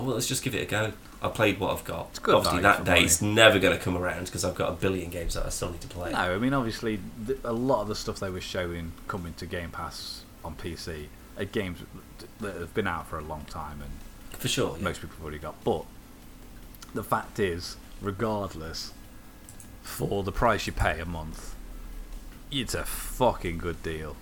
oh, 0.00 0.04
well, 0.04 0.14
let's 0.14 0.26
just 0.26 0.42
give 0.42 0.52
it 0.56 0.62
a 0.62 0.66
go. 0.66 0.92
I 1.22 1.28
played 1.28 1.60
what 1.60 1.70
I've 1.70 1.84
got. 1.84 2.08
It's 2.10 2.18
good 2.18 2.34
Obviously, 2.34 2.62
that 2.62 2.84
day 2.84 3.02
day's 3.02 3.22
never 3.22 3.60
going 3.60 3.78
to 3.78 3.82
come 3.82 3.96
around 3.96 4.26
because 4.26 4.44
I've 4.44 4.56
got 4.56 4.70
a 4.70 4.74
billion 4.74 5.10
games 5.10 5.34
that 5.34 5.46
I 5.46 5.50
still 5.50 5.70
need 5.70 5.80
to 5.82 5.88
play. 5.88 6.10
no, 6.10 6.18
I 6.18 6.38
mean 6.38 6.52
obviously 6.52 6.98
th- 7.24 7.38
a 7.44 7.52
lot 7.52 7.82
of 7.82 7.88
the 7.88 7.94
stuff 7.94 8.18
they 8.18 8.30
were 8.30 8.40
showing 8.40 8.90
coming 9.06 9.32
to 9.34 9.46
Game 9.46 9.70
Pass 9.70 10.24
on 10.44 10.56
PC 10.56 11.06
are 11.38 11.44
games 11.44 11.78
that 12.40 12.56
have 12.56 12.74
been 12.74 12.88
out 12.88 13.06
for 13.06 13.18
a 13.20 13.22
long 13.22 13.44
time 13.44 13.80
and 13.80 13.90
For 14.38 14.48
sure. 14.48 14.76
Yeah. 14.78 14.84
most 14.84 15.00
people 15.00 15.16
have 15.16 15.22
already 15.24 15.38
got. 15.38 15.62
But 15.64 15.84
the 16.94 17.04
fact 17.04 17.38
is, 17.38 17.76
regardless, 18.00 18.92
for 19.82 20.22
the 20.22 20.32
price 20.32 20.66
you 20.66 20.72
pay 20.72 21.00
a 21.00 21.04
month, 21.06 21.54
it's 22.50 22.74
a 22.74 22.84
fucking 22.84 23.58
good 23.58 23.82
deal. 23.82 24.16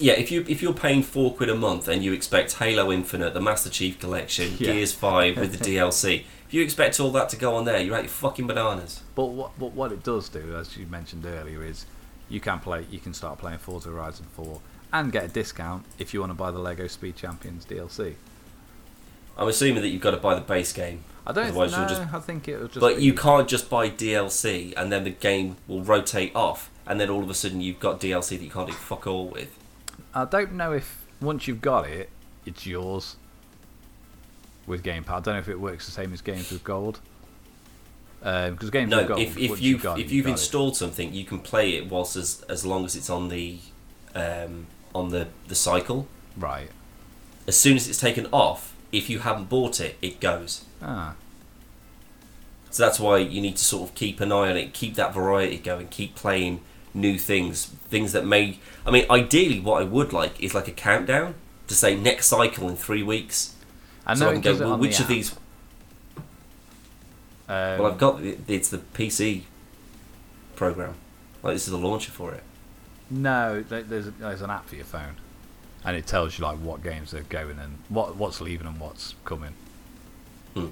yeah, 0.00 0.14
if 0.14 0.30
you 0.30 0.44
if 0.48 0.60
you're 0.62 0.72
paying 0.74 1.02
four 1.02 1.34
quid 1.34 1.48
a 1.48 1.54
month 1.54 1.88
and 1.88 2.02
you 2.04 2.12
expect 2.12 2.54
Halo 2.54 2.90
Infinite, 2.92 3.34
the 3.34 3.40
Master 3.40 3.70
Chief 3.70 3.98
Collection, 3.98 4.52
Yeah. 4.58 4.72
Gears 4.72 4.92
Five 4.92 5.36
with 5.36 5.58
the 5.58 5.64
DLC, 5.76 6.24
if 6.46 6.54
you 6.54 6.62
expect 6.62 6.98
all 7.00 7.10
that 7.12 7.28
to 7.30 7.36
go 7.36 7.54
on 7.56 7.64
there, 7.64 7.80
you're 7.80 7.94
out 7.96 8.02
your 8.02 8.08
fucking 8.10 8.46
bananas. 8.46 9.02
But 9.14 9.26
what, 9.26 9.58
but 9.58 9.72
what 9.72 9.92
it 9.92 10.02
does 10.02 10.28
do, 10.28 10.56
as 10.56 10.76
you 10.76 10.86
mentioned 10.86 11.24
earlier, 11.26 11.62
is 11.64 11.86
you 12.28 12.40
can 12.40 12.58
play, 12.60 12.86
you 12.90 12.98
can 12.98 13.12
start 13.14 13.38
playing 13.38 13.58
Forza 13.58 13.88
Horizon 13.90 14.26
4 14.32 14.60
and 14.92 15.10
get 15.12 15.24
a 15.24 15.28
discount 15.28 15.84
if 15.98 16.14
you 16.14 16.20
want 16.20 16.30
to 16.30 16.34
buy 16.34 16.50
the 16.50 16.58
Lego 16.58 16.86
Speed 16.86 17.16
Champions 17.16 17.64
DLC. 17.64 18.14
I'm 19.36 19.48
assuming 19.48 19.82
that 19.82 19.88
you've 19.88 20.02
got 20.02 20.12
to 20.12 20.16
buy 20.18 20.34
the 20.34 20.40
base 20.40 20.72
game, 20.72 21.04
I 21.26 21.32
don't 21.32 21.46
Otherwise 21.48 21.72
know. 21.72 21.78
you'll 21.80 21.88
just- 21.88 22.14
I 22.14 22.20
think 22.20 22.48
it'll 22.48 22.68
just. 22.68 22.80
but 22.80 22.96
be- 22.98 23.04
you 23.04 23.14
can't 23.14 23.48
just 23.48 23.68
buy 23.70 23.88
DLC 23.88 24.74
and 24.76 24.92
then 24.92 25.04
the 25.04 25.10
game 25.10 25.56
will 25.66 25.82
rotate 25.82 26.34
off, 26.36 26.70
and 26.86 27.00
then 27.00 27.08
all 27.10 27.22
of 27.22 27.30
a 27.30 27.34
sudden 27.34 27.60
you've 27.60 27.80
got 27.80 28.00
DLC 28.00 28.36
that 28.38 28.44
you 28.44 28.50
can't 28.50 28.66
do 28.68 28.72
fuck 28.72 29.06
all 29.06 29.26
with. 29.28 29.56
I 30.14 30.24
don't 30.26 30.52
know 30.52 30.72
if 30.72 31.04
once 31.20 31.48
you've 31.48 31.60
got 31.62 31.88
it, 31.88 32.10
it's 32.46 32.66
yours. 32.66 33.16
With 34.66 34.82
Game 34.82 35.04
Pass, 35.04 35.18
I 35.18 35.20
don't 35.20 35.34
know 35.34 35.40
if 35.40 35.48
it 35.48 35.60
works 35.60 35.84
the 35.86 35.92
same 35.92 36.12
as 36.14 36.20
games 36.22 36.50
with 36.50 36.64
gold. 36.64 37.00
Because 38.20 38.70
games 38.70 38.90
No, 38.90 38.98
with 38.98 39.08
gold, 39.08 39.20
if, 39.20 39.36
if 39.36 39.60
you've 39.60 39.82
got 39.82 39.98
if 40.00 40.10
you've 40.10 40.24
got 40.24 40.30
it. 40.30 40.32
installed 40.32 40.76
something, 40.76 41.12
you 41.12 41.24
can 41.26 41.38
play 41.40 41.74
it 41.76 41.90
whilst 41.90 42.16
as 42.16 42.42
as 42.48 42.64
long 42.64 42.84
as 42.86 42.96
it's 42.96 43.10
on 43.10 43.28
the 43.28 43.58
um, 44.14 44.66
on 44.94 45.10
the 45.10 45.28
the 45.48 45.54
cycle. 45.54 46.06
right, 46.36 46.70
As 47.46 47.58
soon 47.58 47.76
as 47.76 47.86
it's 47.88 48.00
taken 48.00 48.26
off, 48.32 48.73
if 48.96 49.10
you 49.10 49.18
haven't 49.20 49.48
bought 49.48 49.80
it, 49.80 49.96
it 50.00 50.20
goes. 50.20 50.64
ah, 50.82 51.14
So 52.70 52.82
that's 52.84 52.98
why 53.00 53.18
you 53.18 53.40
need 53.40 53.56
to 53.56 53.64
sort 53.64 53.88
of 53.88 53.94
keep 53.94 54.20
an 54.20 54.32
eye 54.32 54.50
on 54.50 54.56
it, 54.56 54.72
keep 54.74 54.94
that 54.94 55.12
variety 55.14 55.58
going, 55.58 55.88
keep 55.88 56.14
playing 56.14 56.60
new 56.92 57.18
things, 57.18 57.66
things 57.66 58.12
that 58.12 58.24
may. 58.26 58.58
I 58.86 58.90
mean, 58.90 59.06
ideally, 59.10 59.60
what 59.60 59.80
I 59.82 59.84
would 59.84 60.12
like 60.12 60.40
is 60.42 60.54
like 60.54 60.68
a 60.68 60.72
countdown 60.72 61.34
to 61.68 61.74
say 61.74 61.96
next 61.96 62.26
cycle 62.26 62.68
in 62.68 62.76
three 62.76 63.02
weeks. 63.02 63.54
I 64.06 64.14
so 64.14 64.24
know 64.24 64.30
I 64.30 64.32
can 64.34 64.42
go, 64.42 64.68
well, 64.68 64.78
which 64.78 64.98
the 64.98 65.02
of 65.04 65.08
these? 65.08 65.34
Um, 67.48 67.78
Well, 67.78 67.86
I've 67.86 67.98
got 67.98 68.20
it's 68.22 68.68
the 68.70 68.78
PC 68.78 69.42
program. 70.56 70.94
Like 71.42 71.54
this 71.54 71.66
is 71.66 71.72
the 71.72 71.78
launcher 71.78 72.10
for 72.12 72.32
it. 72.32 72.42
No, 73.10 73.62
there's 73.62 74.10
there's 74.18 74.42
an 74.42 74.50
app 74.50 74.66
for 74.68 74.76
your 74.76 74.84
phone, 74.86 75.16
and 75.84 75.96
it 75.96 76.06
tells 76.06 76.38
you 76.38 76.44
like 76.44 76.58
what 76.58 76.82
games 76.82 77.12
are 77.14 77.22
going 77.24 77.58
and 77.58 77.78
what 77.88 78.16
what's 78.16 78.40
leaving 78.40 78.66
and 78.66 78.78
what's 78.80 79.14
coming. 79.24 79.54
Hmm. 80.54 80.66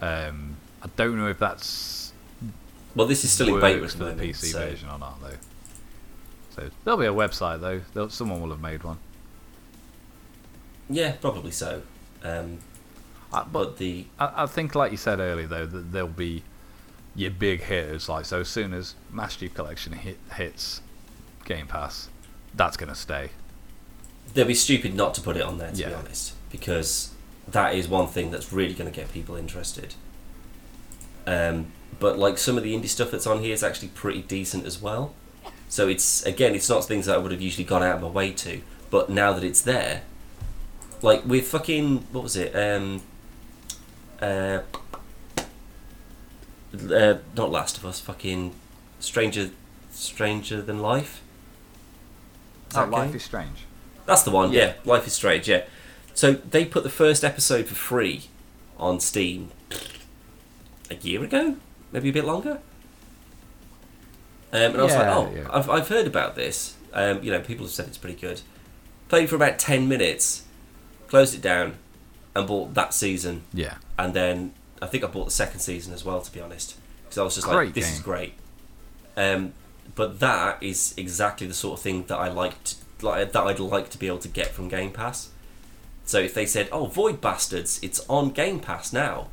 Um, 0.00 0.56
I 0.82 0.88
don't 0.96 1.18
know 1.18 1.28
if 1.28 1.38
that's 1.38 2.12
Well, 2.94 3.06
this 3.06 3.24
is 3.24 3.30
still 3.30 3.54
in 3.54 3.60
beta 3.60 3.76
at 3.76 3.80
works 3.82 3.94
the 3.94 4.10
for 4.10 4.12
the 4.14 4.30
PC 4.30 4.52
so- 4.52 4.58
version 4.58 4.88
or 4.88 4.98
not 4.98 5.20
though. 5.20 5.36
So 6.54 6.70
there'll 6.84 7.00
be 7.00 7.06
a 7.06 7.12
website 7.12 7.60
though. 7.60 7.80
There'll, 7.92 8.10
someone 8.10 8.40
will 8.40 8.50
have 8.50 8.60
made 8.60 8.84
one. 8.84 8.98
Yeah, 10.88 11.12
probably 11.12 11.50
so. 11.50 11.82
Um, 12.22 12.58
I, 13.32 13.40
but 13.42 13.52
but 13.52 13.76
the 13.78 14.06
I, 14.18 14.44
I 14.44 14.46
think, 14.46 14.74
like 14.74 14.92
you 14.92 14.96
said 14.96 15.18
earlier, 15.18 15.46
though, 15.46 15.66
that 15.66 15.92
there'll 15.92 16.08
be 16.08 16.42
your 17.16 17.30
big 17.30 17.62
hitters. 17.62 18.08
Like 18.08 18.24
so, 18.24 18.40
as 18.40 18.48
soon 18.48 18.72
as 18.72 18.94
Master 19.10 19.40
Chief 19.40 19.54
Collection 19.54 19.92
hit, 19.94 20.18
hits 20.36 20.80
Game 21.44 21.66
Pass, 21.66 22.08
that's 22.54 22.76
gonna 22.76 22.94
stay. 22.94 23.30
They'd 24.32 24.46
be 24.46 24.54
stupid 24.54 24.94
not 24.94 25.14
to 25.14 25.20
put 25.20 25.36
it 25.36 25.42
on 25.42 25.58
there, 25.58 25.70
to 25.70 25.76
be 25.76 25.94
honest, 25.94 26.32
because 26.50 27.10
that 27.46 27.74
is 27.74 27.86
one 27.88 28.06
thing 28.06 28.30
that's 28.30 28.52
really 28.52 28.72
going 28.74 28.90
to 28.90 28.96
get 28.96 29.12
people 29.12 29.36
interested. 29.36 29.94
Um, 31.26 31.66
but 32.00 32.18
like 32.18 32.38
some 32.38 32.56
of 32.56 32.64
the 32.64 32.74
indie 32.74 32.88
stuff 32.88 33.10
that's 33.10 33.26
on 33.26 33.40
here 33.40 33.52
is 33.52 33.62
actually 33.62 33.88
pretty 33.88 34.22
decent 34.22 34.66
as 34.66 34.80
well. 34.80 35.14
So 35.68 35.88
it's 35.88 36.24
again, 36.24 36.54
it's 36.54 36.68
not 36.68 36.84
things 36.84 37.06
that 37.06 37.14
I 37.16 37.18
would 37.18 37.32
have 37.32 37.40
usually 37.40 37.64
gone 37.64 37.82
out 37.82 37.96
of 37.96 38.02
my 38.02 38.08
way 38.08 38.32
to, 38.32 38.60
but 38.90 39.10
now 39.10 39.32
that 39.32 39.44
it's 39.44 39.60
there, 39.62 40.02
like 41.02 41.24
with 41.24 41.46
fucking 41.48 42.06
what 42.12 42.22
was 42.22 42.36
it? 42.36 42.54
Um, 42.54 43.02
uh, 44.20 44.60
uh, 46.90 47.14
not 47.36 47.50
Last 47.50 47.78
of 47.78 47.86
Us, 47.86 48.00
fucking 48.00 48.52
Stranger, 49.00 49.50
Stranger 49.92 50.60
Than 50.62 50.80
Life. 50.80 51.22
Is 52.70 52.76
Oh, 52.76 52.80
that 52.80 52.90
Life 52.90 53.08
game? 53.08 53.16
is 53.16 53.22
Strange. 53.24 53.58
That's 54.06 54.22
the 54.22 54.30
one, 54.30 54.52
yeah. 54.52 54.60
Yeah. 54.60 54.72
Life 54.84 55.06
is 55.06 55.12
Strange, 55.12 55.48
yeah. 55.48 55.64
So 56.14 56.32
they 56.32 56.64
put 56.64 56.82
the 56.82 56.90
first 56.90 57.24
episode 57.24 57.66
for 57.66 57.74
free 57.74 58.24
on 58.78 59.00
Steam 59.00 59.50
a 60.90 60.94
year 60.96 61.22
ago, 61.24 61.56
maybe 61.92 62.10
a 62.10 62.12
bit 62.12 62.24
longer. 62.24 62.60
Um, 64.52 64.60
and 64.72 64.76
I 64.76 64.82
was 64.84 64.94
like, 64.94 65.06
oh, 65.06 65.32
yeah. 65.34 65.48
I've, 65.50 65.68
I've 65.68 65.88
heard 65.88 66.06
about 66.06 66.36
this. 66.36 66.76
Um, 66.92 67.22
you 67.22 67.32
know, 67.32 67.40
people 67.40 67.66
have 67.66 67.72
said 67.72 67.88
it's 67.88 67.98
pretty 67.98 68.20
good. 68.20 68.40
Played 69.08 69.28
for 69.28 69.36
about 69.36 69.58
10 69.58 69.88
minutes, 69.88 70.44
closed 71.08 71.34
it 71.34 71.42
down, 71.42 71.74
and 72.36 72.46
bought 72.46 72.74
that 72.74 72.94
season. 72.94 73.42
Yeah. 73.52 73.74
And 73.98 74.14
then 74.14 74.54
I 74.80 74.86
think 74.86 75.02
I 75.02 75.08
bought 75.08 75.24
the 75.24 75.30
second 75.32 75.58
season 75.60 75.92
as 75.92 76.04
well, 76.04 76.20
to 76.20 76.32
be 76.32 76.40
honest. 76.40 76.76
Because 77.02 77.18
I 77.18 77.22
was 77.24 77.34
just 77.34 77.48
like, 77.48 77.74
this 77.74 77.86
game. 77.86 77.94
is 77.94 78.00
great. 78.00 78.34
Um, 79.16 79.54
but 79.96 80.20
that 80.20 80.62
is 80.62 80.94
exactly 80.96 81.46
the 81.46 81.54
sort 81.54 81.78
of 81.78 81.82
thing 81.82 82.04
that 82.04 82.16
I 82.16 82.28
liked, 82.28 82.76
like 83.02 83.32
that 83.32 83.42
I'd 83.42 83.60
like 83.60 83.90
to 83.90 83.98
be 83.98 84.06
able 84.06 84.18
to 84.18 84.28
get 84.28 84.48
from 84.48 84.68
Game 84.68 84.92
Pass. 84.92 85.30
So 86.04 86.18
if 86.18 86.34
they 86.34 86.46
said, 86.46 86.68
"Oh, 86.70 86.86
Void 86.86 87.20
Bastards, 87.20 87.80
it's 87.82 88.04
on 88.08 88.30
Game 88.30 88.60
Pass 88.60 88.92
now," 88.92 89.28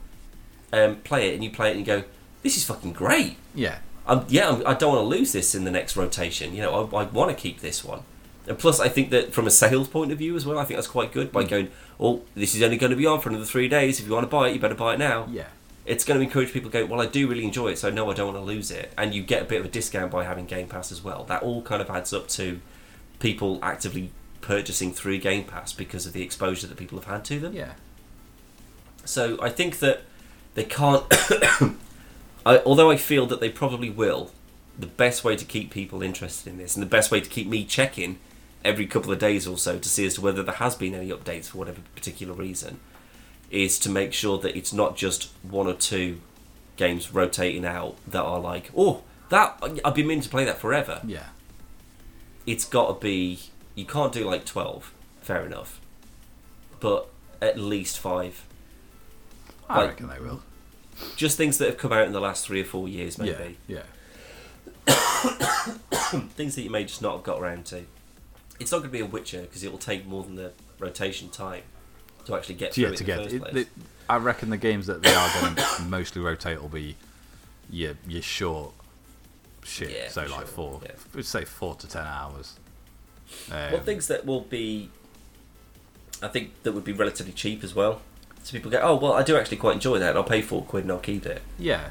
um, 0.72 0.98
play 0.98 1.30
it 1.30 1.36
and 1.36 1.44
you 1.44 1.50
play 1.50 1.70
it 1.70 1.78
and 1.78 1.80
you 1.80 1.86
go, 1.86 2.04
"This 2.44 2.58
is 2.58 2.64
fucking 2.64 2.94
great." 2.94 3.38
Yeah. 3.54 3.80
I'm, 4.08 4.26
yeah, 4.28 4.50
I'm, 4.50 4.66
I 4.66 4.74
don't 4.74 4.96
want 4.96 5.04
to 5.04 5.18
lose 5.18 5.32
this 5.32 5.54
in 5.54 5.64
the 5.64 5.72
next 5.72 5.96
rotation. 5.96 6.56
You 6.56 6.64
know, 6.64 6.90
I, 6.94 7.02
I 7.02 7.04
want 7.04 7.30
to 7.30 7.36
keep 7.36 7.62
this 7.62 7.84
one. 7.84 8.02
And 8.48 8.58
plus, 8.58 8.80
I 8.80 8.90
think 8.90 9.12
that 9.12 9.34
from 9.34 9.46
a 9.46 9.52
sales 9.52 9.88
point 9.88 10.12
of 10.12 10.18
view 10.18 10.36
as 10.36 10.46
well, 10.46 10.58
I 10.58 10.66
think 10.66 10.78
that's 10.78 10.88
quite 10.88 11.12
good 11.12 11.32
by 11.32 11.44
going, 11.44 11.70
oh, 12.00 12.24
this 12.34 12.56
is 12.56 12.64
only 12.64 12.78
going 12.78 12.90
to 12.90 12.96
be 12.96 13.06
on 13.06 13.20
for 13.20 13.30
another 13.30 13.46
three 13.46 13.68
days. 13.68 14.00
If 14.00 14.08
you 14.08 14.14
want 14.14 14.24
to 14.24 14.30
buy 14.30 14.50
it, 14.50 14.54
you 14.56 14.60
better 14.60 14.74
buy 14.74 14.96
it 14.96 15.00
now. 15.00 15.28
Yeah. 15.30 15.48
It's 15.86 16.04
going 16.04 16.20
to 16.20 16.26
encourage 16.26 16.52
people 16.52 16.72
to 16.72 16.80
go, 16.80 16.86
well, 16.86 17.02
I 17.02 17.06
do 17.06 17.28
really 17.28 17.44
enjoy 17.44 17.70
it, 17.70 17.78
so 17.78 17.90
no, 17.90 18.10
I 18.10 18.14
don't 18.14 18.34
want 18.34 18.38
to 18.38 18.44
lose 18.44 18.72
it. 18.72 18.92
And 18.98 19.14
you 19.14 19.22
get 19.24 19.44
a 19.44 19.46
bit 19.46 19.60
of 19.60 19.66
a 19.66 19.70
discount 19.70 20.12
by 20.12 20.24
having 20.24 20.46
Game 20.46 20.68
Pass 20.68 20.92
as 20.92 21.04
well. 21.04 21.24
That 21.26 21.44
all 21.44 21.62
kind 21.62 21.82
of 21.82 21.90
adds 21.90 22.14
up 22.14 22.28
to 22.30 22.60
people 23.22 23.60
actively 23.62 24.12
purchasing 24.42 24.92
through 24.92 25.20
Game 25.20 25.46
Pass 25.46 25.72
because 25.72 26.06
of 26.06 26.14
the 26.14 26.24
exposure 26.24 26.68
that 26.68 26.78
people 26.78 26.98
have 27.00 27.08
had 27.08 27.24
to 27.26 27.40
them. 27.40 27.54
Yeah. 27.54 27.74
So 29.06 29.38
I 29.42 29.50
think 29.50 29.80
that 29.80 30.02
they 30.56 30.64
can't. 30.64 31.06
I, 32.46 32.58
although 32.66 32.92
I 32.92 32.98
feel 32.98 33.28
that 33.28 33.40
they 33.40 33.50
probably 33.50 33.90
will, 33.90 34.32
the 34.78 34.88
best 34.88 35.24
way 35.24 35.36
to 35.36 35.46
keep 35.46 35.72
people 35.72 36.02
interested 36.02 36.50
in 36.50 36.58
this, 36.58 36.76
and 36.76 36.82
the 36.82 36.90
best 36.90 37.12
way 37.12 37.22
to 37.22 37.30
keep 37.30 37.48
me 37.48 37.64
checking 37.64 38.20
every 38.66 38.86
couple 38.86 39.12
of 39.12 39.20
days 39.20 39.48
or 39.48 39.58
so 39.58 39.80
to 39.80 39.90
see 39.90 40.06
as 40.06 40.16
to 40.16 40.22
whether 40.22 40.44
there 40.44 40.56
has 40.56 40.76
been 40.76 40.94
any 40.94 41.10
updates 41.10 41.46
for 41.48 41.60
whatever 41.60 41.82
particular 41.96 42.34
reason, 42.34 42.80
is 43.50 43.80
to 43.80 43.90
make 43.90 44.14
sure 44.14 44.38
that 44.40 44.56
it's 44.56 44.74
not 44.74 44.96
just 44.96 45.30
one 45.44 45.68
or 45.68 45.74
two 45.74 46.20
games 46.78 47.14
rotating 47.14 47.66
out 47.66 47.96
that 48.08 48.24
are 48.24 48.40
like, 48.40 48.72
oh, 48.76 49.04
That 49.30 49.58
I've 49.86 49.96
been 49.96 50.08
meaning 50.08 50.24
to 50.24 50.30
play 50.30 50.46
that 50.46 50.58
forever. 50.58 51.02
Yeah. 51.06 51.28
It's 52.46 52.66
got 52.66 52.88
to 52.88 53.00
be. 53.06 53.40
You 53.76 53.86
can't 53.86 54.12
do 54.12 54.26
like 54.26 54.46
twelve. 54.46 54.92
Fair 55.22 55.46
enough. 55.46 55.80
But 56.80 57.08
at 57.42 57.58
least 57.60 58.00
five. 58.00 58.44
I 59.70 59.80
Like- 59.80 59.90
reckon 59.90 60.08
they 60.10 60.20
will. 60.20 60.42
Just 61.16 61.38
things 61.38 61.58
that 61.58 61.68
have 61.68 61.78
come 61.78 61.92
out 61.94 62.06
in 62.06 62.12
the 62.14 62.20
last 62.20 62.46
three 62.46 62.62
or 62.62 62.66
four 62.66 62.88
years, 62.88 63.18
maybe. 63.18 63.58
Yeah. 63.68 63.84
Things 66.36 66.56
that 66.56 66.62
you 66.64 66.70
may 66.70 66.84
just 66.84 67.02
not 67.02 67.14
have 67.14 67.24
got 67.24 67.40
around 67.40 67.66
to. 67.68 67.86
It's 68.60 68.72
not 68.72 68.80
going 68.80 68.90
to 68.92 68.98
be 68.98 69.00
a 69.00 69.06
Witcher 69.06 69.42
because 69.42 69.64
it 69.64 69.72
will 69.72 69.80
take 69.80 70.06
more 70.06 70.24
than 70.24 70.36
the 70.36 70.52
rotation 70.80 71.30
time 71.30 71.64
to 72.26 72.36
actually 72.36 72.56
get 72.56 72.78
Yeah. 72.78 72.90
it 72.90 72.98
To 72.98 73.04
in 73.04 73.06
get 73.08 73.18
the 73.30 73.40
first 73.40 73.56
it, 73.56 73.62
it- 73.62 73.68
I 74.10 74.18
reckon 74.18 74.50
the 74.50 74.58
games 74.58 74.88
that 74.88 75.02
they 75.02 75.14
are 75.14 75.30
going 75.42 75.56
to 75.56 75.82
mostly 75.88 76.22
rotate 76.22 76.62
will 76.62 76.70
be 76.70 76.96
your 77.70 77.94
your 78.08 78.22
short 78.22 78.74
shit. 79.64 79.92
Yeah, 79.92 80.10
so 80.10 80.22
like 80.22 80.30
sure, 80.32 80.46
four. 80.48 80.82
yeah. 80.84 80.92
We'd 81.14 81.26
say 81.26 81.46
four 81.46 81.76
to 81.76 81.88
ten 81.88 82.06
hours. 82.06 82.58
Um, 83.52 83.72
Well, 83.74 83.82
things 83.82 84.08
that 84.08 84.26
will 84.26 84.42
be, 84.42 84.90
I 86.22 86.28
think 86.28 86.52
that 86.64 86.74
would 86.74 86.84
be 86.84 86.94
relatively 86.94 87.34
cheap 87.34 87.64
as 87.64 87.74
well. 87.74 88.02
So 88.44 88.54
people 88.54 88.72
go, 88.72 88.80
oh 88.82 88.96
well, 88.96 89.14
I 89.14 89.24
do 89.24 89.38
actually 89.38 89.58
quite 89.58 89.74
enjoy 89.76 90.00
that, 90.00 90.10
and 90.10 90.18
I'll 90.18 90.24
pay 90.24 90.42
four 90.42 90.64
quid 90.64 90.84
and 90.84 90.92
I'll 90.92 91.00
keep 91.00 91.26
it. 91.26 91.42
yeah. 91.58 91.90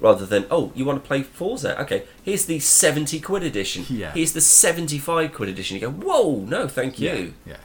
Rather 0.00 0.24
than, 0.24 0.46
oh, 0.48 0.70
you 0.76 0.84
want 0.84 1.02
to 1.02 1.06
play 1.08 1.24
Forza? 1.24 1.80
Okay, 1.82 2.04
here's 2.22 2.44
the 2.46 2.60
seventy 2.60 3.18
quid 3.18 3.42
edition. 3.42 3.84
Yeah. 3.90 4.12
Here's 4.12 4.32
the 4.32 4.40
seventy-five 4.40 5.32
quid 5.34 5.48
edition. 5.48 5.74
You 5.76 5.80
go, 5.80 5.90
whoa, 5.90 6.36
no, 6.46 6.68
thank 6.68 7.00
you. 7.00 7.08
Yeah. 7.44 7.52
yeah. 7.52 7.56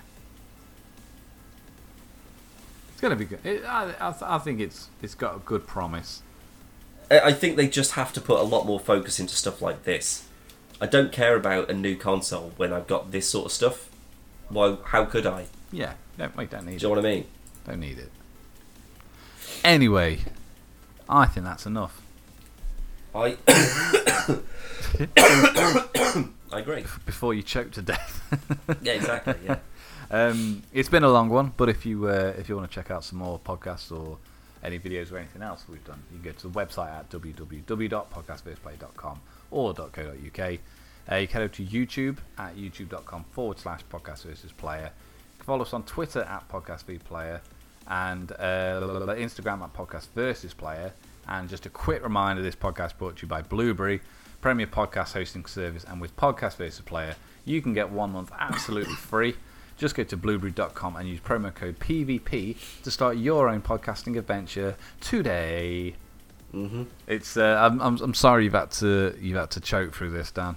It's 2.92 3.02
gonna 3.02 3.16
be 3.16 3.26
good. 3.26 3.46
It, 3.46 3.64
I, 3.66 3.92
I, 4.00 4.14
I 4.36 4.38
think 4.40 4.60
it's 4.62 4.90
it's 5.04 5.14
got 5.16 5.36
a 5.36 5.40
good 5.40 5.68
promise. 5.68 6.24
I 7.10 7.20
I 7.20 7.34
think 7.34 7.56
they 7.56 7.68
just 7.68 7.92
have 7.94 8.14
to 8.14 8.22
put 8.22 8.40
a 8.40 8.44
lot 8.44 8.66
more 8.66 8.80
focus 8.80 9.20
into 9.20 9.36
stuff 9.36 9.62
like 9.62 9.84
this. 9.84 10.26
I 10.82 10.86
don't 10.86 11.12
care 11.12 11.36
about 11.36 11.70
a 11.70 11.74
new 11.74 11.96
console 11.96 12.52
when 12.58 12.74
I've 12.74 12.88
got 12.88 13.12
this 13.12 13.30
sort 13.30 13.46
of 13.48 13.52
stuff. 13.52 13.90
Why? 14.50 14.78
How 14.86 15.06
could 15.06 15.26
I? 15.26 15.46
Yeah. 15.72 15.94
Don't, 16.18 16.36
we 16.38 16.46
don't 16.46 16.66
Do 16.66 16.72
need 16.72 16.82
you 16.82 16.88
know 16.88 16.96
what 16.96 17.06
I 17.06 17.10
mean? 17.10 17.26
Don't 17.66 17.80
need 17.80 17.98
it. 17.98 18.12
Anyway, 19.64 20.20
I 21.10 21.26
think 21.26 21.46
that's 21.46 21.66
enough. 21.66 22.02
I. 23.16 23.38
I 26.52 26.60
agree. 26.60 26.86
Before 27.06 27.34
you 27.34 27.42
choke 27.42 27.72
to 27.72 27.82
death. 27.82 28.22
Yeah, 28.82 28.94
exactly. 28.94 29.36
Yeah. 29.46 29.58
Um, 30.12 30.62
it's 30.72 30.90
been 30.90 31.04
a 31.04 31.10
long 31.10 31.30
one, 31.30 31.54
but 31.58 31.70
if 31.70 31.88
you 31.88 32.08
uh, 32.08 32.34
if 32.38 32.48
you 32.48 32.56
want 32.56 32.70
to 32.70 32.76
check 32.76 32.92
out 32.92 33.04
some 33.04 33.18
more 33.18 33.40
podcasts 33.40 33.92
or 33.92 34.20
any 34.64 34.80
videos 34.80 35.12
or 35.12 35.18
anything 35.18 35.42
else 35.42 35.66
we've 35.70 35.84
done, 35.86 36.02
you 36.12 36.20
can 36.20 36.32
go 36.32 36.38
to 36.38 36.48
the 36.48 36.60
website 36.60 36.92
at 36.92 37.10
www.podcastverseplay.com 37.10 39.20
or 39.52 39.74
.co.uk. 39.74 40.60
Uh, 41.12 41.16
you 41.16 41.28
can 41.28 41.42
go 41.42 41.48
to 41.48 41.66
YouTube 41.66 42.18
at 42.38 42.56
youtube.com 42.56 43.26
forward 43.32 43.60
slash 43.60 43.82
podcast 43.92 44.24
versus 44.24 44.54
player. 44.54 44.92
You 45.34 45.40
can 45.40 45.46
follow 45.46 45.64
us 45.64 45.74
on 45.74 45.84
Twitter 45.84 46.22
at 46.22 46.48
podcast 46.50 46.86
player 47.04 47.42
and 47.88 48.32
uh, 48.32 48.80
Instagram 49.18 49.62
at 49.62 49.74
podcast 49.74 50.08
versus 50.16 50.54
player. 50.54 50.94
And 51.28 51.50
just 51.50 51.66
a 51.66 51.70
quick 51.70 52.04
reminder 52.04 52.42
this 52.42 52.56
podcast 52.56 52.98
brought 52.98 53.18
to 53.18 53.24
you 53.24 53.28
by 53.28 53.42
Blubrry, 53.42 54.02
premier 54.42 54.68
podcast 54.68 55.14
hosting 55.14 55.46
service. 55.46 55.86
And 55.86 56.02
with 56.02 56.16
Podcast 56.16 56.58
versus 56.58 56.82
Player, 56.82 57.16
you 57.46 57.62
can 57.62 57.74
get 57.74 57.90
one 57.90 58.12
month 58.12 58.32
absolutely 58.38 58.96
free. 58.96 59.36
Just 59.78 59.96
go 59.96 60.04
to 60.04 60.16
blubrry.com 60.18 60.96
and 60.96 61.08
use 61.10 61.20
promo 61.20 61.54
code 61.54 61.80
PVP 61.80 62.56
to 62.84 62.92
start 62.92 63.18
your 63.18 63.50
own 63.50 63.62
podcasting 63.62 64.18
adventure 64.18 64.76
today. 65.02 65.96
hmm 66.52 66.84
It's 67.08 67.36
uh, 67.38 67.58
I'm, 67.62 67.82
I'm 67.82 67.98
I'm 68.02 68.14
sorry 68.14 68.44
you've 68.46 68.54
had 68.54 68.72
to 68.72 69.16
you've 69.20 69.38
had 69.38 69.52
to 69.52 69.60
choke 69.60 69.94
through 69.94 70.12
this, 70.12 70.32
Dan. 70.32 70.56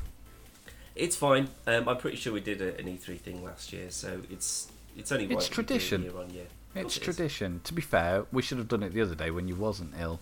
It's 0.95 1.17
fine. 1.17 1.49
Um, 1.67 1.89
I'm 1.89 1.97
pretty 1.99 2.17
sure 2.17 2.33
we 2.33 2.41
did 2.41 2.63
a, 2.63 2.79
an 2.79 2.87
E3 2.87 3.19
thing 3.21 3.45
last 3.45 3.73
year, 3.73 3.91
so 3.91 4.21
it's 4.31 4.71
it's 4.97 5.11
only 5.13 5.25
It's 5.27 5.35
right 5.35 5.43
that 5.43 5.57
we 5.59 5.65
do 5.65 5.75
it 5.75 5.79
tradition. 5.79 6.03
year 6.03 6.17
on 6.19 6.31
year. 6.31 6.47
It's 6.75 6.83
course 6.83 6.97
it 6.97 7.01
is. 7.01 7.05
tradition. 7.05 7.61
To 7.65 7.73
be 7.75 7.83
fair, 7.83 8.25
we 8.33 8.43
should 8.43 8.59
have 8.59 8.69
done 8.69 8.83
it 8.83 8.93
the 8.93 9.01
other 9.03 9.15
day 9.15 9.31
when 9.31 9.49
you 9.49 9.55
wasn't 9.57 9.95
ill. 9.99 10.21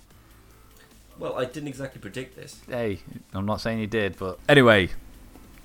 Well, 1.18 1.36
I 1.38 1.44
didn't 1.44 1.68
exactly 1.68 2.00
predict 2.00 2.34
this. 2.36 2.60
Hey, 2.68 3.00
I'm 3.32 3.46
not 3.46 3.60
saying 3.60 3.78
you 3.80 3.86
did, 3.86 4.16
but 4.18 4.38
anyway, 4.48 4.90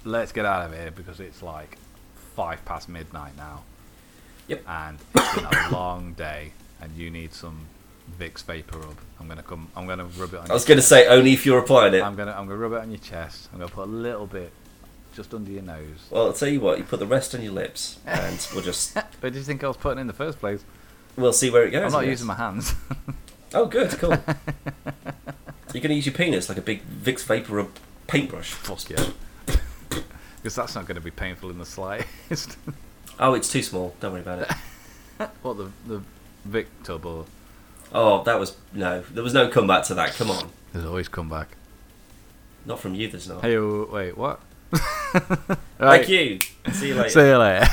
let's 0.04 0.32
get 0.32 0.46
out 0.46 0.66
of 0.68 0.78
here 0.78 0.92
because 0.92 1.20
it's 1.20 1.42
like 1.42 1.78
five 2.40 2.64
past 2.64 2.88
midnight 2.88 3.36
now. 3.36 3.64
Yep. 4.48 4.64
And 4.66 4.98
it's 5.14 5.36
been 5.36 5.44
a 5.44 5.70
long 5.74 6.14
day, 6.14 6.54
and 6.82 6.96
you 6.96 7.10
need 7.10 7.34
some 7.34 7.66
Vicks 8.18 8.46
VapoRub. 8.46 8.96
I'm 9.20 9.28
gonna 9.28 9.44
come. 9.44 9.68
I'm 9.76 9.86
gonna 9.86 10.06
rub 10.06 10.34
it 10.34 10.38
on. 10.38 10.50
I 10.50 10.54
was 10.54 10.64
your 10.64 10.76
going 10.76 10.82
to 10.82 10.88
say 10.88 11.06
only 11.08 11.34
if 11.34 11.46
you're 11.46 11.60
applying 11.60 11.94
it. 11.96 12.02
I'm 12.02 12.16
gonna 12.16 12.32
I'm 12.32 12.48
gonna 12.48 12.56
rub 12.56 12.72
it 12.72 12.78
on 12.78 12.92
your 12.92 13.00
chest. 13.00 13.50
I'm 13.52 13.60
gonna 13.60 13.70
put 13.70 13.90
a 13.90 13.92
little 13.92 14.26
bit 14.26 14.54
just 15.14 15.34
under 15.34 15.52
your 15.52 15.64
nose. 15.64 16.08
Well, 16.10 16.28
I'll 16.28 16.34
tell 16.34 16.48
you 16.48 16.62
what. 16.62 16.78
You 16.78 16.86
put 16.86 17.00
the 17.00 17.06
rest 17.06 17.36
on 17.36 17.42
your 17.42 17.52
lips, 17.52 18.00
and 18.06 18.48
we'll 18.54 18.64
just 18.64 18.94
but 19.22 19.34
did 19.34 19.36
you 19.36 19.44
think 19.44 19.62
I 19.66 19.68
was 19.68 19.76
putting 19.76 20.00
in 20.00 20.08
the 20.08 20.14
first 20.14 20.40
place? 20.40 20.64
we'll 21.18 21.34
see 21.34 21.50
where 21.50 21.66
it 21.66 21.72
goes. 21.72 21.84
I'm 21.84 21.92
not 21.92 22.08
using 22.08 22.28
my 22.28 22.36
hands. 22.36 22.74
Oh, 23.52 23.66
good, 23.66 23.90
cool. 23.98 24.12
You're 25.74 25.82
going 25.82 25.90
to 25.90 25.96
use 25.96 26.06
your 26.06 26.14
penis 26.14 26.50
like 26.50 26.60
a 26.60 26.62
big 26.62 26.84
Vicks 26.88 27.26
VapoRub 27.26 27.70
paintbrush. 28.06 28.52
Fuck 28.52 28.88
yeah. 28.92 29.04
Because 30.42 30.56
that's 30.56 30.76
not 30.76 30.86
going 30.86 30.96
to 30.96 31.02
be 31.02 31.12
painful 31.12 31.50
in 31.50 31.58
the 31.58 31.66
slightest. 31.66 32.58
Oh, 33.22 33.34
it's 33.34 33.52
too 33.52 33.62
small. 33.62 33.94
Don't 34.00 34.14
worry 34.14 34.22
about 34.22 34.44
it. 34.44 35.30
what 35.42 35.58
the 35.58 35.70
the 35.86 36.02
Vic 36.46 36.68
tub 36.84 37.06
or 37.06 37.26
Oh, 37.92 38.24
that 38.24 38.40
was 38.40 38.56
no. 38.72 39.02
There 39.12 39.24
was 39.24 39.34
no 39.34 39.50
comeback 39.50 39.84
to 39.88 39.94
that. 39.96 40.14
Come 40.14 40.32
on, 40.32 40.50
there's 40.72 40.86
always 40.86 41.10
comeback. 41.10 41.50
not 42.66 42.80
from 42.80 42.96
you. 42.96 43.10
There's 43.10 43.28
not. 43.28 43.42
Hey, 43.42 43.60
wait, 43.60 44.16
what? 44.18 44.40
Thank 45.78 46.08
you. 46.08 46.40
See 46.72 46.88
you 46.90 46.96
later. 46.96 47.10
See 47.10 47.28
you 47.28 47.38
later. 47.38 47.68